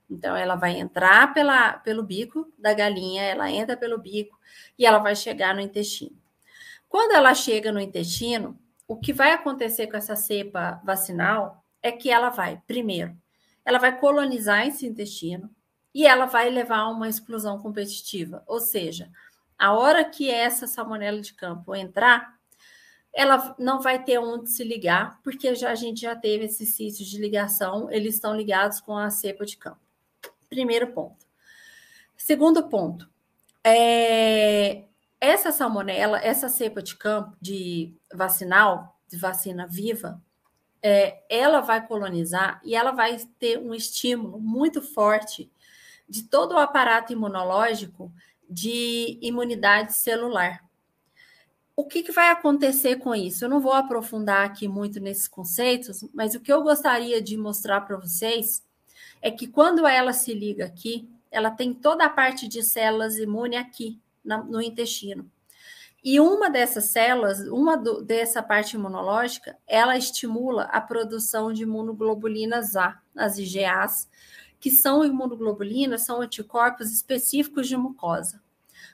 Então, 0.09 0.35
ela 0.35 0.55
vai 0.55 0.79
entrar 0.79 1.35
pela, 1.35 1.73
pelo 1.73 2.01
bico 2.01 2.51
da 2.57 2.73
galinha, 2.73 3.21
ela 3.21 3.51
entra 3.51 3.77
pelo 3.77 3.99
bico 3.99 4.35
e 4.77 4.87
ela 4.87 4.97
vai 4.97 5.15
chegar 5.15 5.53
no 5.53 5.61
intestino. 5.61 6.17
Quando 6.89 7.11
ela 7.11 7.35
chega 7.35 7.71
no 7.71 7.79
intestino, 7.79 8.57
o 8.87 8.95
que 8.95 9.13
vai 9.13 9.33
acontecer 9.33 9.85
com 9.85 9.97
essa 9.97 10.15
cepa 10.15 10.81
vacinal 10.83 11.63
é 11.79 11.91
que 11.91 12.09
ela 12.09 12.31
vai, 12.31 12.59
primeiro, 12.65 13.15
ela 13.63 13.77
vai 13.77 13.95
colonizar 13.99 14.65
esse 14.65 14.87
intestino 14.87 15.47
e 15.93 16.07
ela 16.07 16.25
vai 16.25 16.49
levar 16.49 16.79
a 16.79 16.89
uma 16.89 17.07
explosão 17.07 17.59
competitiva. 17.59 18.43
Ou 18.47 18.59
seja, 18.59 19.11
a 19.59 19.73
hora 19.73 20.03
que 20.03 20.31
essa 20.31 20.65
salmonela 20.65 21.21
de 21.21 21.33
campo 21.33 21.75
entrar, 21.75 22.32
ela 23.13 23.55
não 23.59 23.79
vai 23.79 24.03
ter 24.03 24.17
onde 24.17 24.49
se 24.49 24.63
ligar, 24.63 25.19
porque 25.23 25.53
já, 25.53 25.69
a 25.69 25.75
gente 25.75 26.01
já 26.01 26.15
teve 26.15 26.45
esses 26.45 26.73
sítios 26.73 27.07
de 27.07 27.19
ligação, 27.19 27.91
eles 27.91 28.15
estão 28.15 28.35
ligados 28.35 28.81
com 28.81 28.97
a 28.97 29.09
cepa 29.11 29.45
de 29.45 29.55
campo. 29.55 29.79
Primeiro 30.49 30.91
ponto. 30.93 31.25
Segundo 32.17 32.67
ponto, 32.69 33.07
é, 33.63 34.85
essa 35.21 35.51
salmonela, 35.51 36.19
essa 36.19 36.49
cepa 36.49 36.81
de 36.81 36.95
campo, 36.95 37.37
de 37.39 37.93
vacinal, 38.13 38.97
de 39.07 39.17
vacina 39.17 39.67
viva, 39.67 40.21
é, 40.81 41.23
ela 41.29 41.61
vai 41.61 41.85
colonizar 41.85 42.59
e 42.63 42.75
ela 42.75 42.91
vai 42.91 43.17
ter 43.37 43.59
um 43.59 43.73
estímulo 43.73 44.39
muito 44.39 44.81
forte 44.81 45.51
de 46.09 46.23
todo 46.23 46.53
o 46.53 46.57
aparato 46.57 47.13
imunológico 47.13 48.11
de 48.49 49.17
imunidade 49.21 49.93
celular 49.93 50.63
o 51.75 51.85
que, 51.85 52.03
que, 52.03 52.11
vai 52.11 52.29
acontecer 52.29 52.97
com 52.97 53.15
isso? 53.15 53.43
Eu 53.43 53.49
não 53.49 53.59
vou 53.59 53.73
aprofundar 53.73 54.45
aqui 54.45 54.67
muito 54.67 54.99
nesses 54.99 55.27
conceitos, 55.27 56.05
mas 56.13 56.35
o 56.35 56.39
que 56.39 56.53
eu 56.53 56.61
gostaria 56.61 57.21
de 57.21 57.35
mostrar 57.35 57.81
para 57.81 57.97
vocês 57.97 58.63
é 59.21 59.31
que 59.31 59.47
quando 59.47 59.87
ela 59.87 60.13
se 60.13 60.33
liga 60.33 60.65
aqui, 60.65 61.09
ela 61.31 61.49
tem 61.49 61.73
toda 61.73 62.05
a 62.05 62.09
parte 62.09 62.47
de 62.47 62.61
células 62.61 63.17
imune 63.17 63.55
aqui 63.55 63.99
no 64.23 64.61
intestino. 64.61 65.29
E 66.03 66.19
uma 66.19 66.49
dessas 66.49 66.85
células, 66.85 67.39
uma 67.47 67.77
do, 67.77 68.03
dessa 68.03 68.43
parte 68.43 68.75
imunológica, 68.75 69.57
ela 69.65 69.97
estimula 69.97 70.63
a 70.63 70.81
produção 70.81 71.53
de 71.53 71.63
imunoglobulinas 71.63 72.75
A, 72.75 73.01
as 73.15 73.37
IgAs, 73.37 74.09
que 74.59 74.69
são 74.69 75.03
imunoglobulinas, 75.05 76.05
são 76.05 76.21
anticorpos 76.21 76.91
específicos 76.91 77.69
de 77.69 77.77
mucosa. 77.77 78.42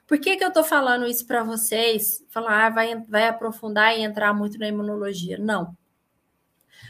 Por 0.10 0.18
que, 0.20 0.38
que 0.38 0.44
eu 0.44 0.48
estou 0.48 0.64
falando 0.64 1.06
isso 1.06 1.24
para 1.28 1.44
vocês? 1.44 2.26
Falar, 2.30 2.66
ah, 2.66 2.70
vai, 2.72 2.96
vai 3.08 3.28
aprofundar 3.28 3.96
e 3.96 4.02
entrar 4.02 4.34
muito 4.34 4.58
na 4.58 4.68
imunologia. 4.68 5.38
Não. 5.38 5.78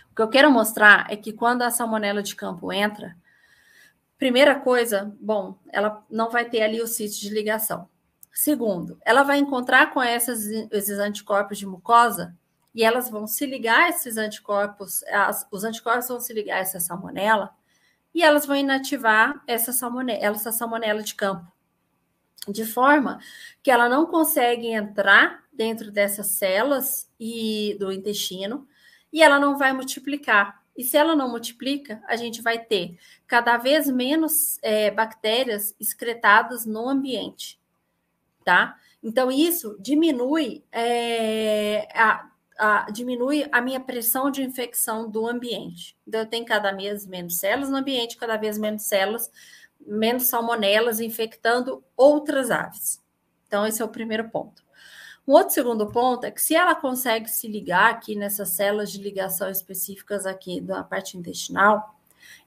O 0.10 0.16
que 0.16 0.22
eu 0.22 0.30
quero 0.30 0.50
mostrar 0.50 1.06
é 1.12 1.18
que 1.18 1.34
quando 1.34 1.64
a 1.64 1.70
salmonela 1.70 2.24
de 2.24 2.34
campo 2.34 2.72
entra, 2.72 3.18
primeira 4.18 4.58
coisa, 4.58 5.14
bom, 5.20 5.60
ela 5.68 6.02
não 6.10 6.30
vai 6.30 6.46
ter 6.46 6.62
ali 6.62 6.82
o 6.82 6.88
sítio 6.88 7.20
de 7.20 7.30
ligação. 7.30 7.90
Segundo, 8.32 8.98
ela 9.02 9.24
vai 9.24 9.38
encontrar 9.38 9.94
com 9.94 10.02
essas, 10.02 10.46
esses 10.72 10.98
anticorpos 10.98 11.58
de 11.58 11.66
mucosa 11.66 12.34
e 12.74 12.86
elas 12.86 13.10
vão 13.10 13.28
se 13.28 13.46
ligar 13.46 13.82
a 13.82 13.90
esses 13.90 14.16
anticorpos, 14.16 15.04
as, 15.04 15.46
os 15.52 15.66
anticorpos 15.66 16.08
vão 16.08 16.22
se 16.22 16.32
ligar 16.32 16.56
a 16.56 16.62
essa 16.62 16.80
salmonela 16.80 17.54
e 18.16 18.24
elas 18.24 18.46
vão 18.46 18.56
inativar 18.56 19.44
essa 19.46 19.74
salmonela, 19.74 20.24
essa 20.24 20.54
salmonela 20.54 21.04
de 21.04 21.16
campo 21.16 21.59
de 22.48 22.66
forma 22.66 23.20
que 23.62 23.72
ela 23.72 23.90
não 23.90 24.06
consegue 24.06 24.68
entrar 24.68 25.44
dentro 25.52 25.92
dessas 25.92 26.28
células 26.28 27.10
e 27.20 27.76
do 27.80 27.92
intestino 27.92 28.68
e 29.12 29.22
ela 29.22 29.40
não 29.40 29.58
vai 29.58 29.74
multiplicar. 29.74 30.64
E 30.78 30.84
se 30.84 30.96
ela 30.96 31.16
não 31.16 31.30
multiplica, 31.30 32.02
a 32.08 32.16
gente 32.16 32.42
vai 32.42 32.58
ter 32.58 32.98
cada 33.28 33.58
vez 33.58 33.90
menos 33.90 34.58
é, 34.62 34.90
bactérias 34.90 35.76
excretadas 35.80 36.66
no 36.66 36.88
ambiente, 36.88 37.60
tá? 38.46 38.78
Então 39.04 39.30
isso 39.30 39.78
diminui 39.80 40.64
é, 40.72 41.88
a, 41.94 42.30
a, 42.58 42.92
diminui 42.92 43.46
a 43.52 43.62
minha 43.62 43.80
pressão 43.80 44.32
de 44.32 44.42
infecção 44.42 45.10
do 45.10 45.28
ambiente. 45.28 45.98
Então 46.08 46.22
eu 46.22 46.26
tenho 46.26 46.46
cada 46.46 46.72
vez 46.72 47.06
menos 47.06 47.38
células 47.38 47.70
no 47.70 47.78
ambiente, 47.78 48.16
cada 48.16 48.38
vez 48.38 48.58
menos 48.58 48.84
células 48.84 49.30
menos 49.86 50.28
salmonelas 50.28 51.00
infectando 51.00 51.84
outras 51.96 52.52
aves. 52.52 53.04
Então, 53.48 53.66
esse 53.66 53.82
é 53.82 53.86
o 53.86 53.90
primeiro 53.90 54.30
ponto. 54.30 54.64
Um 55.28 55.34
outro 55.34 55.54
segundo 55.54 55.88
ponto 55.88 56.26
é 56.26 56.32
que 56.32 56.42
se 56.42 56.56
ela 56.56 56.76
consegue 56.76 57.30
se 57.30 57.48
ligar 57.48 57.92
aqui 57.92 58.16
nessas 58.16 58.50
células 58.50 58.92
de 58.92 59.02
ligação 59.02 59.50
específicas 59.50 60.26
aqui 60.26 60.60
da 60.60 60.84
parte 60.84 61.18
intestinal, 61.18 61.96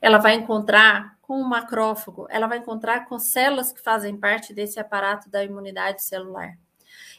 ela 0.01 0.18
vai 0.18 0.35
encontrar 0.35 1.16
com 1.22 1.41
o 1.41 1.49
macrófago, 1.49 2.26
ela 2.28 2.47
vai 2.47 2.59
encontrar 2.59 3.07
com 3.07 3.18
células 3.18 3.72
que 3.72 3.80
fazem 3.80 4.16
parte 4.16 4.53
desse 4.53 4.80
aparato 4.80 5.30
da 5.30 5.45
imunidade 5.45 6.03
celular. 6.03 6.59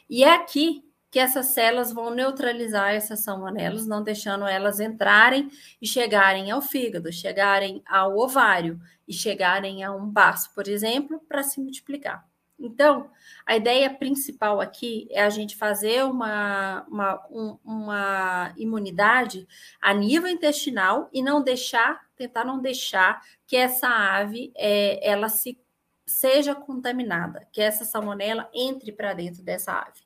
E 0.08 0.22
é 0.22 0.34
aqui 0.34 0.84
que 1.14 1.20
essas 1.20 1.46
células 1.46 1.92
vão 1.92 2.12
neutralizar 2.12 2.92
essas 2.92 3.20
salmonelas, 3.20 3.86
não 3.86 4.02
deixando 4.02 4.48
elas 4.48 4.80
entrarem 4.80 5.48
e 5.80 5.86
chegarem 5.86 6.50
ao 6.50 6.60
fígado, 6.60 7.12
chegarem 7.12 7.80
ao 7.86 8.18
ovário 8.18 8.80
e 9.06 9.12
chegarem 9.12 9.84
a 9.84 9.92
um 9.92 10.10
baço, 10.10 10.52
por 10.52 10.66
exemplo, 10.66 11.20
para 11.28 11.44
se 11.44 11.60
multiplicar. 11.60 12.28
Então, 12.58 13.08
a 13.46 13.54
ideia 13.54 13.94
principal 13.94 14.60
aqui 14.60 15.06
é 15.08 15.22
a 15.22 15.30
gente 15.30 15.54
fazer 15.54 16.04
uma, 16.04 16.84
uma, 16.88 17.24
um, 17.30 17.58
uma 17.64 18.52
imunidade 18.56 19.46
a 19.80 19.94
nível 19.94 20.28
intestinal 20.28 21.08
e 21.12 21.22
não 21.22 21.44
deixar, 21.44 22.08
tentar 22.16 22.44
não 22.44 22.60
deixar 22.60 23.22
que 23.46 23.54
essa 23.54 23.86
ave 23.86 24.52
é, 24.56 25.08
ela 25.08 25.28
se 25.28 25.56
seja 26.04 26.56
contaminada, 26.56 27.46
que 27.52 27.60
essa 27.60 27.84
salmonela 27.84 28.50
entre 28.52 28.90
para 28.90 29.14
dentro 29.14 29.44
dessa 29.44 29.70
ave. 29.74 30.03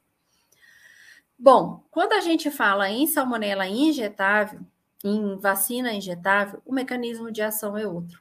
Bom, 1.39 1.85
quando 1.91 2.15
a 2.15 2.21
gente 2.21 2.51
fala 2.51 2.91
em 2.91 3.07
salmonela 3.07 3.67
injetável, 3.69 4.61
em 5.05 5.37
vacina 5.39 5.93
injetável, 5.93 6.61
o 6.67 6.73
mecanismo 6.73 7.31
de 7.31 7.41
ação 7.41 7.79
é 7.79 7.87
outro. 7.87 8.21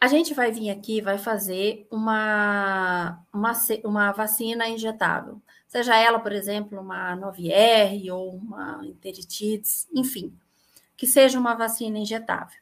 A 0.00 0.08
gente 0.08 0.34
vai 0.34 0.50
vir 0.50 0.68
aqui 0.68 1.00
vai 1.00 1.16
fazer 1.18 1.86
uma, 1.88 3.24
uma, 3.32 3.52
uma 3.84 4.10
vacina 4.10 4.68
injetável, 4.68 5.40
seja 5.68 5.96
ela, 5.96 6.18
por 6.18 6.32
exemplo, 6.32 6.80
uma 6.80 7.16
9R 7.16 8.12
ou 8.12 8.34
uma 8.34 8.80
enteritides, 8.84 9.88
enfim, 9.94 10.36
que 10.96 11.06
seja 11.06 11.38
uma 11.38 11.54
vacina 11.54 11.98
injetável. 11.98 12.60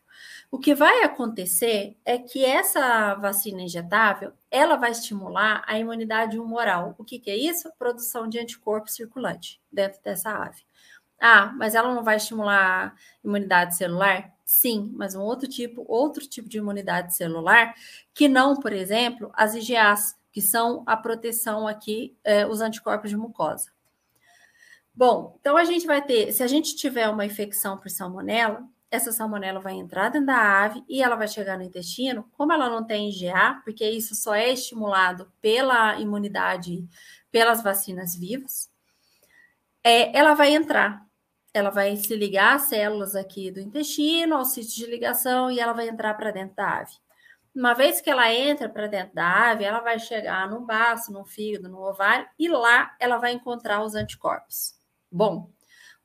O 0.50 0.58
que 0.58 0.74
vai 0.74 1.02
acontecer 1.02 1.96
é 2.04 2.18
que 2.18 2.44
essa 2.44 3.14
vacina 3.14 3.62
injetável, 3.62 4.32
ela 4.50 4.76
vai 4.76 4.90
estimular 4.90 5.62
a 5.66 5.78
imunidade 5.78 6.38
humoral. 6.38 6.94
O 6.98 7.04
que, 7.04 7.18
que 7.18 7.30
é 7.30 7.36
isso? 7.36 7.70
Produção 7.78 8.28
de 8.28 8.38
anticorpo 8.38 8.90
circulante 8.90 9.60
dentro 9.70 10.02
dessa 10.02 10.30
ave. 10.30 10.62
Ah, 11.20 11.52
mas 11.56 11.74
ela 11.74 11.94
não 11.94 12.02
vai 12.02 12.16
estimular 12.16 12.88
a 12.88 12.94
imunidade 13.22 13.76
celular? 13.76 14.32
Sim, 14.44 14.90
mas 14.94 15.14
um 15.14 15.20
outro 15.20 15.48
tipo, 15.48 15.84
outro 15.86 16.26
tipo 16.26 16.48
de 16.48 16.58
imunidade 16.58 17.14
celular, 17.14 17.74
que 18.14 18.26
não, 18.26 18.56
por 18.56 18.72
exemplo, 18.72 19.30
as 19.34 19.54
IgAs, 19.54 20.18
que 20.32 20.40
são 20.40 20.82
a 20.86 20.96
proteção 20.96 21.68
aqui, 21.68 22.16
eh, 22.24 22.46
os 22.46 22.60
anticorpos 22.60 23.10
de 23.10 23.16
mucosa. 23.16 23.70
Bom, 24.94 25.36
então 25.40 25.56
a 25.56 25.64
gente 25.64 25.86
vai 25.86 26.02
ter, 26.02 26.32
se 26.32 26.42
a 26.42 26.46
gente 26.46 26.74
tiver 26.76 27.08
uma 27.08 27.24
infecção 27.24 27.78
por 27.78 27.90
salmonela, 27.90 28.64
essa 28.90 29.12
salmonela 29.12 29.60
vai 29.60 29.74
entrar 29.74 30.08
dentro 30.08 30.26
da 30.26 30.64
ave 30.64 30.84
e 30.88 31.02
ela 31.02 31.14
vai 31.14 31.28
chegar 31.28 31.56
no 31.56 31.62
intestino. 31.62 32.28
Como 32.32 32.52
ela 32.52 32.68
não 32.68 32.84
tem 32.84 33.08
IgA, 33.08 33.60
porque 33.64 33.88
isso 33.88 34.14
só 34.14 34.34
é 34.34 34.50
estimulado 34.50 35.30
pela 35.40 35.98
imunidade, 36.00 36.84
pelas 37.30 37.62
vacinas 37.62 38.16
vivas, 38.16 38.68
é, 39.84 40.16
ela 40.16 40.34
vai 40.34 40.54
entrar. 40.54 41.06
Ela 41.54 41.70
vai 41.70 41.96
se 41.96 42.14
ligar 42.16 42.56
às 42.56 42.62
células 42.62 43.14
aqui 43.14 43.50
do 43.50 43.60
intestino, 43.60 44.36
ao 44.36 44.44
sítio 44.44 44.84
de 44.84 44.90
ligação, 44.90 45.50
e 45.50 45.60
ela 45.60 45.72
vai 45.72 45.88
entrar 45.88 46.14
para 46.14 46.30
dentro 46.32 46.56
da 46.56 46.78
ave. 46.78 46.92
Uma 47.54 47.74
vez 47.74 48.00
que 48.00 48.08
ela 48.08 48.32
entra 48.32 48.68
para 48.68 48.86
dentro 48.86 49.14
da 49.14 49.50
ave, 49.50 49.64
ela 49.64 49.80
vai 49.80 49.98
chegar 49.98 50.48
no 50.48 50.60
baço, 50.60 51.12
no 51.12 51.24
fígado, 51.24 51.68
no 51.68 51.80
ovário, 51.80 52.28
e 52.38 52.48
lá 52.48 52.94
ela 53.00 53.18
vai 53.18 53.32
encontrar 53.32 53.82
os 53.82 53.94
anticorpos. 53.94 54.74
Bom, 55.10 55.38
o 55.38 55.50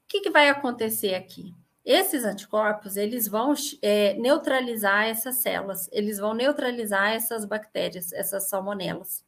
que, 0.08 0.22
que 0.22 0.32
vai 0.32 0.50
acontecer 0.50 1.14
aqui? 1.14 1.54
Esses 1.86 2.26
anticorpos, 2.26 2.98
eles 2.98 3.28
vão 3.28 3.54
é, 3.80 4.16
neutralizar 4.16 5.06
essas 5.06 5.36
células, 5.36 5.88
eles 5.92 6.18
vão 6.18 6.34
neutralizar 6.34 7.14
essas 7.14 7.46
bactérias, 7.46 8.12
essas 8.12 8.50
salmonelas. 8.50 9.24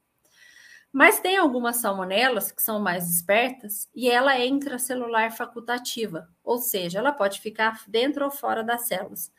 Mas 0.91 1.19
tem 1.19 1.37
algumas 1.37 1.77
salmonelas 1.77 2.51
que 2.51 2.63
são 2.63 2.79
mais 2.79 3.07
espertas 3.07 3.87
e 3.93 4.09
ela 4.09 4.35
é 4.35 4.47
intracelular 4.47 5.37
facultativa, 5.37 6.27
ou 6.43 6.57
seja, 6.57 6.97
ela 6.97 7.11
pode 7.11 7.39
ficar 7.41 7.83
dentro 7.87 8.25
ou 8.25 8.31
fora 8.31 8.63
das 8.63 8.87
células. 8.87 9.31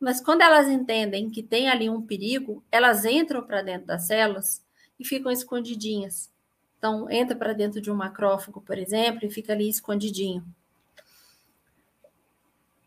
Mas 0.00 0.22
quando 0.22 0.40
elas 0.40 0.66
entendem 0.66 1.28
que 1.28 1.42
tem 1.42 1.68
ali 1.68 1.90
um 1.90 2.00
perigo, 2.00 2.64
elas 2.72 3.04
entram 3.04 3.42
para 3.46 3.60
dentro 3.60 3.88
das 3.88 4.06
células 4.06 4.64
e 4.98 5.04
ficam 5.04 5.30
escondidinhas. 5.30 6.32
Então, 6.78 7.10
entra 7.10 7.36
para 7.36 7.52
dentro 7.52 7.80
de 7.80 7.90
um 7.90 7.94
macrófago, 7.94 8.62
por 8.62 8.78
exemplo, 8.78 9.26
e 9.26 9.30
fica 9.30 9.52
ali 9.52 9.68
escondidinho 9.68 10.42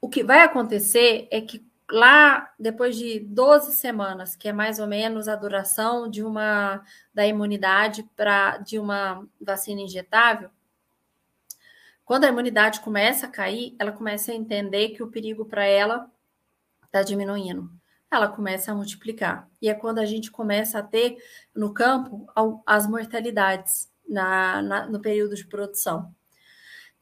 o 0.01 0.09
que 0.09 0.23
vai 0.23 0.41
acontecer 0.41 1.27
é 1.31 1.41
que 1.41 1.65
lá, 1.89 2.53
depois 2.59 2.95
de 2.97 3.19
12 3.19 3.73
semanas, 3.73 4.35
que 4.35 4.47
é 4.47 4.53
mais 4.53 4.79
ou 4.79 4.87
menos 4.87 5.27
a 5.27 5.35
duração 5.35 6.09
de 6.09 6.23
uma 6.23 6.83
da 7.13 7.25
imunidade 7.25 8.03
para 8.15 8.57
de 8.57 8.77
uma 8.77 9.25
vacina 9.39 9.81
injetável, 9.81 10.49
quando 12.07 12.23
a 12.23 12.29
imunidade 12.29 12.79
começa 12.79 13.25
a 13.25 13.29
cair, 13.29 13.75
ela 13.77 13.91
começa 13.91 14.31
a 14.31 14.35
entender 14.35 14.89
que 14.89 15.03
o 15.03 15.09
perigo 15.09 15.45
para 15.45 15.65
ela 15.65 16.09
está 16.85 17.03
diminuindo. 17.03 17.69
Ela 18.09 18.29
começa 18.29 18.71
a 18.71 18.75
multiplicar. 18.75 19.49
E 19.61 19.67
é 19.67 19.73
quando 19.73 19.99
a 19.99 20.05
gente 20.05 20.31
começa 20.31 20.79
a 20.79 20.83
ter 20.83 21.17
no 21.53 21.73
campo 21.73 22.25
as 22.65 22.87
mortalidades 22.87 23.91
na, 24.07 24.61
na 24.61 24.85
no 24.87 25.01
período 25.01 25.35
de 25.35 25.45
produção. 25.45 26.15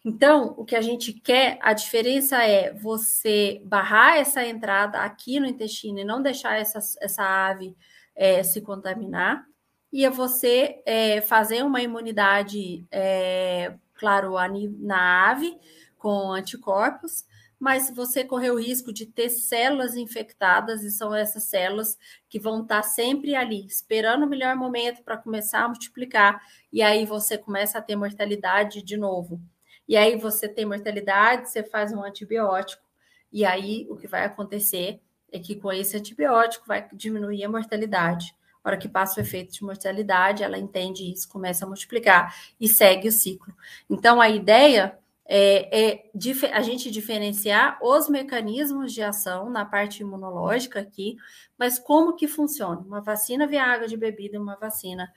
Então, 0.07 0.53
o 0.55 0.63
que 0.63 0.75
a 0.75 0.81
gente 0.81 1.11
quer, 1.11 1.57
a 1.59 1.73
diferença 1.73 2.43
é 2.43 2.71
você 2.71 3.59
barrar 3.65 4.17
essa 4.17 4.45
entrada 4.45 4.99
aqui 4.99 5.39
no 5.39 5.47
intestino 5.47 5.97
e 5.97 6.05
não 6.05 6.21
deixar 6.21 6.59
essa, 6.59 6.77
essa 7.01 7.23
ave 7.23 7.75
é, 8.15 8.43
se 8.43 8.61
contaminar, 8.61 9.43
e 9.91 10.05
é 10.05 10.09
você 10.11 10.79
é, 10.85 11.21
fazer 11.21 11.63
uma 11.63 11.81
imunidade, 11.81 12.85
é, 12.91 13.73
claro, 13.95 14.35
na 14.77 15.31
ave, 15.31 15.57
com 15.97 16.31
anticorpos, 16.33 17.25
mas 17.59 17.89
você 17.89 18.23
correr 18.23 18.51
o 18.51 18.59
risco 18.59 18.93
de 18.93 19.07
ter 19.07 19.29
células 19.29 19.95
infectadas, 19.95 20.83
e 20.83 20.91
são 20.91 21.15
essas 21.15 21.45
células 21.45 21.97
que 22.29 22.39
vão 22.39 22.61
estar 22.61 22.83
sempre 22.83 23.33
ali, 23.33 23.65
esperando 23.65 24.23
o 24.23 24.29
melhor 24.29 24.55
momento 24.55 25.01
para 25.03 25.17
começar 25.17 25.63
a 25.63 25.67
multiplicar, 25.67 26.39
e 26.71 26.83
aí 26.83 27.07
você 27.07 27.39
começa 27.39 27.79
a 27.79 27.81
ter 27.81 27.95
mortalidade 27.95 28.83
de 28.83 28.97
novo. 28.97 29.41
E 29.87 29.95
aí 29.95 30.17
você 30.17 30.47
tem 30.47 30.65
mortalidade, 30.65 31.49
você 31.49 31.63
faz 31.63 31.93
um 31.93 32.03
antibiótico, 32.03 32.83
e 33.31 33.45
aí 33.45 33.85
o 33.89 33.95
que 33.95 34.07
vai 34.07 34.25
acontecer 34.25 35.01
é 35.31 35.39
que 35.39 35.55
com 35.55 35.71
esse 35.71 35.97
antibiótico 35.97 36.65
vai 36.65 36.87
diminuir 36.93 37.43
a 37.43 37.49
mortalidade. 37.49 38.33
A 38.63 38.69
hora 38.69 38.77
que 38.77 38.89
passa 38.89 39.19
o 39.19 39.23
efeito 39.23 39.53
de 39.53 39.63
mortalidade, 39.63 40.43
ela 40.43 40.57
entende 40.57 41.11
isso, 41.11 41.29
começa 41.29 41.65
a 41.65 41.67
multiplicar 41.67 42.35
e 42.59 42.67
segue 42.67 43.07
o 43.07 43.11
ciclo. 43.11 43.53
Então, 43.89 44.19
a 44.19 44.29
ideia 44.29 44.97
é, 45.27 45.87
é 45.87 46.11
a 46.51 46.61
gente 46.61 46.89
diferenciar 46.89 47.77
os 47.81 48.07
mecanismos 48.09 48.93
de 48.93 49.03
ação 49.03 49.49
na 49.49 49.65
parte 49.65 50.01
imunológica 50.01 50.79
aqui, 50.79 51.17
mas 51.57 51.77
como 51.77 52.15
que 52.15 52.27
funciona? 52.27 52.79
Uma 52.81 53.01
vacina 53.01 53.45
via 53.45 53.63
água 53.63 53.87
de 53.87 53.97
bebida 53.97 54.35
e 54.35 54.39
uma 54.39 54.55
vacina 54.55 55.11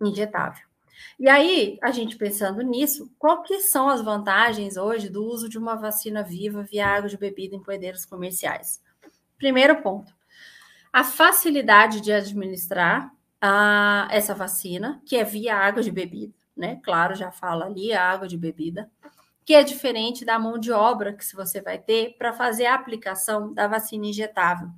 injetável. 0.00 0.71
E 1.18 1.28
aí, 1.28 1.78
a 1.82 1.90
gente 1.90 2.16
pensando 2.16 2.62
nisso, 2.62 3.10
qual 3.18 3.42
que 3.42 3.60
são 3.60 3.88
as 3.88 4.02
vantagens 4.02 4.76
hoje 4.76 5.08
do 5.08 5.24
uso 5.24 5.48
de 5.48 5.58
uma 5.58 5.74
vacina 5.74 6.22
viva 6.22 6.62
via 6.62 6.86
água 6.86 7.08
de 7.08 7.16
bebida 7.16 7.54
em 7.54 7.62
poedeiros 7.62 8.04
comerciais? 8.04 8.82
Primeiro 9.38 9.82
ponto, 9.82 10.14
a 10.92 11.02
facilidade 11.02 12.00
de 12.00 12.12
administrar 12.12 13.12
a, 13.40 14.06
essa 14.10 14.34
vacina, 14.34 15.02
que 15.04 15.16
é 15.16 15.24
via 15.24 15.56
água 15.56 15.82
de 15.82 15.90
bebida, 15.90 16.34
né? 16.56 16.80
Claro, 16.84 17.14
já 17.14 17.30
fala 17.32 17.66
ali 17.66 17.92
a 17.92 18.08
água 18.08 18.28
de 18.28 18.36
bebida, 18.36 18.90
que 19.44 19.54
é 19.54 19.64
diferente 19.64 20.24
da 20.24 20.38
mão 20.38 20.58
de 20.58 20.70
obra 20.70 21.12
que 21.12 21.24
você 21.34 21.60
vai 21.60 21.78
ter 21.78 22.16
para 22.16 22.32
fazer 22.32 22.66
a 22.66 22.74
aplicação 22.74 23.52
da 23.52 23.66
vacina 23.66 24.06
injetável. 24.06 24.68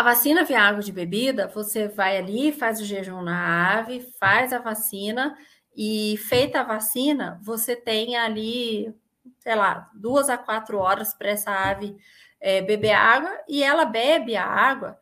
A 0.00 0.02
vacina 0.02 0.44
via 0.44 0.62
água 0.62 0.82
de 0.82 0.92
bebida, 0.92 1.46
você 1.46 1.86
vai 1.86 2.16
ali, 2.16 2.52
faz 2.52 2.80
o 2.80 2.86
jejum 2.86 3.20
na 3.20 3.80
ave, 3.80 4.00
faz 4.18 4.50
a 4.50 4.58
vacina 4.58 5.36
e 5.76 6.16
feita 6.16 6.60
a 6.60 6.64
vacina, 6.64 7.38
você 7.42 7.76
tem 7.76 8.16
ali, 8.16 8.94
sei 9.40 9.54
lá, 9.54 9.90
duas 9.92 10.30
a 10.30 10.38
quatro 10.38 10.78
horas 10.78 11.12
para 11.12 11.28
essa 11.28 11.50
ave 11.50 11.98
é, 12.40 12.62
beber 12.62 12.92
água 12.92 13.30
e 13.46 13.62
ela 13.62 13.84
bebe 13.84 14.36
a 14.36 14.46
água, 14.46 14.98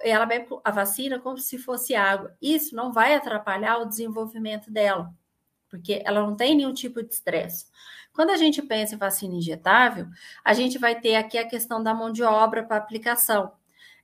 ela 0.00 0.24
bebe 0.24 0.46
a 0.64 0.70
vacina 0.70 1.20
como 1.20 1.36
se 1.36 1.58
fosse 1.58 1.94
água. 1.94 2.34
Isso 2.40 2.74
não 2.74 2.94
vai 2.94 3.14
atrapalhar 3.14 3.76
o 3.76 3.84
desenvolvimento 3.84 4.70
dela, 4.70 5.12
porque 5.68 6.00
ela 6.02 6.22
não 6.22 6.34
tem 6.34 6.56
nenhum 6.56 6.72
tipo 6.72 7.02
de 7.02 7.12
estresse. 7.12 7.66
Quando 8.10 8.30
a 8.30 8.38
gente 8.38 8.62
pensa 8.62 8.94
em 8.94 8.98
vacina 8.98 9.34
injetável, 9.34 10.06
a 10.42 10.54
gente 10.54 10.78
vai 10.78 10.98
ter 10.98 11.16
aqui 11.16 11.36
a 11.36 11.46
questão 11.46 11.82
da 11.82 11.92
mão 11.92 12.10
de 12.10 12.22
obra 12.22 12.62
para 12.62 12.78
aplicação. 12.78 13.59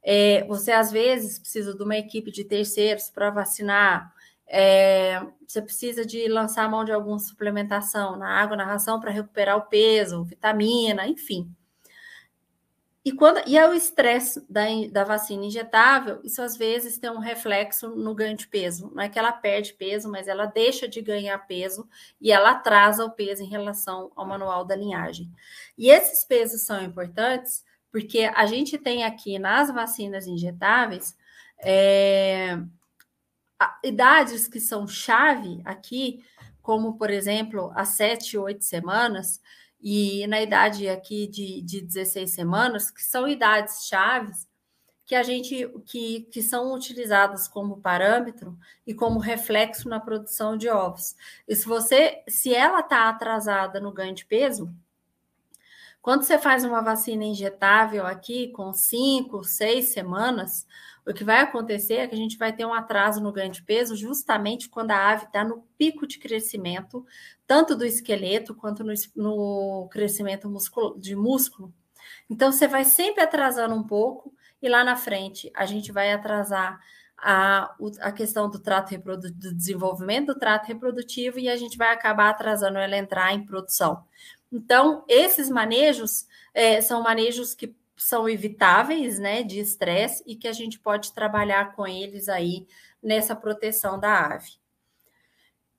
É, 0.09 0.45
você 0.45 0.71
às 0.71 0.93
vezes 0.93 1.37
precisa 1.37 1.75
de 1.75 1.83
uma 1.83 1.97
equipe 1.97 2.31
de 2.31 2.45
terceiros 2.45 3.11
para 3.11 3.29
vacinar. 3.29 4.15
É, 4.47 5.21
você 5.45 5.61
precisa 5.61 6.07
de 6.07 6.29
lançar 6.29 6.65
a 6.65 6.69
mão 6.69 6.85
de 6.85 6.93
alguma 6.93 7.19
suplementação 7.19 8.17
na 8.17 8.41
água, 8.41 8.57
na 8.57 8.65
ração 8.65 9.01
para 9.01 9.11
recuperar 9.11 9.57
o 9.57 9.67
peso, 9.67 10.23
vitamina, 10.23 11.09
enfim. 11.09 11.51
E, 13.05 13.11
quando, 13.13 13.41
e 13.49 13.59
é 13.59 13.69
o 13.69 13.75
estresse 13.75 14.45
da, 14.49 14.63
da 14.93 15.03
vacina 15.03 15.45
injetável, 15.45 16.21
isso 16.23 16.41
às 16.41 16.57
vezes 16.57 16.99
tem 16.99 17.11
um 17.11 17.19
reflexo 17.19 17.89
no 17.91 18.15
ganho 18.15 18.37
de 18.37 18.47
peso. 18.47 18.93
Não 18.95 19.03
é 19.03 19.09
que 19.09 19.19
ela 19.19 19.33
perde 19.33 19.75
peso, 19.75 20.09
mas 20.09 20.29
ela 20.29 20.47
deixa 20.47 20.87
de 20.87 21.03
ganhar 21.03 21.37
peso 21.49 21.89
e 22.21 22.31
ela 22.31 22.53
atrasa 22.53 23.05
o 23.05 23.11
peso 23.11 23.43
em 23.43 23.49
relação 23.49 24.13
ao 24.15 24.25
manual 24.25 24.65
da 24.65 24.77
linhagem. 24.77 25.33
E 25.77 25.91
esses 25.91 26.25
pesos 26.25 26.63
são 26.63 26.81
importantes 26.83 27.65
porque 27.97 28.31
a 28.35 28.45
gente 28.45 28.77
tem 28.77 29.05
aqui 29.05 29.39
nas 29.39 29.73
vacinas 29.73 30.27
injetáveis 30.27 31.17
é, 31.59 32.59
idades 33.83 34.47
que 34.47 34.61
são 34.61 34.87
chave 34.87 35.63
aqui, 35.65 36.23
como, 36.61 36.99
por 36.99 37.09
exemplo, 37.09 37.73
as 37.75 37.89
7, 37.97 38.37
8 38.37 38.63
semanas, 38.63 39.41
e 39.81 40.27
na 40.27 40.43
idade 40.43 40.87
aqui 40.91 41.27
de, 41.27 41.63
de 41.63 41.81
16 41.81 42.31
semanas, 42.31 42.91
que 42.91 43.03
são 43.03 43.27
idades 43.27 43.87
chaves 43.87 44.47
que 45.07 45.15
a 45.15 45.23
gente 45.23 45.67
que, 45.87 46.29
que 46.31 46.43
são 46.43 46.75
utilizadas 46.75 47.49
como 47.49 47.81
parâmetro 47.81 48.59
e 48.87 48.93
como 48.93 49.19
reflexo 49.19 49.89
na 49.89 49.99
produção 49.99 50.55
de 50.55 50.69
ovos. 50.69 51.17
E 51.49 51.57
se 51.57 51.65
você, 51.65 52.23
se 52.29 52.55
ela 52.55 52.81
está 52.81 53.09
atrasada 53.09 53.81
no 53.81 53.91
ganho 53.91 54.15
de 54.15 54.27
peso, 54.27 54.71
quando 56.07 56.23
você 56.23 56.39
faz 56.39 56.63
uma 56.63 56.81
vacina 56.81 57.25
injetável 57.25 58.07
aqui, 58.07 58.53
com 58.53 58.73
cinco, 58.73 59.43
seis 59.43 59.87
semanas, 59.87 60.65
o 61.05 61.13
que 61.13 61.25
vai 61.25 61.41
acontecer 61.41 61.95
é 61.95 62.07
que 62.07 62.15
a 62.15 62.17
gente 62.17 62.39
vai 62.39 62.53
ter 62.53 62.65
um 62.65 62.73
atraso 62.73 63.21
no 63.21 63.33
ganho 63.33 63.51
de 63.51 63.61
peso 63.61 63.97
justamente 63.97 64.69
quando 64.69 64.93
a 64.93 65.11
ave 65.11 65.25
está 65.25 65.43
no 65.43 65.67
pico 65.77 66.07
de 66.07 66.21
crescimento, 66.21 67.05
tanto 67.45 67.75
do 67.75 67.85
esqueleto 67.85 68.55
quanto 68.55 68.85
no, 68.85 68.95
no 69.17 69.89
crescimento 69.91 70.49
músculo, 70.49 70.97
de 70.97 71.17
músculo. 71.17 71.75
Então, 72.31 72.53
você 72.53 72.69
vai 72.69 72.85
sempre 72.85 73.25
atrasando 73.25 73.75
um 73.75 73.83
pouco, 73.83 74.33
e 74.63 74.69
lá 74.69 74.85
na 74.85 74.95
frente 74.95 75.51
a 75.57 75.67
gente 75.67 75.91
vai 75.91 76.13
atrasar 76.13 76.81
a, 77.19 77.75
a 78.01 78.13
questão 78.13 78.51
do 78.51 78.59
trato 78.59 78.97
do 78.97 79.55
desenvolvimento 79.55 80.27
do 80.27 80.39
trato 80.39 80.67
reprodutivo 80.67 81.39
e 81.39 81.49
a 81.49 81.57
gente 81.57 81.79
vai 81.79 81.93
acabar 81.93 82.29
atrasando 82.29 82.79
ela 82.79 82.97
entrar 82.97 83.33
em 83.33 83.45
produção. 83.45 84.05
Então, 84.53 85.05
esses 85.09 85.51
manejos 85.51 86.27
é, 86.55 86.81
são 86.81 87.03
manejos 87.03 87.55
que 87.55 87.75
são 87.97 88.29
evitáveis, 88.29 89.19
né, 89.19 89.43
de 89.43 89.59
estresse 89.59 90.23
e 90.27 90.37
que 90.37 90.47
a 90.47 90.53
gente 90.53 90.79
pode 90.79 91.13
trabalhar 91.13 91.75
com 91.75 91.87
eles 91.87 92.29
aí 92.29 92.67
nessa 93.03 93.35
proteção 93.35 93.99
da 93.99 94.27
ave. 94.35 94.53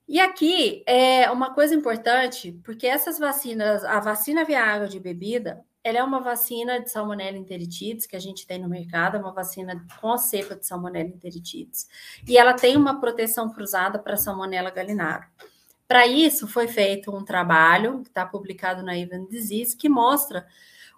E 0.08 0.20
aqui 0.20 0.84
é 0.88 1.30
uma 1.30 1.54
coisa 1.54 1.76
importante, 1.76 2.54
porque 2.64 2.88
essas 2.88 3.20
vacinas, 3.20 3.84
a 3.84 4.00
vacina 4.00 4.46
via 4.46 4.64
água 4.64 4.88
de 4.88 5.00
bebida, 5.00 5.64
ela 5.84 6.00
é 6.00 6.04
uma 6.04 6.20
vacina 6.22 6.82
de 6.82 6.90
salmonella 6.90 7.38
enteritidis 7.38 8.06
que 8.06 8.16
a 8.16 8.20
gente 8.20 8.48
tem 8.48 8.60
no 8.60 8.70
mercado, 8.70 9.18
é 9.18 9.20
uma 9.20 9.34
vacina 9.34 9.86
com 10.02 10.12
a 10.12 10.18
cepa 10.18 10.56
de 10.56 10.66
salmonella 10.66 11.10
enteritidis. 11.10 11.88
E 12.28 12.38
ela 12.38 12.54
tem 12.54 12.76
uma 12.76 13.00
proteção 13.00 13.52
cruzada 13.52 14.00
para 14.00 14.18
salmonella 14.18 14.70
gallinarum. 14.70 15.26
Para 15.88 16.06
isso, 16.06 16.48
foi 16.48 16.68
feito 16.68 17.16
um 17.16 17.24
trabalho, 17.24 18.02
que 18.04 18.10
está 18.10 18.26
publicado 18.26 18.84
na 18.84 18.98
Even 18.98 19.26
Disease, 19.26 19.76
que 19.76 19.88
mostra 19.88 20.46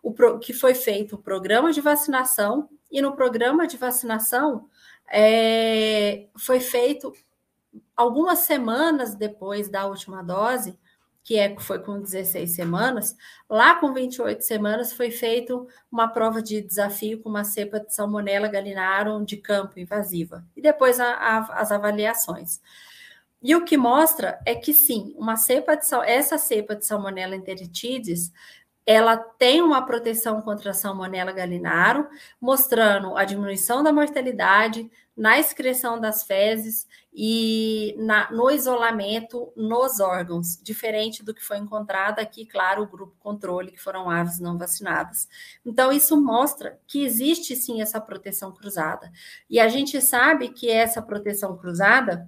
o 0.02 0.12
pro, 0.12 0.40
que 0.40 0.54
foi 0.54 0.74
feito 0.74 1.16
um 1.16 1.22
programa 1.22 1.72
de 1.72 1.82
vacinação, 1.82 2.70
e 2.92 3.02
no 3.02 3.16
programa 3.16 3.68
de 3.68 3.78
vacinação 3.78 4.68
é, 5.12 6.28
foi 6.36 6.60
feito 6.60 7.14
algumas 7.96 8.40
semanas 8.40 9.14
depois 9.14 9.70
da 9.70 9.86
última 9.86 10.24
dose, 10.24 10.78
que 11.24 11.38
é, 11.38 11.56
foi 11.60 11.80
com 11.80 12.02
16 12.02 12.50
semanas, 12.56 13.16
lá 13.48 13.76
com 13.76 13.94
28 13.94 14.42
semanas 14.42 14.92
foi 14.92 15.12
feito 15.12 15.68
uma 15.92 16.08
prova 16.08 16.42
de 16.42 16.62
desafio 16.62 17.22
com 17.22 17.30
uma 17.30 17.44
cepa 17.44 17.80
de 17.80 17.94
Salmonella 17.94 18.48
gallinarum 18.48 19.24
de 19.24 19.38
campo 19.38 19.80
invasiva, 19.80 20.44
e 20.56 20.62
depois 20.62 21.00
a, 21.00 21.12
a, 21.12 21.38
as 21.62 21.72
avaliações. 21.72 22.60
E 23.42 23.56
o 23.56 23.64
que 23.64 23.78
mostra 23.78 24.40
é 24.46 24.54
que 24.54 24.74
sim, 24.74 25.14
uma 25.18 25.38
cepa 25.38 25.76
de 25.76 25.86
essa 26.06 26.38
cepa 26.38 26.76
de 26.76 26.86
Salmonella 26.86 27.36
enteritidis, 27.36 28.32
ela 28.86 29.16
tem 29.18 29.62
uma 29.62 29.86
proteção 29.86 30.42
contra 30.42 30.72
a 30.72 30.74
Salmonella 30.74 31.32
gallinarum, 31.32 32.08
mostrando 32.42 33.16
a 33.16 33.24
diminuição 33.24 33.84
da 33.84 33.94
mortalidade 33.94 34.90
na 35.16 35.38
excreção 35.38 36.00
das 36.00 36.24
fezes 36.24 36.88
e 37.14 37.94
na, 38.00 38.32
no 38.32 38.50
isolamento 38.50 39.54
nos 39.56 40.00
órgãos, 40.00 40.58
diferente 40.64 41.24
do 41.24 41.34
que 41.34 41.44
foi 41.44 41.58
encontrado 41.58 42.20
aqui, 42.20 42.46
claro, 42.46 42.84
o 42.84 42.88
grupo 42.88 43.16
controle, 43.20 43.72
que 43.72 43.82
foram 43.82 44.10
aves 44.10 44.40
não 44.40 44.58
vacinadas. 44.58 45.28
Então, 45.66 45.92
isso 45.92 46.20
mostra 46.20 46.80
que 46.88 47.04
existe 47.04 47.56
sim 47.56 47.82
essa 47.82 48.02
proteção 48.02 48.52
cruzada. 48.52 49.12
E 49.50 49.60
a 49.60 49.68
gente 49.68 50.02
sabe 50.02 50.50
que 50.50 50.70
essa 50.70 51.02
proteção 51.02 51.56
cruzada 51.58 52.28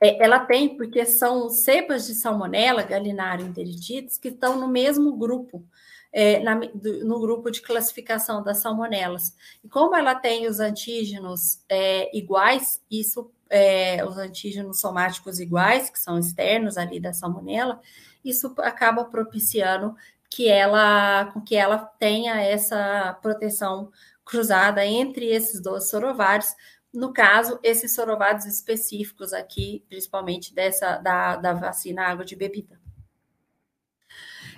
é, 0.00 0.22
ela 0.22 0.40
tem, 0.40 0.76
porque 0.76 1.04
são 1.06 1.48
cepas 1.48 2.06
de 2.06 2.14
salmonela, 2.14 2.82
galinário 2.82 3.46
enteritidis, 3.46 4.18
que 4.18 4.28
estão 4.28 4.58
no 4.58 4.68
mesmo 4.68 5.16
grupo, 5.16 5.64
é, 6.12 6.40
na, 6.40 6.54
do, 6.54 7.04
no 7.04 7.20
grupo 7.20 7.50
de 7.50 7.62
classificação 7.62 8.42
das 8.42 8.58
salmonelas. 8.58 9.34
E 9.64 9.68
como 9.68 9.96
ela 9.96 10.14
tem 10.14 10.46
os 10.46 10.60
antígenos 10.60 11.62
é, 11.68 12.16
iguais, 12.16 12.82
isso, 12.90 13.30
é, 13.48 14.04
os 14.04 14.18
antígenos 14.18 14.80
somáticos 14.80 15.40
iguais, 15.40 15.88
que 15.88 15.98
são 15.98 16.18
externos 16.18 16.76
ali 16.76 17.00
da 17.00 17.12
salmonela, 17.12 17.80
isso 18.24 18.52
acaba 18.58 19.04
propiciando 19.04 19.94
que 20.28 20.48
ela, 20.48 21.26
com 21.32 21.40
que 21.40 21.56
ela 21.56 21.78
tenha 21.78 22.40
essa 22.42 23.16
proteção 23.22 23.90
cruzada 24.24 24.84
entre 24.84 25.26
esses 25.26 25.62
dois 25.62 25.88
sorovários, 25.88 26.54
no 26.96 27.12
caso, 27.12 27.60
esses 27.62 27.94
sorovados 27.94 28.46
específicos 28.46 29.34
aqui, 29.34 29.84
principalmente 29.86 30.54
dessa 30.54 30.96
da, 30.96 31.36
da 31.36 31.52
vacina 31.52 32.06
água 32.06 32.24
de 32.24 32.34
bebida. 32.34 32.80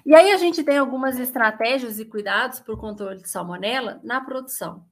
E 0.07 0.15
aí 0.15 0.31
a 0.31 0.37
gente 0.37 0.63
tem 0.63 0.79
algumas 0.79 1.19
estratégias 1.19 1.99
e 1.99 2.05
cuidados 2.05 2.61
para 2.61 2.73
o 2.73 2.79
controle 2.79 3.21
de 3.21 3.29
salmonela 3.29 4.01
na 4.05 4.21
produção. 4.21 4.87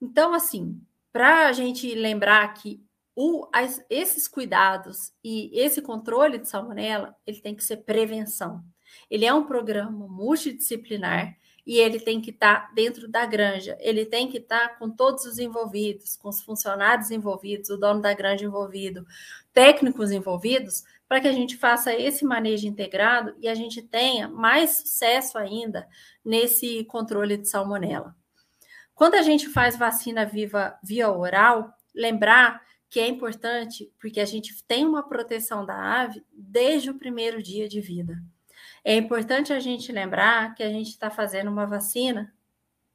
Então, 0.00 0.32
assim, 0.32 0.80
para 1.12 1.48
a 1.48 1.52
gente 1.52 1.92
lembrar 1.92 2.54
que 2.54 2.80
o, 3.16 3.48
as, 3.52 3.84
esses 3.90 4.28
cuidados 4.28 5.12
e 5.24 5.50
esse 5.58 5.82
controle 5.82 6.38
de 6.38 6.48
salmonela, 6.48 7.16
ele 7.26 7.40
tem 7.40 7.56
que 7.56 7.64
ser 7.64 7.78
prevenção. 7.78 8.64
Ele 9.10 9.26
é 9.26 9.34
um 9.34 9.44
programa 9.44 10.06
multidisciplinar 10.06 11.36
e 11.66 11.78
ele 11.78 11.98
tem 11.98 12.20
que 12.20 12.30
estar 12.30 12.68
tá 12.68 12.72
dentro 12.72 13.08
da 13.08 13.26
granja, 13.26 13.76
ele 13.80 14.06
tem 14.06 14.28
que 14.28 14.38
estar 14.38 14.68
tá 14.68 14.74
com 14.76 14.88
todos 14.88 15.24
os 15.24 15.38
envolvidos, 15.38 16.16
com 16.16 16.28
os 16.28 16.40
funcionários 16.40 17.10
envolvidos, 17.10 17.70
o 17.70 17.76
dono 17.76 18.00
da 18.00 18.14
granja 18.14 18.44
envolvido, 18.44 19.04
técnicos 19.52 20.12
envolvidos, 20.12 20.84
para 21.08 21.20
que 21.20 21.28
a 21.28 21.32
gente 21.32 21.56
faça 21.56 21.92
esse 21.92 22.24
manejo 22.24 22.66
integrado 22.66 23.34
e 23.40 23.48
a 23.48 23.54
gente 23.54 23.82
tenha 23.82 24.28
mais 24.28 24.78
sucesso 24.78 25.36
ainda 25.36 25.88
nesse 26.24 26.84
controle 26.84 27.36
de 27.36 27.48
salmonela. 27.48 28.14
Quando 28.94 29.14
a 29.14 29.22
gente 29.22 29.48
faz 29.48 29.76
vacina 29.76 30.24
viva 30.24 30.78
via 30.82 31.10
oral, 31.10 31.72
lembrar 31.94 32.62
que 32.88 33.00
é 33.00 33.08
importante 33.08 33.92
porque 34.00 34.20
a 34.20 34.24
gente 34.24 34.62
tem 34.64 34.86
uma 34.86 35.06
proteção 35.06 35.66
da 35.66 35.74
ave 36.02 36.24
desde 36.32 36.90
o 36.90 36.98
primeiro 36.98 37.42
dia 37.42 37.68
de 37.68 37.80
vida. 37.80 38.16
É 38.88 38.94
importante 38.94 39.52
a 39.52 39.58
gente 39.58 39.90
lembrar 39.90 40.54
que 40.54 40.62
a 40.62 40.70
gente 40.70 40.90
está 40.90 41.10
fazendo 41.10 41.50
uma 41.50 41.66
vacina 41.66 42.32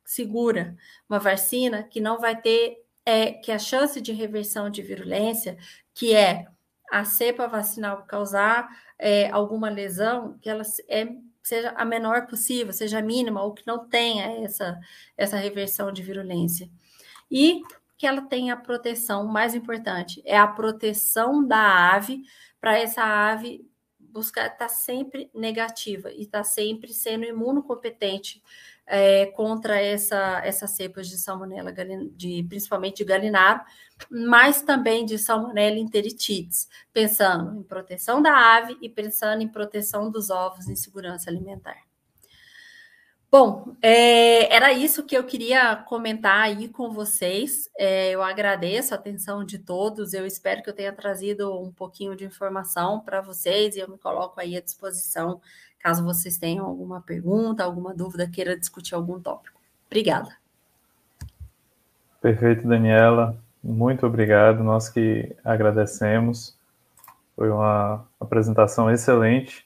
segura, 0.05 0.77
uma 1.09 1.19
vacina 1.19 1.83
que 1.83 1.99
não 1.99 2.17
vai 2.17 2.39
ter, 2.39 2.81
é, 3.05 3.33
que 3.33 3.51
a 3.51 3.59
chance 3.59 3.99
de 3.99 4.13
reversão 4.13 4.69
de 4.69 4.81
virulência, 4.81 5.57
que 5.93 6.15
é 6.15 6.47
a 6.89 7.03
cepa 7.03 7.45
vacinal 7.45 8.03
causar 8.03 8.69
é, 8.97 9.29
alguma 9.31 9.69
lesão, 9.69 10.37
que 10.39 10.49
ela 10.49 10.63
é, 10.87 11.09
seja 11.43 11.71
a 11.71 11.83
menor 11.83 12.25
possível, 12.25 12.71
seja 12.71 13.01
mínima, 13.01 13.43
ou 13.43 13.53
que 13.53 13.67
não 13.67 13.85
tenha 13.89 14.45
essa, 14.45 14.79
essa 15.17 15.35
reversão 15.35 15.91
de 15.91 16.01
virulência. 16.01 16.69
E 17.29 17.63
que 17.97 18.07
ela 18.07 18.21
tenha 18.21 18.53
a 18.53 18.57
proteção, 18.57 19.27
mais 19.27 19.53
importante, 19.53 20.21
é 20.23 20.37
a 20.37 20.47
proteção 20.47 21.45
da 21.45 21.93
ave, 21.93 22.23
para 22.61 22.79
essa 22.79 23.03
ave 23.03 23.69
buscar 24.11 24.47
estar 24.47 24.57
tá 24.57 24.69
sempre 24.69 25.29
negativa 25.33 26.11
e 26.11 26.23
estar 26.23 26.39
tá 26.39 26.43
sempre 26.43 26.93
sendo 26.93 27.25
imunocompetente 27.25 28.41
é, 28.85 29.27
contra 29.27 29.79
essa, 29.81 30.41
essas 30.43 30.71
cepas 30.71 31.07
de 31.07 31.17
salmonela, 31.17 31.71
de, 31.71 32.43
principalmente 32.49 32.97
de 32.97 33.05
galinaro, 33.05 33.61
mas 34.09 34.61
também 34.61 35.05
de 35.05 35.17
salmonella 35.17 35.77
enteritidis, 35.77 36.67
pensando 36.91 37.59
em 37.59 37.63
proteção 37.63 38.21
da 38.21 38.57
ave 38.57 38.77
e 38.81 38.89
pensando 38.89 39.41
em 39.41 39.47
proteção 39.47 40.11
dos 40.11 40.29
ovos 40.29 40.67
em 40.67 40.75
segurança 40.75 41.29
alimentar. 41.29 41.90
Bom, 43.31 43.75
é, 43.81 44.53
era 44.53 44.73
isso 44.73 45.05
que 45.05 45.15
eu 45.15 45.23
queria 45.23 45.77
comentar 45.77 46.41
aí 46.41 46.67
com 46.67 46.91
vocês. 46.91 47.69
É, 47.77 48.11
eu 48.11 48.21
agradeço 48.21 48.93
a 48.93 48.97
atenção 48.97 49.45
de 49.45 49.57
todos. 49.57 50.13
Eu 50.13 50.25
espero 50.25 50.61
que 50.61 50.69
eu 50.69 50.75
tenha 50.75 50.91
trazido 50.91 51.57
um 51.57 51.71
pouquinho 51.71 52.13
de 52.13 52.25
informação 52.25 52.99
para 52.99 53.21
vocês 53.21 53.75
e 53.75 53.79
eu 53.79 53.89
me 53.89 53.97
coloco 53.97 54.39
aí 54.39 54.57
à 54.57 54.61
disposição 54.61 55.39
caso 55.81 56.03
vocês 56.03 56.37
tenham 56.37 56.65
alguma 56.65 57.01
pergunta, 57.01 57.63
alguma 57.63 57.93
dúvida, 57.93 58.29
queira 58.29 58.57
discutir 58.57 58.95
algum 58.95 59.19
tópico. 59.19 59.59
Obrigada. 59.87 60.29
Perfeito, 62.21 62.67
Daniela. 62.67 63.35
Muito 63.63 64.05
obrigado. 64.05 64.63
Nós 64.63 64.89
que 64.89 65.35
agradecemos. 65.43 66.55
Foi 67.35 67.49
uma 67.49 68.05
apresentação 68.19 68.91
excelente. 68.91 69.65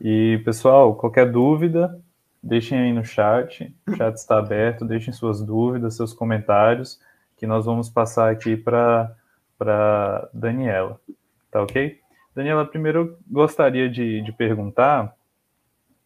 E, 0.00 0.42
pessoal, 0.44 0.94
qualquer 0.96 1.30
dúvida, 1.30 1.98
Deixem 2.44 2.78
aí 2.78 2.92
no 2.92 3.02
chat, 3.02 3.74
o 3.88 3.96
chat 3.96 4.14
está 4.16 4.38
aberto, 4.38 4.84
deixem 4.84 5.14
suas 5.14 5.40
dúvidas, 5.40 5.96
seus 5.96 6.12
comentários, 6.12 7.00
que 7.38 7.46
nós 7.46 7.64
vamos 7.64 7.88
passar 7.88 8.30
aqui 8.30 8.54
para 8.54 10.28
Daniela. 10.30 11.00
Tá 11.50 11.62
ok? 11.62 11.98
Daniela, 12.34 12.66
primeiro 12.66 12.98
eu 12.98 13.18
gostaria 13.30 13.88
de, 13.88 14.20
de 14.20 14.30
perguntar 14.30 15.16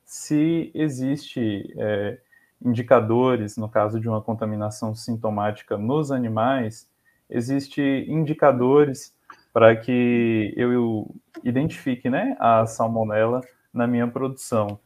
se 0.04 0.70
existe 0.74 1.74
é, 1.76 2.18
indicadores, 2.64 3.56
no 3.56 3.68
caso 3.68 3.98
de 3.98 4.08
uma 4.08 4.22
contaminação 4.22 4.94
sintomática 4.94 5.76
nos 5.76 6.12
animais, 6.12 6.88
existe 7.28 7.82
indicadores 8.08 9.12
para 9.52 9.74
que 9.74 10.54
eu 10.56 11.12
identifique 11.42 12.08
né, 12.08 12.36
a 12.38 12.64
salmonela 12.64 13.40
na 13.74 13.88
minha 13.88 14.06
produção. 14.06 14.78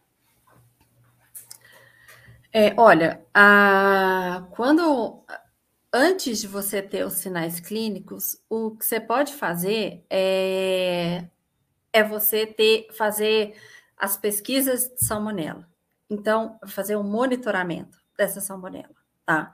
É, 2.53 2.75
olha, 2.77 3.25
a, 3.33 4.47
quando 4.51 5.25
antes 5.93 6.41
de 6.41 6.49
você 6.49 6.83
ter 6.83 7.05
os 7.07 7.15
sinais 7.15 7.61
clínicos, 7.61 8.39
o 8.49 8.73
que 8.77 8.85
você 8.85 9.01
pode 9.01 9.35
fazer 9.35 10.05
é, 10.11 11.25
é 11.93 12.05
você 12.05 12.47
ter 12.47 12.89
fazer 12.93 13.57
as 13.97 14.17
pesquisas 14.17 14.89
de 14.89 15.05
salmonela. 15.05 15.69
Então, 16.11 16.59
fazer 16.67 16.97
um 16.97 17.05
monitoramento 17.05 17.99
dessa 18.19 18.41
salmonela, 18.41 18.95
tá? 19.27 19.53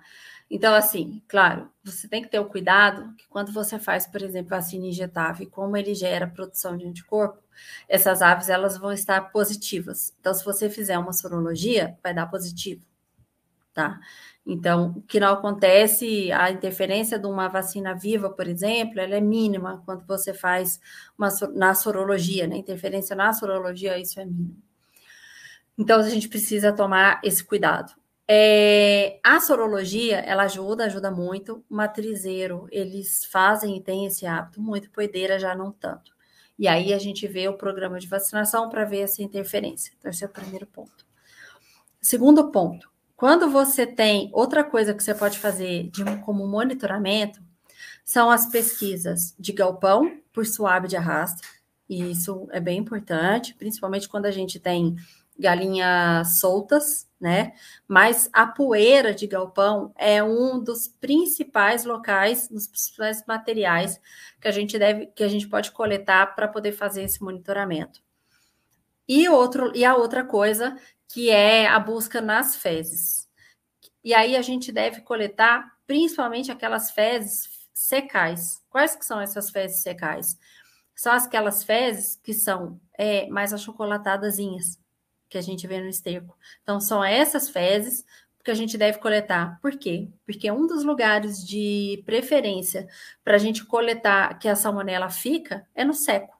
Então, 0.50 0.74
assim, 0.74 1.22
claro, 1.28 1.70
você 1.84 2.08
tem 2.08 2.22
que 2.22 2.28
ter 2.30 2.40
o 2.40 2.46
cuidado 2.48 3.14
que 3.16 3.28
quando 3.28 3.52
você 3.52 3.78
faz, 3.78 4.06
por 4.06 4.22
exemplo, 4.22 4.50
vacina 4.50 4.86
injetável, 4.86 5.48
como 5.50 5.76
ele 5.76 5.94
gera 5.94 6.26
produção 6.26 6.76
de 6.76 6.86
anticorpo, 6.86 7.42
essas 7.88 8.22
aves 8.22 8.48
elas 8.48 8.76
vão 8.78 8.92
estar 8.92 9.30
positivas. 9.32 10.14
Então, 10.20 10.34
se 10.34 10.44
você 10.44 10.70
fizer 10.70 10.98
uma 10.98 11.12
sorologia, 11.12 11.96
vai 12.02 12.14
dar 12.14 12.26
positivo 12.26 12.88
tá? 13.78 14.00
Então, 14.44 14.94
o 14.96 15.02
que 15.02 15.20
não 15.20 15.32
acontece, 15.34 16.32
a 16.32 16.50
interferência 16.50 17.16
de 17.16 17.26
uma 17.26 17.46
vacina 17.48 17.94
viva, 17.94 18.28
por 18.28 18.48
exemplo, 18.48 18.98
ela 18.98 19.14
é 19.14 19.20
mínima 19.20 19.82
quando 19.86 20.04
você 20.04 20.34
faz 20.34 20.80
uma, 21.16 21.28
na 21.54 21.74
sorologia, 21.74 22.48
né? 22.48 22.56
Interferência 22.56 23.14
na 23.14 23.32
sorologia, 23.32 23.96
isso 23.98 24.18
é 24.18 24.24
mínimo. 24.24 24.56
Então, 25.78 26.00
a 26.00 26.08
gente 26.08 26.28
precisa 26.28 26.72
tomar 26.72 27.20
esse 27.22 27.44
cuidado. 27.44 27.92
É, 28.26 29.20
a 29.22 29.38
sorologia, 29.38 30.18
ela 30.18 30.42
ajuda, 30.42 30.86
ajuda 30.86 31.10
muito. 31.10 31.64
O 31.70 31.76
matrizeiro, 31.76 32.66
eles 32.72 33.24
fazem 33.26 33.76
e 33.76 33.80
têm 33.80 34.06
esse 34.06 34.26
hábito, 34.26 34.60
muito 34.60 34.90
poedeira 34.90 35.38
já 35.38 35.54
não 35.54 35.70
tanto. 35.70 36.17
E 36.58 36.66
aí 36.66 36.92
a 36.92 36.98
gente 36.98 37.26
vê 37.28 37.48
o 37.48 37.56
programa 37.56 38.00
de 38.00 38.08
vacinação 38.08 38.68
para 38.68 38.84
ver 38.84 39.00
essa 39.00 39.22
interferência. 39.22 39.92
Então, 39.98 40.10
esse 40.10 40.24
é 40.24 40.26
o 40.26 40.30
primeiro 40.30 40.66
ponto. 40.66 41.06
Segundo 42.00 42.50
ponto, 42.50 42.90
quando 43.16 43.50
você 43.50 43.86
tem 43.86 44.30
outra 44.32 44.64
coisa 44.64 44.94
que 44.94 45.02
você 45.02 45.14
pode 45.14 45.38
fazer 45.38 45.90
de, 45.90 46.04
como 46.24 46.46
monitoramento, 46.46 47.40
são 48.04 48.30
as 48.30 48.46
pesquisas 48.46 49.34
de 49.38 49.52
galpão 49.52 50.20
por 50.32 50.46
suave 50.46 50.88
de 50.88 50.96
arrasto. 50.96 51.46
E 51.88 52.10
isso 52.10 52.48
é 52.50 52.60
bem 52.60 52.78
importante, 52.78 53.54
principalmente 53.54 54.08
quando 54.08 54.26
a 54.26 54.30
gente 54.30 54.58
tem 54.58 54.96
galinhas 55.38 56.40
soltas, 56.40 57.08
né? 57.20 57.52
Mas 57.86 58.28
a 58.32 58.46
poeira 58.46 59.14
de 59.14 59.26
galpão 59.26 59.92
é 59.96 60.22
um 60.22 60.62
dos 60.62 60.88
principais 60.88 61.84
locais, 61.84 62.48
dos 62.48 62.66
principais 62.66 63.24
materiais 63.26 64.00
que 64.40 64.48
a 64.48 64.52
gente 64.52 64.78
deve, 64.78 65.06
que 65.06 65.22
a 65.22 65.28
gente 65.28 65.48
pode 65.48 65.70
coletar 65.70 66.34
para 66.34 66.48
poder 66.48 66.72
fazer 66.72 67.04
esse 67.04 67.22
monitoramento. 67.22 68.02
E 69.06 69.28
outro 69.28 69.72
e 69.74 69.84
a 69.84 69.94
outra 69.96 70.24
coisa 70.24 70.76
que 71.08 71.30
é 71.30 71.66
a 71.66 71.78
busca 71.78 72.20
nas 72.20 72.54
fezes. 72.56 73.28
E 74.04 74.12
aí 74.12 74.36
a 74.36 74.42
gente 74.42 74.70
deve 74.70 75.00
coletar 75.00 75.76
principalmente 75.86 76.52
aquelas 76.52 76.90
fezes 76.90 77.48
secais. 77.72 78.62
Quais 78.68 78.94
que 78.94 79.04
são 79.04 79.20
essas 79.20 79.50
fezes 79.50 79.82
secais? 79.82 80.38
São 80.94 81.12
aquelas 81.12 81.64
fezes 81.64 82.16
que 82.16 82.34
são 82.34 82.80
é, 82.92 83.26
mais 83.28 83.52
achocolatadazinhas, 83.52 84.78
que 85.28 85.38
a 85.38 85.42
gente 85.42 85.66
vê 85.66 85.80
no 85.80 85.88
esterco. 85.88 86.36
Então, 86.62 86.80
são 86.80 87.04
essas 87.04 87.48
fezes 87.48 88.04
que 88.48 88.50
a 88.50 88.54
gente 88.54 88.78
deve 88.78 88.98
coletar. 88.98 89.60
Por 89.60 89.76
quê? 89.76 90.08
Porque 90.24 90.50
um 90.50 90.66
dos 90.66 90.82
lugares 90.82 91.46
de 91.46 92.02
preferência 92.06 92.88
para 93.22 93.34
a 93.34 93.38
gente 93.38 93.62
coletar 93.62 94.38
que 94.38 94.48
a 94.48 94.56
salmonela 94.56 95.10
fica 95.10 95.66
é 95.74 95.84
no 95.84 95.92
seco. 95.92 96.34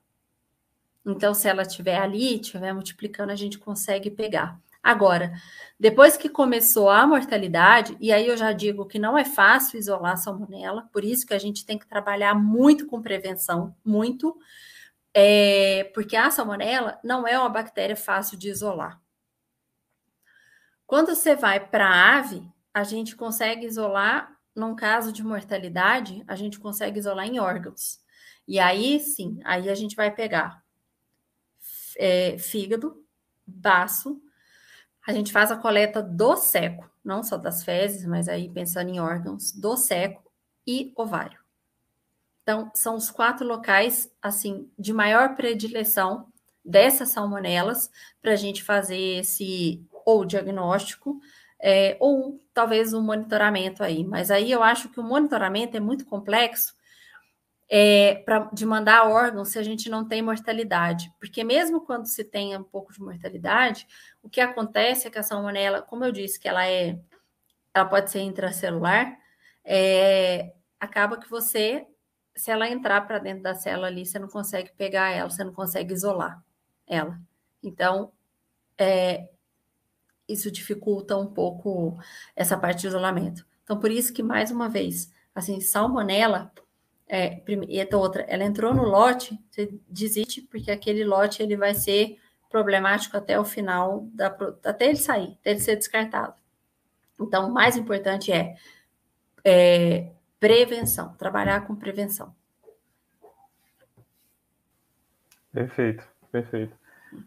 Então, 1.05 1.35
se 1.35 1.49
ela 1.49 1.63
estiver 1.63 1.99
ali, 1.99 2.41
estiver 2.41 2.73
multiplicando, 2.73 3.31
a 3.31 3.37
gente 3.37 3.59
consegue 3.59 4.11
pegar. 4.11 4.59
Agora, 4.83 5.33
depois 5.79 6.17
que 6.17 6.31
começou 6.31 6.89
a 6.89 7.07
mortalidade, 7.07 7.95
e 8.01 8.11
aí 8.11 8.27
eu 8.27 8.39
já 8.39 8.53
digo 8.53 8.87
que 8.87 8.99
não 8.99 9.19
é 9.19 9.25
fácil 9.25 9.79
isolar 9.79 10.13
a 10.13 10.17
salmonela, 10.17 10.89
por 10.91 11.05
isso 11.05 11.27
que 11.27 11.35
a 11.35 11.39
gente 11.39 11.67
tem 11.67 11.79
que 11.79 11.87
trabalhar 11.87 12.35
muito 12.35 12.87
com 12.87 13.03
prevenção, 13.03 13.77
muito, 13.85 14.35
é, 15.21 15.83
porque 15.95 16.15
a 16.15 16.31
salmonela 16.31 17.01
não 17.03 17.27
é 17.27 17.37
uma 17.37 17.49
bactéria 17.49 17.97
fácil 17.97 18.39
de 18.39 18.49
isolar. 18.49 19.03
Quando 20.87 21.13
você 21.13 21.35
vai 21.35 21.59
para 21.59 21.89
a 21.89 22.19
ave, 22.19 22.49
a 22.73 22.85
gente 22.85 23.17
consegue 23.17 23.67
isolar, 23.67 24.39
num 24.55 24.77
caso 24.77 25.13
de 25.13 25.25
mortalidade, 25.25 26.23
a 26.29 26.37
gente 26.37 26.61
consegue 26.61 27.01
isolar 27.01 27.27
em 27.27 27.41
órgãos. 27.41 27.99
E 28.47 28.61
aí 28.61 29.01
sim, 29.01 29.41
aí 29.45 29.69
a 29.69 29.75
gente 29.75 29.97
vai 29.97 30.15
pegar 30.15 30.63
é, 31.97 32.39
fígado, 32.39 33.05
baço, 33.45 34.23
a 35.05 35.13
gente 35.13 35.33
faz 35.33 35.51
a 35.51 35.57
coleta 35.57 36.01
do 36.01 36.37
seco, 36.37 36.89
não 37.05 37.25
só 37.25 37.37
das 37.37 37.65
fezes, 37.65 38.07
mas 38.07 38.29
aí 38.29 38.49
pensando 38.49 38.89
em 38.89 39.01
órgãos, 39.01 39.51
do 39.51 39.77
seco 39.77 40.31
e 40.65 40.93
ovário. 40.97 41.41
Então, 42.49 42.71
são 42.75 42.95
os 42.97 43.11
quatro 43.11 43.47
locais, 43.47 44.11
assim, 44.23 44.73
de 44.79 44.91
maior 44.91 45.37
predileção 45.37 46.33
dessas 46.65 47.11
salmonelas 47.11 47.91
para 48.23 48.33
a 48.33 48.37
gente 48.37 48.63
fazer 48.63 49.19
esse 49.19 49.87
ou 49.93 50.25
diagnóstico 50.25 51.21
é, 51.61 51.99
ou 52.01 52.41
talvez 52.55 52.95
um 52.95 53.03
monitoramento 53.03 53.85
aí. 53.85 54.03
Mas 54.03 54.31
aí 54.31 54.51
eu 54.51 54.63
acho 54.63 54.89
que 54.89 54.99
o 54.99 55.03
monitoramento 55.03 55.77
é 55.77 55.81
muito 55.81 56.07
complexo 56.07 56.73
é, 57.69 58.15
pra, 58.25 58.49
de 58.51 58.65
mandar 58.65 59.11
órgãos 59.11 59.51
se 59.51 59.59
a 59.59 59.63
gente 59.63 59.91
não 59.91 60.09
tem 60.09 60.23
mortalidade. 60.23 61.13
Porque 61.21 61.45
mesmo 61.45 61.83
quando 61.83 62.07
se 62.07 62.25
tem 62.25 62.57
um 62.57 62.65
pouco 62.65 62.95
de 62.95 63.01
mortalidade, 63.03 63.87
o 64.23 64.31
que 64.31 64.41
acontece 64.41 65.07
é 65.07 65.11
que 65.11 65.19
a 65.19 65.23
salmonela, 65.23 65.83
como 65.83 66.03
eu 66.03 66.11
disse, 66.11 66.41
que 66.41 66.49
ela 66.49 66.67
é, 66.67 66.99
ela 67.75 67.85
pode 67.85 68.11
ser 68.11 68.21
intracelular, 68.21 69.19
é, 69.63 70.55
acaba 70.81 71.19
que 71.19 71.29
você, 71.29 71.87
se 72.39 72.51
ela 72.51 72.69
entrar 72.69 73.07
para 73.07 73.19
dentro 73.19 73.43
da 73.43 73.55
célula 73.55 73.89
ali, 73.89 74.07
você 74.07 74.19
não 74.19 74.29
consegue 74.29 74.71
pegar 74.77 75.11
ela, 75.11 75.29
você 75.29 75.43
não 75.43 75.53
consegue 75.53 75.93
isolar 75.93 76.43
ela. 76.87 77.21
Então, 77.63 78.13
é, 78.79 79.29
isso 80.29 80.51
dificulta 80.51 81.17
um 81.17 81.27
pouco 81.27 81.99
essa 82.37 82.57
parte 82.57 82.83
de 82.83 82.87
isolamento. 82.87 83.45
Então, 83.65 83.79
por 83.79 83.91
isso 83.91 84.13
que, 84.13 84.23
mais 84.23 84.51
uma 84.51 84.69
vez, 84.69 85.13
assim, 85.35 85.61
salmonela 85.61 86.53
é, 87.09 87.43
e 87.69 87.81
a 87.81 87.97
outra, 87.97 88.23
ela 88.23 88.45
entrou 88.45 88.73
no 88.73 88.85
lote, 88.85 89.39
você 89.51 89.69
desiste, 89.89 90.43
porque 90.43 90.71
aquele 90.71 91.05
lote 91.05 91.43
ele 91.43 91.57
vai 91.57 91.75
ser 91.75 92.19
problemático 92.49 93.17
até 93.17 93.39
o 93.39 93.45
final, 93.45 94.07
da, 94.13 94.27
até 94.65 94.87
ele 94.87 94.97
sair, 94.97 95.37
até 95.41 95.51
ele 95.51 95.61
ser 95.61 95.77
descartado. 95.77 96.35
Então, 97.21 97.49
o 97.49 97.53
mais 97.53 97.77
importante 97.77 98.31
é, 98.31 98.57
é 99.45 100.13
prevenção, 100.41 101.15
trabalhar 101.15 101.67
com 101.67 101.75
prevenção. 101.75 102.35
Perfeito, 105.53 106.05
perfeito. 106.31 106.77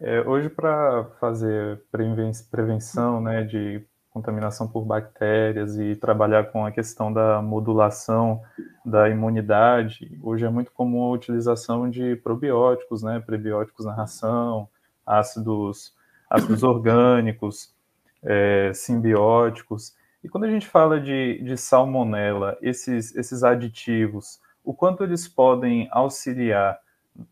É, 0.00 0.20
hoje, 0.20 0.48
para 0.48 1.04
fazer 1.18 1.82
prevenção 1.90 3.20
né, 3.20 3.42
de 3.42 3.84
contaminação 4.12 4.68
por 4.68 4.84
bactérias 4.84 5.78
e 5.78 5.96
trabalhar 5.96 6.52
com 6.52 6.66
a 6.66 6.70
questão 6.70 7.12
da 7.12 7.40
modulação 7.40 8.42
da 8.84 9.08
imunidade. 9.08 10.18
Hoje 10.22 10.44
é 10.44 10.50
muito 10.50 10.70
comum 10.70 11.02
a 11.04 11.10
utilização 11.10 11.88
de 11.88 12.16
probióticos, 12.16 13.02
né, 13.02 13.20
prebióticos 13.20 13.86
na 13.86 13.94
ração, 13.94 14.68
ácidos, 15.04 15.94
ácidos 16.28 16.62
orgânicos, 16.62 17.74
é, 18.22 18.70
simbióticos. 18.74 19.94
E 20.22 20.28
quando 20.28 20.44
a 20.44 20.50
gente 20.50 20.66
fala 20.66 21.00
de, 21.00 21.42
de 21.42 21.56
salmonela, 21.56 22.56
esses, 22.62 23.14
esses 23.16 23.42
aditivos, 23.42 24.40
o 24.64 24.72
quanto 24.72 25.02
eles 25.02 25.26
podem 25.26 25.88
auxiliar 25.90 26.78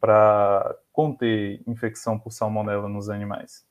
para 0.00 0.76
conter 0.92 1.62
infecção 1.66 2.18
por 2.18 2.32
salmonela 2.32 2.88
nos 2.88 3.08
animais? 3.08 3.64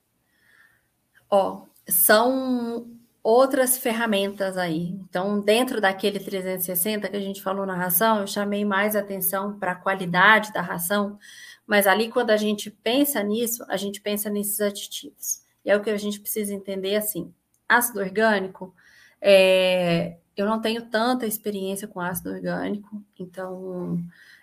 Ó, 1.29 1.53
oh, 1.53 1.67
são 1.87 2.87
outras 3.21 3.77
ferramentas 3.77 4.57
aí. 4.57 4.97
Então, 5.07 5.39
dentro 5.39 5.81
daquele 5.81 6.19
360 6.19 7.09
que 7.09 7.17
a 7.17 7.21
gente 7.21 7.41
falou 7.41 7.65
na 7.65 7.75
ração, 7.75 8.21
eu 8.21 8.27
chamei 8.27 8.63
mais 8.65 8.95
atenção 8.95 9.59
para 9.59 9.73
a 9.73 9.75
qualidade 9.75 10.51
da 10.53 10.61
ração, 10.61 11.19
mas 11.67 11.85
ali 11.85 12.09
quando 12.09 12.31
a 12.31 12.37
gente 12.37 12.71
pensa 12.71 13.21
nisso, 13.21 13.63
a 13.67 13.77
gente 13.77 14.01
pensa 14.01 14.29
nesses 14.29 14.59
aditivos. 14.61 15.43
E 15.63 15.69
é 15.69 15.75
o 15.75 15.81
que 15.81 15.89
a 15.89 15.97
gente 15.97 16.19
precisa 16.19 16.53
entender 16.53 16.95
assim. 16.95 17.31
Ácido 17.67 17.99
orgânico, 17.99 18.73
é, 19.21 20.17
eu 20.35 20.45
não 20.45 20.61
tenho 20.61 20.85
tanta 20.89 21.25
experiência 21.25 21.87
com 21.87 21.99
ácido 21.99 22.31
orgânico, 22.31 23.03
então 23.19 23.99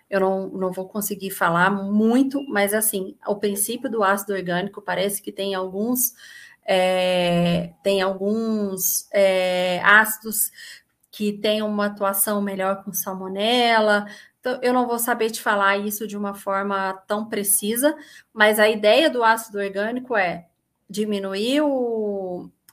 eu 0.09 0.21
não, 0.21 0.49
não 0.49 0.73
vou 0.73 0.89
conseguir 0.89 1.31
falar 1.31 1.71
muito, 1.71 2.43
mas 2.49 2.75
assim, 2.75 3.17
o 3.27 3.37
princípio 3.37 3.91
do 3.91 4.05
ácido 4.05 4.35
orgânico 4.35 4.81
parece 4.83 5.21
que 5.23 5.33
tem 5.33 5.55
alguns 5.55 6.15
é, 6.67 7.73
tem 7.83 8.03
alguns 8.03 9.09
é, 9.13 9.81
ácidos 9.85 10.51
que 11.11 11.33
têm 11.33 11.63
uma 11.63 11.87
atuação 11.87 12.43
melhor 12.43 12.85
com 12.85 12.93
salmonela. 12.93 14.07
Então, 14.41 14.59
eu 14.63 14.73
não 14.73 14.87
vou 14.87 14.99
saber 14.99 15.31
te 15.31 15.41
falar 15.41 15.79
isso 15.79 16.07
de 16.07 16.17
uma 16.17 16.35
forma 16.35 16.93
tão 17.07 17.27
precisa, 17.27 17.97
mas 18.35 18.59
a 18.59 18.69
ideia 18.69 19.09
do 19.09 19.25
ácido 19.25 19.59
orgânico 19.59 20.17
é 20.17 20.47
diminuir 20.89 21.63
o, 21.63 21.69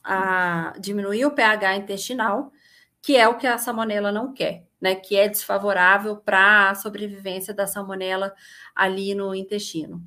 a, 0.03 0.73
diminuir 0.79 1.25
o 1.25 1.31
pH 1.31 1.77
intestinal, 1.77 2.51
que 3.01 3.17
é 3.17 3.27
o 3.27 3.37
que 3.37 3.47
a 3.47 3.57
salmonela 3.57 4.11
não 4.11 4.33
quer, 4.33 4.65
né? 4.79 4.95
Que 4.95 5.15
é 5.15 5.27
desfavorável 5.27 6.17
para 6.17 6.69
a 6.69 6.75
sobrevivência 6.75 7.53
da 7.53 7.67
salmonela 7.67 8.33
ali 8.75 9.13
no 9.15 9.33
intestino. 9.35 9.97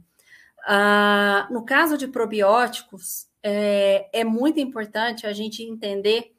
Uh, 0.66 1.52
no 1.52 1.64
caso 1.64 1.96
de 1.96 2.08
probióticos, 2.08 3.28
é, 3.42 4.08
é 4.12 4.24
muito 4.24 4.58
importante 4.58 5.26
a 5.26 5.32
gente 5.32 5.62
entender 5.62 6.34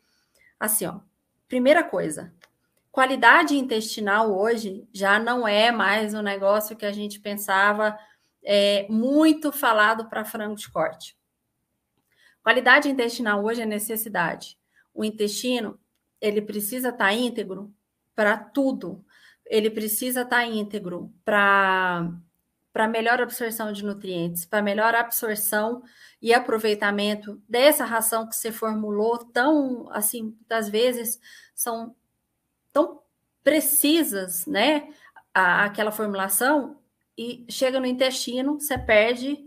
assim, 0.60 0.86
ó. 0.86 1.00
Primeira 1.48 1.82
coisa, 1.82 2.34
qualidade 2.92 3.56
intestinal 3.56 4.38
hoje 4.38 4.86
já 4.92 5.18
não 5.18 5.48
é 5.48 5.72
mais 5.72 6.14
um 6.14 6.22
negócio 6.22 6.76
que 6.76 6.86
a 6.86 6.92
gente 6.92 7.22
pensava 7.22 7.98
é, 8.44 8.86
muito 8.90 9.52
falado 9.52 10.10
para 10.10 10.26
frango 10.26 10.56
de 10.56 10.70
corte. 10.70 11.17
Qualidade 12.48 12.88
intestinal 12.88 13.44
hoje 13.44 13.62
é 13.62 13.66
necessidade. 13.66 14.58
O 14.94 15.04
intestino, 15.04 15.78
ele 16.22 16.42
precisa 16.42 16.92
estar 16.92 17.08
tá 17.08 17.14
íntegro 17.14 17.76
para 18.16 18.38
tudo. 18.38 19.04
Ele 19.46 19.70
precisa 19.70 20.22
estar 20.22 20.38
tá 20.38 20.46
íntegro 20.46 21.14
para 21.26 22.10
para 22.72 22.88
melhor 22.88 23.22
absorção 23.22 23.74
de 23.74 23.84
nutrientes, 23.84 24.46
para 24.46 24.62
melhor 24.62 24.96
absorção 24.96 25.84
e 26.22 26.34
aproveitamento 26.34 27.42
dessa 27.50 27.84
ração 27.84 28.26
que 28.30 28.36
você 28.36 28.50
formulou 28.50 29.18
tão, 29.18 29.90
assim, 29.92 30.34
das 30.48 30.70
vezes 30.70 31.20
são 31.54 31.94
tão 32.72 33.02
precisas, 33.44 34.46
né? 34.46 34.88
A, 35.34 35.66
aquela 35.66 35.92
formulação 35.92 36.80
e 37.18 37.46
chega 37.50 37.78
no 37.78 37.86
intestino, 37.86 38.58
você 38.58 38.78
perde 38.78 39.47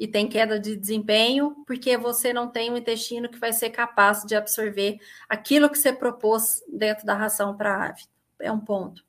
e 0.00 0.08
tem 0.08 0.26
queda 0.26 0.58
de 0.58 0.74
desempenho, 0.76 1.54
porque 1.66 1.94
você 1.98 2.32
não 2.32 2.48
tem 2.48 2.70
um 2.70 2.76
intestino 2.78 3.28
que 3.28 3.38
vai 3.38 3.52
ser 3.52 3.68
capaz 3.68 4.24
de 4.24 4.34
absorver 4.34 4.98
aquilo 5.28 5.68
que 5.68 5.76
você 5.76 5.92
propôs 5.92 6.64
dentro 6.72 7.04
da 7.04 7.12
ração 7.12 7.54
para 7.54 7.74
a 7.74 7.88
ave. 7.90 8.04
É 8.40 8.50
um 8.50 8.58
ponto. 8.58 9.04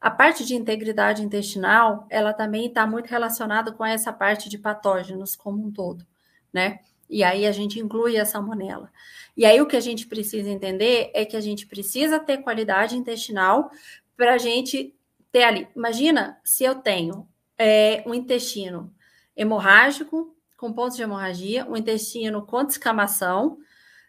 A 0.00 0.12
parte 0.12 0.44
de 0.44 0.54
integridade 0.54 1.20
intestinal, 1.20 2.06
ela 2.08 2.32
também 2.32 2.66
está 2.66 2.86
muito 2.86 3.08
relacionada 3.08 3.72
com 3.72 3.84
essa 3.84 4.12
parte 4.12 4.48
de 4.48 4.56
patógenos 4.56 5.34
como 5.34 5.66
um 5.66 5.72
todo, 5.72 6.06
né? 6.52 6.78
E 7.10 7.24
aí 7.24 7.44
a 7.44 7.50
gente 7.50 7.80
inclui 7.80 8.16
a 8.16 8.24
salmonela. 8.24 8.92
E 9.36 9.44
aí 9.44 9.60
o 9.60 9.66
que 9.66 9.76
a 9.76 9.80
gente 9.80 10.06
precisa 10.06 10.48
entender 10.48 11.10
é 11.12 11.24
que 11.24 11.36
a 11.36 11.40
gente 11.40 11.66
precisa 11.66 12.20
ter 12.20 12.38
qualidade 12.38 12.96
intestinal 12.96 13.68
para 14.16 14.34
a 14.34 14.38
gente 14.38 14.94
ter 15.32 15.42
ali. 15.42 15.66
Imagina 15.74 16.38
se 16.44 16.62
eu 16.62 16.76
tenho 16.76 17.26
é, 17.58 18.04
um 18.06 18.14
intestino 18.14 18.94
hemorrágico, 19.36 20.34
com 20.56 20.72
pontos 20.72 20.96
de 20.96 21.02
hemorragia, 21.02 21.66
um 21.68 21.76
intestino 21.76 22.44
com 22.46 22.64
descamação. 22.64 23.58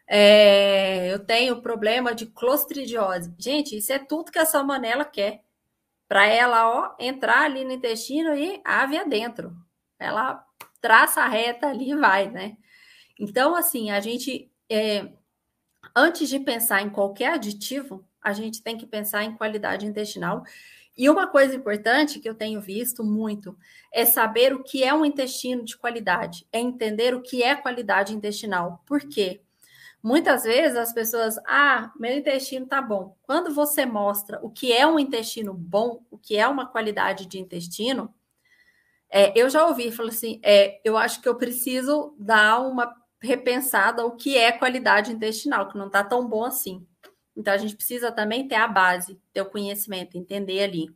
É, 0.08 1.12
eu 1.12 1.20
tenho 1.20 1.62
problema 1.62 2.14
de 2.14 2.28
clostridiose. 2.28 3.34
Gente, 3.38 3.78
isso 3.78 3.92
é 3.92 4.00
tudo 4.00 4.32
que 4.32 4.40
a 4.40 4.46
salmonela 4.46 5.04
quer. 5.04 5.44
Para 6.08 6.28
ela 6.28 6.70
ó, 6.70 6.96
entrar 7.00 7.42
ali 7.42 7.66
no 7.66 7.72
intestino 7.72 8.36
e 8.36 8.62
ave 8.64 8.98
adentro. 8.98 9.56
Ela 10.00 10.46
traça 10.80 11.22
a 11.22 11.28
reta 11.28 11.68
ali 11.68 11.92
e 11.92 11.96
vai, 11.96 12.30
né? 12.30 12.58
Então, 13.20 13.56
assim, 13.56 13.90
a 13.90 14.00
gente, 14.00 14.52
é, 14.70 15.10
antes 15.96 16.30
de 16.30 16.40
pensar 16.40 16.82
em 16.82 16.90
qualquer 16.90 17.34
aditivo, 17.34 18.06
a 18.22 18.34
gente 18.34 18.62
tem 18.62 18.78
que 18.78 18.86
pensar 18.86 19.24
em 19.24 19.36
qualidade 19.36 19.86
intestinal 19.86 20.44
e 20.98 21.10
uma 21.10 21.28
coisa 21.28 21.56
importante 21.56 22.20
que 22.20 22.30
eu 22.30 22.36
tenho 22.36 22.62
visto 22.62 23.04
muito 23.04 23.58
é 23.92 24.06
saber 24.06 24.54
o 24.54 24.64
que 24.64 24.84
é 24.84 24.94
um 24.94 25.04
intestino 25.04 25.64
de 25.64 25.78
qualidade, 25.78 26.48
é 26.52 26.60
entender 26.60 27.14
o 27.14 27.22
que 27.22 27.44
é 27.44 27.56
qualidade 27.56 28.14
intestinal. 28.14 28.82
Por 28.86 29.02
quê? 29.02 29.42
Muitas 30.02 30.44
vezes 30.44 30.78
as 30.78 30.94
pessoas, 30.94 31.38
ah, 31.48 31.92
meu 32.00 32.16
intestino 32.16 32.68
tá 32.68 32.82
bom. 32.82 33.18
Quando 33.24 33.54
você 33.54 33.86
mostra 33.86 34.40
o 34.42 34.50
que 34.50 34.72
é 34.72 34.86
um 34.86 35.00
intestino 35.00 35.54
bom, 35.54 36.04
o 36.12 36.18
que 36.18 36.38
é 36.38 36.48
uma 36.48 36.68
qualidade 36.68 37.26
de 37.26 37.40
intestino, 37.40 38.14
é, 39.10 39.34
eu 39.36 39.50
já 39.50 39.66
ouvi, 39.66 39.92
falou 39.92 40.12
assim, 40.12 40.40
é, 40.44 40.80
eu 40.84 40.96
acho 40.98 41.22
que 41.22 41.28
eu 41.28 41.36
preciso 41.36 42.16
dar 42.20 42.60
uma 42.60 42.96
repensada 43.20 44.04
ao 44.04 44.12
que 44.12 44.38
é 44.38 44.52
qualidade 44.52 45.12
intestinal, 45.12 45.68
que 45.68 45.78
não 45.78 45.90
tá 45.90 46.04
tão 46.04 46.28
bom 46.28 46.44
assim. 46.44 46.86
Então, 47.36 47.54
a 47.54 47.58
gente 47.58 47.76
precisa 47.76 48.12
também 48.12 48.48
ter 48.48 48.56
a 48.56 48.68
base, 48.68 49.20
ter 49.34 49.42
o 49.42 49.50
conhecimento, 49.50 50.18
entender 50.18 50.64
ali. 50.64 50.90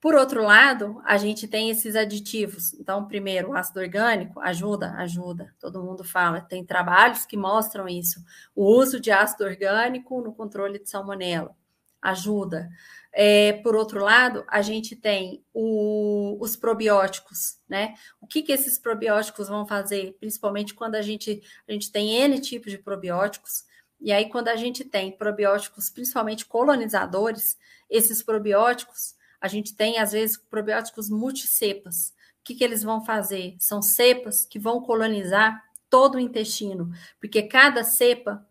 Por 0.00 0.14
outro 0.14 0.42
lado, 0.42 1.00
a 1.04 1.18
gente 1.18 1.46
tem 1.46 1.68
esses 1.68 1.94
aditivos. 1.94 2.72
Então, 2.74 3.06
primeiro, 3.06 3.50
o 3.50 3.54
ácido 3.54 3.80
orgânico 3.80 4.40
ajuda, 4.40 4.92
ajuda. 4.94 5.54
Todo 5.60 5.82
mundo 5.82 6.02
fala, 6.02 6.40
tem 6.40 6.64
trabalhos 6.64 7.26
que 7.26 7.36
mostram 7.36 7.86
isso. 7.86 8.24
O 8.54 8.64
uso 8.64 8.98
de 8.98 9.10
ácido 9.10 9.44
orgânico 9.44 10.22
no 10.22 10.32
controle 10.32 10.78
de 10.78 10.88
salmonela 10.88 11.54
ajuda. 12.00 12.70
É, 13.12 13.54
por 13.54 13.74
outro 13.74 14.02
lado, 14.02 14.44
a 14.48 14.62
gente 14.62 14.96
tem 14.96 15.44
o, 15.52 16.38
os 16.40 16.56
probióticos, 16.56 17.58
né? 17.68 17.94
O 18.20 18.26
que, 18.26 18.42
que 18.42 18.52
esses 18.52 18.78
probióticos 18.78 19.48
vão 19.48 19.66
fazer? 19.66 20.16
Principalmente 20.18 20.74
quando 20.74 20.94
a 20.94 21.02
gente, 21.02 21.42
a 21.68 21.72
gente 21.72 21.90
tem 21.90 22.14
N 22.22 22.40
tipos 22.40 22.70
de 22.70 22.78
probióticos. 22.78 23.64
E 24.00 24.12
aí, 24.12 24.28
quando 24.28 24.48
a 24.48 24.56
gente 24.56 24.84
tem 24.84 25.12
probióticos, 25.12 25.90
principalmente 25.90 26.46
colonizadores, 26.46 27.58
esses 27.88 28.22
probióticos, 28.22 29.14
a 29.40 29.48
gente 29.48 29.74
tem, 29.74 29.98
às 29.98 30.12
vezes, 30.12 30.36
probióticos 30.36 31.10
multicepas. 31.10 32.14
O 32.40 32.44
que, 32.44 32.54
que 32.54 32.64
eles 32.64 32.82
vão 32.82 33.04
fazer? 33.04 33.56
São 33.58 33.82
cepas 33.82 34.46
que 34.46 34.58
vão 34.58 34.80
colonizar 34.80 35.62
todo 35.90 36.14
o 36.14 36.20
intestino, 36.20 36.90
porque 37.20 37.42
cada 37.42 37.84
cepa 37.84 38.46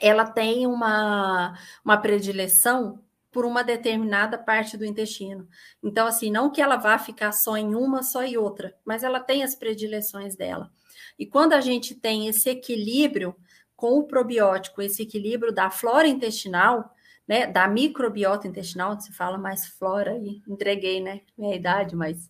ela 0.00 0.24
tem 0.24 0.66
uma, 0.66 1.58
uma 1.84 1.96
predileção 1.96 3.02
por 3.32 3.44
uma 3.44 3.64
determinada 3.64 4.38
parte 4.38 4.76
do 4.76 4.84
intestino. 4.84 5.48
Então, 5.82 6.06
assim, 6.06 6.30
não 6.30 6.50
que 6.50 6.62
ela 6.62 6.76
vá 6.76 6.98
ficar 6.98 7.32
só 7.32 7.56
em 7.56 7.74
uma, 7.74 8.02
só 8.02 8.22
em 8.22 8.36
outra, 8.36 8.74
mas 8.84 9.02
ela 9.02 9.20
tem 9.20 9.42
as 9.42 9.54
predileções 9.54 10.36
dela. 10.36 10.70
E 11.18 11.26
quando 11.26 11.52
a 11.52 11.60
gente 11.60 11.94
tem 11.94 12.28
esse 12.28 12.48
equilíbrio 12.48 13.34
com 13.78 14.00
o 14.00 14.02
probiótico, 14.02 14.82
esse 14.82 15.04
equilíbrio 15.04 15.52
da 15.52 15.70
flora 15.70 16.08
intestinal, 16.08 16.92
né, 17.28 17.46
da 17.46 17.68
microbiota 17.68 18.48
intestinal, 18.48 19.00
se 19.00 19.12
fala 19.12 19.38
mais 19.38 19.66
flora 19.66 20.10
aí, 20.14 20.42
entreguei, 20.48 21.00
né, 21.00 21.20
minha 21.38 21.54
idade, 21.54 21.94
mas 21.94 22.28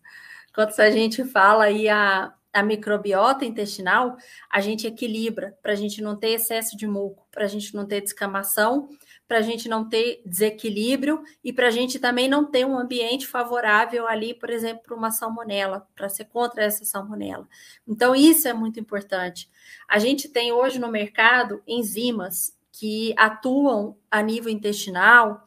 quando 0.55 0.78
a 0.78 0.90
gente 0.90 1.24
fala 1.24 1.64
aí 1.64 1.88
a, 1.88 2.34
a 2.53 2.62
microbiota 2.62 3.46
intestinal, 3.46 4.18
a 4.51 4.61
gente 4.61 4.86
equilibra 4.86 5.57
para 5.62 5.72
a 5.72 5.74
gente 5.74 6.03
não 6.03 6.14
ter 6.14 6.32
excesso 6.32 6.76
de 6.76 6.86
muco, 6.86 7.26
para 7.30 7.46
a 7.46 7.49
gente 7.49 7.74
não 7.74 7.86
ter 7.86 8.03
descamação, 8.03 8.90
para 9.28 9.38
a 9.38 9.42
gente 9.42 9.68
não 9.68 9.86
ter 9.86 10.22
desequilíbrio 10.24 11.22
e 11.44 11.52
para 11.52 11.68
a 11.68 11.70
gente 11.70 11.98
também 11.98 12.26
não 12.26 12.46
ter 12.46 12.64
um 12.64 12.78
ambiente 12.78 13.26
favorável 13.26 14.08
ali, 14.08 14.32
por 14.32 14.48
exemplo, 14.48 14.82
para 14.84 14.96
uma 14.96 15.10
salmonela, 15.10 15.86
para 15.94 16.08
ser 16.08 16.24
contra 16.24 16.64
essa 16.64 16.86
salmonela. 16.86 17.46
Então, 17.86 18.16
isso 18.16 18.48
é 18.48 18.54
muito 18.54 18.80
importante. 18.80 19.50
A 19.86 19.98
gente 19.98 20.30
tem 20.30 20.50
hoje 20.50 20.78
no 20.78 20.88
mercado 20.88 21.62
enzimas 21.66 22.56
que 22.72 23.14
atuam 23.18 23.98
a 24.10 24.22
nível 24.22 24.50
intestinal 24.50 25.44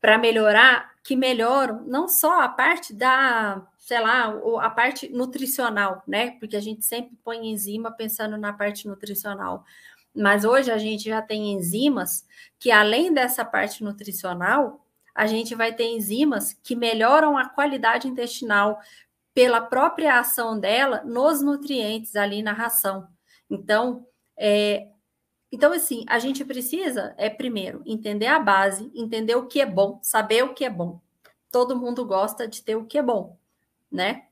para 0.00 0.18
melhorar, 0.18 0.94
que 1.04 1.14
melhoram 1.14 1.84
não 1.86 2.08
só 2.08 2.40
a 2.40 2.48
parte 2.48 2.92
da, 2.92 3.64
sei 3.78 4.00
lá, 4.00 4.34
a 4.62 4.70
parte 4.70 5.08
nutricional, 5.08 6.02
né? 6.08 6.32
Porque 6.40 6.56
a 6.56 6.60
gente 6.60 6.84
sempre 6.84 7.16
põe 7.22 7.46
enzima 7.46 7.92
pensando 7.92 8.36
na 8.36 8.52
parte 8.52 8.88
nutricional. 8.88 9.64
Mas 10.16 10.44
hoje 10.44 10.70
a 10.70 10.78
gente 10.78 11.04
já 11.04 11.20
tem 11.20 11.52
enzimas 11.52 12.26
que, 12.58 12.70
além 12.70 13.12
dessa 13.12 13.44
parte 13.44 13.84
nutricional, 13.84 14.84
a 15.14 15.26
gente 15.26 15.54
vai 15.54 15.74
ter 15.74 15.84
enzimas 15.84 16.54
que 16.62 16.74
melhoram 16.74 17.36
a 17.36 17.48
qualidade 17.48 18.08
intestinal 18.08 18.80
pela 19.34 19.60
própria 19.60 20.18
ação 20.18 20.58
dela 20.58 21.02
nos 21.04 21.42
nutrientes 21.42 22.16
ali 22.16 22.42
na 22.42 22.52
ração. 22.52 23.06
Então, 23.50 24.06
é, 24.36 24.88
então 25.52 25.72
assim, 25.72 26.04
a 26.08 26.18
gente 26.18 26.42
precisa, 26.44 27.14
é 27.18 27.28
primeiro, 27.28 27.82
entender 27.84 28.26
a 28.26 28.38
base, 28.38 28.90
entender 28.94 29.34
o 29.34 29.46
que 29.46 29.60
é 29.60 29.66
bom, 29.66 30.00
saber 30.02 30.42
o 30.44 30.54
que 30.54 30.64
é 30.64 30.70
bom. 30.70 31.00
Todo 31.52 31.78
mundo 31.78 32.04
gosta 32.06 32.48
de 32.48 32.62
ter 32.62 32.76
o 32.76 32.86
que 32.86 32.96
é 32.96 33.02
bom, 33.02 33.38
né? 33.90 34.26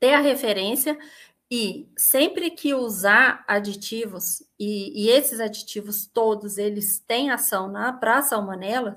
Ter 0.00 0.14
a 0.14 0.20
referência 0.20 0.98
e 1.50 1.88
sempre 1.96 2.50
que 2.50 2.74
usar 2.74 3.44
aditivos, 3.46 4.42
e, 4.58 5.04
e 5.04 5.10
esses 5.10 5.40
aditivos 5.40 6.06
todos, 6.06 6.58
eles 6.58 6.98
têm 6.98 7.30
ação 7.30 7.72
para 8.00 8.18
a 8.18 8.22
salmonela, 8.22 8.96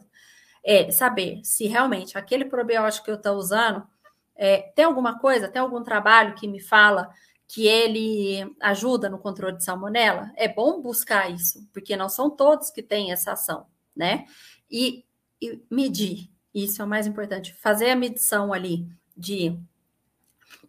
é 0.63 0.91
saber 0.91 1.41
se 1.43 1.67
realmente 1.67 2.17
aquele 2.17 2.45
probiótico 2.45 3.05
que 3.05 3.11
eu 3.11 3.15
estou 3.15 3.35
usando 3.35 3.87
é, 4.35 4.71
tem 4.73 4.85
alguma 4.85 5.19
coisa, 5.19 5.49
tem 5.49 5.61
algum 5.61 5.83
trabalho 5.83 6.33
que 6.35 6.47
me 6.47 6.61
fala 6.61 7.09
que 7.45 7.67
ele 7.67 8.55
ajuda 8.61 9.09
no 9.09 9.19
controle 9.19 9.57
de 9.57 9.65
salmonela, 9.65 10.31
é 10.35 10.47
bom 10.47 10.81
buscar 10.81 11.29
isso, 11.29 11.67
porque 11.73 11.97
não 11.97 12.07
são 12.07 12.29
todos 12.29 12.69
que 12.69 12.81
têm 12.81 13.11
essa 13.11 13.33
ação, 13.33 13.65
né? 13.93 14.25
E, 14.71 15.03
e 15.41 15.61
medir, 15.69 16.29
isso 16.53 16.81
é 16.81 16.85
o 16.85 16.87
mais 16.87 17.05
importante, 17.05 17.53
fazer 17.53 17.89
a 17.89 17.95
medição 17.95 18.53
ali 18.53 18.87
de 19.17 19.59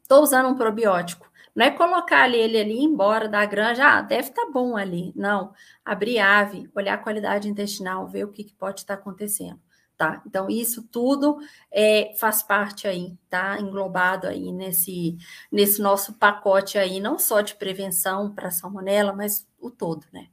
estou 0.03 0.22
usando 0.22 0.49
um 0.49 0.57
probiótico, 0.57 1.30
não 1.61 1.66
é 1.66 1.70
colocar 1.70 2.22
ali, 2.22 2.38
ele 2.38 2.58
ali 2.58 2.78
embora 2.82 3.28
da 3.28 3.44
granja, 3.44 3.84
ah, 3.86 4.00
deve 4.00 4.30
estar 4.30 4.46
tá 4.46 4.50
bom 4.50 4.78
ali. 4.78 5.12
Não, 5.14 5.52
abrir 5.84 6.18
ave, 6.18 6.70
olhar 6.74 6.94
a 6.94 6.98
qualidade 6.98 7.50
intestinal, 7.50 8.08
ver 8.08 8.24
o 8.24 8.32
que, 8.32 8.44
que 8.44 8.54
pode 8.54 8.80
estar 8.80 8.96
tá 8.96 9.00
acontecendo 9.02 9.61
tá? 9.98 10.22
Então, 10.26 10.48
isso 10.48 10.88
tudo 10.90 11.36
é, 11.70 12.14
faz 12.16 12.42
parte 12.42 12.88
aí, 12.88 13.14
tá? 13.28 13.61
Englobado 13.61 14.26
aí 14.26 14.50
nesse, 14.50 15.18
nesse 15.52 15.82
nosso 15.82 16.14
pacote 16.14 16.78
aí, 16.78 16.98
não 16.98 17.18
só 17.18 17.42
de 17.42 17.54
prevenção 17.54 18.34
para 18.34 18.50
salmonela, 18.50 19.12
mas 19.12 19.46
o 19.61 19.70
todo, 19.70 20.06
né? 20.11 20.28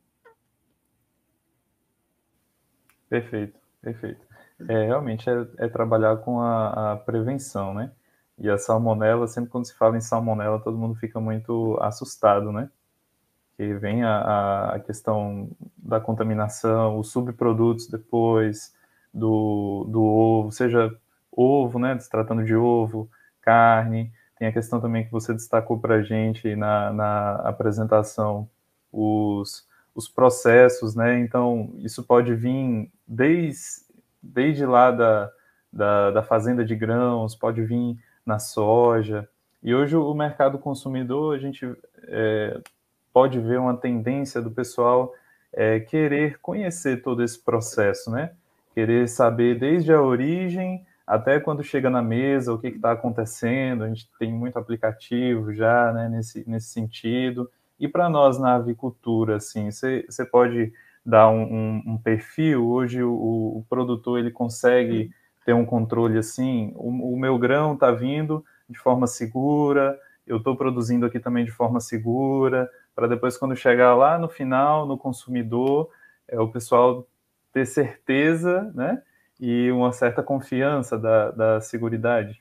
Perfeito, 3.09 3.59
perfeito. 3.81 4.25
É, 4.69 4.85
realmente 4.85 5.29
é, 5.29 5.33
é 5.57 5.67
trabalhar 5.67 6.15
com 6.19 6.39
a, 6.39 6.93
a, 6.93 6.95
prevenção, 6.95 7.73
né? 7.73 7.91
E 8.39 8.49
a 8.49 8.57
salmonela, 8.57 9.27
sempre 9.27 9.49
quando 9.49 9.65
se 9.65 9.75
fala 9.75 9.97
em 9.97 10.01
salmonela, 10.01 10.59
todo 10.59 10.77
mundo 10.77 10.95
fica 10.95 11.19
muito 11.19 11.77
assustado, 11.81 12.51
né? 12.51 12.69
Que 13.55 13.73
vem 13.73 14.03
a, 14.03 14.75
a 14.75 14.79
questão 14.79 15.49
da 15.77 15.99
contaminação, 15.99 16.99
os 16.99 17.11
subprodutos 17.11 17.87
depois, 17.87 18.75
do, 19.13 19.85
do 19.89 20.03
ovo, 20.03 20.51
seja 20.51 20.95
ovo, 21.31 21.79
né, 21.79 21.97
se 21.99 22.09
tratando 22.09 22.43
de 22.43 22.55
ovo, 22.55 23.09
carne, 23.41 24.11
tem 24.37 24.47
a 24.47 24.53
questão 24.53 24.79
também 24.79 25.05
que 25.05 25.11
você 25.11 25.33
destacou 25.33 25.79
para 25.79 25.95
a 25.95 26.03
gente 26.03 26.55
na, 26.55 26.93
na 26.93 27.35
apresentação, 27.37 28.47
os, 28.91 29.67
os 29.95 30.07
processos, 30.07 30.95
né? 30.95 31.19
Então, 31.19 31.73
isso 31.79 32.03
pode 32.03 32.35
vir 32.35 32.91
desde, 33.07 33.83
desde 34.21 34.65
lá 34.65 34.91
da, 34.91 35.31
da, 35.73 36.11
da 36.11 36.23
fazenda 36.23 36.63
de 36.63 36.75
grãos, 36.75 37.35
pode 37.35 37.63
vir 37.63 37.97
na 38.27 38.37
soja. 38.37 39.27
E 39.63 39.73
hoje 39.73 39.95
o 39.95 40.13
mercado 40.13 40.59
consumidor, 40.59 41.35
a 41.35 41.39
gente 41.39 41.65
é, 42.03 42.59
pode 43.13 43.39
ver 43.39 43.59
uma 43.59 43.75
tendência 43.75 44.41
do 44.41 44.51
pessoal 44.51 45.13
é, 45.51 45.79
querer 45.79 46.37
conhecer 46.39 47.01
todo 47.01 47.23
esse 47.23 47.43
processo, 47.43 48.11
né? 48.11 48.31
Querer 48.73 49.07
saber 49.07 49.57
desde 49.57 49.91
a 49.91 50.01
origem 50.01 50.85
até 51.05 51.39
quando 51.39 51.63
chega 51.63 51.89
na 51.89 52.01
mesa 52.01 52.53
o 52.53 52.59
que 52.59 52.67
está 52.67 52.91
acontecendo. 52.91 53.83
A 53.83 53.87
gente 53.87 54.09
tem 54.19 54.31
muito 54.31 54.59
aplicativo 54.59 55.53
já 55.53 55.91
né, 55.93 56.09
nesse, 56.09 56.47
nesse 56.47 56.67
sentido. 56.67 57.49
E 57.79 57.87
para 57.87 58.09
nós 58.09 58.37
na 58.37 58.55
avicultura, 58.55 59.37
assim, 59.37 59.71
você 59.71 60.25
pode 60.29 60.73
dar 61.05 61.29
um, 61.29 61.41
um, 61.41 61.83
um, 61.93 61.97
perfil. 61.97 62.67
Hoje 62.67 63.01
o, 63.01 63.11
o, 63.11 63.65
produtor 63.69 64.19
ele 64.19 64.29
consegue 64.29 65.09
ter 65.47 65.53
um 65.53 65.65
controle 65.65 66.19
assim. 66.19 66.73
O, 66.75 67.13
o 67.13 67.17
meu 67.17 67.39
grão 67.39 67.73
está 67.73 67.89
vindo 67.89 68.43
de 68.69 68.77
forma 68.77 69.07
segura. 69.07 69.97
Eu 70.27 70.37
estou 70.37 70.57
produzindo 70.57 71.05
aqui 71.05 71.21
também 71.21 71.45
de 71.45 71.51
forma 71.51 71.79
segura 71.79 72.69
para 72.97 73.05
depois, 73.05 73.37
quando 73.37 73.55
chegar 73.55 73.93
lá 73.93 74.17
no 74.17 74.27
final, 74.27 74.87
no 74.87 74.97
consumidor, 74.97 75.91
é, 76.27 76.39
o 76.39 76.47
pessoal 76.47 77.07
ter 77.53 77.63
certeza, 77.67 78.71
né? 78.73 79.03
E 79.39 79.69
uma 79.69 79.93
certa 79.93 80.23
confiança 80.23 80.97
da, 80.97 81.29
da 81.29 81.61
seguridade. 81.61 82.39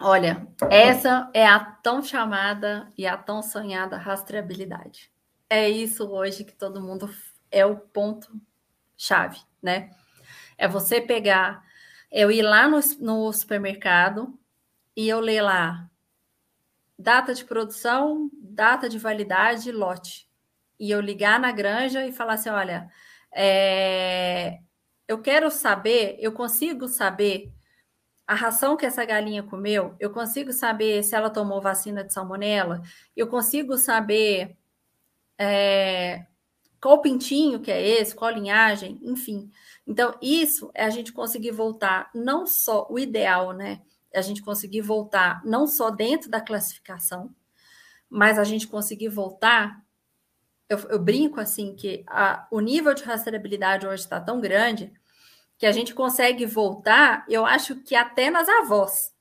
Olha, 0.00 0.48
essa 0.68 1.30
é 1.32 1.46
a 1.46 1.60
tão 1.60 2.02
chamada 2.02 2.88
e 2.98 3.06
a 3.06 3.16
tão 3.16 3.40
sonhada 3.40 3.96
rastreabilidade. 3.96 5.12
É 5.48 5.68
isso 5.68 6.10
hoje 6.10 6.42
que 6.42 6.52
todo 6.52 6.82
mundo 6.82 7.08
é 7.52 7.64
o 7.64 7.76
ponto 7.76 8.32
chave, 8.96 9.38
né? 9.62 9.90
É 10.58 10.68
você 10.68 11.00
pegar, 11.00 11.64
eu 12.10 12.30
ir 12.30 12.42
lá 12.42 12.68
no, 12.68 12.80
no 13.00 13.32
supermercado 13.32 14.38
e 14.96 15.08
eu 15.08 15.20
ler 15.20 15.40
lá 15.40 15.88
data 16.98 17.32
de 17.32 17.44
produção, 17.44 18.28
data 18.34 18.88
de 18.88 18.98
validade, 18.98 19.70
lote. 19.70 20.28
E 20.78 20.90
eu 20.90 21.00
ligar 21.00 21.38
na 21.38 21.52
granja 21.52 22.06
e 22.06 22.12
falar 22.12 22.34
assim: 22.34 22.50
olha, 22.50 22.90
é, 23.32 24.58
eu 25.06 25.20
quero 25.22 25.50
saber, 25.50 26.16
eu 26.20 26.32
consigo 26.32 26.88
saber 26.88 27.52
a 28.26 28.34
ração 28.34 28.76
que 28.76 28.84
essa 28.84 29.04
galinha 29.04 29.42
comeu, 29.42 29.96
eu 29.98 30.10
consigo 30.12 30.52
saber 30.52 31.02
se 31.02 31.14
ela 31.14 31.30
tomou 31.30 31.62
vacina 31.62 32.04
de 32.04 32.12
salmonela, 32.12 32.82
eu 33.16 33.26
consigo 33.26 33.78
saber 33.78 34.56
é, 35.38 36.26
qual 36.80 37.00
pintinho 37.00 37.60
que 37.60 37.70
é 37.70 37.86
esse, 37.86 38.14
qual 38.14 38.30
linhagem, 38.30 38.98
enfim. 39.02 39.50
Então, 39.86 40.14
isso 40.22 40.70
é 40.74 40.84
a 40.84 40.90
gente 40.90 41.12
conseguir 41.12 41.50
voltar, 41.50 42.10
não 42.14 42.46
só 42.46 42.86
o 42.90 42.98
ideal, 42.98 43.52
né? 43.52 43.80
a 44.14 44.22
gente 44.22 44.42
conseguir 44.42 44.80
voltar 44.80 45.42
não 45.44 45.66
só 45.66 45.90
dentro 45.90 46.30
da 46.30 46.40
classificação, 46.40 47.34
mas 48.08 48.38
a 48.38 48.44
gente 48.44 48.66
conseguir 48.66 49.08
voltar. 49.08 49.82
Eu, 50.68 50.78
eu 50.90 50.98
brinco 50.98 51.40
assim 51.40 51.74
que 51.74 52.04
a, 52.06 52.46
o 52.50 52.60
nível 52.60 52.94
de 52.94 53.04
rastreabilidade 53.04 53.86
hoje 53.86 54.02
está 54.02 54.20
tão 54.20 54.40
grande 54.40 54.92
que 55.56 55.66
a 55.66 55.72
gente 55.72 55.94
consegue 55.94 56.46
voltar, 56.46 57.24
eu 57.28 57.44
acho 57.44 57.76
que 57.76 57.96
até 57.96 58.30
nas 58.30 58.48
avós 58.48 59.12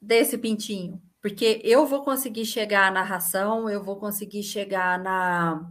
desse 0.00 0.38
pintinho, 0.38 1.02
porque 1.20 1.60
eu 1.62 1.84
vou 1.86 2.02
conseguir 2.02 2.46
chegar 2.46 2.90
na 2.90 3.02
ração, 3.02 3.68
eu 3.68 3.82
vou 3.82 3.96
conseguir 3.96 4.42
chegar 4.42 4.98
na 4.98 5.70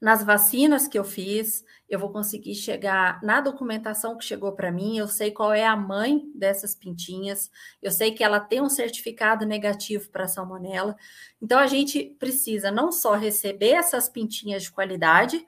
nas 0.00 0.24
vacinas 0.24 0.88
que 0.88 0.98
eu 0.98 1.04
fiz, 1.04 1.62
eu 1.88 1.98
vou 1.98 2.10
conseguir 2.10 2.54
chegar 2.54 3.22
na 3.22 3.40
documentação 3.40 4.16
que 4.16 4.24
chegou 4.24 4.52
para 4.52 4.72
mim, 4.72 4.96
eu 4.96 5.06
sei 5.06 5.30
qual 5.30 5.52
é 5.52 5.66
a 5.66 5.76
mãe 5.76 6.22
dessas 6.34 6.74
pintinhas, 6.74 7.50
eu 7.82 7.90
sei 7.90 8.12
que 8.12 8.24
ela 8.24 8.40
tem 8.40 8.62
um 8.62 8.68
certificado 8.68 9.44
negativo 9.44 10.08
para 10.10 10.26
salmonela. 10.26 10.96
Então 11.42 11.58
a 11.58 11.66
gente 11.66 12.16
precisa 12.18 12.70
não 12.70 12.90
só 12.90 13.14
receber 13.14 13.72
essas 13.72 14.08
pintinhas 14.08 14.62
de 14.62 14.72
qualidade, 14.72 15.44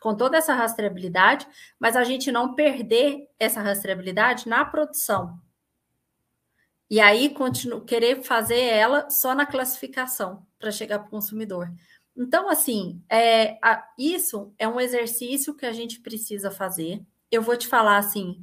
com 0.00 0.14
toda 0.14 0.36
essa 0.36 0.52
rastreabilidade, 0.52 1.46
mas 1.80 1.96
a 1.96 2.04
gente 2.04 2.30
não 2.30 2.54
perder 2.54 3.26
essa 3.38 3.62
rastreabilidade 3.62 4.46
na 4.46 4.62
produção. 4.62 5.40
E 6.90 7.00
aí 7.00 7.30
continu 7.30 7.80
querer 7.80 8.22
fazer 8.22 8.60
ela 8.60 9.08
só 9.08 9.34
na 9.34 9.46
classificação 9.46 10.46
para 10.58 10.70
chegar 10.70 10.98
para 10.98 11.08
o 11.08 11.10
consumidor. 11.10 11.72
Então, 12.16 12.48
assim, 12.48 13.02
é, 13.08 13.58
a, 13.62 13.84
isso 13.98 14.52
é 14.58 14.68
um 14.68 14.80
exercício 14.80 15.54
que 15.54 15.66
a 15.66 15.72
gente 15.72 16.00
precisa 16.00 16.50
fazer. 16.50 17.02
Eu 17.30 17.42
vou 17.42 17.56
te 17.56 17.66
falar 17.66 17.98
assim, 17.98 18.40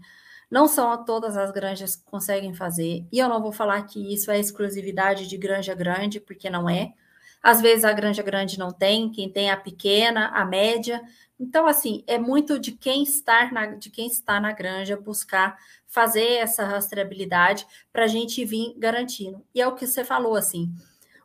não 0.49 0.67
são 0.67 1.05
todas 1.05 1.37
as 1.37 1.51
granjas 1.51 1.95
que 1.95 2.03
conseguem 2.03 2.53
fazer, 2.53 3.05
e 3.11 3.19
eu 3.19 3.29
não 3.29 3.41
vou 3.41 3.53
falar 3.53 3.83
que 3.83 4.13
isso 4.13 4.29
é 4.29 4.39
exclusividade 4.39 5.27
de 5.27 5.37
granja 5.37 5.73
grande, 5.73 6.19
porque 6.19 6.49
não 6.49 6.69
é. 6.69 6.93
Às 7.41 7.61
vezes 7.61 7.85
a 7.85 7.93
granja 7.93 8.21
grande 8.21 8.59
não 8.59 8.71
tem, 8.71 9.09
quem 9.09 9.29
tem 9.29 9.49
a 9.49 9.57
pequena, 9.57 10.27
a 10.27 10.45
média. 10.45 11.01
Então, 11.39 11.65
assim, 11.65 12.03
é 12.05 12.19
muito 12.19 12.59
de 12.59 12.73
quem 12.73 13.01
está 13.01 13.51
na, 13.51 13.67
de 13.67 13.89
quem 13.89 14.07
está 14.07 14.39
na 14.39 14.51
granja 14.51 14.95
buscar 14.95 15.57
fazer 15.87 16.33
essa 16.33 16.63
rastreabilidade 16.65 17.65
para 17.91 18.03
a 18.03 18.07
gente 18.07 18.45
vir 18.45 18.75
garantindo. 18.77 19.43
E 19.55 19.61
é 19.61 19.67
o 19.67 19.73
que 19.73 19.87
você 19.87 20.03
falou, 20.03 20.35
assim. 20.35 20.71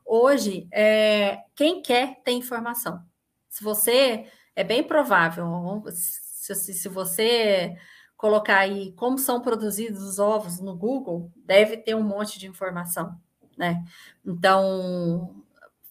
Hoje, 0.06 0.68
é, 0.70 1.42
quem 1.56 1.82
quer 1.82 2.22
tem 2.22 2.38
informação. 2.38 3.02
Se 3.48 3.64
você, 3.64 4.26
é 4.54 4.62
bem 4.62 4.84
provável, 4.84 5.82
se, 5.90 6.54
se 6.54 6.88
você 6.88 7.76
colocar 8.16 8.58
aí 8.58 8.92
como 8.92 9.18
são 9.18 9.40
produzidos 9.42 10.02
os 10.02 10.18
ovos 10.18 10.60
no 10.60 10.76
Google, 10.76 11.32
deve 11.36 11.76
ter 11.76 11.96
um 11.96 12.02
monte 12.02 12.38
de 12.38 12.46
informação, 12.46 13.20
né? 13.58 13.84
Então, 14.24 15.44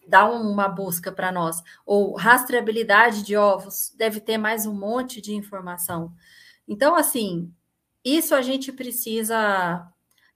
dá 0.08 0.26
uma 0.26 0.70
busca 0.70 1.12
para 1.12 1.32
nós. 1.32 1.62
Ou 1.86 2.16
rastreabilidade 2.16 3.24
de 3.24 3.36
ovos, 3.36 3.94
deve 3.98 4.22
ter 4.22 4.38
mais 4.38 4.66
um 4.66 4.74
monte 4.74 5.22
de 5.22 5.34
informação. 5.34 6.14
Então, 6.68 6.96
assim, 6.96 7.54
isso 8.04 8.34
a 8.34 8.42
gente 8.42 8.72
precisa 8.72 9.92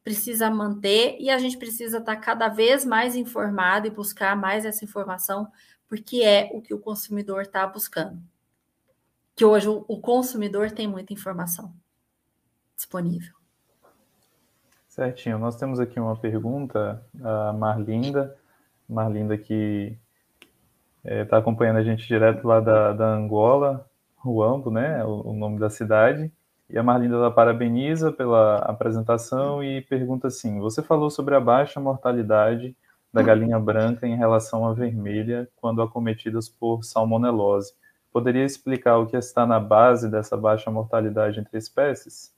precisa 0.10 0.50
manter 0.50 1.18
e 1.20 1.30
a 1.30 1.38
gente 1.38 1.56
precisa 1.56 2.00
estar 2.00 2.16
cada 2.16 2.48
vez 2.48 2.84
mais 2.84 3.16
informado 3.16 3.86
e 3.86 3.92
buscar 3.92 4.36
mais 4.36 4.66
essa 4.66 4.84
informação, 4.84 5.52
porque 5.88 6.24
é 6.24 6.50
o 6.52 6.64
que 6.64 6.74
o 6.74 6.80
consumidor 6.80 7.44
está 7.44 7.68
buscando. 7.68 8.20
Que 9.36 9.46
hoje 9.46 9.70
o 9.70 10.00
consumidor 10.00 10.72
tem 10.72 10.88
muita 10.88 11.14
informação 11.14 11.72
disponível. 12.76 13.36
Certinho. 14.88 15.38
Nós 15.38 15.56
temos 15.56 15.80
aqui 15.80 16.00
uma 16.00 16.18
pergunta, 16.18 17.06
a 17.24 17.54
Marlinda, 17.54 18.36
Marlinda 18.90 19.38
que 19.38 19.96
está 21.04 21.14
é, 21.14 21.24
tá 21.24 21.38
acompanhando 21.38 21.78
a 21.78 21.84
gente 21.84 22.08
direto 22.08 22.48
lá 22.48 22.60
da, 22.60 22.94
da 22.94 23.14
Angola, 23.14 23.88
Ruambo, 24.16 24.72
né? 24.72 25.06
O, 25.06 25.30
o 25.30 25.34
nome 25.34 25.60
da 25.60 25.70
cidade. 25.70 26.32
E 26.70 26.78
a 26.78 26.84
Marlinda 26.84 27.32
parabeniza 27.32 28.12
pela 28.12 28.58
apresentação 28.58 29.64
e 29.64 29.82
pergunta 29.82 30.28
assim: 30.28 30.60
Você 30.60 30.84
falou 30.84 31.10
sobre 31.10 31.36
a 31.36 31.40
baixa 31.40 31.80
mortalidade 31.80 32.76
da 33.12 33.24
galinha 33.24 33.60
branca 33.60 34.06
em 34.06 34.16
relação 34.16 34.68
à 34.68 34.74
vermelha 34.74 35.50
quando 35.56 35.82
acometidas 35.82 36.48
por 36.48 36.84
salmonelose. 36.84 37.74
Poderia 38.14 38.46
explicar 38.46 38.98
o 38.98 39.08
que 39.08 39.18
está 39.18 39.46
na 39.46 39.60
base 39.60 40.10
dessa 40.10 40.38
baixa 40.38 40.70
mortalidade 40.70 41.40
entre 41.40 41.58
espécies? 41.58 42.34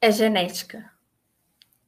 É 0.00 0.10
genética. 0.10 0.90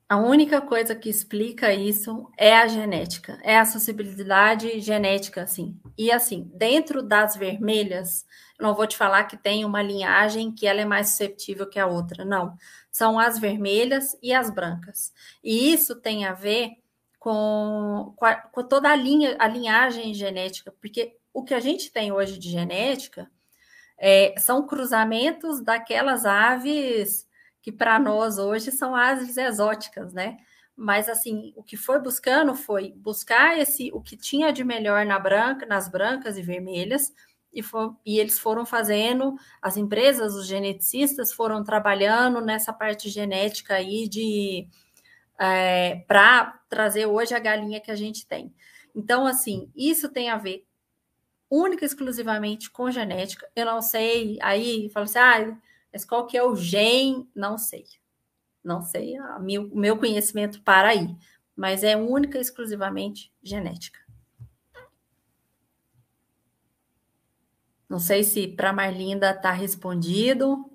A 0.07 0.19
única 0.19 0.61
coisa 0.61 0.95
que 0.95 1.09
explica 1.09 1.73
isso 1.73 2.31
é 2.37 2.55
a 2.55 2.69
genética, 2.69 3.41
é 3.43 3.59
a 3.59 3.65
suscetibilidade 3.65 4.79
genética, 4.81 5.43
assim. 5.43 5.81
E 5.97 6.13
assim, 6.13 6.51
dentro 6.55 7.03
das 7.03 7.37
vermelhas, 7.37 8.27
não 8.61 8.75
vou 8.75 8.87
te 8.87 8.99
falar 8.99 9.25
que 9.25 9.37
tem 9.37 9.65
uma 9.65 9.83
linhagem 9.83 10.53
que 10.53 10.67
ela 10.67 10.83
é 10.83 10.85
mais 10.85 11.09
susceptível 11.09 11.69
que 11.69 11.79
a 11.79 11.87
outra, 11.87 12.23
não. 12.23 12.55
São 12.91 13.19
as 13.19 13.39
vermelhas 13.39 14.17
e 14.23 14.35
as 14.35 14.51
brancas. 14.51 15.11
E 15.43 15.73
isso 15.73 15.97
tem 15.97 16.27
a 16.27 16.35
ver 16.35 16.73
com, 17.19 18.13
com, 18.15 18.27
a, 18.27 18.35
com 18.35 18.63
toda 18.63 18.91
a 18.91 18.97
linha, 18.97 19.37
a 19.39 19.49
linhagem 19.49 20.13
genética, 20.13 20.71
porque 20.83 21.17
o 21.33 21.43
que 21.43 21.55
a 21.55 21.61
gente 21.61 21.91
tem 21.91 22.13
hoje 22.13 22.39
de 22.39 22.51
genética 22.51 23.31
é, 23.99 24.35
são 24.39 24.67
cruzamentos 24.67 25.63
daquelas 25.63 26.27
aves 26.27 27.27
que 27.65 27.73
para 27.73 27.99
nós 27.99 28.37
hoje 28.37 28.71
são 28.71 28.95
aves 28.95 29.39
exóticas, 29.39 30.13
né? 30.13 30.37
Mas 30.77 31.09
assim, 31.09 31.55
o 31.57 31.63
que 31.63 31.79
foi 31.79 31.99
buscando 31.99 32.55
foi 32.55 32.93
buscar 32.93 33.59
esse 33.59 33.91
o 33.95 34.03
que 34.03 34.19
tinha 34.19 34.53
de 34.53 34.63
melhor 34.63 35.07
na 35.07 35.19
branca, 35.19 35.65
nas 35.65 35.89
brancas 35.89 36.37
e 36.37 36.43
vermelhas 36.43 37.11
e, 37.51 37.63
for, 37.63 37.97
e 38.05 38.19
eles 38.19 38.39
foram 38.39 38.67
fazendo, 38.67 39.35
as 39.63 39.79
empresas, 39.79 40.35
os 40.35 40.47
geneticistas 40.47 41.33
foram 41.33 41.65
trabalhando 41.65 42.43
nessa 42.43 42.71
parte 42.71 43.09
genética 43.09 43.77
aí 43.77 44.11
de 44.11 44.69
é, 45.41 46.05
para 46.07 46.61
trazer 46.69 47.07
hoje 47.07 47.35
a 47.35 47.39
galinha 47.39 47.81
que 47.81 47.91
a 47.91 47.97
gente 47.97 48.27
tem. 48.27 48.55
Então, 48.95 49.27
assim, 49.27 49.71
isso 49.75 50.11
tem 50.11 50.29
a 50.29 50.37
ver 50.37 50.67
única 51.49 51.83
e 51.83 51.87
exclusivamente 51.87 52.71
com 52.71 52.91
genética. 52.91 53.49
Eu 53.57 53.65
não 53.65 53.81
sei, 53.81 54.39
aí 54.43 54.91
fala 54.91 55.05
assim, 55.05 55.19
ah, 55.19 55.57
mas 55.95 56.05
qual 56.05 56.27
que 56.27 56.37
é 56.37 56.43
o 56.43 56.57
gen? 56.57 57.31
Não 57.33 57.57
sei. 57.57 57.85
Não 58.65 58.83
sei, 58.83 59.15
o 59.21 59.77
meu, 59.77 59.97
conhecimento 59.97 60.61
para 60.63 60.89
aí. 60.89 61.17
Mas 61.55 61.85
é 61.85 61.97
única 61.97 62.37
e 62.37 62.41
exclusivamente 62.41 63.33
genética. 63.41 64.01
Não 67.89 68.01
sei 68.01 68.25
se 68.25 68.49
para 68.49 68.73
Marlinda 68.73 69.31
está 69.31 69.53
respondido. 69.53 70.69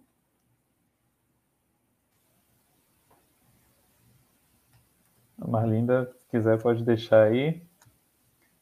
Marlinda, 5.37 6.13
se 6.17 6.27
quiser, 6.29 6.61
pode 6.61 6.81
deixar 6.85 7.23
aí 7.23 7.61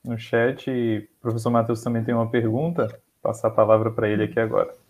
no 0.04 0.18
chat. 0.18 0.72
O 0.72 1.22
professor 1.22 1.52
Matheus 1.52 1.84
também 1.84 2.04
tem 2.04 2.16
uma 2.16 2.32
pergunta. 2.32 2.88
Vou 2.88 3.00
passar 3.22 3.50
a 3.50 3.52
palavra 3.52 3.92
para 3.92 4.10
ele 4.10 4.24
aqui 4.24 4.40
agora. 4.40 4.87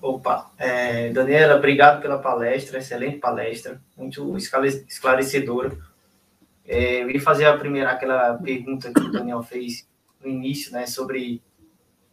Opa, 0.00 0.50
é, 0.58 1.10
Daniela, 1.10 1.56
obrigado 1.56 2.00
pela 2.00 2.18
palestra, 2.18 2.78
excelente 2.78 3.18
palestra, 3.18 3.82
muito 3.96 4.36
esclarecedora. 4.36 5.76
É, 6.64 7.02
eu 7.02 7.10
ia 7.10 7.20
fazer 7.20 7.44
a 7.44 7.56
primeira, 7.56 7.90
aquela 7.90 8.34
pergunta 8.34 8.92
que 8.92 9.00
o 9.00 9.10
Daniel 9.10 9.42
fez 9.42 9.88
no 10.20 10.28
início, 10.28 10.72
né, 10.72 10.86
sobre 10.86 11.42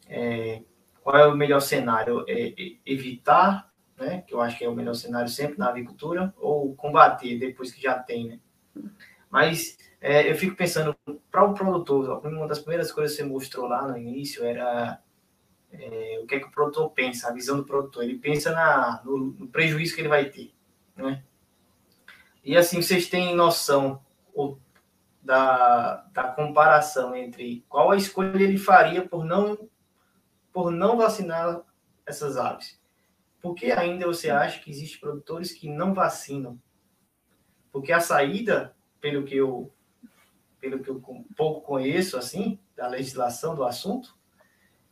é, 0.08 0.62
qual 1.02 1.18
é 1.18 1.28
o 1.28 1.36
melhor 1.36 1.60
cenário, 1.60 2.24
é, 2.28 2.54
evitar, 2.86 3.72
né, 3.98 4.24
que 4.28 4.34
eu 4.34 4.42
acho 4.42 4.58
que 4.58 4.66
é 4.66 4.70
o 4.70 4.76
melhor 4.76 4.96
cenário 4.96 5.30
sempre 5.30 5.58
na 5.58 5.70
agricultura, 5.70 6.34
ou 6.38 6.76
combater 6.76 7.38
depois 7.40 7.72
que 7.72 7.82
já 7.82 7.98
tem, 7.98 8.28
né? 8.28 8.40
Mas 9.30 9.78
é, 10.00 10.30
eu 10.30 10.36
fico 10.36 10.56
pensando, 10.56 10.96
para 11.32 11.44
o 11.44 11.54
produtor, 11.54 12.22
uma 12.26 12.48
das 12.48 12.60
primeiras 12.60 12.92
coisas 12.92 13.16
que 13.16 13.24
você 13.24 13.28
mostrou 13.28 13.68
lá 13.68 13.88
no 13.88 13.98
início 13.98 14.44
era 14.44 15.00
é, 15.74 16.20
o 16.22 16.28
que 16.28 16.36
é 16.36 16.40
que 16.40 16.48
o 16.48 16.52
produtor 16.52 16.90
pensa, 16.92 17.28
a 17.28 17.34
visão 17.34 17.58
do 17.58 17.66
produtor. 17.66 18.04
Ele 18.04 18.18
pensa 18.18 18.52
na, 18.52 19.02
no, 19.04 19.18
no 19.18 19.48
prejuízo 19.48 19.96
que 19.96 20.02
ele 20.02 20.08
vai 20.08 20.26
ter, 20.26 20.54
né? 20.96 21.24
E 22.44 22.58
assim, 22.58 22.82
vocês 22.82 23.08
têm 23.08 23.36
noção 23.36 24.02
da, 25.22 26.06
da 26.12 26.24
comparação 26.26 27.16
entre 27.16 27.64
qual 27.70 27.92
a 27.92 27.96
escolha 27.96 28.44
ele 28.44 28.58
faria 28.58 29.08
por 29.08 29.24
não, 29.24 29.70
por 30.52 30.70
não 30.70 30.98
vacinar 30.98 31.62
essas 32.06 32.38
aves? 32.38 32.80
Por 33.42 33.56
que 33.56 33.72
ainda 33.72 34.06
você 34.06 34.30
acha 34.30 34.60
que 34.60 34.70
existem 34.70 35.00
produtores 35.00 35.54
que 35.54 35.70
não 35.70 35.94
vacinam? 35.94 36.60
Porque 37.72 37.92
a 37.92 38.00
saída, 38.00 38.76
pelo 39.02 39.24
que 39.24 39.36
eu, 39.36 39.74
pelo 40.60 40.80
que 40.80 40.90
eu 40.90 41.02
pouco 41.36 41.62
conheço, 41.62 42.18
assim, 42.18 42.60
da 42.76 42.88
legislação 42.88 43.56
do 43.56 43.64
assunto, 43.64 44.16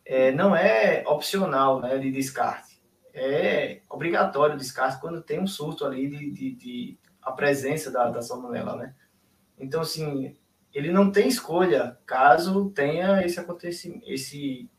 é, 0.06 0.32
não 0.32 0.56
é 0.56 1.04
opcional 1.08 1.80
né, 1.80 1.98
de 1.98 2.12
descarte. 2.12 2.82
É 3.14 3.82
obrigatório 3.90 4.56
o 4.56 4.58
descarte 4.58 5.00
quando 5.00 5.22
tem 5.22 5.40
um 5.40 5.48
surto 5.48 5.86
ali 5.86 6.10
de, 6.10 6.32
de, 6.32 6.52
de 6.56 7.00
a 7.22 7.32
presença 7.32 7.92
da, 7.92 8.10
da 8.10 8.22
salmonela, 8.22 8.76
né? 8.76 8.96
Então, 9.60 9.82
assim, 9.82 10.36
ele 10.74 10.92
não 10.92 11.12
tem 11.12 11.28
escolha 11.28 11.98
caso 12.06 12.72
tenha 12.72 13.24
esse 13.24 13.40
acontecimento, 13.40 14.04
esse, 14.08 14.70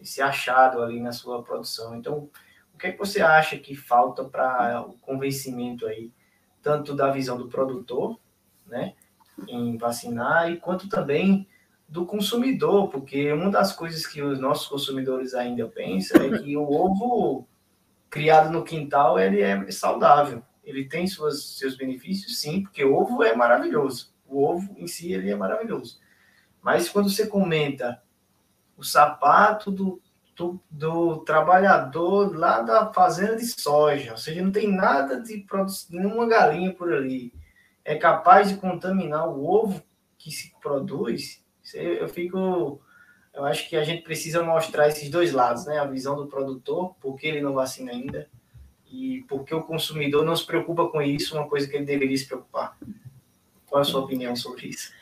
esse 0.00 0.22
achado 0.22 0.82
ali 0.82 1.00
na 1.00 1.12
sua 1.12 1.42
produção. 1.42 1.96
Então, 1.96 2.30
o 2.74 2.78
que 2.78 2.88
é 2.88 2.92
que 2.92 2.98
você 2.98 3.20
acha 3.20 3.58
que 3.58 3.74
falta 3.74 4.24
para 4.24 4.82
o 4.82 4.92
convencimento 4.98 5.86
aí, 5.86 6.12
tanto 6.62 6.94
da 6.94 7.10
visão 7.10 7.36
do 7.36 7.48
produtor, 7.48 8.18
né, 8.66 8.94
em 9.48 9.76
vacinar, 9.76 10.50
e 10.50 10.58
quanto 10.58 10.88
também 10.88 11.48
do 11.90 12.06
consumidor, 12.06 12.88
porque 12.88 13.32
uma 13.32 13.50
das 13.50 13.72
coisas 13.72 14.06
que 14.06 14.22
os 14.22 14.38
nossos 14.38 14.68
consumidores 14.68 15.34
ainda 15.34 15.66
pensam 15.66 16.22
é 16.22 16.38
que 16.38 16.56
o 16.56 16.62
ovo 16.62 17.48
criado 18.08 18.52
no 18.52 18.62
quintal 18.62 19.18
ele 19.18 19.40
é 19.40 19.68
saudável. 19.72 20.40
Ele 20.62 20.88
tem 20.88 21.08
suas, 21.08 21.58
seus 21.58 21.76
benefícios, 21.76 22.38
sim, 22.38 22.62
porque 22.62 22.84
o 22.84 22.94
ovo 22.94 23.24
é 23.24 23.34
maravilhoso. 23.34 24.14
O 24.28 24.44
ovo 24.44 24.72
em 24.78 24.86
si 24.86 25.12
ele 25.12 25.30
é 25.30 25.34
maravilhoso. 25.34 25.98
Mas 26.62 26.88
quando 26.88 27.10
você 27.10 27.26
comenta 27.26 28.00
o 28.76 28.84
sapato 28.84 29.72
do, 29.72 30.00
do, 30.36 30.60
do 30.70 31.18
trabalhador 31.24 32.36
lá 32.36 32.62
da 32.62 32.92
fazenda 32.92 33.34
de 33.34 33.46
soja, 33.46 34.12
ou 34.12 34.16
seja, 34.16 34.40
não 34.40 34.52
tem 34.52 34.70
nada 34.70 35.20
de 35.20 35.38
produção, 35.38 35.98
nenhuma 35.98 36.28
galinha 36.28 36.72
por 36.72 36.92
ali, 36.92 37.34
é 37.84 37.96
capaz 37.96 38.48
de 38.48 38.58
contaminar 38.58 39.28
o 39.28 39.44
ovo 39.44 39.82
que 40.16 40.30
se 40.30 40.52
produz, 40.60 41.39
eu 41.74 42.08
fico. 42.08 42.80
Eu 43.32 43.44
acho 43.44 43.68
que 43.68 43.76
a 43.76 43.84
gente 43.84 44.02
precisa 44.02 44.42
mostrar 44.42 44.88
esses 44.88 45.08
dois 45.08 45.32
lados, 45.32 45.66
né? 45.66 45.78
A 45.78 45.84
visão 45.84 46.16
do 46.16 46.26
produtor, 46.26 46.94
porque 47.00 47.26
ele 47.26 47.40
não 47.40 47.54
vacina 47.54 47.92
ainda, 47.92 48.28
e 48.90 49.24
porque 49.28 49.54
o 49.54 49.62
consumidor 49.62 50.24
não 50.24 50.34
se 50.34 50.44
preocupa 50.44 50.88
com 50.88 51.00
isso, 51.00 51.36
uma 51.36 51.48
coisa 51.48 51.68
que 51.68 51.76
ele 51.76 51.84
deveria 51.84 52.16
se 52.16 52.26
preocupar. 52.26 52.76
Qual 53.66 53.80
é 53.80 53.82
a 53.82 53.84
sua 53.84 54.00
opinião 54.00 54.34
sobre 54.34 54.68
isso? 54.68 54.92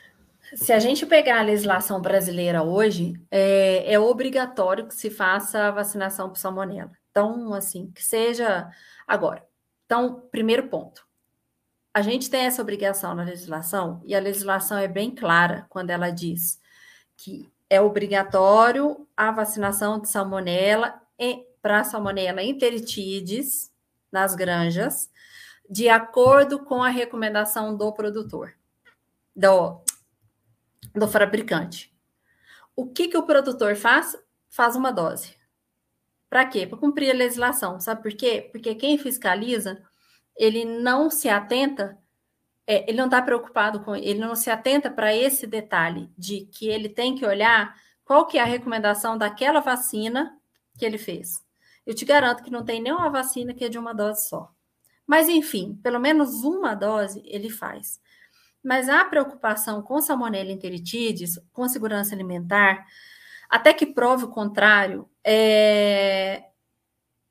Se 0.53 0.71
a 0.71 0.79
gente 0.79 1.05
pegar 1.05 1.39
a 1.39 1.43
legislação 1.43 2.01
brasileira 2.01 2.63
hoje, 2.63 3.13
é, 3.29 3.93
é 3.93 3.99
obrigatório 3.99 4.87
que 4.87 4.95
se 4.95 5.09
faça 5.09 5.67
a 5.67 5.71
vacinação 5.71 6.29
por 6.29 6.37
salmonela. 6.37 6.91
Então, 7.11 7.53
assim, 7.53 7.91
que 7.91 8.03
seja 8.03 8.69
agora. 9.07 9.43
Então, 9.85 10.27
primeiro 10.31 10.67
ponto 10.67 11.09
a 11.93 12.01
gente 12.01 12.29
tem 12.29 12.41
essa 12.41 12.61
obrigação 12.61 13.15
na 13.15 13.23
legislação, 13.23 14.01
e 14.05 14.15
a 14.15 14.19
legislação 14.19 14.77
é 14.77 14.87
bem 14.87 15.11
clara 15.11 15.65
quando 15.69 15.89
ela 15.89 16.09
diz 16.09 16.58
que 17.19 17.51
é 17.69 17.81
obrigatório 17.81 19.05
a 19.15 19.29
vacinação 19.29 19.99
de 19.99 20.07
salmonela 20.07 21.01
para 21.61 21.83
salmonela 21.83 22.41
enteritidis 22.41 23.73
nas 24.09 24.35
granjas, 24.35 25.11
de 25.69 25.89
acordo 25.89 26.59
com 26.63 26.81
a 26.81 26.87
recomendação 26.87 27.75
do 27.75 27.91
produtor, 27.91 28.53
do, 29.35 29.81
do 30.95 31.07
fabricante. 31.09 31.93
O 32.73 32.87
que, 32.87 33.09
que 33.09 33.17
o 33.17 33.25
produtor 33.25 33.75
faz? 33.75 34.17
Faz 34.49 34.77
uma 34.77 34.89
dose. 34.89 35.35
Para 36.29 36.45
quê? 36.45 36.65
Para 36.65 36.77
cumprir 36.77 37.11
a 37.11 37.17
legislação. 37.17 37.81
Sabe 37.81 38.01
por 38.01 38.13
quê? 38.13 38.47
Porque 38.49 38.73
quem 38.75 38.97
fiscaliza 38.97 39.83
ele 40.37 40.63
não 40.63 41.09
se 41.09 41.27
atenta, 41.27 41.97
é, 42.69 42.87
ele 42.87 42.99
não 42.99 43.05
está 43.05 43.19
preocupado 43.19 43.79
com, 43.79 43.95
ele 43.95 44.19
não 44.19 44.35
se 44.35 44.51
atenta 44.51 44.91
para 44.91 45.11
esse 45.11 45.47
detalhe 45.47 46.07
de 46.15 46.41
que 46.45 46.67
ele 46.67 46.87
tem 46.87 47.15
que 47.15 47.25
olhar 47.25 47.75
qual 48.05 48.27
que 48.27 48.37
é 48.37 48.41
a 48.43 48.45
recomendação 48.45 49.17
daquela 49.17 49.59
vacina 49.59 50.37
que 50.77 50.85
ele 50.85 50.99
fez. 50.99 51.43
Eu 51.83 51.95
te 51.95 52.05
garanto 52.05 52.43
que 52.43 52.51
não 52.51 52.63
tem 52.63 52.79
nenhuma 52.79 53.09
vacina 53.09 53.55
que 53.55 53.65
é 53.65 53.69
de 53.69 53.79
uma 53.79 53.91
dose 53.91 54.29
só. 54.29 54.53
Mas, 55.07 55.27
enfim, 55.27 55.79
pelo 55.81 55.99
menos 55.99 56.43
uma 56.43 56.75
dose 56.75 57.23
ele 57.25 57.49
faz. 57.49 57.99
Mas 58.63 58.87
a 58.87 59.03
preocupação 59.03 59.81
com 59.81 59.99
salmonella 59.99 60.51
enteritidis, 60.51 61.39
com 61.51 61.67
segurança 61.67 62.13
alimentar, 62.13 62.85
até 63.49 63.73
que 63.73 63.87
prove 63.87 64.25
o 64.25 64.29
contrário, 64.29 65.09
é... 65.23 66.43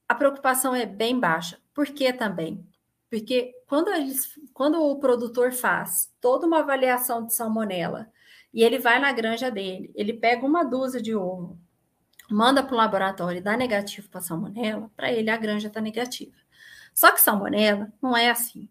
a 0.08 0.16
preocupação 0.16 0.74
é 0.74 0.84
bem 0.84 1.20
baixa. 1.20 1.60
Por 1.72 1.86
que 1.86 2.12
também? 2.12 2.66
Porque 3.10 3.54
quando, 3.66 3.88
eles, 3.88 4.38
quando 4.52 4.82
o 4.82 4.98
produtor 4.98 5.52
faz 5.52 6.12
toda 6.20 6.46
uma 6.46 6.60
avaliação 6.60 7.26
de 7.26 7.34
salmonela 7.34 8.10
e 8.52 8.62
ele 8.62 8.78
vai 8.78 8.98
na 8.98 9.12
granja 9.12 9.50
dele, 9.50 9.90
ele 9.94 10.12
pega 10.12 10.44
uma 10.44 10.62
dúzia 10.62 11.00
de 11.00 11.14
ovo, 11.14 11.58
manda 12.30 12.62
para 12.62 12.74
o 12.74 12.76
laboratório 12.76 13.38
e 13.38 13.42
dá 13.42 13.56
negativo 13.56 14.08
para 14.10 14.20
salmonela, 14.20 14.90
para 14.94 15.10
ele 15.10 15.30
a 15.30 15.36
granja 15.36 15.68
está 15.68 15.80
negativa. 15.80 16.36
Só 16.92 17.12
que 17.12 17.20
salmonela 17.20 17.90
não 18.02 18.16
é 18.16 18.30
assim. 18.30 18.68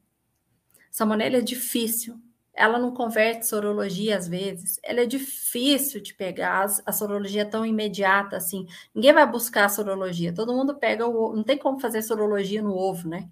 Salmonela 0.91 1.37
é 1.37 1.41
difícil. 1.41 2.19
Ela 2.53 2.79
não 2.79 2.91
converte 2.91 3.45
sorologia 3.45 4.17
às 4.17 4.27
vezes. 4.27 4.79
Ela 4.83 5.01
é 5.01 5.05
difícil 5.05 6.01
de 6.01 6.13
pegar. 6.13 6.65
A 6.85 6.91
sorologia 6.91 7.43
é 7.43 7.45
tão 7.45 7.65
imediata 7.65 8.35
assim. 8.35 8.67
Ninguém 8.93 9.13
vai 9.13 9.25
buscar 9.29 9.65
a 9.65 9.69
sorologia. 9.69 10.33
Todo 10.33 10.53
mundo 10.53 10.75
pega 10.75 11.07
o 11.07 11.15
ovo. 11.15 11.35
Não 11.35 11.43
tem 11.43 11.57
como 11.57 11.79
fazer 11.79 12.01
sorologia 12.01 12.61
no 12.61 12.75
ovo, 12.75 13.07
né? 13.07 13.29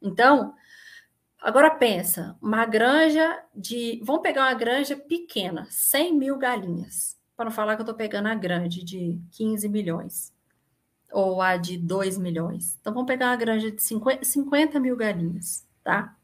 Então, 0.00 0.54
agora 1.40 1.70
pensa, 1.70 2.36
uma 2.40 2.64
granja 2.66 3.42
de. 3.54 4.00
Vamos 4.02 4.22
pegar 4.22 4.42
uma 4.42 4.54
granja 4.54 4.96
pequena, 4.96 5.66
100 5.70 6.14
mil 6.14 6.36
galinhas. 6.36 7.16
Para 7.36 7.46
não 7.46 7.52
falar 7.52 7.76
que 7.76 7.82
eu 7.82 7.84
estou 7.84 7.94
pegando 7.94 8.28
a 8.28 8.34
grande 8.34 8.84
de 8.84 9.20
15 9.32 9.68
milhões. 9.68 10.32
Ou 11.12 11.40
a 11.40 11.56
de 11.56 11.78
2 11.78 12.18
milhões. 12.18 12.76
Então, 12.80 12.92
vamos 12.92 13.06
pegar 13.06 13.26
uma 13.30 13.36
granja 13.36 13.70
de 13.70 13.82
50, 13.82 14.24
50 14.24 14.78
mil 14.80 14.96
galinhas, 14.96 15.66
tá? 15.82 16.14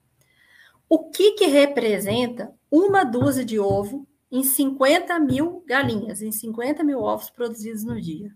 O 0.89 1.11
que, 1.11 1.33
que 1.33 1.47
representa 1.47 2.53
uma 2.71 3.05
dúzia 3.05 3.45
de 3.45 3.59
ovo 3.59 4.07
em 4.35 4.43
50 4.43 5.17
mil 5.21 5.63
galinhas, 5.65 6.21
em 6.21 6.33
50 6.33 6.83
mil 6.83 7.01
ovos 7.01 7.31
produzidos 7.31 7.85
no 7.85 8.01
dia. 8.01 8.35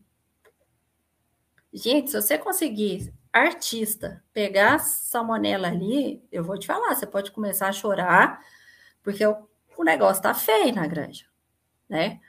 Gente, 1.72 2.12
se 2.12 2.22
você 2.22 2.38
conseguir, 2.38 3.12
artista, 3.32 4.22
pegar 4.32 4.78
salmonela 4.78 5.68
ali, 5.68 6.22
eu 6.30 6.44
vou 6.44 6.58
te 6.58 6.66
falar, 6.66 6.94
você 6.94 7.06
pode 7.06 7.30
começar 7.30 7.68
a 7.68 7.72
chorar, 7.72 8.40
porque 9.02 9.24
o, 9.26 9.48
o 9.76 9.84
negócio 9.84 10.22
tá 10.22 10.34
feio 10.34 10.74
na 10.74 10.86
granja, 10.86 11.26
né? 11.88 12.20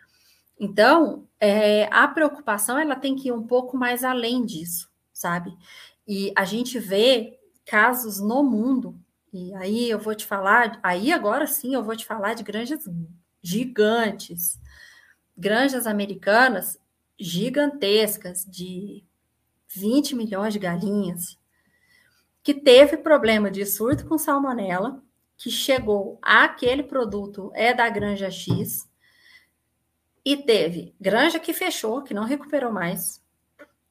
Então, 0.59 1.27
é, 1.39 1.85
a 1.85 2.07
preocupação 2.07 2.77
ela 2.77 2.95
tem 2.95 3.15
que 3.15 3.29
ir 3.29 3.31
um 3.31 3.47
pouco 3.47 3.77
mais 3.77 4.03
além 4.03 4.45
disso, 4.45 4.91
sabe? 5.13 5.55
E 6.07 6.33
a 6.35 6.43
gente 6.43 6.77
vê 6.79 7.39
casos 7.65 8.19
no 8.19 8.43
mundo, 8.43 8.99
e 9.31 9.53
aí 9.55 9.89
eu 9.89 9.99
vou 9.99 10.15
te 10.15 10.25
falar, 10.25 10.79
aí 10.83 11.13
agora 11.13 11.47
sim 11.47 11.75
eu 11.75 11.83
vou 11.83 11.95
te 11.95 12.05
falar 12.05 12.33
de 12.33 12.43
granjas 12.43 12.83
gigantes, 13.41 14.59
granjas 15.37 15.87
americanas 15.87 16.77
gigantescas, 17.17 18.45
de 18.45 19.03
20 19.69 20.15
milhões 20.15 20.53
de 20.53 20.59
galinhas, 20.59 21.37
que 22.41 22.53
teve 22.53 22.97
problema 22.97 23.51
de 23.51 23.65
surto 23.65 24.05
com 24.05 24.17
salmonela, 24.17 25.01
que 25.37 25.49
chegou 25.49 26.19
aquele 26.21 26.83
produto 26.83 27.51
é 27.53 27.73
da 27.73 27.89
granja 27.89 28.29
X, 28.29 28.89
e 30.25 30.35
teve 30.37 30.93
granja 30.99 31.39
que 31.39 31.53
fechou, 31.53 32.03
que 32.03 32.13
não 32.13 32.23
recuperou 32.23 32.71
mais. 32.71 33.23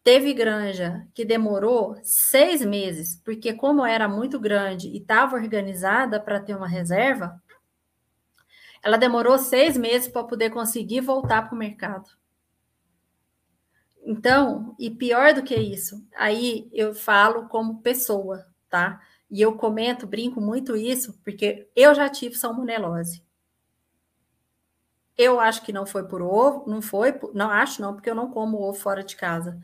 Teve 0.04 0.32
granja 0.32 1.06
que 1.14 1.24
demorou 1.24 1.98
seis 2.02 2.64
meses, 2.64 3.20
porque, 3.24 3.52
como 3.52 3.84
era 3.84 4.08
muito 4.08 4.38
grande 4.38 4.88
e 4.88 4.98
estava 4.98 5.36
organizada 5.36 6.20
para 6.20 6.40
ter 6.40 6.54
uma 6.54 6.68
reserva, 6.68 7.42
ela 8.82 8.96
demorou 8.96 9.38
seis 9.38 9.76
meses 9.76 10.08
para 10.08 10.24
poder 10.24 10.50
conseguir 10.50 11.00
voltar 11.00 11.42
para 11.42 11.54
o 11.54 11.58
mercado. 11.58 12.17
Então, 14.10 14.74
e 14.78 14.90
pior 14.90 15.34
do 15.34 15.42
que 15.42 15.54
isso, 15.54 16.02
aí 16.16 16.70
eu 16.72 16.94
falo 16.94 17.46
como 17.46 17.82
pessoa, 17.82 18.46
tá? 18.70 19.02
E 19.30 19.42
eu 19.42 19.54
comento, 19.54 20.06
brinco 20.06 20.40
muito 20.40 20.74
isso, 20.74 21.20
porque 21.22 21.68
eu 21.76 21.94
já 21.94 22.08
tive 22.08 22.34
salmonelose. 22.34 23.22
Eu 25.16 25.38
acho 25.38 25.62
que 25.62 25.74
não 25.74 25.84
foi 25.84 26.08
por 26.08 26.22
ovo, 26.22 26.64
não 26.66 26.80
foi, 26.80 27.12
não 27.34 27.50
acho 27.50 27.82
não, 27.82 27.92
porque 27.92 28.08
eu 28.08 28.14
não 28.14 28.30
como 28.30 28.56
ovo 28.62 28.78
fora 28.78 29.04
de 29.04 29.14
casa. 29.14 29.60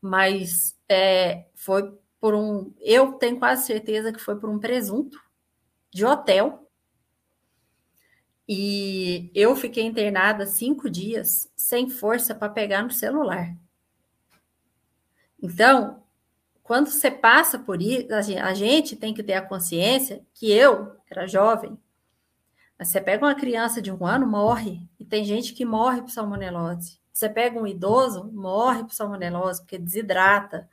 Mas 0.00 0.78
é, 0.88 1.46
foi 1.56 1.92
por 2.20 2.34
um, 2.34 2.72
eu 2.80 3.14
tenho 3.14 3.38
quase 3.38 3.66
certeza 3.66 4.12
que 4.12 4.20
foi 4.20 4.38
por 4.38 4.48
um 4.48 4.60
presunto 4.60 5.18
de 5.92 6.04
hotel. 6.06 6.70
E 8.48 9.28
eu 9.34 9.56
fiquei 9.56 9.84
internada 9.84 10.46
cinco 10.46 10.88
dias 10.88 11.50
sem 11.56 11.90
força 11.90 12.32
para 12.34 12.52
pegar 12.52 12.82
no 12.84 12.90
celular. 12.92 13.56
Então, 15.42 16.02
quando 16.62 16.88
você 16.88 17.10
passa 17.10 17.58
por 17.58 17.82
isso, 17.82 18.08
a 18.14 18.54
gente 18.54 18.96
tem 18.96 19.12
que 19.12 19.22
ter 19.22 19.34
a 19.34 19.42
consciência 19.42 20.24
que 20.32 20.50
eu 20.50 20.96
era 21.10 21.26
jovem, 21.26 21.76
você 22.78 23.00
pega 23.00 23.24
uma 23.24 23.34
criança 23.34 23.80
de 23.80 23.92
um 23.92 24.04
ano, 24.04 24.26
morre. 24.26 24.80
E 24.98 25.04
tem 25.04 25.24
gente 25.24 25.52
que 25.52 25.64
morre 25.64 26.02
por 26.02 26.10
salmonelose. 26.10 27.00
Você 27.12 27.28
pega 27.28 27.60
um 27.60 27.66
idoso, 27.66 28.30
morre 28.32 28.82
por 28.82 28.92
salmonelose, 28.92 29.60
porque 29.60 29.78
desidrata. 29.78 30.68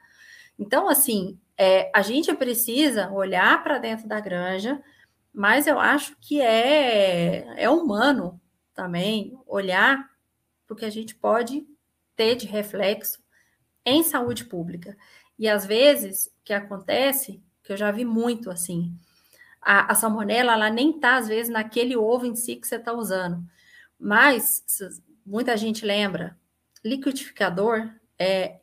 Então, 0.57 0.89
assim, 0.89 1.39
é, 1.57 1.91
a 1.93 2.01
gente 2.01 2.33
precisa 2.33 3.11
olhar 3.11 3.61
para 3.61 3.77
dentro 3.77 4.07
da 4.07 4.19
granja, 4.19 4.81
mas 5.33 5.67
eu 5.67 5.79
acho 5.79 6.17
que 6.19 6.41
é, 6.41 7.61
é 7.61 7.69
humano 7.69 8.39
também 8.73 9.37
olhar 9.45 10.09
porque 10.65 10.85
a 10.85 10.89
gente 10.89 11.15
pode 11.15 11.65
ter 12.15 12.35
de 12.35 12.45
reflexo 12.45 13.21
em 13.85 14.03
saúde 14.03 14.45
pública. 14.45 14.97
E 15.37 15.47
às 15.47 15.65
vezes, 15.65 16.27
o 16.27 16.43
que 16.43 16.53
acontece, 16.53 17.41
que 17.63 17.71
eu 17.71 17.77
já 17.77 17.91
vi 17.91 18.03
muito 18.03 18.51
assim, 18.51 18.93
a, 19.61 19.91
a 19.91 19.95
salmonela 19.95 20.53
ela 20.53 20.69
nem 20.69 20.91
está, 20.91 21.17
às 21.17 21.27
vezes, 21.27 21.51
naquele 21.51 21.95
ovo 21.95 22.25
em 22.25 22.35
si 22.35 22.55
que 22.55 22.67
você 22.67 22.75
está 22.75 22.93
usando. 22.93 23.43
Mas, 23.99 24.63
muita 25.25 25.57
gente 25.57 25.85
lembra, 25.85 26.37
liquidificador 26.83 27.89
é. 28.17 28.59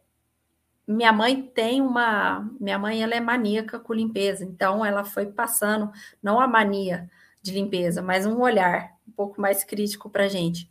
Minha 0.86 1.12
mãe 1.12 1.42
tem 1.42 1.82
uma. 1.82 2.48
Minha 2.60 2.78
mãe 2.78 3.02
ela 3.02 3.14
é 3.14 3.20
maníaca 3.20 3.78
com 3.78 3.92
limpeza, 3.92 4.44
então 4.44 4.84
ela 4.84 5.04
foi 5.04 5.26
passando, 5.26 5.90
não 6.22 6.40
a 6.40 6.46
mania 6.46 7.10
de 7.42 7.52
limpeza, 7.52 8.00
mas 8.00 8.24
um 8.24 8.40
olhar 8.40 8.92
um 9.06 9.10
pouco 9.10 9.40
mais 9.40 9.64
crítico 9.64 10.08
para 10.08 10.24
a 10.24 10.28
gente. 10.28 10.70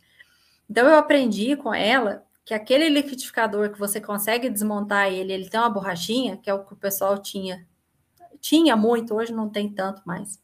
Então 0.68 0.86
eu 0.86 0.96
aprendi 0.96 1.54
com 1.56 1.72
ela 1.72 2.25
que 2.46 2.54
aquele 2.54 2.88
liquidificador 2.88 3.72
que 3.72 3.78
você 3.78 4.00
consegue 4.00 4.48
desmontar 4.48 5.12
ele, 5.12 5.32
ele 5.32 5.50
tem 5.50 5.58
uma 5.58 5.68
borrachinha, 5.68 6.36
que 6.36 6.48
é 6.48 6.54
o 6.54 6.64
que 6.64 6.74
o 6.74 6.76
pessoal 6.76 7.18
tinha 7.18 7.66
tinha 8.40 8.76
muito, 8.76 9.14
hoje 9.14 9.32
não 9.32 9.50
tem 9.50 9.68
tanto 9.68 10.00
mais. 10.06 10.40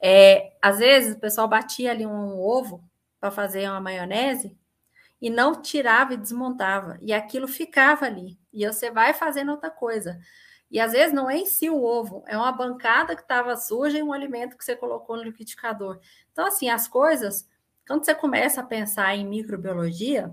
É, 0.00 0.56
às 0.62 0.78
vezes 0.78 1.14
o 1.14 1.20
pessoal 1.20 1.46
batia 1.46 1.90
ali 1.90 2.06
um 2.06 2.40
ovo 2.40 2.82
para 3.20 3.30
fazer 3.30 3.68
uma 3.68 3.80
maionese 3.80 4.56
e 5.20 5.28
não 5.28 5.60
tirava 5.60 6.14
e 6.14 6.16
desmontava, 6.16 6.98
e 7.02 7.12
aquilo 7.12 7.46
ficava 7.46 8.06
ali. 8.06 8.38
E 8.50 8.66
você 8.66 8.90
vai 8.90 9.12
fazendo 9.12 9.50
outra 9.50 9.70
coisa. 9.70 10.18
E 10.70 10.80
às 10.80 10.92
vezes 10.92 11.12
não 11.12 11.28
é 11.28 11.36
em 11.36 11.46
si 11.46 11.68
o 11.68 11.82
ovo, 11.82 12.24
é 12.26 12.36
uma 12.36 12.52
bancada 12.52 13.14
que 13.14 13.22
estava 13.22 13.56
suja 13.56 13.98
e 13.98 14.02
um 14.02 14.12
alimento 14.12 14.56
que 14.56 14.64
você 14.64 14.74
colocou 14.74 15.18
no 15.18 15.24
liquidificador. 15.24 16.00
Então, 16.32 16.46
assim, 16.46 16.70
as 16.70 16.88
coisas, 16.88 17.46
quando 17.86 18.06
você 18.06 18.14
começa 18.14 18.62
a 18.62 18.66
pensar 18.66 19.14
em 19.14 19.26
microbiologia, 19.26 20.32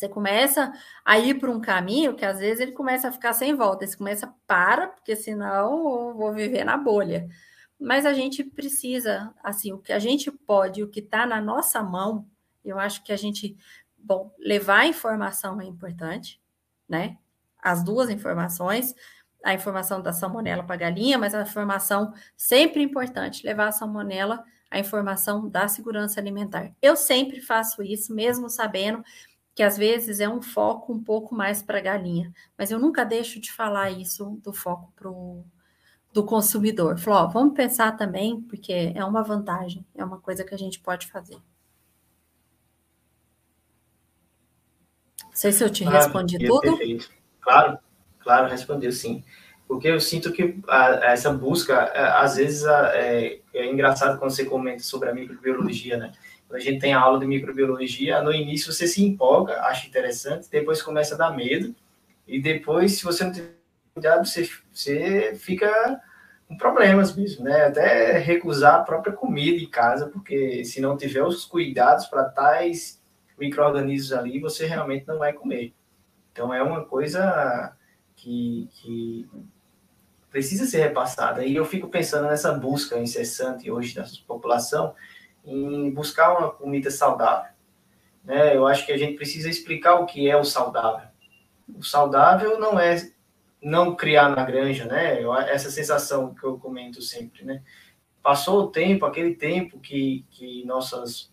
você 0.00 0.08
começa 0.08 0.72
a 1.04 1.18
ir 1.18 1.38
por 1.38 1.50
um 1.50 1.60
caminho 1.60 2.16
que 2.16 2.24
às 2.24 2.38
vezes 2.38 2.60
ele 2.60 2.72
começa 2.72 3.08
a 3.08 3.12
ficar 3.12 3.34
sem 3.34 3.54
volta. 3.54 3.86
Você 3.86 3.96
começa, 3.96 4.34
para, 4.46 4.88
porque 4.88 5.14
senão 5.14 6.08
eu 6.08 6.14
vou 6.14 6.32
viver 6.32 6.64
na 6.64 6.78
bolha. 6.78 7.28
Mas 7.78 8.06
a 8.06 8.14
gente 8.14 8.42
precisa, 8.42 9.34
assim, 9.44 9.72
o 9.72 9.78
que 9.78 9.92
a 9.92 9.98
gente 9.98 10.30
pode, 10.30 10.82
o 10.82 10.88
que 10.88 11.00
está 11.00 11.26
na 11.26 11.40
nossa 11.40 11.82
mão, 11.82 12.26
eu 12.64 12.78
acho 12.78 13.04
que 13.04 13.12
a 13.12 13.16
gente, 13.16 13.56
bom, 13.96 14.34
levar 14.38 14.80
a 14.80 14.86
informação 14.86 15.60
é 15.60 15.66
importante, 15.66 16.40
né? 16.88 17.18
As 17.62 17.84
duas 17.84 18.08
informações, 18.08 18.94
a 19.44 19.52
informação 19.52 20.00
da 20.00 20.14
salmonela 20.14 20.62
para 20.62 20.76
a 20.76 20.78
galinha, 20.78 21.18
mas 21.18 21.34
a 21.34 21.42
informação 21.42 22.14
sempre 22.36 22.82
importante, 22.82 23.46
levar 23.46 23.68
a 23.68 23.72
salmonela, 23.72 24.42
a 24.70 24.78
informação 24.78 25.46
da 25.46 25.68
segurança 25.68 26.20
alimentar. 26.20 26.72
Eu 26.80 26.96
sempre 26.96 27.40
faço 27.40 27.82
isso, 27.82 28.14
mesmo 28.14 28.48
sabendo 28.48 29.02
que 29.60 29.64
às 29.64 29.76
vezes 29.76 30.20
é 30.20 30.26
um 30.26 30.40
foco 30.40 30.90
um 30.90 31.04
pouco 31.04 31.34
mais 31.34 31.60
para 31.60 31.76
a 31.76 31.82
galinha, 31.82 32.32
mas 32.56 32.70
eu 32.70 32.78
nunca 32.78 33.04
deixo 33.04 33.38
de 33.38 33.52
falar 33.52 33.90
isso 33.90 34.40
do 34.42 34.54
foco 34.54 34.90
pro, 34.96 35.44
do 36.14 36.24
consumidor. 36.24 36.98
Falou, 36.98 37.24
ó, 37.24 37.26
vamos 37.26 37.52
pensar 37.52 37.94
também, 37.94 38.40
porque 38.40 38.90
é 38.94 39.04
uma 39.04 39.22
vantagem, 39.22 39.84
é 39.94 40.02
uma 40.02 40.18
coisa 40.18 40.44
que 40.44 40.54
a 40.54 40.56
gente 40.56 40.80
pode 40.80 41.08
fazer. 41.08 41.36
Não 45.24 45.34
sei 45.34 45.52
se 45.52 45.62
eu 45.62 45.68
te 45.68 45.84
claro, 45.84 45.98
respondi 45.98 46.38
tudo. 46.38 46.62
Perfeito. 46.62 47.10
Claro, 47.42 47.78
claro, 48.20 48.48
respondeu 48.48 48.90
sim. 48.92 49.22
Porque 49.68 49.88
eu 49.88 50.00
sinto 50.00 50.32
que 50.32 50.58
a, 50.68 51.12
essa 51.12 51.30
busca, 51.34 51.82
às 52.18 52.36
vezes, 52.36 52.64
é, 52.64 53.40
é 53.52 53.70
engraçado 53.70 54.18
quando 54.18 54.30
você 54.30 54.46
comenta 54.46 54.82
sobre 54.82 55.10
a 55.10 55.14
microbiologia, 55.14 55.98
né? 55.98 56.12
Quando 56.50 56.62
a 56.62 56.64
gente 56.64 56.80
tem 56.80 56.92
aula 56.92 57.20
de 57.20 57.26
microbiologia, 57.26 58.20
no 58.22 58.32
início 58.32 58.72
você 58.72 58.84
se 58.88 59.04
empolga, 59.04 59.60
acha 59.62 59.86
interessante, 59.86 60.50
depois 60.50 60.82
começa 60.82 61.14
a 61.14 61.18
dar 61.18 61.36
medo, 61.36 61.72
e 62.26 62.42
depois, 62.42 62.98
se 62.98 63.04
você 63.04 63.22
não 63.22 63.30
tiver 63.30 63.54
cuidado, 63.94 64.26
você, 64.26 64.50
você 64.72 65.36
fica 65.36 66.02
com 66.48 66.56
problemas 66.56 67.14
mesmo, 67.14 67.44
né? 67.44 67.66
Até 67.66 68.18
recusar 68.18 68.74
a 68.74 68.82
própria 68.82 69.12
comida 69.12 69.62
em 69.62 69.70
casa, 69.70 70.08
porque 70.08 70.64
se 70.64 70.80
não 70.80 70.96
tiver 70.96 71.22
os 71.22 71.44
cuidados 71.44 72.06
para 72.06 72.24
tais 72.24 73.00
micro-organismos 73.38 74.12
ali, 74.12 74.40
você 74.40 74.66
realmente 74.66 75.06
não 75.06 75.18
vai 75.18 75.32
comer. 75.32 75.72
Então 76.32 76.52
é 76.52 76.60
uma 76.60 76.84
coisa 76.84 77.76
que, 78.16 78.68
que 78.72 79.28
precisa 80.32 80.66
ser 80.66 80.80
repassada. 80.80 81.44
E 81.44 81.54
eu 81.54 81.64
fico 81.64 81.86
pensando 81.86 82.26
nessa 82.26 82.52
busca 82.52 82.98
incessante 82.98 83.70
hoje 83.70 83.94
da 83.94 84.04
população 84.26 84.96
em 85.44 85.90
buscar 85.90 86.38
uma 86.38 86.50
comida 86.50 86.90
saudável. 86.90 87.50
Né? 88.24 88.56
Eu 88.56 88.66
acho 88.66 88.84
que 88.84 88.92
a 88.92 88.98
gente 88.98 89.16
precisa 89.16 89.48
explicar 89.48 89.96
o 89.96 90.06
que 90.06 90.28
é 90.28 90.36
o 90.36 90.44
saudável. 90.44 91.08
O 91.68 91.82
saudável 91.82 92.58
não 92.58 92.78
é 92.78 93.10
não 93.62 93.94
criar 93.94 94.30
na 94.30 94.44
granja, 94.44 94.86
né? 94.86 95.22
Essa 95.48 95.70
sensação 95.70 96.34
que 96.34 96.44
eu 96.44 96.58
comento 96.58 97.02
sempre, 97.02 97.44
né? 97.44 97.62
Passou 98.22 98.62
o 98.62 98.66
tempo, 98.70 99.04
aquele 99.04 99.34
tempo 99.34 99.78
que, 99.78 100.24
que 100.30 100.64
nossas 100.64 101.30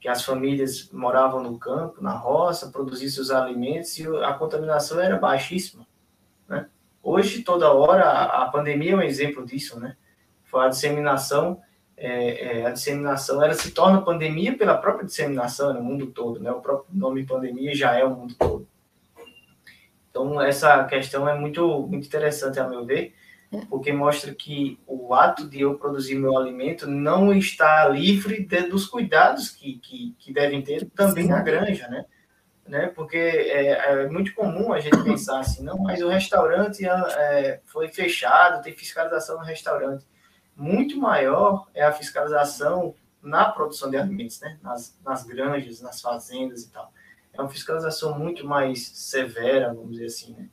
que 0.00 0.08
as 0.08 0.22
famílias 0.22 0.90
moravam 0.92 1.42
no 1.42 1.58
campo, 1.58 2.00
na 2.00 2.12
roça, 2.12 2.70
produziam 2.70 3.10
seus 3.10 3.30
alimentos 3.32 3.98
e 3.98 4.06
a 4.06 4.32
contaminação 4.32 5.00
era 5.00 5.16
baixíssima, 5.16 5.86
né? 6.48 6.68
Hoje, 7.02 7.42
toda 7.42 7.72
hora, 7.72 8.04
a 8.04 8.46
pandemia 8.46 8.92
é 8.92 8.96
um 8.96 9.02
exemplo 9.02 9.44
disso, 9.44 9.78
né? 9.80 9.96
Foi 10.44 10.64
a 10.64 10.68
disseminação 10.68 11.60
é, 12.00 12.60
é, 12.60 12.66
a 12.66 12.70
disseminação, 12.70 13.42
ela 13.42 13.54
se 13.54 13.72
torna 13.72 14.00
pandemia 14.00 14.56
pela 14.56 14.78
própria 14.78 15.04
disseminação 15.04 15.74
no 15.74 15.82
mundo 15.82 16.06
todo, 16.06 16.38
né? 16.40 16.50
O 16.52 16.60
próprio 16.60 16.96
nome 16.96 17.26
pandemia 17.26 17.74
já 17.74 17.98
é 17.98 18.04
o 18.04 18.14
mundo 18.14 18.34
todo. 18.38 18.68
Então, 20.10 20.40
essa 20.40 20.84
questão 20.84 21.28
é 21.28 21.38
muito, 21.38 21.86
muito 21.88 22.06
interessante, 22.06 22.60
a 22.60 22.68
meu 22.68 22.84
ver, 22.84 23.14
é. 23.52 23.60
porque 23.68 23.92
mostra 23.92 24.32
que 24.32 24.78
o 24.86 25.12
ato 25.12 25.48
de 25.48 25.60
eu 25.60 25.74
produzir 25.74 26.14
meu 26.14 26.36
alimento 26.38 26.86
não 26.86 27.32
está 27.32 27.88
livre 27.88 28.44
de, 28.44 28.62
dos 28.62 28.86
cuidados 28.86 29.50
que, 29.50 29.78
que, 29.78 30.14
que, 30.18 30.32
devem 30.32 30.62
ter 30.62 30.88
também 30.94 31.26
na 31.26 31.42
granja, 31.42 31.88
né? 31.88 32.04
né? 32.66 32.86
Porque 32.94 33.16
é, 33.16 34.02
é, 34.02 34.08
muito 34.08 34.34
comum 34.34 34.72
a 34.72 34.78
gente 34.78 35.02
pensar 35.02 35.40
assim, 35.40 35.64
não, 35.64 35.78
mas 35.78 36.00
o 36.00 36.08
restaurante 36.08 36.86
é, 36.86 37.60
foi 37.64 37.88
fechado, 37.88 38.62
tem 38.62 38.72
fiscalização 38.72 39.38
no 39.38 39.44
restaurante. 39.44 40.04
Muito 40.58 40.98
maior 40.98 41.68
é 41.72 41.84
a 41.84 41.92
fiscalização 41.92 42.92
na 43.22 43.48
produção 43.48 43.88
de 43.88 43.96
alimentos, 43.96 44.40
né? 44.40 44.58
Nas, 44.60 44.98
nas 45.04 45.24
granjas, 45.24 45.80
nas 45.80 46.00
fazendas 46.00 46.64
e 46.64 46.70
tal. 46.72 46.92
É 47.32 47.40
uma 47.40 47.48
fiscalização 47.48 48.18
muito 48.18 48.44
mais 48.44 48.88
severa, 48.88 49.72
vamos 49.72 49.92
dizer 49.92 50.06
assim, 50.06 50.34
né? 50.34 50.48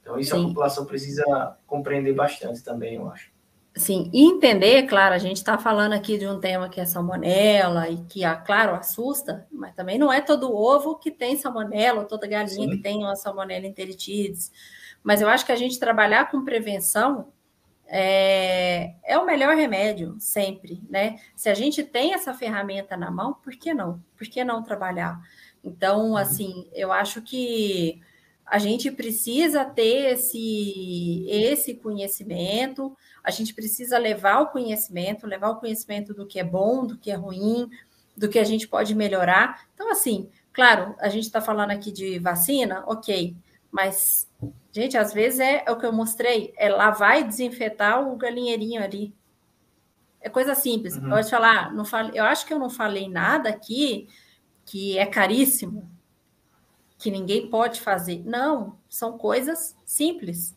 Então, 0.00 0.16
isso 0.16 0.34
Sim. 0.34 0.44
a 0.44 0.48
população 0.48 0.86
precisa 0.86 1.56
compreender 1.66 2.12
bastante 2.12 2.62
também, 2.62 2.94
eu 2.94 3.10
acho. 3.10 3.32
Sim, 3.74 4.10
e 4.12 4.24
entender, 4.24 4.82
claro, 4.84 5.14
a 5.14 5.18
gente 5.18 5.38
está 5.38 5.56
falando 5.56 5.94
aqui 5.94 6.18
de 6.18 6.26
um 6.26 6.38
tema 6.38 6.68
que 6.68 6.80
é 6.80 6.84
salmonela 6.84 7.88
e 7.88 8.04
que, 8.04 8.22
ah, 8.22 8.36
claro, 8.36 8.74
assusta, 8.74 9.46
mas 9.50 9.74
também 9.74 9.98
não 9.98 10.12
é 10.12 10.20
todo 10.20 10.54
ovo 10.54 10.96
que 10.96 11.10
tem 11.10 11.36
salmonela, 11.36 12.00
ou 12.00 12.06
toda 12.06 12.26
galinha 12.28 12.68
Sim. 12.68 12.70
que 12.70 12.82
tem 12.82 12.98
uma 12.98 13.16
salmonela 13.16 13.66
enteritidis. 13.66 14.52
Mas 15.02 15.20
eu 15.20 15.28
acho 15.28 15.44
que 15.44 15.52
a 15.52 15.56
gente 15.56 15.80
trabalhar 15.80 16.30
com 16.30 16.44
prevenção 16.44 17.32
é, 17.94 18.94
é 19.04 19.18
o 19.18 19.26
melhor 19.26 19.54
remédio, 19.54 20.16
sempre, 20.18 20.82
né? 20.88 21.20
Se 21.36 21.50
a 21.50 21.54
gente 21.54 21.84
tem 21.84 22.14
essa 22.14 22.32
ferramenta 22.32 22.96
na 22.96 23.10
mão, 23.10 23.34
por 23.34 23.52
que 23.52 23.74
não? 23.74 24.02
Por 24.16 24.26
que 24.26 24.42
não 24.42 24.62
trabalhar? 24.62 25.20
Então, 25.62 26.12
uhum. 26.12 26.16
assim, 26.16 26.66
eu 26.72 26.90
acho 26.90 27.20
que 27.20 28.00
a 28.46 28.58
gente 28.58 28.90
precisa 28.90 29.66
ter 29.66 30.14
esse, 30.14 31.26
esse 31.28 31.74
conhecimento, 31.74 32.96
a 33.22 33.30
gente 33.30 33.52
precisa 33.52 33.98
levar 33.98 34.40
o 34.40 34.46
conhecimento, 34.46 35.26
levar 35.26 35.50
o 35.50 35.60
conhecimento 35.60 36.14
do 36.14 36.26
que 36.26 36.40
é 36.40 36.44
bom, 36.44 36.86
do 36.86 36.96
que 36.96 37.10
é 37.10 37.14
ruim, 37.14 37.68
do 38.16 38.26
que 38.26 38.38
a 38.38 38.44
gente 38.44 38.66
pode 38.66 38.94
melhorar. 38.94 39.66
Então, 39.74 39.90
assim, 39.90 40.30
claro, 40.50 40.94
a 40.98 41.10
gente 41.10 41.24
está 41.24 41.42
falando 41.42 41.72
aqui 41.72 41.92
de 41.92 42.18
vacina, 42.18 42.84
ok, 42.86 43.36
mas, 43.70 44.26
gente, 44.72 44.96
às 44.96 45.12
vezes 45.12 45.38
é, 45.38 45.62
é, 45.66 45.70
o 45.70 45.78
que 45.78 45.86
eu 45.86 45.92
mostrei, 45.92 46.52
é 46.56 46.68
lavar 46.68 47.20
e 47.20 47.24
desinfetar 47.24 48.02
o 48.02 48.16
galinheirinho 48.16 48.82
ali. 48.82 49.14
É 50.20 50.28
coisa 50.28 50.54
simples. 50.54 50.96
Uhum. 50.96 51.10
Pode 51.10 51.30
falar, 51.30 51.72
não 51.72 51.84
fale, 51.84 52.16
eu 52.16 52.24
acho 52.24 52.46
que 52.46 52.52
eu 52.52 52.58
não 52.58 52.70
falei 52.70 53.08
nada 53.08 53.50
aqui 53.50 54.08
que 54.64 54.96
é 54.96 55.04
caríssimo, 55.04 55.90
que 56.96 57.10
ninguém 57.10 57.50
pode 57.50 57.80
fazer. 57.80 58.22
Não, 58.24 58.78
são 58.88 59.18
coisas 59.18 59.76
simples. 59.84 60.56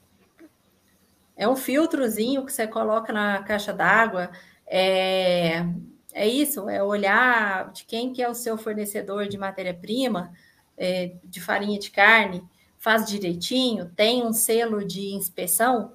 É 1.36 1.48
um 1.48 1.56
filtrozinho 1.56 2.46
que 2.46 2.54
você 2.54 2.66
coloca 2.66 3.12
na 3.12 3.44
caixa 3.44 3.74
d'água. 3.74 4.32
É, 4.66 5.66
é 6.14 6.28
isso, 6.28 6.70
é 6.70 6.82
olhar 6.82 7.72
de 7.72 7.84
quem 7.84 8.14
que 8.14 8.22
é 8.22 8.30
o 8.30 8.34
seu 8.34 8.58
fornecedor 8.58 9.28
de 9.28 9.38
matéria-prima, 9.38 10.32
é, 10.78 11.16
de 11.24 11.42
farinha 11.42 11.78
de 11.78 11.92
carne, 11.92 12.48
faz 12.86 13.08
direitinho, 13.08 13.92
tem 13.96 14.24
um 14.24 14.32
selo 14.32 14.86
de 14.86 15.16
inspeção 15.16 15.94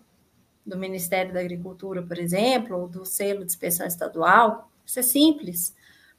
do 0.67 0.77
Ministério 0.77 1.33
da 1.33 1.39
Agricultura, 1.39 2.03
por 2.03 2.19
exemplo, 2.19 2.77
ou 2.77 2.89
do 2.89 3.05
selo 3.05 3.45
de 3.45 3.53
inspeção 3.53 3.87
estadual. 3.87 4.69
Isso 4.85 4.99
é 4.99 5.03
simples. 5.03 5.73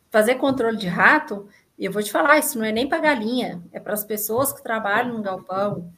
Fazer 0.10 0.36
controle 0.36 0.78
de 0.78 0.88
rato, 0.88 1.50
e 1.78 1.84
eu 1.84 1.92
vou 1.92 2.02
te 2.02 2.10
falar, 2.10 2.40
isso 2.40 2.58
não 2.58 2.64
é 2.64 2.72
nem 2.72 2.88
para 2.88 3.00
galinha, 3.02 3.62
é 3.74 3.82
para 3.82 3.92
as 3.92 4.06
pessoas 4.06 4.54
que 4.54 4.64
trabalham 4.64 5.18
no 5.18 5.22
galpão, 5.22 5.92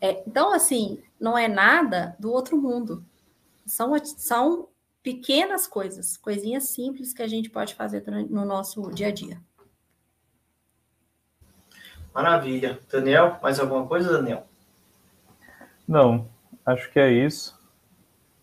é, 0.00 0.22
então, 0.24 0.54
assim, 0.54 1.02
não 1.18 1.36
é 1.36 1.48
nada 1.48 2.16
do 2.20 2.30
outro 2.30 2.56
mundo. 2.56 3.04
São, 3.66 3.92
são 4.04 4.68
pequenas 5.02 5.66
coisas, 5.66 6.16
coisinhas 6.16 6.68
simples 6.68 7.12
que 7.12 7.20
a 7.20 7.26
gente 7.26 7.50
pode 7.50 7.74
fazer 7.74 8.04
no 8.30 8.44
nosso 8.44 8.80
dia 8.92 9.08
a 9.08 9.12
dia. 9.12 9.42
Maravilha. 12.14 12.78
Daniel, 12.90 13.38
mais 13.42 13.60
alguma 13.60 13.86
coisa, 13.86 14.12
Daniel? 14.12 14.46
Não, 15.86 16.28
acho 16.64 16.90
que 16.90 16.98
é 16.98 17.10
isso. 17.10 17.58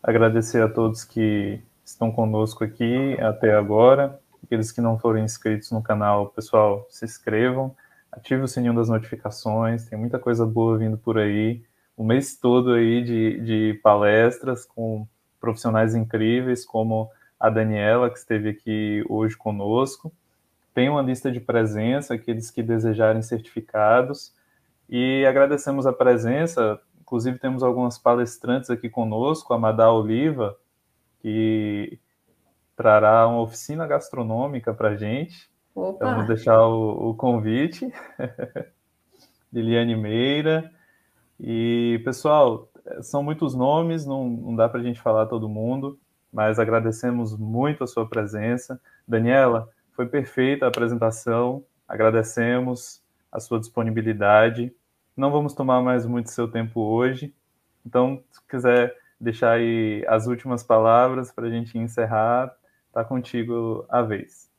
Agradecer 0.01 0.61
a 0.61 0.69
todos 0.69 1.03
que 1.03 1.61
estão 1.83 2.11
conosco 2.11 2.63
aqui 2.63 3.17
até 3.21 3.53
agora. 3.53 4.19
Aqueles 4.43 4.71
que 4.71 4.81
não 4.81 4.97
foram 4.97 5.19
inscritos 5.19 5.71
no 5.71 5.81
canal, 5.81 6.27
pessoal, 6.27 6.87
se 6.89 7.05
inscrevam 7.05 7.75
ative 8.17 8.41
o 8.41 8.47
sininho 8.47 8.73
das 8.73 8.89
notificações, 8.89 9.85
tem 9.85 9.97
muita 9.97 10.19
coisa 10.19 10.45
boa 10.45 10.77
vindo 10.77 10.97
por 10.97 11.17
aí. 11.17 11.63
O 11.95 12.03
mês 12.03 12.35
todo 12.35 12.73
aí 12.73 13.03
de, 13.03 13.39
de 13.41 13.79
palestras 13.83 14.65
com 14.65 15.07
profissionais 15.39 15.95
incríveis, 15.95 16.65
como 16.65 17.09
a 17.39 17.49
Daniela, 17.49 18.09
que 18.09 18.17
esteve 18.17 18.49
aqui 18.49 19.03
hoje 19.07 19.35
conosco. 19.37 20.11
Tem 20.77 20.89
uma 20.89 21.01
lista 21.01 21.31
de 21.31 21.39
presença, 21.39 22.13
aqueles 22.13 22.51
que 22.51 22.61
desejarem 22.61 23.23
certificados. 23.23 24.31
E 24.87 25.25
agradecemos 25.25 25.87
a 25.87 25.91
presença, 25.91 26.79
inclusive 27.01 27.39
temos 27.39 27.63
algumas 27.63 27.97
palestrantes 27.97 28.69
aqui 28.69 28.87
conosco, 28.87 29.55
a 29.55 29.57
Madá 29.57 29.91
Oliva, 29.91 30.55
que 31.19 31.99
trará 32.75 33.27
uma 33.27 33.41
oficina 33.41 33.87
gastronômica 33.87 34.71
para 34.71 34.89
a 34.89 34.95
gente. 34.95 35.49
Opa. 35.73 35.95
Então, 35.95 36.11
vamos 36.11 36.27
deixar 36.27 36.61
o, 36.67 37.09
o 37.09 37.15
convite. 37.15 37.91
Liliane 39.51 39.95
Meira. 39.95 40.71
E, 41.39 41.99
pessoal, 42.05 42.69
são 43.01 43.23
muitos 43.23 43.55
nomes, 43.55 44.05
não, 44.05 44.29
não 44.29 44.55
dá 44.55 44.69
para 44.69 44.79
a 44.79 44.83
gente 44.83 45.01
falar 45.01 45.25
todo 45.25 45.49
mundo, 45.49 45.99
mas 46.31 46.59
agradecemos 46.59 47.35
muito 47.35 47.83
a 47.83 47.87
sua 47.87 48.07
presença. 48.07 48.79
Daniela, 49.07 49.67
foi 49.97 50.07
perfeita 50.07 50.65
a 50.65 50.69
apresentação, 50.69 51.65
agradecemos 51.87 53.01
a 53.31 53.39
sua 53.39 53.59
disponibilidade. 53.59 54.71
Não 55.15 55.31
vamos 55.31 55.55
tomar 55.55 55.81
mais 55.81 56.05
muito 56.05 56.29
seu 56.29 56.47
tempo 56.47 56.79
hoje, 56.79 57.33
então, 57.83 58.21
se 58.29 58.41
quiser 58.47 58.95
deixar 59.19 59.53
aí 59.53 60.05
as 60.07 60.27
últimas 60.27 60.61
palavras 60.61 61.31
para 61.31 61.47
a 61.47 61.49
gente 61.49 61.77
encerrar, 61.77 62.53
está 62.87 63.03
contigo 63.03 63.85
a 63.89 64.01
vez. 64.01 64.51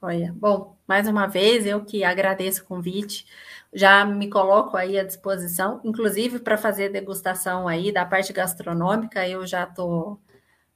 Olha, 0.00 0.32
bom, 0.34 0.76
mais 0.86 1.08
uma 1.08 1.26
vez 1.26 1.66
eu 1.66 1.84
que 1.84 2.04
agradeço 2.04 2.62
o 2.62 2.66
convite, 2.66 3.26
já 3.74 4.04
me 4.04 4.30
coloco 4.30 4.76
aí 4.76 4.98
à 4.98 5.02
disposição, 5.02 5.80
inclusive 5.84 6.38
para 6.38 6.56
fazer 6.56 6.90
degustação 6.90 7.66
aí 7.66 7.92
da 7.92 8.06
parte 8.06 8.32
gastronômica, 8.32 9.28
eu 9.28 9.46
já 9.46 9.66
tô 9.66 10.18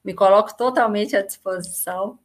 me 0.05 0.13
coloco 0.13 0.57
totalmente 0.57 1.17
à 1.17 1.23
disposição. 1.23 2.19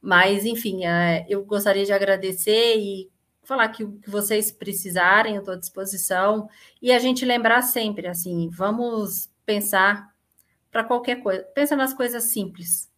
Mas, 0.00 0.44
enfim, 0.44 0.84
é, 0.84 1.26
eu 1.28 1.44
gostaria 1.44 1.84
de 1.84 1.92
agradecer 1.92 2.76
e 2.78 3.10
falar 3.42 3.68
que 3.68 3.84
o 3.84 3.92
que 3.98 4.10
vocês 4.10 4.50
precisarem, 4.50 5.34
eu 5.34 5.40
estou 5.40 5.54
à 5.54 5.58
disposição. 5.58 6.48
E 6.80 6.92
a 6.92 6.98
gente 6.98 7.24
lembrar 7.24 7.62
sempre, 7.62 8.06
assim, 8.06 8.48
vamos 8.48 9.30
pensar 9.44 10.14
para 10.70 10.84
qualquer 10.84 11.22
coisa. 11.22 11.42
Pensa 11.54 11.76
nas 11.76 11.92
coisas 11.92 12.24
simples 12.24 12.90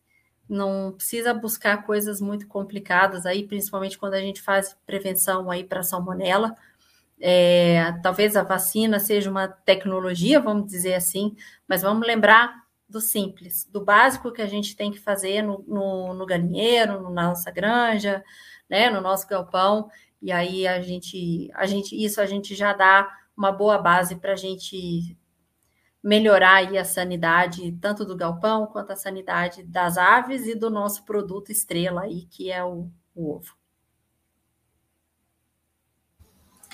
não 0.52 0.92
precisa 0.92 1.32
buscar 1.32 1.84
coisas 1.84 2.20
muito 2.20 2.46
complicadas 2.46 3.24
aí, 3.26 3.46
principalmente 3.46 3.98
quando 3.98 4.14
a 4.14 4.20
gente 4.20 4.42
faz 4.42 4.76
prevenção 4.86 5.50
aí 5.50 5.64
para 5.64 5.82
salmonela. 5.82 6.54
É, 7.18 7.92
talvez 8.02 8.36
a 8.36 8.42
vacina 8.42 8.98
seja 9.00 9.30
uma 9.30 9.48
tecnologia, 9.48 10.40
vamos 10.40 10.66
dizer 10.66 10.94
assim, 10.94 11.34
mas 11.66 11.82
vamos 11.82 12.06
lembrar 12.06 12.61
do 12.92 13.00
simples, 13.00 13.68
do 13.72 13.84
básico 13.84 14.30
que 14.30 14.42
a 14.42 14.46
gente 14.46 14.76
tem 14.76 14.92
que 14.92 15.00
fazer 15.00 15.42
no, 15.42 15.64
no, 15.66 16.14
no 16.14 16.26
galinheiro, 16.26 17.10
na 17.10 17.28
nossa 17.28 17.50
granja, 17.50 18.22
né, 18.68 18.88
no 18.90 19.00
nosso 19.00 19.26
galpão, 19.26 19.90
e 20.20 20.30
aí 20.30 20.66
a 20.68 20.80
gente, 20.80 21.50
a 21.54 21.66
gente, 21.66 22.00
isso 22.00 22.20
a 22.20 22.26
gente 22.26 22.54
já 22.54 22.72
dá 22.72 23.10
uma 23.36 23.50
boa 23.50 23.78
base 23.78 24.16
para 24.16 24.34
a 24.34 24.36
gente 24.36 25.18
melhorar 26.02 26.56
aí 26.56 26.78
a 26.78 26.84
sanidade 26.84 27.72
tanto 27.80 28.04
do 28.04 28.16
galpão 28.16 28.66
quanto 28.66 28.92
a 28.92 28.96
sanidade 28.96 29.62
das 29.62 29.96
aves 29.96 30.46
e 30.46 30.54
do 30.54 30.70
nosso 30.70 31.04
produto 31.04 31.50
estrela 31.50 32.02
aí, 32.02 32.26
que 32.26 32.50
é 32.50 32.62
o, 32.64 32.90
o 33.14 33.36
ovo. 33.36 33.61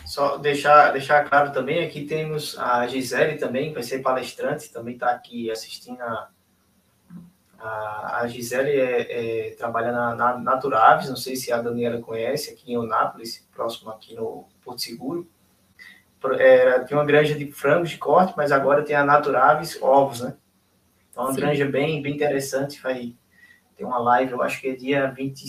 Só 0.09 0.39
deixar, 0.39 0.93
deixar 0.93 1.29
claro 1.29 1.53
também, 1.53 1.85
aqui 1.85 2.07
temos 2.07 2.59
a 2.59 2.87
Gisele 2.89 3.37
também, 3.37 3.75
vai 3.75 3.83
ser 3.83 4.01
palestrante, 4.01 4.73
também 4.73 4.95
está 4.95 5.11
aqui 5.11 5.51
assistindo 5.51 6.01
a, 6.01 6.31
a, 7.59 8.21
a 8.23 8.27
Gisele 8.27 8.71
é, 8.71 9.49
é, 9.49 9.51
trabalha 9.51 9.93
na, 9.93 10.15
na 10.15 10.39
Naturaves, 10.39 11.11
não 11.11 11.17
sei 11.17 11.37
se 11.37 11.53
a 11.53 11.61
Daniela 11.61 12.01
conhece, 12.01 12.51
aqui 12.51 12.73
em 12.73 12.79
Onápolis, 12.79 13.47
próximo 13.55 13.91
aqui 13.91 14.15
no 14.15 14.49
Porto 14.65 14.81
Seguro 14.81 15.29
era, 16.39 16.85
tinha 16.85 16.99
uma 16.99 17.05
granja 17.05 17.35
de 17.35 17.53
frangos 17.53 17.91
de 17.91 17.99
corte, 17.99 18.35
mas 18.37 18.51
agora 18.51 18.83
tem 18.83 18.97
a 18.97 19.05
Naturaves 19.05 19.81
ovos, 19.81 20.21
né? 20.21 20.35
Então, 21.11 21.25
é 21.25 21.27
uma 21.27 21.35
Sim. 21.35 21.41
granja 21.41 21.67
bem, 21.67 22.03
bem 22.03 22.15
interessante, 22.15 22.81
vai, 22.81 23.15
tem 23.77 23.87
uma 23.87 23.99
live, 23.99 24.33
eu 24.33 24.43
acho 24.43 24.61
que 24.61 24.69
é 24.69 24.75
dia 24.75 25.11
20, 25.11 25.45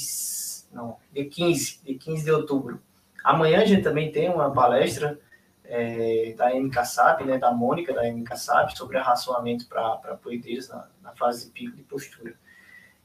não, 0.73 0.97
dia 1.11 1.27
15, 1.27 1.79
dia 1.83 1.97
15 1.97 2.23
de 2.23 2.31
outubro. 2.31 2.81
Amanhã 3.23 3.61
a 3.61 3.65
gente 3.65 3.83
também 3.83 4.11
tem 4.11 4.29
uma 4.29 4.51
palestra 4.51 5.19
é, 5.63 6.33
da 6.35 6.53
MKSAP, 6.53 7.23
né, 7.25 7.37
da 7.37 7.51
Mônica 7.51 7.93
da 7.93 8.03
MKSAP, 8.11 8.75
sobre 8.77 8.97
arraçoamento 8.97 9.67
para 9.67 10.17
poeteiros 10.21 10.67
na, 10.69 10.87
na 11.01 11.11
fase 11.13 11.45
de 11.45 11.51
pico 11.51 11.75
de 11.75 11.83
postura. 11.83 12.33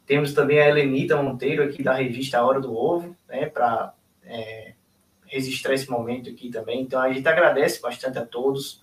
Temos 0.06 0.32
também 0.32 0.58
a 0.60 0.68
Helenita 0.68 1.20
Monteiro 1.22 1.62
aqui 1.62 1.82
da 1.82 1.94
revista 1.94 2.38
A 2.38 2.44
Hora 2.44 2.60
do 2.60 2.74
Ovo, 2.74 3.16
né, 3.28 3.46
para 3.46 3.92
é, 4.24 4.74
registrar 5.26 5.74
esse 5.74 5.90
momento 5.90 6.30
aqui 6.30 6.50
também. 6.50 6.82
Então 6.82 7.00
a 7.00 7.12
gente 7.12 7.26
agradece 7.26 7.80
bastante 7.80 8.18
a 8.18 8.24
todos, 8.24 8.82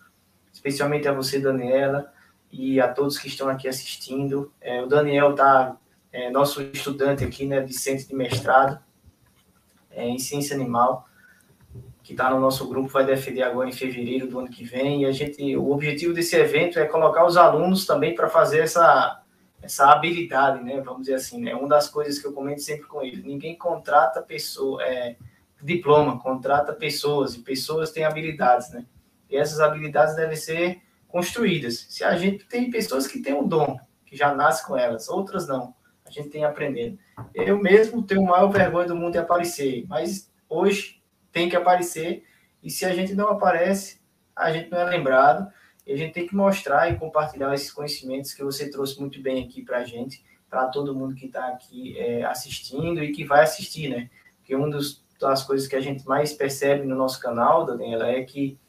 especialmente 0.53 1.07
a 1.07 1.13
você, 1.13 1.39
Daniela, 1.39 2.11
e 2.51 2.79
a 2.81 2.87
todos 2.87 3.17
que 3.17 3.27
estão 3.27 3.47
aqui 3.47 3.67
assistindo. 3.67 4.51
É, 4.59 4.81
o 4.81 4.87
Daniel 4.87 5.31
está 5.31 5.77
é, 6.11 6.29
nosso 6.29 6.61
estudante 6.61 7.23
aqui, 7.23 7.45
né, 7.45 7.61
de 7.61 7.73
centro 7.73 8.07
de 8.07 8.15
mestrado 8.15 8.79
é, 9.89 10.07
em 10.07 10.19
ciência 10.19 10.55
animal, 10.55 11.07
que 12.11 12.13
está 12.13 12.29
no 12.29 12.39
nosso 12.39 12.67
grupo, 12.67 12.89
vai 12.89 13.05
defender 13.05 13.41
agora 13.41 13.69
em 13.69 13.71
fevereiro 13.71 14.27
do 14.27 14.39
ano 14.39 14.49
que 14.49 14.65
vem. 14.65 15.03
E 15.03 15.05
a 15.05 15.11
gente, 15.11 15.55
o 15.55 15.71
objetivo 15.71 16.13
desse 16.13 16.35
evento 16.35 16.77
é 16.77 16.85
colocar 16.85 17.25
os 17.25 17.37
alunos 17.37 17.85
também 17.85 18.13
para 18.13 18.29
fazer 18.29 18.59
essa 18.59 19.17
essa 19.61 19.91
habilidade, 19.91 20.63
né? 20.63 20.81
Vamos 20.81 21.01
dizer 21.01 21.13
assim, 21.13 21.39
né? 21.39 21.53
Uma 21.53 21.67
das 21.67 21.87
coisas 21.87 22.17
que 22.19 22.25
eu 22.25 22.33
comento 22.33 22.61
sempre 22.61 22.87
com 22.87 23.01
eles: 23.01 23.23
ninguém 23.23 23.55
contrata 23.55 24.21
pessoa, 24.21 24.83
é, 24.83 25.15
diploma, 25.61 26.19
contrata 26.19 26.73
pessoas 26.73 27.35
e 27.35 27.39
pessoas 27.39 27.91
têm 27.91 28.03
habilidades, 28.03 28.71
né? 28.71 28.85
E 29.29 29.37
essas 29.37 29.59
habilidades 29.59 30.15
devem 30.15 30.35
ser 30.35 30.81
construídas. 31.07 31.85
Se 31.89 32.03
a 32.03 32.17
gente 32.17 32.43
tem 32.45 32.71
pessoas 32.71 33.07
que 33.07 33.21
têm 33.21 33.35
um 33.35 33.47
dom, 33.47 33.79
que 34.05 34.17
já 34.17 34.33
nasce 34.33 34.65
com 34.65 34.75
elas, 34.75 35.07
outras 35.07 35.47
não 35.47 35.75
a 36.05 36.09
gente 36.09 36.29
tem 36.29 36.43
aprendendo. 36.43 36.99
Eu 37.33 37.57
mesmo 37.57 38.03
tenho 38.03 38.23
maior 38.23 38.47
vergonha 38.49 38.87
do 38.87 38.95
mundo 38.95 39.13
de 39.13 39.17
aparecer, 39.17 39.85
mas 39.87 40.29
hoje 40.49 41.00
tem 41.31 41.49
que 41.49 41.55
aparecer, 41.55 42.23
e 42.63 42.69
se 42.69 42.85
a 42.85 42.93
gente 42.93 43.13
não 43.15 43.29
aparece, 43.29 43.99
a 44.35 44.51
gente 44.51 44.69
não 44.69 44.79
é 44.79 44.85
lembrado, 44.85 45.51
e 45.85 45.93
a 45.93 45.97
gente 45.97 46.13
tem 46.13 46.27
que 46.27 46.35
mostrar 46.35 46.91
e 46.91 46.97
compartilhar 46.97 47.53
esses 47.53 47.71
conhecimentos 47.71 48.33
que 48.33 48.43
você 48.43 48.69
trouxe 48.69 48.99
muito 48.99 49.21
bem 49.21 49.43
aqui 49.43 49.63
para 49.63 49.79
a 49.79 49.83
gente, 49.83 50.23
para 50.49 50.67
todo 50.67 50.93
mundo 50.93 51.15
que 51.15 51.25
está 51.27 51.47
aqui 51.47 51.97
é, 51.97 52.23
assistindo 52.23 53.03
e 53.03 53.11
que 53.11 53.23
vai 53.23 53.41
assistir, 53.41 53.89
né? 53.89 54.09
Porque 54.37 54.55
uma 54.55 54.69
das 55.19 55.43
coisas 55.43 55.67
que 55.67 55.75
a 55.75 55.81
gente 55.81 56.05
mais 56.05 56.33
percebe 56.33 56.85
no 56.85 56.95
nosso 56.95 57.19
canal, 57.19 57.65
Daniela, 57.65 58.07
é 58.07 58.23
que 58.23 58.59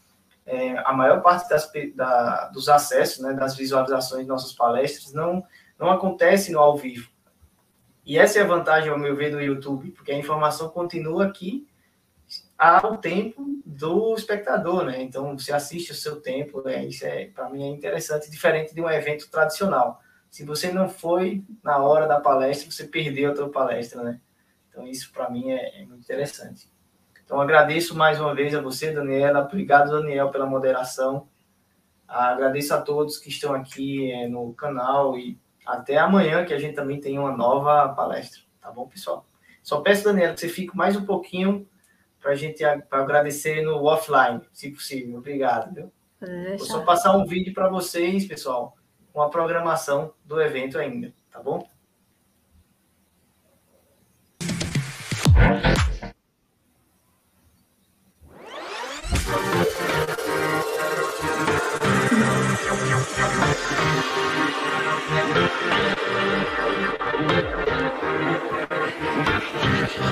é, 0.47 0.79
a 0.79 0.93
maior 0.93 1.23
parte 1.23 1.49
das, 1.49 1.71
da, 1.95 2.49
dos 2.49 2.69
acessos, 2.69 3.21
né, 3.21 3.33
das 3.33 3.57
visualizações 3.57 4.23
de 4.23 4.29
nossas 4.29 4.53
palestras 4.53 5.13
não, 5.13 5.45
não 5.79 5.91
acontece 5.91 6.53
no 6.53 6.59
ao 6.59 6.77
vivo. 6.77 7.11
E 8.05 8.19
essa 8.19 8.39
é 8.39 8.43
a 8.43 8.47
vantagem, 8.47 8.91
ao 8.91 8.99
meu 8.99 9.15
ver, 9.15 9.31
do 9.31 9.41
YouTube, 9.41 9.91
porque 9.93 10.11
a 10.11 10.19
informação 10.19 10.69
continua 10.69 11.27
aqui 11.27 11.67
ao 12.63 12.97
tempo 12.97 13.61
do 13.67 14.15
espectador, 14.15 14.85
né? 14.85 15.03
Então, 15.03 15.37
você 15.37 15.53
assiste 15.53 15.91
o 15.91 15.95
seu 15.97 16.21
tempo, 16.21 16.63
né? 16.63 16.85
Isso 16.85 17.05
é, 17.05 17.27
para 17.27 17.51
mim, 17.51 17.65
é 17.65 17.69
interessante, 17.69 18.31
diferente 18.31 18.73
de 18.73 18.81
um 18.81 18.89
evento 18.89 19.29
tradicional. 19.29 20.01
Se 20.31 20.45
você 20.45 20.71
não 20.71 20.89
foi 20.89 21.45
na 21.63 21.79
hora 21.79 22.07
da 22.07 22.21
palestra, 22.21 22.71
você 22.71 22.85
perdeu 22.85 23.33
a 23.33 23.37
sua 23.37 23.51
palestra, 23.51 24.03
né? 24.05 24.21
Então, 24.69 24.87
isso 24.87 25.13
para 25.13 25.29
mim 25.29 25.51
é, 25.51 25.81
é, 25.81 25.85
muito 25.85 26.05
interessante. 26.05 26.71
Então, 27.25 27.41
agradeço 27.41 27.97
mais 27.97 28.21
uma 28.21 28.33
vez 28.33 28.55
a 28.55 28.61
você, 28.61 28.93
Daniela. 28.93 29.41
Obrigado, 29.41 29.91
Daniel, 29.91 30.31
pela 30.31 30.47
moderação. 30.47 31.27
Agradeço 32.07 32.75
a 32.75 32.81
todos 32.81 33.19
que 33.19 33.29
estão 33.29 33.55
aqui 33.55 34.13
é, 34.13 34.29
no 34.29 34.55
canal 34.55 35.19
e 35.19 35.37
até 35.67 35.97
amanhã, 35.99 36.45
que 36.45 36.55
a 36.55 36.59
gente 36.59 36.75
também 36.75 37.01
tem 37.01 37.19
uma 37.19 37.37
nova 37.37 37.89
palestra. 37.89 38.41
Tá 38.61 38.71
bom, 38.71 38.87
pessoal? 38.87 39.27
Só 39.63 39.81
peço, 39.81 40.05
Daniela, 40.05 40.35
que 40.35 40.41
você 40.41 40.49
fique 40.49 40.77
mais 40.77 40.97
um 40.97 41.05
pouquinho 41.05 41.67
para 42.23 42.33
a 42.33 42.35
gente 42.37 42.63
pra 42.89 43.01
agradecer 43.01 43.63
no 43.63 43.85
offline, 43.85 44.41
se 44.53 44.71
possível. 44.71 45.19
Obrigado, 45.19 45.75
viu? 45.75 45.93
É, 46.23 46.57
Vou 46.57 46.67
só 46.67 46.83
passar 46.83 47.17
um 47.17 47.27
vídeo 47.27 47.53
para 47.53 47.69
vocês, 47.69 48.25
pessoal, 48.25 48.77
com 49.13 49.21
a 49.21 49.29
programação 49.29 50.15
do 50.25 50.41
evento 50.41 50.79
ainda, 50.79 51.13
tá 51.31 51.43
bom? 51.43 51.69
Oh. 69.65 70.03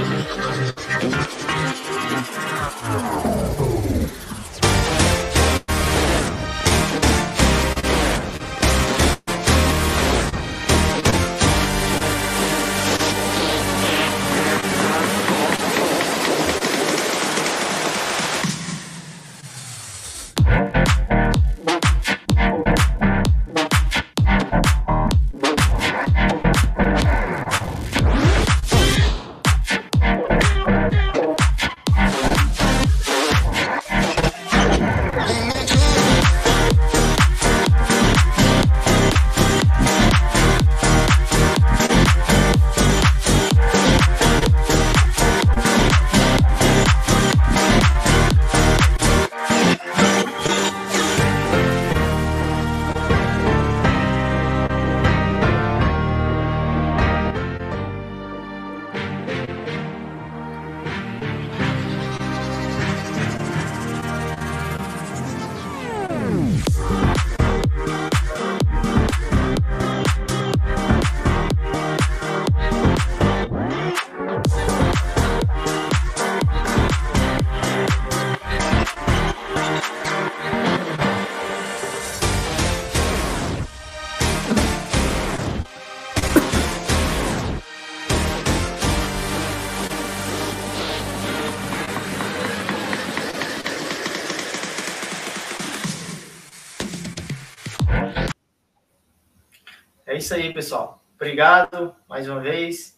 Isso 100.31 100.35
aí, 100.35 100.55
pessoal. 100.55 101.02
Obrigado 101.16 101.97
mais 102.09 102.28
uma 102.28 102.39
vez. 102.39 102.97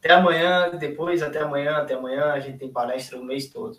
Até 0.00 0.14
amanhã, 0.14 0.70
depois, 0.70 1.22
até 1.22 1.40
amanhã, 1.40 1.76
até 1.76 1.94
amanhã. 1.94 2.32
A 2.32 2.40
gente 2.40 2.58
tem 2.58 2.72
palestra 2.72 3.20
o 3.20 3.24
mês 3.24 3.48
todo. 3.48 3.78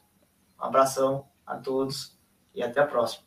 Um 0.57 0.63
abração 0.63 1.27
a 1.45 1.57
todos 1.57 2.17
e 2.55 2.63
até 2.63 2.79
a 2.79 2.87
próxima. 2.87 3.26